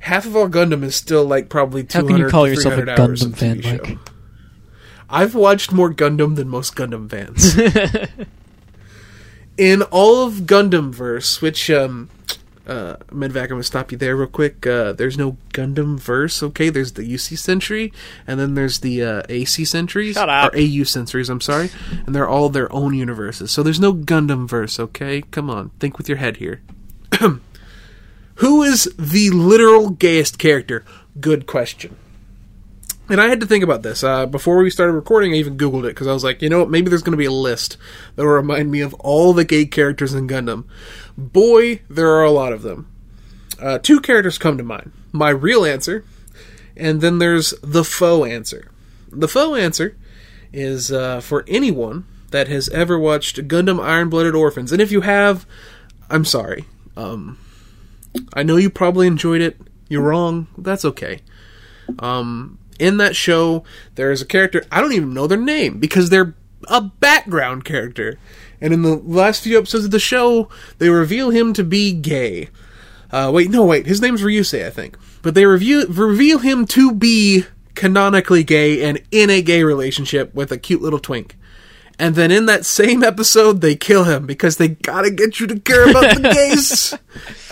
half 0.00 0.26
of 0.26 0.36
all 0.36 0.48
Gundam 0.48 0.82
is 0.82 0.96
still 0.96 1.24
like 1.24 1.48
probably 1.48 1.82
How 1.82 2.00
200 2.00 2.08
can 2.08 2.18
you 2.18 2.28
call 2.28 2.48
yourself 2.48 2.74
a 2.74 2.82
300 2.82 3.00
hours 3.00 3.22
Gundam 3.22 3.32
of 3.32 3.38
fan, 3.38 3.56
TV 3.62 3.88
Mike? 3.88 3.98
I've 5.08 5.34
watched 5.34 5.72
more 5.72 5.92
Gundam 5.94 6.36
than 6.36 6.48
most 6.48 6.74
Gundam 6.74 7.08
fans. 7.08 7.54
In 9.56 9.82
all 9.82 10.26
of 10.26 10.46
Gundam 10.46 10.94
verse, 10.94 11.42
which 11.42 11.70
um 11.70 12.08
uh 12.66 12.96
Medvac, 13.08 13.44
I'm 13.44 13.48
gonna 13.48 13.62
stop 13.62 13.92
you 13.92 13.98
there 13.98 14.16
real 14.16 14.28
quick. 14.28 14.66
Uh 14.66 14.92
there's 14.92 15.18
no 15.18 15.36
Gundam 15.52 15.98
verse, 15.98 16.42
okay? 16.42 16.70
There's 16.70 16.92
the 16.92 17.02
UC 17.02 17.38
century, 17.38 17.92
and 18.26 18.40
then 18.40 18.54
there's 18.54 18.80
the 18.80 19.02
uh, 19.02 19.22
AC 19.28 19.64
centuries. 19.64 20.14
Shut 20.14 20.28
up. 20.28 20.52
Or 20.52 20.56
AU 20.56 20.84
centuries, 20.84 21.28
I'm 21.28 21.40
sorry. 21.40 21.70
And 22.06 22.14
they're 22.14 22.28
all 22.28 22.48
their 22.48 22.72
own 22.72 22.94
universes. 22.94 23.50
So 23.50 23.62
there's 23.62 23.80
no 23.80 23.92
Gundam 23.92 24.48
verse, 24.48 24.80
okay? 24.80 25.22
Come 25.30 25.50
on, 25.50 25.70
think 25.80 25.98
with 25.98 26.08
your 26.08 26.18
head 26.18 26.38
here. 26.38 26.62
Who 28.36 28.62
is 28.62 28.84
the 28.98 29.30
literal 29.30 29.90
gayest 29.90 30.38
character? 30.38 30.84
Good 31.20 31.46
question. 31.46 31.96
And 33.12 33.20
I 33.20 33.28
had 33.28 33.40
to 33.40 33.46
think 33.46 33.62
about 33.62 33.82
this. 33.82 34.02
Uh, 34.02 34.24
before 34.24 34.56
we 34.56 34.70
started 34.70 34.94
recording, 34.94 35.34
I 35.34 35.36
even 35.36 35.58
Googled 35.58 35.84
it 35.84 35.88
because 35.88 36.06
I 36.06 36.14
was 36.14 36.24
like, 36.24 36.40
you 36.40 36.48
know 36.48 36.60
what, 36.60 36.70
maybe 36.70 36.88
there's 36.88 37.02
going 37.02 37.12
to 37.12 37.18
be 37.18 37.26
a 37.26 37.30
list 37.30 37.76
that 38.16 38.22
will 38.22 38.32
remind 38.32 38.70
me 38.70 38.80
of 38.80 38.94
all 38.94 39.34
the 39.34 39.44
gay 39.44 39.66
characters 39.66 40.14
in 40.14 40.26
Gundam. 40.26 40.64
Boy, 41.18 41.82
there 41.90 42.08
are 42.08 42.24
a 42.24 42.30
lot 42.30 42.54
of 42.54 42.62
them. 42.62 42.90
Uh, 43.60 43.76
two 43.76 44.00
characters 44.00 44.38
come 44.38 44.56
to 44.56 44.64
mind 44.64 44.92
my 45.12 45.28
real 45.28 45.66
answer, 45.66 46.06
and 46.74 47.02
then 47.02 47.18
there's 47.18 47.52
the 47.62 47.84
faux 47.84 48.30
answer. 48.30 48.70
The 49.10 49.28
faux 49.28 49.60
answer 49.60 49.94
is 50.50 50.90
uh, 50.90 51.20
for 51.20 51.44
anyone 51.46 52.06
that 52.30 52.48
has 52.48 52.70
ever 52.70 52.98
watched 52.98 53.46
Gundam 53.46 53.78
Iron 53.78 54.08
Blooded 54.08 54.34
Orphans. 54.34 54.72
And 54.72 54.80
if 54.80 54.90
you 54.90 55.02
have, 55.02 55.44
I'm 56.08 56.24
sorry. 56.24 56.64
Um, 56.96 57.38
I 58.32 58.42
know 58.42 58.56
you 58.56 58.70
probably 58.70 59.06
enjoyed 59.06 59.42
it. 59.42 59.60
You're 59.90 60.00
wrong. 60.00 60.46
That's 60.56 60.86
okay. 60.86 61.20
Um, 61.98 62.58
in 62.82 62.96
that 62.96 63.14
show, 63.14 63.62
there 63.94 64.10
is 64.10 64.20
a 64.20 64.26
character 64.26 64.64
I 64.70 64.80
don't 64.80 64.92
even 64.92 65.14
know 65.14 65.28
their 65.28 65.38
name 65.38 65.78
because 65.78 66.10
they're 66.10 66.34
a 66.68 66.80
background 66.80 67.64
character. 67.64 68.18
And 68.60 68.72
in 68.74 68.82
the 68.82 68.96
last 68.96 69.42
few 69.42 69.56
episodes 69.56 69.84
of 69.84 69.90
the 69.92 69.98
show, 69.98 70.48
they 70.78 70.88
reveal 70.88 71.30
him 71.30 71.52
to 71.54 71.64
be 71.64 71.92
gay. 71.92 72.48
Uh, 73.10 73.30
wait, 73.32 73.50
no, 73.50 73.64
wait. 73.64 73.86
His 73.86 74.00
name's 74.00 74.22
Ryusei, 74.22 74.66
I 74.66 74.70
think. 74.70 74.96
But 75.22 75.34
they 75.34 75.46
review, 75.46 75.86
reveal 75.86 76.38
him 76.38 76.66
to 76.68 76.92
be 76.92 77.44
canonically 77.74 78.42
gay 78.42 78.84
and 78.84 79.00
in 79.10 79.30
a 79.30 79.42
gay 79.42 79.62
relationship 79.62 80.34
with 80.34 80.50
a 80.50 80.58
cute 80.58 80.82
little 80.82 80.98
twink. 80.98 81.36
And 81.98 82.14
then 82.16 82.30
in 82.32 82.46
that 82.46 82.64
same 82.66 83.04
episode, 83.04 83.60
they 83.60 83.76
kill 83.76 84.04
him 84.04 84.26
because 84.26 84.56
they 84.56 84.68
gotta 84.68 85.10
get 85.10 85.38
you 85.38 85.46
to 85.46 85.60
care 85.60 85.88
about 85.88 86.16
the 86.16 86.30
gays. 86.34 86.94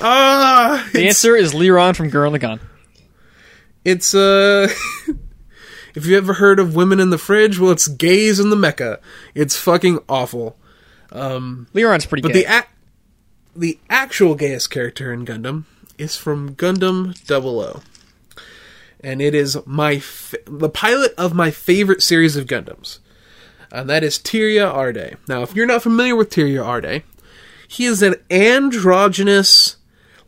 Ah, 0.01 0.89
the 0.93 1.07
answer 1.07 1.36
is 1.36 1.52
Leeron 1.52 1.94
from 1.94 2.11
Gurren 2.11 2.36
Lagann. 2.36 2.59
It's 3.85 4.15
uh 4.15 4.69
if 5.94 6.07
you 6.07 6.16
ever 6.16 6.35
heard 6.35 6.59
of 6.61 6.74
women 6.74 7.01
in 7.01 7.11
the 7.11 7.19
fridge 7.19 7.59
well 7.59 7.70
it's 7.73 7.89
gays 7.89 8.39
in 8.39 8.51
the 8.51 8.57
mecha 8.57 8.98
it's 9.35 9.57
fucking 9.57 9.98
awful 10.09 10.57
Um 11.12 11.66
Leeron's 11.74 12.07
pretty 12.07 12.23
but 12.23 12.32
gay. 12.32 12.43
the 12.44 12.52
ac- 12.59 12.66
the 13.57 13.78
actual 13.89 14.35
gayest 14.35 14.70
character 14.70 15.12
in 15.12 15.24
gundam 15.24 15.65
is 15.98 16.15
from 16.16 16.55
gundam 16.55 17.15
00 17.27 17.82
and 19.02 19.20
it 19.23 19.35
is 19.35 19.57
my 19.66 19.94
f- 19.94 20.35
the 20.47 20.69
pilot 20.69 21.12
of 21.16 21.35
my 21.35 21.51
favorite 21.51 22.02
series 22.02 22.36
of 22.36 22.47
gundams 22.47 22.98
and 23.73 23.89
that 23.89 24.02
is 24.02 24.19
Tieria 24.19 24.74
Erde. 24.77 25.15
Now, 25.28 25.43
if 25.43 25.55
you're 25.55 25.65
not 25.65 25.82
familiar 25.85 26.16
with 26.16 26.28
Tieria 26.28 26.66
Erde, 26.66 27.05
he 27.69 27.85
is 27.85 28.02
an 28.02 28.16
androgynous, 28.28 29.77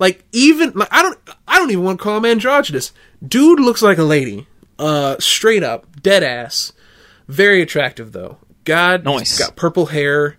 like 0.02 0.24
even 0.32 0.72
like, 0.74 0.88
I 0.90 1.00
don't 1.02 1.18
I 1.46 1.58
don't 1.58 1.70
even 1.70 1.84
want 1.84 1.98
to 2.00 2.02
call 2.02 2.16
him 2.18 2.24
androgynous. 2.24 2.92
Dude 3.26 3.60
looks 3.60 3.82
like 3.82 3.98
a 3.98 4.02
lady, 4.02 4.46
uh, 4.78 5.16
straight 5.20 5.62
up, 5.62 6.02
dead 6.02 6.22
ass, 6.24 6.72
very 7.28 7.62
attractive 7.62 8.10
though. 8.12 8.38
God, 8.64 9.04
Nice. 9.04 9.38
got 9.38 9.54
purple 9.56 9.86
hair. 9.86 10.36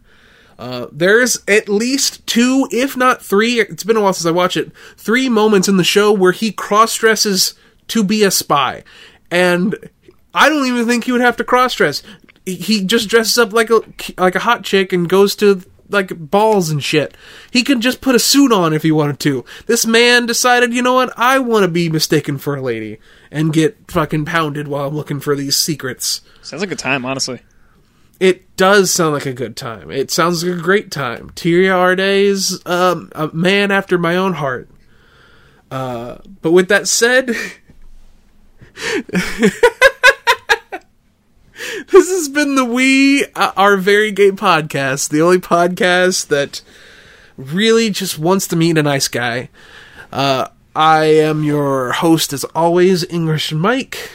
Uh, 0.60 0.88
there's 0.91 1.40
at 1.48 1.68
least 1.68 2.26
two, 2.27 2.68
if 2.72 2.95
not 2.95 3.22
three. 3.23 3.60
It's 3.60 3.84
been 3.84 3.98
a 3.98 4.02
while 4.02 4.14
since 4.14 4.26
I 4.27 4.31
watched 4.31 4.57
it. 4.57 4.72
Three 4.98 5.27
moments 5.30 5.68
in 5.68 5.77
the 5.77 5.84
show 5.84 6.11
where 6.11 6.31
he 6.31 6.52
cross 6.52 6.95
dresses 6.95 7.56
to 7.88 8.03
be 8.03 8.23
a 8.23 8.31
spy, 8.31 8.84
and 9.31 9.76
I 10.34 10.49
don't 10.49 10.68
even 10.68 10.85
think 10.85 11.03
he 11.06 11.11
would 11.11 11.22
have 11.22 11.38
to 11.38 11.44
cross 11.44 11.73
dress. 11.73 12.03
he 12.45 12.84
just 12.84 13.10
dresses 13.10 13.38
up 13.38 13.52
like 13.53 13.69
a 13.69 13.81
like 14.18 14.35
a 14.35 14.40
hot 14.40 14.64
chick 14.64 14.94
and 14.94 15.10
goes 15.10 15.35
to 15.38 15.64
like 15.89 16.18
balls 16.18 16.69
and 16.69 16.84
shit. 16.84 17.15
He 17.51 17.64
could 17.64 17.81
just 17.81 18.01
put 18.01 18.15
a 18.15 18.19
suit 18.19 18.51
on 18.51 18.73
if 18.73 18.84
he 18.84 18.91
wanted 18.91 19.19
to. 19.22 19.45
This 19.65 19.85
man 19.85 20.26
decided, 20.26 20.73
you 20.73 20.81
know 20.81 20.93
what? 20.93 21.14
I 21.18 21.39
want 21.39 21.64
to 21.64 21.68
be 21.68 21.89
mistaken 21.89 22.38
for 22.38 22.55
a 22.55 22.61
lady 22.61 22.99
and 23.31 23.53
get 23.53 23.91
fucking 23.91 24.26
pounded 24.26 24.68
while 24.68 24.88
I'm 24.88 24.95
looking 24.95 25.19
for 25.19 25.35
these 25.35 25.55
secrets. 25.55 26.22
Sounds 26.41 26.61
like 26.61 26.68
a 26.68 26.72
good 26.72 26.80
time, 26.80 27.05
honestly. 27.05 27.41
It 28.19 28.55
does 28.55 28.91
sound 28.91 29.14
like 29.14 29.26
a 29.26 29.34
good 29.34 29.57
time. 29.57 29.91
It 29.91 30.11
sounds 30.11 30.43
like 30.43 30.57
a 30.57 30.61
great 30.61 30.91
time. 30.91 31.31
Tieria 31.31 31.76
Erde 31.76 32.26
is 32.26 32.61
um, 32.65 33.11
a 33.14 33.27
man 33.34 33.72
after 33.72 33.97
my 33.97 34.15
own 34.15 34.34
heart. 34.34 34.69
Uh, 35.72 36.19
but 36.41 36.51
with 36.51 36.69
that 36.69 36.88
said, 36.88 37.30
this 41.91 42.10
has 42.10 42.30
been 42.30 42.56
the 42.56 42.65
We 42.65 43.26
uh, 43.35 43.52
Are 43.56 43.77
Very 43.77 44.11
Gay 44.11 44.31
podcast, 44.31 45.10
the 45.10 45.22
only 45.22 45.40
podcast 45.40 46.27
that 46.27 46.61
really 47.38 47.90
just 47.90 48.18
wants 48.19 48.48
to 48.48 48.56
meet 48.56 48.77
a 48.77 48.84
nice 48.84 49.07
guy. 49.07 49.49
Uh, 50.11 50.48
I 50.76 51.06
am 51.06 51.44
your 51.44 51.91
host, 51.91 52.34
as 52.34 52.44
always, 52.44 53.03
English 53.10 53.52
Mike. 53.52 54.11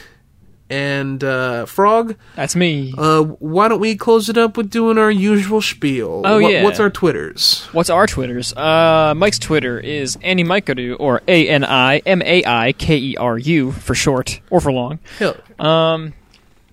And 0.71 1.23
uh, 1.23 1.65
Frog, 1.65 2.15
That's 2.35 2.55
me. 2.55 2.93
uh, 2.95 3.23
why 3.23 3.69
don't 3.69 3.79
we 3.79 3.95
close 3.95 4.29
it 4.29 4.37
up 4.37 4.55
with 4.55 4.69
doing 4.69 4.99
our 4.99 5.09
usual 5.09 5.61
spiel? 5.61 6.21
Oh, 6.23 6.39
What- 6.39 6.51
yeah. 6.51 6.63
What's 6.63 6.79
our 6.79 6.91
Twitters? 6.91 7.65
What's 7.71 7.89
our 7.89 8.05
Twitters? 8.05 8.53
Uh, 8.55 9.15
Mike's 9.17 9.39
Twitter 9.39 9.79
is 9.79 10.15
Annie 10.21 10.43
Mikeru, 10.43 10.95
or 10.99 11.23
A 11.27 11.47
N 11.49 11.65
I 11.65 12.03
M 12.05 12.21
A 12.21 12.43
I 12.45 12.73
K 12.73 12.97
E 12.97 13.15
R 13.17 13.39
U 13.39 13.71
for 13.71 13.95
short, 13.95 14.41
or 14.51 14.61
for 14.61 14.71
long. 14.71 14.99
Hell, 15.17 15.37
Um, 15.57 16.13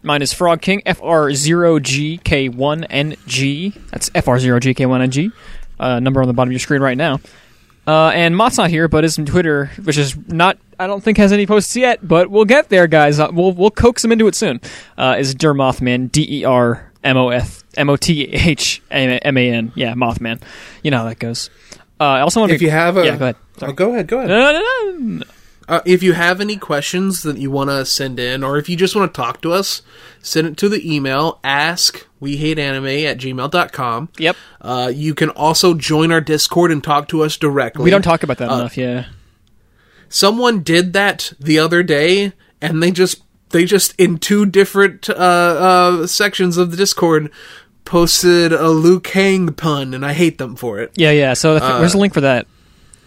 mine 0.06 0.22
is 0.22 0.32
Frog 0.32 0.62
King, 0.62 0.80
F 0.86 1.02
R 1.02 1.34
zero 1.34 1.78
G 1.78 2.18
K 2.18 2.48
one 2.48 2.84
N 2.84 3.16
G. 3.26 3.74
That's 3.90 4.10
F 4.14 4.28
R 4.28 4.38
zero 4.38 4.58
G 4.58 4.72
K 4.72 4.86
one 4.86 5.02
N 5.02 5.10
G. 5.10 5.30
Uh, 5.78 6.00
number 6.00 6.22
on 6.22 6.28
the 6.28 6.32
bottom 6.32 6.48
of 6.48 6.52
your 6.52 6.60
screen 6.60 6.80
right 6.80 6.96
now. 6.96 7.20
Uh, 7.86 8.08
and 8.08 8.34
Moth's 8.36 8.56
not 8.56 8.70
here, 8.70 8.88
but 8.88 9.04
his 9.04 9.16
Twitter, 9.16 9.66
which 9.84 9.98
is 9.98 10.16
not, 10.28 10.58
I 10.78 10.86
don't 10.88 11.02
think 11.02 11.18
has 11.18 11.32
any 11.32 11.46
posts 11.46 11.76
yet, 11.76 12.06
but 12.06 12.30
we'll 12.30 12.44
get 12.44 12.68
there, 12.68 12.86
guys. 12.88 13.20
Uh, 13.20 13.28
we'll 13.32 13.52
we'll 13.52 13.70
coax 13.70 14.04
him 14.04 14.10
into 14.12 14.26
it 14.26 14.34
soon. 14.34 14.60
Uh, 14.96 15.16
is 15.18 15.34
Dermothman, 15.34 16.10
D 16.10 16.40
E 16.40 16.44
R 16.44 16.90
M 17.04 17.16
O 17.16 17.28
F 17.28 17.62
M 17.76 17.90
O 17.90 17.96
T 17.96 18.24
H 18.24 18.82
M 18.90 19.36
A 19.36 19.50
N. 19.50 19.72
Yeah, 19.74 19.94
Mothman. 19.94 20.40
You 20.82 20.90
know 20.90 20.98
how 20.98 21.04
that 21.04 21.18
goes. 21.18 21.50
Uh, 22.00 22.04
I 22.04 22.20
also 22.20 22.40
want 22.40 22.50
to. 22.50 22.56
if 22.56 22.62
you 22.62 22.70
have 22.70 22.96
a, 22.96 23.04
yeah, 23.04 23.16
go 23.16 23.24
ahead. 23.24 23.36
Oh, 23.62 23.72
go 23.72 23.92
ahead, 23.92 24.06
go 24.06 24.18
ahead. 24.18 24.28
No, 24.28 24.52
no, 24.52 24.60
no, 24.60 25.14
no. 25.18 25.24
Uh, 25.68 25.80
if 25.84 26.02
you 26.02 26.12
have 26.12 26.40
any 26.40 26.56
questions 26.56 27.22
that 27.24 27.38
you 27.38 27.50
want 27.50 27.70
to 27.70 27.84
send 27.84 28.20
in, 28.20 28.44
or 28.44 28.56
if 28.56 28.68
you 28.68 28.76
just 28.76 28.94
want 28.94 29.12
to 29.12 29.20
talk 29.20 29.40
to 29.42 29.52
us, 29.52 29.82
send 30.20 30.46
it 30.46 30.56
to 30.56 30.68
the 30.68 30.94
email 30.94 31.40
ask 31.42 32.06
we 32.20 32.36
hate 32.36 32.58
anime 32.58 32.86
at 32.86 33.18
gmail.com. 33.18 34.08
Yep. 34.18 34.36
Uh, 34.60 34.92
you 34.94 35.14
can 35.14 35.30
also 35.30 35.74
join 35.74 36.12
our 36.12 36.20
Discord 36.20 36.70
and 36.70 36.82
talk 36.84 37.08
to 37.08 37.22
us 37.22 37.36
directly. 37.36 37.82
We 37.84 37.90
don't 37.90 38.02
talk 38.02 38.22
about 38.22 38.38
that 38.38 38.50
Uh, 38.50 38.54
enough. 38.56 38.76
Yeah. 38.76 39.06
Someone 40.08 40.62
did 40.62 40.92
that 40.92 41.32
the 41.40 41.58
other 41.58 41.82
day, 41.82 42.32
and 42.62 42.82
they 42.82 42.90
just 42.92 43.22
they 43.50 43.64
just 43.64 43.94
in 43.98 44.18
two 44.18 44.46
different 44.46 45.10
uh, 45.10 45.12
uh, 45.14 46.06
sections 46.06 46.56
of 46.56 46.70
the 46.70 46.76
Discord 46.76 47.30
posted 47.84 48.52
a 48.52 48.68
Liu 48.68 49.00
Kang 49.00 49.52
pun, 49.52 49.94
and 49.94 50.04
I 50.06 50.12
hate 50.12 50.38
them 50.38 50.54
for 50.56 50.78
it. 50.78 50.92
Yeah, 50.94 51.10
yeah. 51.10 51.34
So 51.34 51.54
the, 51.58 51.60
where's 51.60 51.92
the 51.92 51.98
link 51.98 52.14
for 52.14 52.20
that? 52.20 52.46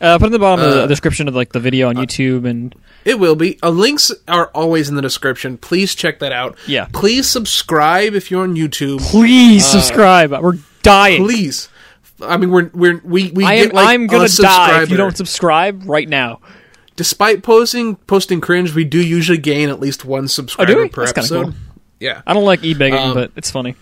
Uh, 0.02 0.18
put 0.18 0.28
in 0.28 0.32
the 0.32 0.40
bottom 0.40 0.64
of 0.66 0.74
the 0.74 0.84
uh, 0.84 0.88
description 0.88 1.28
of 1.28 1.36
like 1.36 1.52
the 1.52 1.60
video 1.60 1.90
on 1.90 1.96
YouTube 1.96 2.48
and 2.48 2.74
It 3.06 3.20
will 3.20 3.36
be. 3.36 3.58
Uh, 3.62 3.70
links 3.70 4.12
are 4.28 4.48
always 4.56 4.88
in 4.90 4.96
the 4.96 5.02
description. 5.02 5.58
Please 5.58 5.94
check 5.96 6.20
that 6.20 6.32
out. 6.32 6.58
Yeah. 6.68 6.88
Please 6.94 7.28
subscribe 7.30 8.14
if 8.14 8.32
you're 8.32 8.44
on 8.44 8.56
YouTube. 8.56 9.00
please 9.12 9.66
subscribe. 9.66 10.32
We're 10.32 10.58
dying. 10.84 11.22
Uh, 11.22 11.26
Please. 11.26 11.70
I 12.22 12.38
mean, 12.38 12.50
we're 12.52 12.70
we're 12.74 13.02
we 13.04 13.32
we 13.32 13.46
I 13.46 13.56
get 13.58 13.70
am. 13.70 13.76
like 13.76 13.88
I'm 13.88 14.08
gonna 14.08 14.28
die 14.28 14.84
if 14.84 14.90
you 14.90 14.98
don't 14.98 15.16
subscribe 15.16 15.84
right 15.86 16.08
now. 16.08 16.40
Despite 16.98 17.44
posting 17.44 17.96
posting 17.96 18.42
cringe, 18.42 18.76
we 18.76 18.84
do 18.84 19.02
usually 19.02 19.38
gain 19.38 19.70
at 19.70 19.80
least 19.80 20.04
one 20.04 20.28
subscriber 20.28 20.82
Oh, 20.82 20.90
per 20.90 21.06
That's 21.06 21.18
episode. 21.18 21.44
cool. 21.46 21.54
Yeah. 22.00 22.22
I 22.28 22.34
don't 22.34 22.44
like 22.46 22.62
e-begging, 22.64 23.00
Um, 23.00 23.14
but 23.14 23.32
it's 23.38 23.50
funny. 23.52 23.76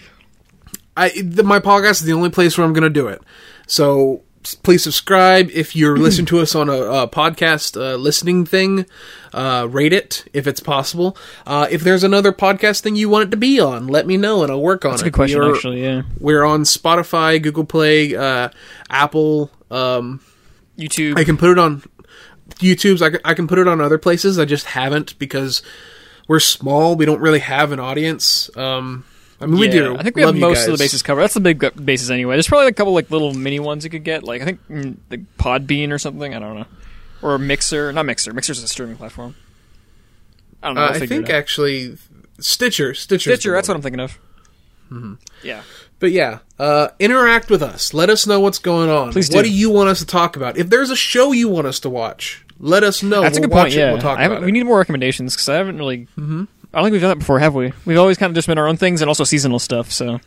I 0.96 1.10
the, 1.22 1.44
my 1.44 1.60
podcast 1.60 1.92
is 1.94 2.02
the 2.04 2.14
only 2.14 2.30
place 2.30 2.58
where 2.58 2.66
I'm 2.66 2.74
going 2.74 2.84
to 2.84 2.90
do 2.92 3.08
it. 3.08 3.22
So 3.68 4.22
please 4.56 4.84
subscribe 4.84 5.50
if 5.52 5.76
you're 5.76 5.98
listening 6.06 6.26
to 6.28 6.40
us 6.40 6.56
on 6.56 6.70
a, 6.70 6.74
a 6.74 7.08
podcast 7.08 7.80
uh, 7.80 7.96
listening 7.96 8.46
thing. 8.46 8.86
Uh, 9.34 9.68
rate 9.70 9.94
it 9.94 10.26
if 10.34 10.48
it's 10.48 10.60
possible. 10.60 11.16
Uh, 11.46 11.68
if 11.70 11.82
there's 11.82 12.04
another 12.04 12.32
podcast 12.32 12.82
thing 12.82 12.96
you 12.96 13.10
want 13.10 13.28
it 13.28 13.32
to 13.32 13.38
be 13.38 13.60
on, 13.60 13.88
let 13.88 14.08
me 14.08 14.18
know 14.18 14.42
and 14.44 14.52
I'll 14.52 14.62
work 14.62 14.84
on 14.86 14.92
That's 14.92 15.02
it. 15.02 15.08
a 15.08 15.10
good 15.12 15.16
question, 15.16 15.40
We 15.42 15.46
are- 15.46 15.54
actually. 15.56 15.84
Yeah. 15.84 16.02
We're 16.20 16.44
on 16.44 16.64
Spotify, 16.64 17.42
Google 17.42 17.66
Play, 17.66 18.16
uh, 18.16 18.50
Apple. 18.90 19.52
Um, 19.70 20.22
YouTube. 20.78 21.18
I 21.18 21.24
can 21.24 21.38
put 21.38 21.50
it 21.52 21.60
on 21.60 21.84
YouTube's. 22.60 23.02
I 23.02 23.10
can, 23.12 23.20
I 23.26 23.34
can 23.34 23.48
put 23.48 23.60
it 23.60 23.68
on 23.68 23.82
other 23.82 23.98
places. 23.98 24.40
I 24.40 24.46
just 24.46 24.68
haven't 24.68 25.18
because 25.20 25.62
we're 26.28 26.40
small. 26.40 26.96
We 26.96 27.06
don't 27.06 27.20
really 27.20 27.40
have 27.40 27.72
an 27.72 27.80
audience. 27.80 28.50
Um, 28.56 29.04
I 29.40 29.46
mean, 29.46 29.60
we 29.60 29.68
Yeah, 29.68 29.74
do. 29.74 29.98
I 29.98 30.04
think 30.04 30.16
we 30.16 30.26
Love 30.26 30.36
have 30.36 30.42
most 30.42 30.66
of 30.68 30.72
the 30.78 30.84
bases 30.84 31.02
covered. 31.04 31.22
That's 31.22 31.34
the 31.36 31.40
big 31.40 31.86
bases 31.86 32.10
anyway. 32.10 32.36
There's 32.36 32.48
probably 32.48 32.68
a 32.68 32.74
couple 32.74 32.94
like 32.94 33.12
little 33.12 33.34
mini 33.34 33.60
ones 33.60 33.84
you 33.84 33.90
could 33.90 34.04
get. 34.04 34.24
Like 34.24 34.42
I 34.42 34.46
think 34.46 34.68
mm, 34.68 34.98
the 35.10 35.20
Podbean 35.38 35.92
or 35.92 35.98
something. 36.00 36.34
I 36.34 36.40
don't 36.40 36.56
know. 36.60 36.66
Or 37.22 37.38
Mixer. 37.38 37.92
Not 37.94 38.06
Mixer. 38.06 38.34
Mixer's 38.34 38.62
a 38.64 38.68
streaming 38.68 38.98
platform. 38.98 39.36
I 40.64 40.68
don't 40.68 40.76
know. 40.76 40.82
Uh, 40.86 40.90
I 40.94 41.06
think 41.06 41.30
actually 41.30 41.98
Stitcher. 42.40 42.94
Stitcher. 42.94 43.32
Stitcher. 43.32 43.52
That's 43.54 43.68
what 43.68 43.76
I'm 43.76 43.82
thinking 43.84 44.00
of. 44.00 44.18
Mm-hmm. 44.92 45.14
Yeah. 45.44 45.62
But 46.00 46.12
yeah, 46.12 46.40
uh, 46.60 46.90
interact 47.00 47.50
with 47.50 47.64
us. 47.64 47.94
Let 47.94 48.10
us 48.10 48.28
know 48.28 48.40
what's 48.40 48.60
going 48.60 48.90
on. 48.90 49.12
Please 49.12 49.30
What 49.34 49.44
do. 49.44 49.50
do 49.50 49.54
you 49.56 49.70
want 49.72 49.90
us 49.90 50.00
to 50.00 50.06
talk 50.06 50.36
about? 50.36 50.58
If 50.58 50.70
there's 50.70 50.92
a 50.92 50.96
show 50.96 51.32
you 51.32 51.50
want 51.50 51.66
us 51.68 51.80
to 51.82 51.90
watch, 51.90 52.46
let 52.60 52.84
us 52.84 53.02
know. 53.02 53.22
That's 53.22 53.38
a 53.38 53.42
we'll 53.42 53.50
good 53.50 53.56
watch 53.56 53.64
point. 53.66 53.74
Yeah, 53.76 53.92
We'll 53.94 54.02
talk 54.02 54.20
I 54.20 54.22
haven't- 54.24 54.46
we 54.46 54.52
need 54.52 54.64
more 54.66 54.78
recommendations 54.78 55.34
because 55.36 55.50
I 55.50 55.56
haven't 55.56 55.78
really. 55.78 56.08
Mm-hmm. 56.18 56.44
I 56.74 56.78
don't 56.80 56.86
think 56.86 56.92
we've 56.94 57.02
done 57.02 57.10
that 57.12 57.20
before, 57.20 57.40
have 57.40 57.56
we? 57.56 57.74
We've 57.86 57.98
always 57.98 58.18
kind 58.18 58.30
of 58.30 58.36
just 58.36 58.48
been 58.48 58.58
our 58.58 58.68
own 58.68 58.78
things 58.78 59.02
and 59.02 59.10
also 59.10 59.24
seasonal 59.24 59.60
stuff. 59.60 59.92
So 59.92 60.20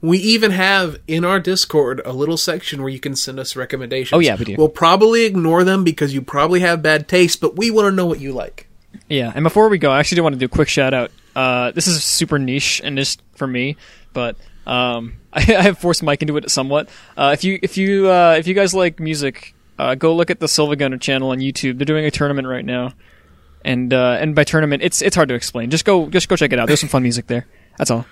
We 0.00 0.18
even 0.18 0.50
have 0.50 0.98
in 1.06 1.24
our 1.24 1.38
Discord 1.40 2.00
a 2.04 2.12
little 2.12 2.36
section 2.36 2.82
where 2.82 2.90
you 2.90 3.00
can 3.00 3.14
send 3.16 3.38
us 3.38 3.54
recommendations. 3.56 4.16
Oh, 4.16 4.20
yeah, 4.20 4.36
we 4.36 4.44
do. 4.44 4.56
We'll 4.56 4.68
probably 4.68 5.24
ignore 5.24 5.64
them 5.64 5.84
because 5.84 6.12
you 6.12 6.22
probably 6.22 6.60
have 6.60 6.82
bad 6.82 7.08
taste, 7.08 7.40
but 7.40 7.56
we 7.56 7.70
want 7.70 7.86
to 7.86 7.92
know 7.92 8.06
what 8.06 8.20
you 8.20 8.32
like. 8.32 8.68
yeah. 9.08 9.32
And 9.34 9.42
before 9.44 9.68
we 9.68 9.78
go, 9.78 9.90
I 9.90 10.00
actually 10.00 10.16
do 10.16 10.22
want 10.22 10.34
to 10.34 10.38
do 10.38 10.46
a 10.46 10.48
quick 10.48 10.68
shout 10.68 10.92
out. 10.94 11.10
Uh, 11.36 11.70
this 11.72 11.86
is 11.86 12.02
super 12.04 12.38
niche 12.38 12.80
and 12.84 12.96
just 12.96 13.20
for 13.34 13.46
me, 13.46 13.76
but 14.12 14.36
um, 14.66 15.14
I, 15.32 15.40
I 15.58 15.62
have 15.62 15.78
forced 15.78 16.02
Mike 16.02 16.22
into 16.22 16.36
it 16.36 16.50
somewhat. 16.50 16.88
Uh, 17.16 17.30
if 17.32 17.42
you 17.44 17.58
if 17.62 17.76
you 17.76 18.08
uh, 18.10 18.36
if 18.38 18.46
you 18.46 18.54
guys 18.54 18.72
like 18.74 19.00
music, 19.00 19.54
uh, 19.78 19.94
go 19.94 20.14
look 20.14 20.30
at 20.30 20.38
the 20.40 20.46
SiIvaGunner 20.46 21.00
channel 21.00 21.30
on 21.30 21.38
YouTube. 21.38 21.78
They're 21.78 21.84
doing 21.86 22.04
a 22.04 22.10
tournament 22.10 22.46
right 22.46 22.64
now, 22.64 22.92
and 23.64 23.92
uh, 23.92 24.18
and 24.20 24.34
by 24.34 24.44
tournament, 24.44 24.82
it's 24.82 25.02
it's 25.02 25.16
hard 25.16 25.28
to 25.28 25.34
explain. 25.34 25.70
Just 25.70 25.84
go 25.84 26.08
just 26.08 26.28
go 26.28 26.36
check 26.36 26.52
it 26.52 26.58
out. 26.58 26.66
There's 26.66 26.80
some 26.80 26.88
fun 26.88 27.02
music 27.02 27.26
there. 27.26 27.46
That's 27.78 27.90
all. 27.90 28.06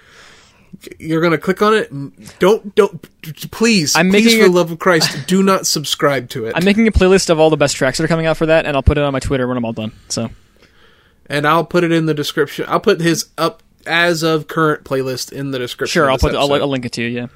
You're 0.98 1.20
gonna 1.20 1.36
click 1.38 1.60
on 1.60 1.74
it. 1.74 2.38
Don't 2.38 2.74
don't 2.74 3.02
please. 3.50 3.94
I'm 3.94 4.10
please, 4.10 4.24
making 4.24 4.40
for 4.40 4.46
a- 4.46 4.48
the 4.48 4.54
love 4.54 4.70
of 4.72 4.78
Christ, 4.78 5.26
do 5.26 5.42
not 5.42 5.66
subscribe 5.66 6.30
to 6.30 6.46
it. 6.46 6.54
I'm 6.56 6.64
making 6.64 6.88
a 6.88 6.92
playlist 6.92 7.28
of 7.28 7.38
all 7.38 7.50
the 7.50 7.56
best 7.58 7.76
tracks 7.76 7.98
that 7.98 8.04
are 8.04 8.08
coming 8.08 8.26
out 8.26 8.36
for 8.38 8.46
that, 8.46 8.64
and 8.64 8.74
I'll 8.76 8.82
put 8.82 8.96
it 8.98 9.04
on 9.04 9.12
my 9.12 9.20
Twitter 9.20 9.46
when 9.46 9.56
I'm 9.58 9.64
all 9.64 9.74
done. 9.74 9.92
So 10.08 10.30
and 11.26 11.46
I'll 11.46 11.64
put 11.66 11.84
it 11.84 11.92
in 11.92 12.06
the 12.06 12.14
description. 12.14 12.64
I'll 12.68 12.80
put 12.80 13.00
his 13.00 13.26
up 13.36 13.62
as 13.86 14.22
of 14.22 14.48
current 14.48 14.84
playlist 14.84 15.30
in 15.32 15.50
the 15.50 15.58
description. 15.58 15.92
sure, 15.92 16.10
I'll 16.10 16.18
put 16.18 16.34
I'll. 16.34 16.52
I'll 16.52 16.68
link 16.68 16.86
it 16.86 16.92
to 16.92 17.02
you. 17.02 17.08
Yeah. 17.08 17.26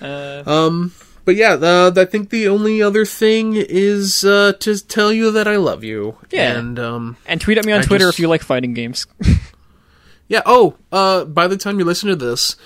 Uh, 0.00 0.42
Um, 0.46 0.92
but 1.24 1.36
yeah, 1.36 1.52
uh, 1.54 1.92
I 1.96 2.04
think 2.04 2.30
the 2.30 2.48
only 2.48 2.82
other 2.82 3.04
thing 3.04 3.54
is 3.56 4.24
uh, 4.24 4.52
to 4.60 4.78
tell 4.86 5.12
you 5.12 5.30
that 5.32 5.46
I 5.48 5.56
love 5.56 5.84
you. 5.84 6.16
Yeah. 6.30 6.56
And 6.58 6.78
um, 6.78 7.16
and 7.26 7.40
tweet 7.40 7.58
at 7.58 7.64
me 7.66 7.72
on 7.72 7.80
I 7.80 7.82
Twitter 7.84 8.06
just- 8.06 8.16
if 8.18 8.20
you 8.20 8.28
like 8.28 8.42
fighting 8.42 8.74
games. 8.74 9.06
yeah. 10.28 10.42
Oh, 10.46 10.76
uh, 10.90 11.24
by 11.24 11.46
the 11.46 11.56
time 11.56 11.78
you 11.78 11.84
listen 11.84 12.08
to 12.08 12.16
this, 12.16 12.56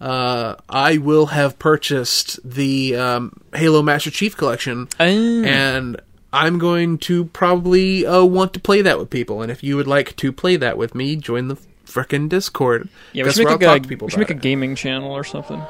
uh, 0.00 0.54
I 0.68 0.98
will 0.98 1.26
have 1.26 1.58
purchased 1.58 2.38
the 2.48 2.96
um, 2.96 3.32
Halo 3.54 3.82
Master 3.82 4.10
Chief 4.10 4.36
Collection, 4.36 4.86
Mm. 4.98 5.46
and 5.46 6.00
I'm 6.32 6.58
going 6.58 6.98
to 6.98 7.24
probably 7.26 8.06
uh, 8.06 8.24
want 8.24 8.52
to 8.54 8.60
play 8.60 8.82
that 8.82 8.98
with 8.98 9.10
people. 9.10 9.42
And 9.42 9.50
if 9.50 9.62
you 9.64 9.76
would 9.76 9.86
like 9.88 10.14
to 10.16 10.30
play 10.32 10.56
that 10.56 10.76
with 10.78 10.94
me, 10.94 11.16
join 11.16 11.48
the 11.48 11.56
frickin' 11.86 12.28
Discord. 12.28 12.88
yeah, 13.12 13.24
we 13.24 13.32
should 13.32 13.44
make, 13.46 13.48
I'll 13.48 13.56
a, 13.56 13.74
talk 13.78 13.82
to 13.82 13.88
people 13.88 14.06
we 14.06 14.10
should 14.10 14.18
make 14.20 14.30
a 14.30 14.34
gaming 14.34 14.74
channel 14.74 15.10
or 15.10 15.24
something. 15.24 15.60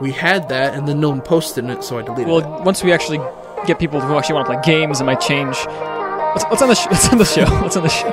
We 0.00 0.12
had 0.12 0.48
that, 0.48 0.74
and 0.74 0.88
then 0.88 1.00
no 1.00 1.10
one 1.10 1.20
posted 1.20 1.64
it, 1.66 1.84
so 1.84 1.98
I 1.98 2.02
deleted 2.02 2.28
it. 2.28 2.30
Well, 2.30 2.62
once 2.64 2.82
we 2.82 2.92
actually 2.92 3.18
get 3.66 3.78
people 3.78 4.00
who 4.00 4.16
actually 4.16 4.36
want 4.36 4.46
to 4.48 4.54
play 4.54 4.62
games, 4.64 5.00
it 5.00 5.04
might 5.04 5.20
change. 5.20 5.56
Let's, 5.66 6.44
let's 6.44 6.62
on 6.62 6.68
the 6.68 6.74
sh- 6.74 6.86
let's 6.90 7.08
on 7.08 7.18
the 7.18 7.24
show. 7.24 7.42
Let's 7.62 7.76
on 7.76 7.82
the 7.82 7.88
show. 7.88 8.10